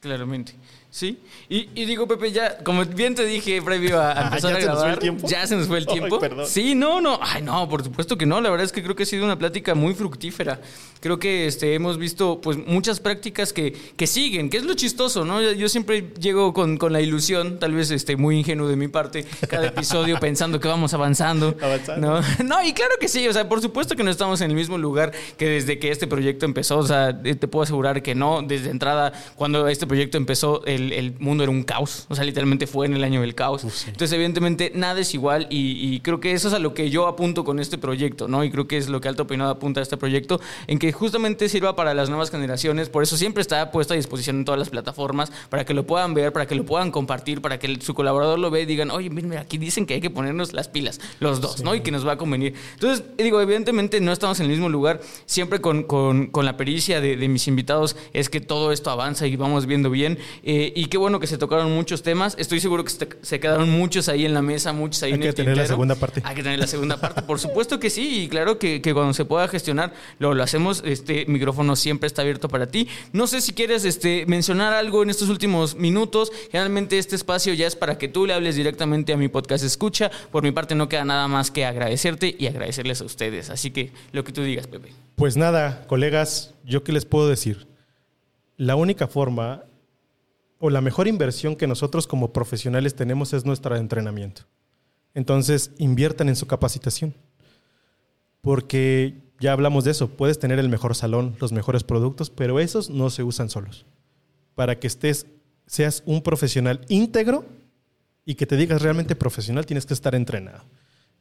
Claramente. 0.00 0.56
Sí. 0.90 1.18
Y, 1.48 1.68
y 1.74 1.84
digo, 1.84 2.08
Pepe, 2.08 2.32
ya, 2.32 2.58
como 2.64 2.84
bien 2.84 3.14
te 3.14 3.24
dije 3.24 3.62
previo 3.62 4.00
a, 4.00 4.10
a 4.12 4.20
Ah, 4.20 4.24
empezar 4.26 4.52
¿ya 4.52 4.56
a 4.58 4.60
grabar. 4.60 4.98
Ya 5.22 5.46
se 5.46 5.56
nos 5.56 5.68
fue 5.68 5.78
el 5.78 5.86
Ay, 5.88 5.94
tiempo. 5.98 6.18
perdón. 6.18 6.46
Sí, 6.46 6.74
no, 6.74 7.00
no. 7.00 7.18
Ay, 7.22 7.42
no, 7.42 7.68
por 7.68 7.84
supuesto 7.84 8.18
que 8.18 8.26
no. 8.26 8.40
La 8.40 8.50
verdad 8.50 8.64
es 8.66 8.72
que 8.72 8.82
creo 8.82 8.96
que 8.96 9.04
ha 9.04 9.06
sido 9.06 9.24
una 9.24 9.38
plática 9.38 9.74
muy 9.74 9.94
fructífera. 9.94 10.60
Creo 11.00 11.18
que 11.18 11.46
este, 11.46 11.74
hemos 11.74 11.96
visto 11.96 12.40
pues 12.40 12.58
muchas 12.66 12.98
prácticas 13.00 13.52
que, 13.52 13.72
que 13.96 14.06
siguen, 14.06 14.50
que 14.50 14.56
es 14.56 14.64
lo 14.64 14.74
chistoso, 14.74 15.24
¿no? 15.24 15.40
Yo, 15.40 15.68
siempre 15.68 16.12
llego 16.20 16.52
con, 16.52 16.76
con 16.76 16.92
la 16.92 17.00
ilusión, 17.00 17.58
tal 17.58 17.72
vez 17.72 17.90
este, 17.92 18.16
muy 18.16 18.38
ingenuo 18.38 18.68
de 18.68 18.76
mi 18.76 18.88
parte, 18.88 19.24
cada 19.48 19.68
episodio 19.68 20.18
pensando 20.20 20.58
que 20.60 20.68
vamos 20.68 20.92
avanzando. 20.92 21.56
Avanzando. 21.62 22.20
¿no? 22.20 22.44
No, 22.44 22.66
y 22.66 22.72
claro 22.72 22.94
que 23.00 23.08
sí, 23.08 23.26
o 23.28 23.32
sea, 23.32 23.48
por 23.48 23.62
supuesto 23.62 23.94
que 23.96 24.02
no 24.02 24.10
estamos 24.10 24.40
en 24.40 24.50
el 24.50 24.56
mismo 24.56 24.76
lugar 24.76 25.12
que 25.38 25.48
desde 25.48 25.78
que 25.78 25.90
este 25.90 26.06
proyecto 26.06 26.44
empezó, 26.46 26.78
o 26.78 26.86
sea, 26.86 27.18
eh, 27.24 27.34
te 27.36 27.46
puedo 27.48 27.62
asegurar 27.62 28.02
que 28.02 28.14
no, 28.14 28.42
desde 28.42 28.70
entrada, 28.70 29.12
cuando 29.36 29.68
este 29.68 29.86
proyecto 29.86 30.18
empezó, 30.18 30.64
el, 30.66 30.79
el 30.92 31.14
mundo 31.18 31.42
era 31.44 31.50
un 31.50 31.62
caos, 31.62 32.06
o 32.08 32.14
sea, 32.14 32.24
literalmente 32.24 32.66
fue 32.66 32.86
en 32.86 32.94
el 32.94 33.04
año 33.04 33.20
del 33.20 33.34
caos. 33.34 33.62
Entonces, 33.86 34.12
evidentemente, 34.12 34.72
nada 34.74 35.00
es 35.00 35.14
igual 35.14 35.46
y, 35.50 35.94
y 35.94 36.00
creo 36.00 36.20
que 36.20 36.32
eso 36.32 36.48
es 36.48 36.54
a 36.54 36.58
lo 36.58 36.74
que 36.74 36.90
yo 36.90 37.06
apunto 37.06 37.44
con 37.44 37.58
este 37.60 37.78
proyecto, 37.78 38.28
¿no? 38.28 38.42
Y 38.44 38.50
creo 38.50 38.66
que 38.66 38.76
es 38.76 38.88
lo 38.88 39.00
que 39.00 39.08
Alto 39.08 39.26
Peinado 39.26 39.50
apunta 39.50 39.80
a 39.80 39.82
este 39.82 39.96
proyecto, 39.96 40.40
en 40.66 40.78
que 40.78 40.92
justamente 40.92 41.48
sirva 41.48 41.76
para 41.76 41.94
las 41.94 42.08
nuevas 42.08 42.30
generaciones, 42.30 42.88
por 42.88 43.02
eso 43.02 43.16
siempre 43.16 43.40
está 43.42 43.70
puesto 43.70 43.94
a 43.94 43.96
disposición 43.96 44.36
en 44.38 44.44
todas 44.44 44.58
las 44.58 44.70
plataformas, 44.70 45.32
para 45.48 45.64
que 45.64 45.74
lo 45.74 45.86
puedan 45.86 46.14
ver, 46.14 46.32
para 46.32 46.46
que 46.46 46.54
lo 46.54 46.64
puedan 46.64 46.90
compartir, 46.90 47.40
para 47.40 47.58
que 47.58 47.66
el- 47.66 47.82
su 47.82 47.94
colaborador 47.94 48.38
lo 48.38 48.50
vea 48.50 48.62
y 48.62 48.66
digan, 48.66 48.90
oye, 48.90 49.10
mira, 49.10 49.40
aquí 49.40 49.58
dicen 49.58 49.86
que 49.86 49.94
hay 49.94 50.00
que 50.00 50.10
ponernos 50.10 50.52
las 50.52 50.68
pilas, 50.68 51.00
los 51.20 51.40
dos, 51.40 51.62
¿no? 51.62 51.74
Y 51.74 51.80
que 51.80 51.90
nos 51.90 52.06
va 52.06 52.12
a 52.12 52.16
convenir. 52.16 52.54
Entonces, 52.74 53.04
digo, 53.18 53.40
evidentemente 53.40 54.00
no 54.00 54.12
estamos 54.12 54.38
en 54.40 54.46
el 54.46 54.52
mismo 54.52 54.68
lugar, 54.68 55.00
siempre 55.26 55.60
con, 55.60 55.82
con- 55.84 56.26
con 56.28 56.44
la 56.44 56.56
pericia 56.56 57.00
de, 57.00 57.16
de 57.16 57.28
mis 57.28 57.46
invitados 57.48 57.96
es 58.12 58.28
que 58.28 58.40
todo 58.40 58.72
esto 58.72 58.90
avanza 58.90 59.26
y 59.26 59.36
vamos 59.36 59.66
viendo 59.66 59.90
bien. 59.90 60.18
Eh, 60.42 60.69
y 60.74 60.86
qué 60.86 60.98
bueno 60.98 61.20
que 61.20 61.26
se 61.26 61.38
tocaron 61.38 61.72
muchos 61.72 62.02
temas, 62.02 62.34
estoy 62.38 62.60
seguro 62.60 62.84
que 62.84 62.90
se, 62.90 63.40
quedaron 63.40 63.70
muchos 63.70 64.08
ahí 64.08 64.24
en 64.24 64.34
la 64.34 64.42
mesa, 64.42 64.72
muchos 64.72 65.02
ahí 65.02 65.12
Hay 65.12 65.14
en 65.14 65.20
que 65.22 65.28
el 65.28 65.34
tener 65.34 65.56
la 65.56 65.66
segunda 65.66 65.94
parte. 65.94 66.22
Hay 66.24 66.34
que 66.34 66.42
tener 66.42 66.58
la 66.58 66.66
segunda 66.66 67.00
parte, 67.00 67.22
por 67.22 67.38
supuesto 67.38 67.80
que 67.80 67.90
sí, 67.90 68.24
y 68.24 68.28
claro 68.28 68.58
que, 68.58 68.80
que 68.80 68.94
cuando 68.94 69.14
se 69.14 69.24
pueda 69.24 69.48
gestionar 69.48 69.92
lo, 70.18 70.34
lo 70.34 70.42
hacemos, 70.42 70.82
este 70.84 71.26
micrófono 71.26 71.76
siempre 71.76 72.06
está 72.06 72.22
abierto 72.22 72.48
para 72.48 72.66
ti. 72.66 72.88
No 73.12 73.26
sé 73.26 73.40
si 73.40 73.52
quieres 73.52 73.84
este, 73.84 74.24
mencionar 74.26 74.72
algo 74.72 75.02
en 75.02 75.10
estos 75.10 75.28
últimos 75.28 75.76
minutos, 75.76 76.32
generalmente 76.50 76.98
este 76.98 77.16
espacio 77.16 77.54
ya 77.54 77.66
es 77.66 77.76
para 77.76 77.98
que 77.98 78.08
tú 78.08 78.26
le 78.26 78.34
hables 78.34 78.56
directamente 78.56 79.12
a 79.12 79.16
mi 79.16 79.28
podcast 79.28 79.64
escucha, 79.64 80.10
por 80.30 80.42
mi 80.42 80.52
parte 80.52 80.74
no 80.74 80.88
queda 80.88 81.04
nada 81.04 81.28
más 81.28 81.50
que 81.50 81.64
agradecerte 81.64 82.34
y 82.38 82.46
agradecerles 82.46 83.00
a 83.00 83.04
ustedes, 83.04 83.50
así 83.50 83.70
que 83.70 83.92
lo 84.12 84.24
que 84.24 84.32
tú 84.32 84.42
digas, 84.42 84.66
Pepe. 84.66 84.92
Pues 85.16 85.36
nada, 85.36 85.86
colegas, 85.86 86.54
¿yo 86.64 86.82
qué 86.82 86.92
les 86.92 87.04
puedo 87.04 87.28
decir? 87.28 87.66
La 88.56 88.76
única 88.76 89.06
forma 89.06 89.64
o 90.60 90.68
la 90.70 90.82
mejor 90.82 91.08
inversión 91.08 91.56
que 91.56 91.66
nosotros 91.66 92.06
como 92.06 92.32
profesionales 92.32 92.94
tenemos 92.94 93.32
es 93.32 93.46
nuestro 93.46 93.74
entrenamiento. 93.76 94.42
Entonces, 95.14 95.72
inviertan 95.78 96.28
en 96.28 96.36
su 96.36 96.46
capacitación. 96.46 97.14
Porque 98.42 99.14
ya 99.40 99.52
hablamos 99.52 99.84
de 99.84 99.90
eso, 99.92 100.08
puedes 100.08 100.38
tener 100.38 100.58
el 100.58 100.68
mejor 100.68 100.94
salón, 100.94 101.34
los 101.40 101.52
mejores 101.52 101.82
productos, 101.82 102.28
pero 102.28 102.60
esos 102.60 102.90
no 102.90 103.08
se 103.08 103.22
usan 103.22 103.48
solos. 103.48 103.86
Para 104.54 104.78
que 104.78 104.86
estés, 104.86 105.26
seas 105.66 106.02
un 106.04 106.22
profesional 106.22 106.84
íntegro 106.88 107.46
y 108.26 108.34
que 108.34 108.46
te 108.46 108.56
digas 108.56 108.82
realmente 108.82 109.16
profesional, 109.16 109.64
tienes 109.64 109.86
que 109.86 109.94
estar 109.94 110.14
entrenado. 110.14 110.62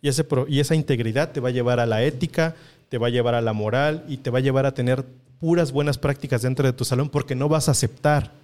Y, 0.02 0.10
ese 0.10 0.26
y 0.50 0.60
esa 0.60 0.76
integridad 0.76 1.32
te 1.32 1.40
va 1.40 1.48
a 1.48 1.54
llevar 1.54 1.80
a 1.80 1.86
la 1.86 2.04
ética, 2.04 2.56
te 2.90 2.98
va 2.98 3.08
a 3.08 3.12
llevar 3.12 3.36
a 3.36 3.42
la 3.42 3.54
moral 3.54 4.04
y 4.10 4.18
te 4.18 4.32
va 4.32 4.40
a 4.40 4.42
llevar 4.42 4.66
a 4.66 4.74
tener 4.74 5.06
puras 5.40 5.72
buenas 5.72 5.98
prácticas 5.98 6.42
dentro 6.42 6.66
de 6.66 6.74
tu 6.74 6.84
salón 6.84 7.10
porque 7.10 7.36
no 7.36 7.48
vas 7.48 7.70
a 7.70 7.72
aceptar 7.72 8.39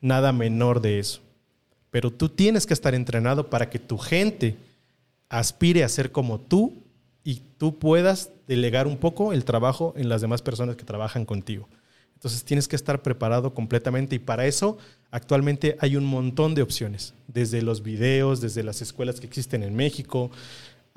nada 0.00 0.32
menor 0.32 0.80
de 0.80 0.98
eso. 0.98 1.20
Pero 1.90 2.10
tú 2.10 2.28
tienes 2.28 2.66
que 2.66 2.74
estar 2.74 2.94
entrenado 2.94 3.48
para 3.48 3.70
que 3.70 3.78
tu 3.78 3.98
gente 3.98 4.56
aspire 5.28 5.84
a 5.84 5.88
ser 5.88 6.12
como 6.12 6.38
tú 6.38 6.82
y 7.24 7.42
tú 7.58 7.78
puedas 7.78 8.30
delegar 8.46 8.86
un 8.86 8.96
poco 8.96 9.32
el 9.32 9.44
trabajo 9.44 9.94
en 9.96 10.08
las 10.08 10.20
demás 10.20 10.42
personas 10.42 10.76
que 10.76 10.84
trabajan 10.84 11.24
contigo. 11.24 11.68
Entonces 12.14 12.44
tienes 12.44 12.68
que 12.68 12.76
estar 12.76 13.02
preparado 13.02 13.52
completamente 13.52 14.16
y 14.16 14.18
para 14.18 14.46
eso 14.46 14.78
actualmente 15.10 15.76
hay 15.80 15.96
un 15.96 16.04
montón 16.04 16.54
de 16.54 16.62
opciones, 16.62 17.14
desde 17.28 17.62
los 17.62 17.82
videos, 17.82 18.40
desde 18.40 18.62
las 18.62 18.80
escuelas 18.82 19.20
que 19.20 19.26
existen 19.26 19.62
en 19.62 19.74
México, 19.74 20.30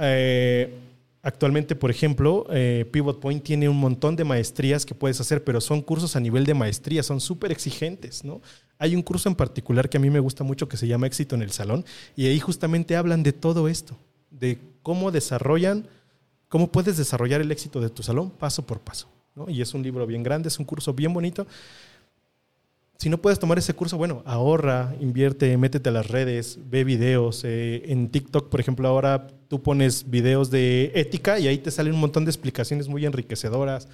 Eh, 0.02 0.74
actualmente, 1.22 1.76
por 1.76 1.92
ejemplo, 1.92 2.46
eh, 2.50 2.88
Pivot 2.92 3.20
Point 3.20 3.44
tiene 3.44 3.70
un 3.70 3.78
montón 3.78 4.16
de 4.16 4.24
maestrías 4.24 4.86
que 4.86 4.96
puedes 4.96 5.20
hacer, 5.20 5.44
pero 5.44 5.62
son 5.62 5.82
cursos 5.82 6.16
a 6.16 6.20
nivel 6.20 6.46
de 6.46 6.54
maestría, 6.54 7.04
son 7.04 7.20
súper 7.20 7.52
exigentes, 7.52 8.24
¿no? 8.24 8.42
Hay 8.78 8.96
un 8.96 9.02
curso 9.02 9.28
en 9.28 9.36
particular 9.36 9.90
que 9.90 9.98
a 9.98 10.00
mí 10.00 10.10
me 10.10 10.20
gusta 10.20 10.44
mucho 10.44 10.70
que 10.70 10.78
se 10.78 10.88
llama 10.88 11.08
Éxito 11.08 11.36
en 11.36 11.42
el 11.42 11.52
Salón 11.52 11.86
y 12.16 12.28
ahí 12.28 12.40
justamente 12.40 12.96
hablan 12.96 13.24
de 13.24 13.34
todo 13.34 13.68
esto, 13.68 13.98
de 14.32 14.58
cómo 14.82 15.12
desarrollan, 15.12 15.88
cómo 16.48 16.72
puedes 16.72 16.98
desarrollar 16.98 17.42
el 17.42 17.52
éxito 17.52 17.82
de 17.82 17.90
tu 17.90 18.04
salón 18.04 18.32
paso 18.32 18.66
por 18.66 18.80
paso. 18.80 19.10
¿no? 19.36 19.50
Y 19.50 19.62
es 19.62 19.74
un 19.74 19.84
libro 19.84 20.06
bien 20.08 20.24
grande, 20.24 20.48
es 20.48 20.60
un 20.60 20.66
curso 20.66 20.94
bien 20.94 21.14
bonito. 21.14 21.46
Si 23.00 23.10
no 23.10 23.22
puedes 23.22 23.40
tomar 23.40 23.58
ese 23.58 23.74
curso, 23.74 23.98
bueno, 23.98 24.24
ahorra, 24.26 24.94
invierte, 25.00 25.56
métete 25.56 25.88
a 25.88 25.94
las 25.94 26.08
redes, 26.10 26.60
ve 26.66 26.84
videos. 26.84 27.46
Eh, 27.46 27.84
en 27.86 28.10
TikTok, 28.10 28.50
por 28.50 28.60
ejemplo, 28.60 28.90
ahora 28.90 29.28
tú 29.48 29.64
pones 29.64 30.10
videos 30.10 30.52
de 30.52 30.92
ética 30.94 31.40
y 31.40 31.48
ahí 31.48 31.60
te 31.60 31.72
salen 31.72 31.94
un 31.94 32.02
montón 32.02 32.26
de 32.26 32.32
explicaciones 32.32 32.90
muy 32.90 33.06
enriquecedoras. 33.06 33.88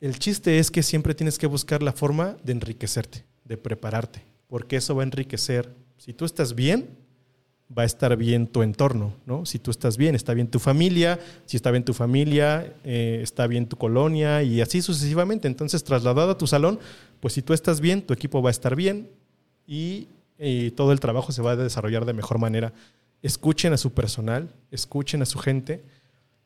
El 0.00 0.18
chiste 0.18 0.58
es 0.58 0.70
que 0.70 0.82
siempre 0.82 1.14
tienes 1.14 1.38
que 1.38 1.46
buscar 1.46 1.82
la 1.82 1.92
forma 1.92 2.38
de 2.42 2.52
enriquecerte 2.52 3.26
de 3.44 3.58
prepararte, 3.58 4.24
porque 4.48 4.76
eso 4.76 4.94
va 4.94 5.02
a 5.02 5.04
enriquecer. 5.04 5.70
Si 5.98 6.14
tú 6.14 6.24
estás 6.24 6.54
bien, 6.54 6.96
va 7.76 7.82
a 7.82 7.86
estar 7.86 8.16
bien 8.16 8.46
tu 8.46 8.62
entorno, 8.62 9.14
¿no? 9.26 9.46
Si 9.46 9.58
tú 9.58 9.70
estás 9.70 9.96
bien, 9.96 10.14
está 10.14 10.34
bien 10.34 10.48
tu 10.48 10.58
familia, 10.58 11.20
si 11.46 11.56
está 11.56 11.70
bien 11.70 11.84
tu 11.84 11.94
familia, 11.94 12.74
eh, 12.84 13.20
está 13.22 13.46
bien 13.46 13.66
tu 13.66 13.76
colonia 13.76 14.42
y 14.42 14.60
así 14.60 14.82
sucesivamente. 14.82 15.46
Entonces, 15.46 15.84
trasladado 15.84 16.32
a 16.32 16.38
tu 16.38 16.46
salón, 16.46 16.80
pues 17.20 17.34
si 17.34 17.42
tú 17.42 17.52
estás 17.52 17.80
bien, 17.80 18.02
tu 18.02 18.12
equipo 18.12 18.42
va 18.42 18.50
a 18.50 18.52
estar 18.52 18.74
bien 18.74 19.08
y, 19.66 20.08
y 20.38 20.72
todo 20.72 20.92
el 20.92 21.00
trabajo 21.00 21.32
se 21.32 21.42
va 21.42 21.52
a 21.52 21.56
desarrollar 21.56 22.04
de 22.04 22.12
mejor 22.12 22.38
manera. 22.38 22.72
Escuchen 23.22 23.72
a 23.72 23.76
su 23.76 23.92
personal, 23.92 24.50
escuchen 24.70 25.22
a 25.22 25.26
su 25.26 25.38
gente 25.38 25.82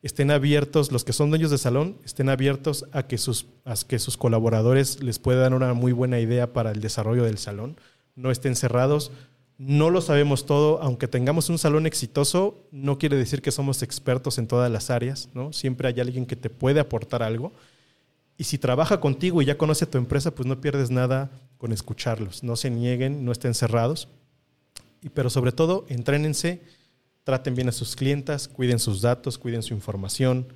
estén 0.04 0.30
abiertos, 0.30 0.92
los 0.92 1.02
que 1.02 1.14
son 1.14 1.30
dueños 1.30 1.50
de 1.50 1.56
salón, 1.56 1.96
estén 2.04 2.28
abiertos 2.28 2.84
a 2.92 3.04
que 3.04 3.16
sus, 3.16 3.46
a 3.64 3.74
que 3.88 3.98
sus 3.98 4.18
colaboradores 4.18 5.02
les 5.02 5.18
puedan 5.18 5.44
dar 5.44 5.54
una 5.54 5.72
muy 5.72 5.92
buena 5.92 6.20
idea 6.20 6.52
para 6.52 6.72
el 6.72 6.82
desarrollo 6.82 7.24
del 7.24 7.38
salón. 7.38 7.78
No 8.14 8.30
estén 8.30 8.54
cerrados. 8.54 9.12
No 9.56 9.90
lo 9.90 10.00
sabemos 10.00 10.46
todo, 10.46 10.82
aunque 10.82 11.06
tengamos 11.06 11.48
un 11.48 11.58
salón 11.58 11.86
exitoso, 11.86 12.66
no 12.72 12.98
quiere 12.98 13.16
decir 13.16 13.40
que 13.40 13.52
somos 13.52 13.82
expertos 13.82 14.38
en 14.38 14.48
todas 14.48 14.70
las 14.70 14.90
áreas, 14.90 15.28
¿no? 15.32 15.52
Siempre 15.52 15.88
hay 15.88 16.00
alguien 16.00 16.26
que 16.26 16.36
te 16.36 16.50
puede 16.50 16.80
aportar 16.80 17.22
algo. 17.22 17.52
Y 18.36 18.44
si 18.44 18.58
trabaja 18.58 19.00
contigo 19.00 19.42
y 19.42 19.44
ya 19.44 19.56
conoce 19.56 19.86
tu 19.86 19.96
empresa, 19.96 20.34
pues 20.34 20.46
no 20.46 20.60
pierdes 20.60 20.90
nada 20.90 21.30
con 21.56 21.72
escucharlos. 21.72 22.42
No 22.42 22.56
se 22.56 22.68
nieguen, 22.70 23.24
no 23.24 23.30
estén 23.30 23.54
cerrados. 23.54 24.08
Y, 25.02 25.08
pero 25.10 25.30
sobre 25.30 25.52
todo, 25.52 25.84
entrénense 25.88 26.62
traten 27.24 27.54
bien 27.54 27.68
a 27.68 27.72
sus 27.72 27.96
clientas, 27.96 28.46
cuiden 28.46 28.78
sus 28.78 29.00
datos, 29.00 29.38
cuiden 29.38 29.62
su 29.62 29.74
información. 29.74 30.46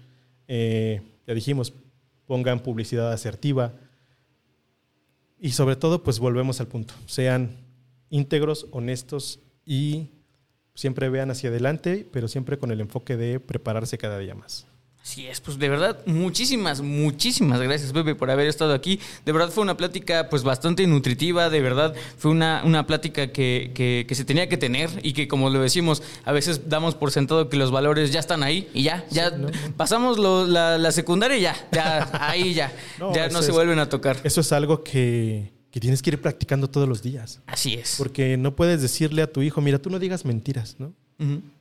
Eh, 0.47 1.01
ya 1.27 1.35
dijimos, 1.35 1.73
pongan 2.27 2.61
publicidad 2.61 3.11
asertiva. 3.11 3.73
Y 5.41 5.53
sobre 5.53 5.77
todo, 5.77 6.03
pues 6.03 6.19
volvemos 6.19 6.61
al 6.61 6.69
punto. 6.69 6.95
Sean 7.07 7.57
íntegros, 8.11 8.67
honestos 8.71 9.41
y 9.65 10.11
siempre 10.75 11.09
vean 11.09 11.31
hacia 11.31 11.51
adelante, 11.51 12.07
pero 12.13 12.29
siempre 12.29 12.59
con 12.59 12.71
el 12.71 12.81
enfoque 12.81 13.17
de 13.17 13.41
prepararse 13.41 13.99
cada 13.99 14.19
día 14.19 14.35
más. 14.35 14.69
Así 15.03 15.27
es, 15.27 15.41
pues 15.41 15.59
de 15.59 15.71
verdad, 15.71 16.05
muchísimas, 16.05 16.83
muchísimas 16.83 17.61
gracias, 17.63 17.93
Pepe, 17.93 18.15
por 18.15 18.31
haber 18.31 18.47
estado 18.47 18.75
aquí. 18.75 19.01
De 19.25 19.33
verdad 19.33 19.49
fue 19.49 19.63
una 19.63 19.75
plática 19.77 20.29
pues 20.29 20.43
bastante 20.43 20.87
nutritiva, 20.87 21.49
de 21.49 21.63
verdad 21.63 21.95
fue 22.19 22.31
una, 22.31 22.63
una 22.65 22.87
plática 22.87 23.33
que, 23.33 23.73
que, 23.75 24.15
se 24.15 24.25
tenía 24.27 24.51
que 24.51 24.59
tener 24.59 24.91
y 25.03 25.15
que 25.15 25.27
como 25.27 25.49
lo 25.49 25.63
decimos, 25.63 26.03
a 26.25 26.33
veces 26.33 26.69
damos 26.69 26.95
por 26.95 27.11
sentado 27.11 27.49
que 27.49 27.57
los 27.57 27.71
valores 27.71 28.13
ya 28.13 28.21
están 28.21 28.43
ahí 28.43 28.69
y 28.75 28.83
ya, 28.83 29.07
ya 29.11 29.33
pasamos 29.79 30.19
la, 30.19 30.93
secundaria 30.93 31.39
y 31.39 31.41
ya, 31.41 31.69
ya, 31.73 32.11
ahí 32.29 32.53
ya, 32.53 32.73
ya 33.15 33.31
no 33.31 33.41
se 33.41 33.51
vuelven 33.51 33.79
a 33.79 33.89
tocar. 33.89 34.19
Eso 34.25 34.43
es 34.43 34.53
algo 34.53 34.85
que, 34.85 35.58
tienes 35.71 36.03
que 36.03 36.11
ir 36.11 36.21
practicando 36.21 36.69
todos 36.69 36.89
los 36.89 37.03
días. 37.03 37.41
Así 37.47 37.75
es. 37.75 37.95
Porque 37.99 38.37
no 38.37 38.57
puedes 38.57 38.83
decirle 38.83 39.23
a 39.23 39.33
tu 39.33 39.43
hijo, 39.43 39.61
mira, 39.61 39.79
tú 39.79 39.91
no 39.91 39.99
digas 39.99 40.25
mentiras, 40.25 40.77
¿no? 40.79 40.93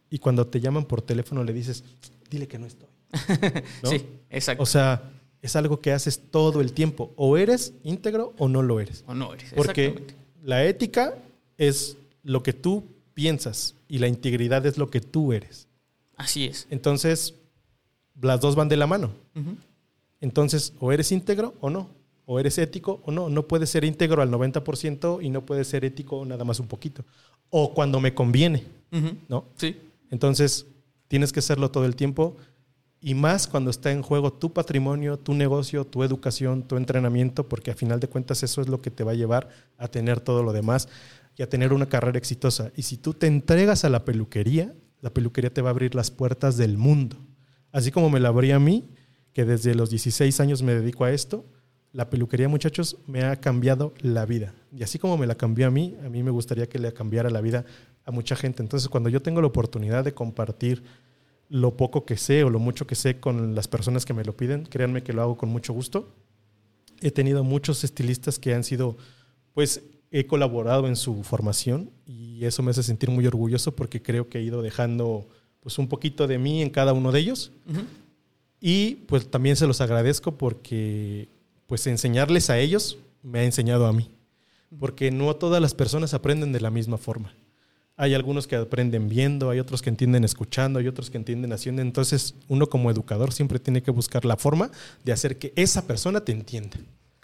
Y 0.09 0.19
cuando 0.19 0.47
te 0.47 0.59
llaman 0.59 0.85
por 0.85 1.01
teléfono 1.01 1.43
le 1.43 1.53
dices, 1.53 1.83
dile 2.29 2.47
que 2.47 2.59
no 2.59 2.65
estoy. 2.65 2.87
Sí, 3.83 4.05
exacto. 4.29 4.63
O 4.63 4.65
sea, 4.65 5.11
es 5.41 5.55
algo 5.55 5.79
que 5.79 5.91
haces 5.91 6.21
todo 6.31 6.61
el 6.61 6.73
tiempo. 6.73 7.13
O 7.15 7.37
eres 7.37 7.73
íntegro 7.83 8.33
o 8.37 8.47
no 8.47 8.61
lo 8.63 8.79
eres. 8.79 9.03
O 9.07 9.13
no 9.13 9.33
eres. 9.33 9.53
Porque 9.55 10.03
la 10.43 10.65
ética 10.65 11.15
es 11.57 11.97
lo 12.23 12.43
que 12.43 12.53
tú 12.53 12.85
piensas 13.13 13.75
y 13.87 13.99
la 13.99 14.07
integridad 14.07 14.65
es 14.65 14.77
lo 14.77 14.89
que 14.89 15.01
tú 15.01 15.33
eres. 15.33 15.67
Así 16.15 16.45
es. 16.45 16.67
Entonces, 16.69 17.35
las 18.21 18.41
dos 18.41 18.55
van 18.55 18.69
de 18.69 18.77
la 18.77 18.87
mano. 18.87 19.11
Entonces, 20.21 20.73
o 20.79 20.91
eres 20.91 21.11
íntegro 21.11 21.55
o 21.61 21.69
no. 21.69 21.89
O 22.30 22.39
eres 22.39 22.57
ético 22.59 23.01
o 23.05 23.11
no. 23.11 23.30
No 23.30 23.47
puedes 23.47 23.69
ser 23.69 23.84
íntegro 23.84 24.21
al 24.21 24.30
90% 24.30 25.23
y 25.23 25.30
no 25.30 25.45
puedes 25.45 25.67
ser 25.67 25.86
ético 25.86 26.23
nada 26.25 26.43
más 26.43 26.59
un 26.59 26.67
poquito. 26.67 27.05
O 27.49 27.73
cuando 27.73 27.99
me 27.99 28.13
conviene. 28.13 28.63
¿No? 29.28 29.45
Sí. 29.55 29.78
Entonces, 30.11 30.67
tienes 31.07 31.34
que 31.34 31.39
hacerlo 31.39 31.71
todo 31.71 31.86
el 31.86 31.95
tiempo 31.95 32.38
y 32.99 33.13
más 33.13 33.47
cuando 33.47 33.69
está 33.69 33.91
en 33.91 34.01
juego 34.01 34.34
tu 34.34 34.53
patrimonio, 34.53 35.17
tu 35.17 35.34
negocio, 35.34 35.86
tu 35.86 36.03
educación, 36.03 36.63
tu 36.63 36.78
entrenamiento, 36.78 37.47
porque 37.47 37.71
a 37.71 37.75
final 37.75 37.99
de 37.99 38.07
cuentas 38.07 38.43
eso 38.43 38.61
es 38.61 38.67
lo 38.67 38.82
que 38.82 38.91
te 38.91 39.03
va 39.03 39.11
a 39.11 39.15
llevar 39.15 39.49
a 39.78 39.88
tener 39.88 40.19
todo 40.19 40.43
lo 40.43 40.51
demás 40.51 40.89
y 41.38 41.43
a 41.43 41.49
tener 41.49 41.73
una 41.73 41.88
carrera 41.88 42.17
exitosa. 42.17 42.71
Y 42.75 42.82
si 42.82 42.97
tú 42.97 43.13
te 43.13 43.28
entregas 43.28 43.86
a 43.86 43.89
la 43.89 44.03
peluquería, 44.03 44.73
la 45.01 45.11
peluquería 45.11 45.53
te 45.53 45.61
va 45.61 45.69
a 45.69 45.71
abrir 45.71 45.93
las 45.93 46.09
puertas 46.09 46.57
del 46.57 46.78
mundo. 46.78 47.17
Así 47.71 47.91
como 47.91 48.09
me 48.09 48.19
la 48.19 48.30
abría 48.30 48.55
a 48.55 48.59
mí, 48.59 48.89
que 49.34 49.45
desde 49.45 49.75
los 49.75 49.91
16 49.91 50.39
años 50.39 50.63
me 50.63 50.73
dedico 50.73 51.05
a 51.05 51.11
esto, 51.11 51.45
la 51.97 52.11
peluquería, 52.11 52.47
muchachos, 52.47 52.95
me 53.07 53.23
ha 53.23 53.37
cambiado 53.37 53.91
la 54.01 54.27
vida. 54.27 54.53
Y 54.71 54.83
así 54.83 54.99
como 54.99 55.17
me 55.17 55.25
la 55.25 55.33
cambió 55.33 55.65
a 55.65 55.71
mí, 55.71 55.97
a 56.05 56.09
mí 56.09 56.21
me 56.21 56.29
gustaría 56.29 56.69
que 56.69 56.77
le 56.77 56.93
cambiara 56.93 57.31
la 57.31 57.41
vida 57.41 57.65
a 58.05 58.11
mucha 58.11 58.35
gente. 58.35 58.61
Entonces, 58.61 58.87
cuando 58.87 59.09
yo 59.09 59.23
tengo 59.23 59.41
la 59.41 59.47
oportunidad 59.47 60.03
de 60.03 60.13
compartir 60.13 60.83
lo 61.49 61.75
poco 61.75 62.05
que 62.05 62.15
sé 62.15 62.43
o 62.43 62.51
lo 62.51 62.59
mucho 62.59 62.85
que 62.85 62.93
sé 62.93 63.19
con 63.19 63.55
las 63.55 63.67
personas 63.67 64.05
que 64.05 64.13
me 64.13 64.23
lo 64.23 64.37
piden. 64.37 64.65
Créanme 64.65 65.01
que 65.01 65.11
lo 65.11 65.23
hago 65.23 65.37
con 65.37 65.49
mucho 65.49 65.73
gusto. 65.73 66.13
He 67.01 67.09
tenido 67.09 67.43
muchos 67.43 67.83
estilistas 67.83 68.37
que 68.37 68.53
han 68.53 68.63
sido, 68.63 68.95
pues 69.55 69.81
he 70.11 70.27
colaborado 70.27 70.87
en 70.87 70.97
su 70.97 71.23
formación 71.23 71.89
y 72.05 72.45
eso 72.45 72.61
me 72.61 72.69
hace 72.69 72.83
sentir 72.83 73.09
muy 73.09 73.25
orgulloso 73.25 73.75
porque 73.75 74.03
creo 74.03 74.29
que 74.29 74.37
he 74.37 74.43
ido 74.43 74.61
dejando 74.61 75.27
pues 75.61 75.79
un 75.79 75.87
poquito 75.87 76.27
de 76.27 76.37
mí 76.37 76.61
en 76.61 76.69
cada 76.69 76.93
uno 76.93 77.11
de 77.11 77.21
ellos. 77.21 77.51
Y 78.61 78.97
pues 79.07 79.31
también 79.31 79.55
se 79.55 79.65
los 79.65 79.81
agradezco 79.81 80.37
porque 80.37 81.35
pues 81.68 81.86
enseñarles 81.88 82.49
a 82.49 82.57
ellos 82.57 82.97
me 83.22 83.39
ha 83.39 83.43
enseñado 83.43 83.86
a 83.86 83.93
mí. 83.93 84.09
Porque 84.80 85.11
no 85.11 85.36
todas 85.36 85.61
las 85.61 85.74
personas 85.74 86.13
aprenden 86.13 86.51
de 86.51 86.61
la 86.61 86.72
misma 86.72 86.97
forma. 86.97 87.34
Hay 87.95 88.13
algunos 88.13 88.47
que 88.47 88.55
aprenden 88.55 89.09
viendo, 89.09 89.49
hay 89.49 89.59
otros 89.59 89.82
que 89.82 89.89
entienden 89.89 90.24
escuchando, 90.24 90.80
hay 90.80 90.88
otros 90.88 91.09
que 91.09 91.18
entienden 91.18 91.51
haciendo. 91.53 91.82
Entonces, 91.82 92.36
uno 92.47 92.68
como 92.68 92.91
educador 92.91 93.34
siempre 93.34 93.59
tiene 93.59 93.82
que 93.82 93.91
buscar 93.91 94.24
la 94.24 94.38
forma 94.38 94.72
de 95.03 95.13
hacer 95.13 95.38
que 95.38 95.51
esa 95.55 95.88
persona 95.88 96.22
te 96.22 96.32
entienda. 96.32 96.78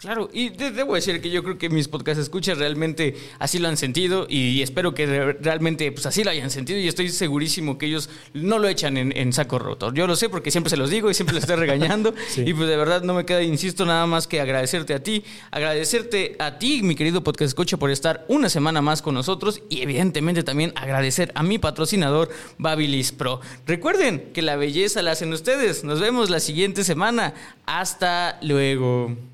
Claro, 0.04 0.28
y 0.34 0.50
debo 0.50 0.96
decir 0.96 1.22
que 1.22 1.30
yo 1.30 1.42
creo 1.42 1.56
que 1.56 1.70
mis 1.70 1.88
podcast 1.88 2.20
escuchas 2.20 2.58
realmente 2.58 3.16
así 3.38 3.58
lo 3.58 3.68
han 3.68 3.78
sentido 3.78 4.26
y 4.28 4.60
espero 4.60 4.92
que 4.92 5.06
realmente 5.40 5.90
pues 5.92 6.04
así 6.04 6.22
lo 6.22 6.30
hayan 6.30 6.50
sentido 6.50 6.78
y 6.78 6.86
estoy 6.88 7.08
segurísimo 7.08 7.78
que 7.78 7.86
ellos 7.86 8.10
no 8.34 8.58
lo 8.58 8.68
echan 8.68 8.98
en, 8.98 9.32
saco 9.32 9.58
roto. 9.58 9.94
Yo 9.94 10.06
lo 10.06 10.14
sé 10.14 10.28
porque 10.28 10.50
siempre 10.50 10.68
se 10.68 10.76
los 10.76 10.90
digo 10.90 11.10
y 11.10 11.14
siempre 11.14 11.34
les 11.34 11.44
estoy 11.44 11.56
regañando 11.56 12.12
y 12.36 12.52
pues 12.52 12.68
de 12.68 12.76
verdad 12.76 13.00
no 13.02 13.14
me 13.14 13.24
queda, 13.24 13.42
insisto, 13.42 13.86
nada 13.86 14.06
más 14.06 14.26
que 14.26 14.42
agradecerte 14.42 14.92
a 14.92 15.02
ti, 15.02 15.24
agradecerte 15.50 16.36
a 16.38 16.58
ti, 16.58 16.82
mi 16.82 16.96
querido 16.96 17.24
podcast 17.24 17.48
escucha, 17.48 17.78
por 17.78 17.90
estar 17.90 18.26
una 18.28 18.50
semana 18.50 18.82
más 18.82 19.00
con 19.00 19.14
nosotros 19.14 19.62
y 19.70 19.80
evidentemente 19.80 20.42
también 20.42 20.74
agradecer 20.76 21.32
a 21.34 21.42
mi 21.42 21.58
patrocinador 21.58 22.28
Babilis 22.58 23.10
Pro. 23.12 23.40
Recuerden 23.66 24.32
que 24.34 24.42
la 24.42 24.56
belleza 24.56 25.00
la 25.00 25.12
hacen 25.12 25.32
ustedes. 25.32 25.82
Nos 25.82 25.98
vemos 25.98 26.28
la 26.28 26.40
siguiente 26.40 26.84
semana. 26.84 27.32
Hasta 27.64 28.38
luego. 28.42 29.33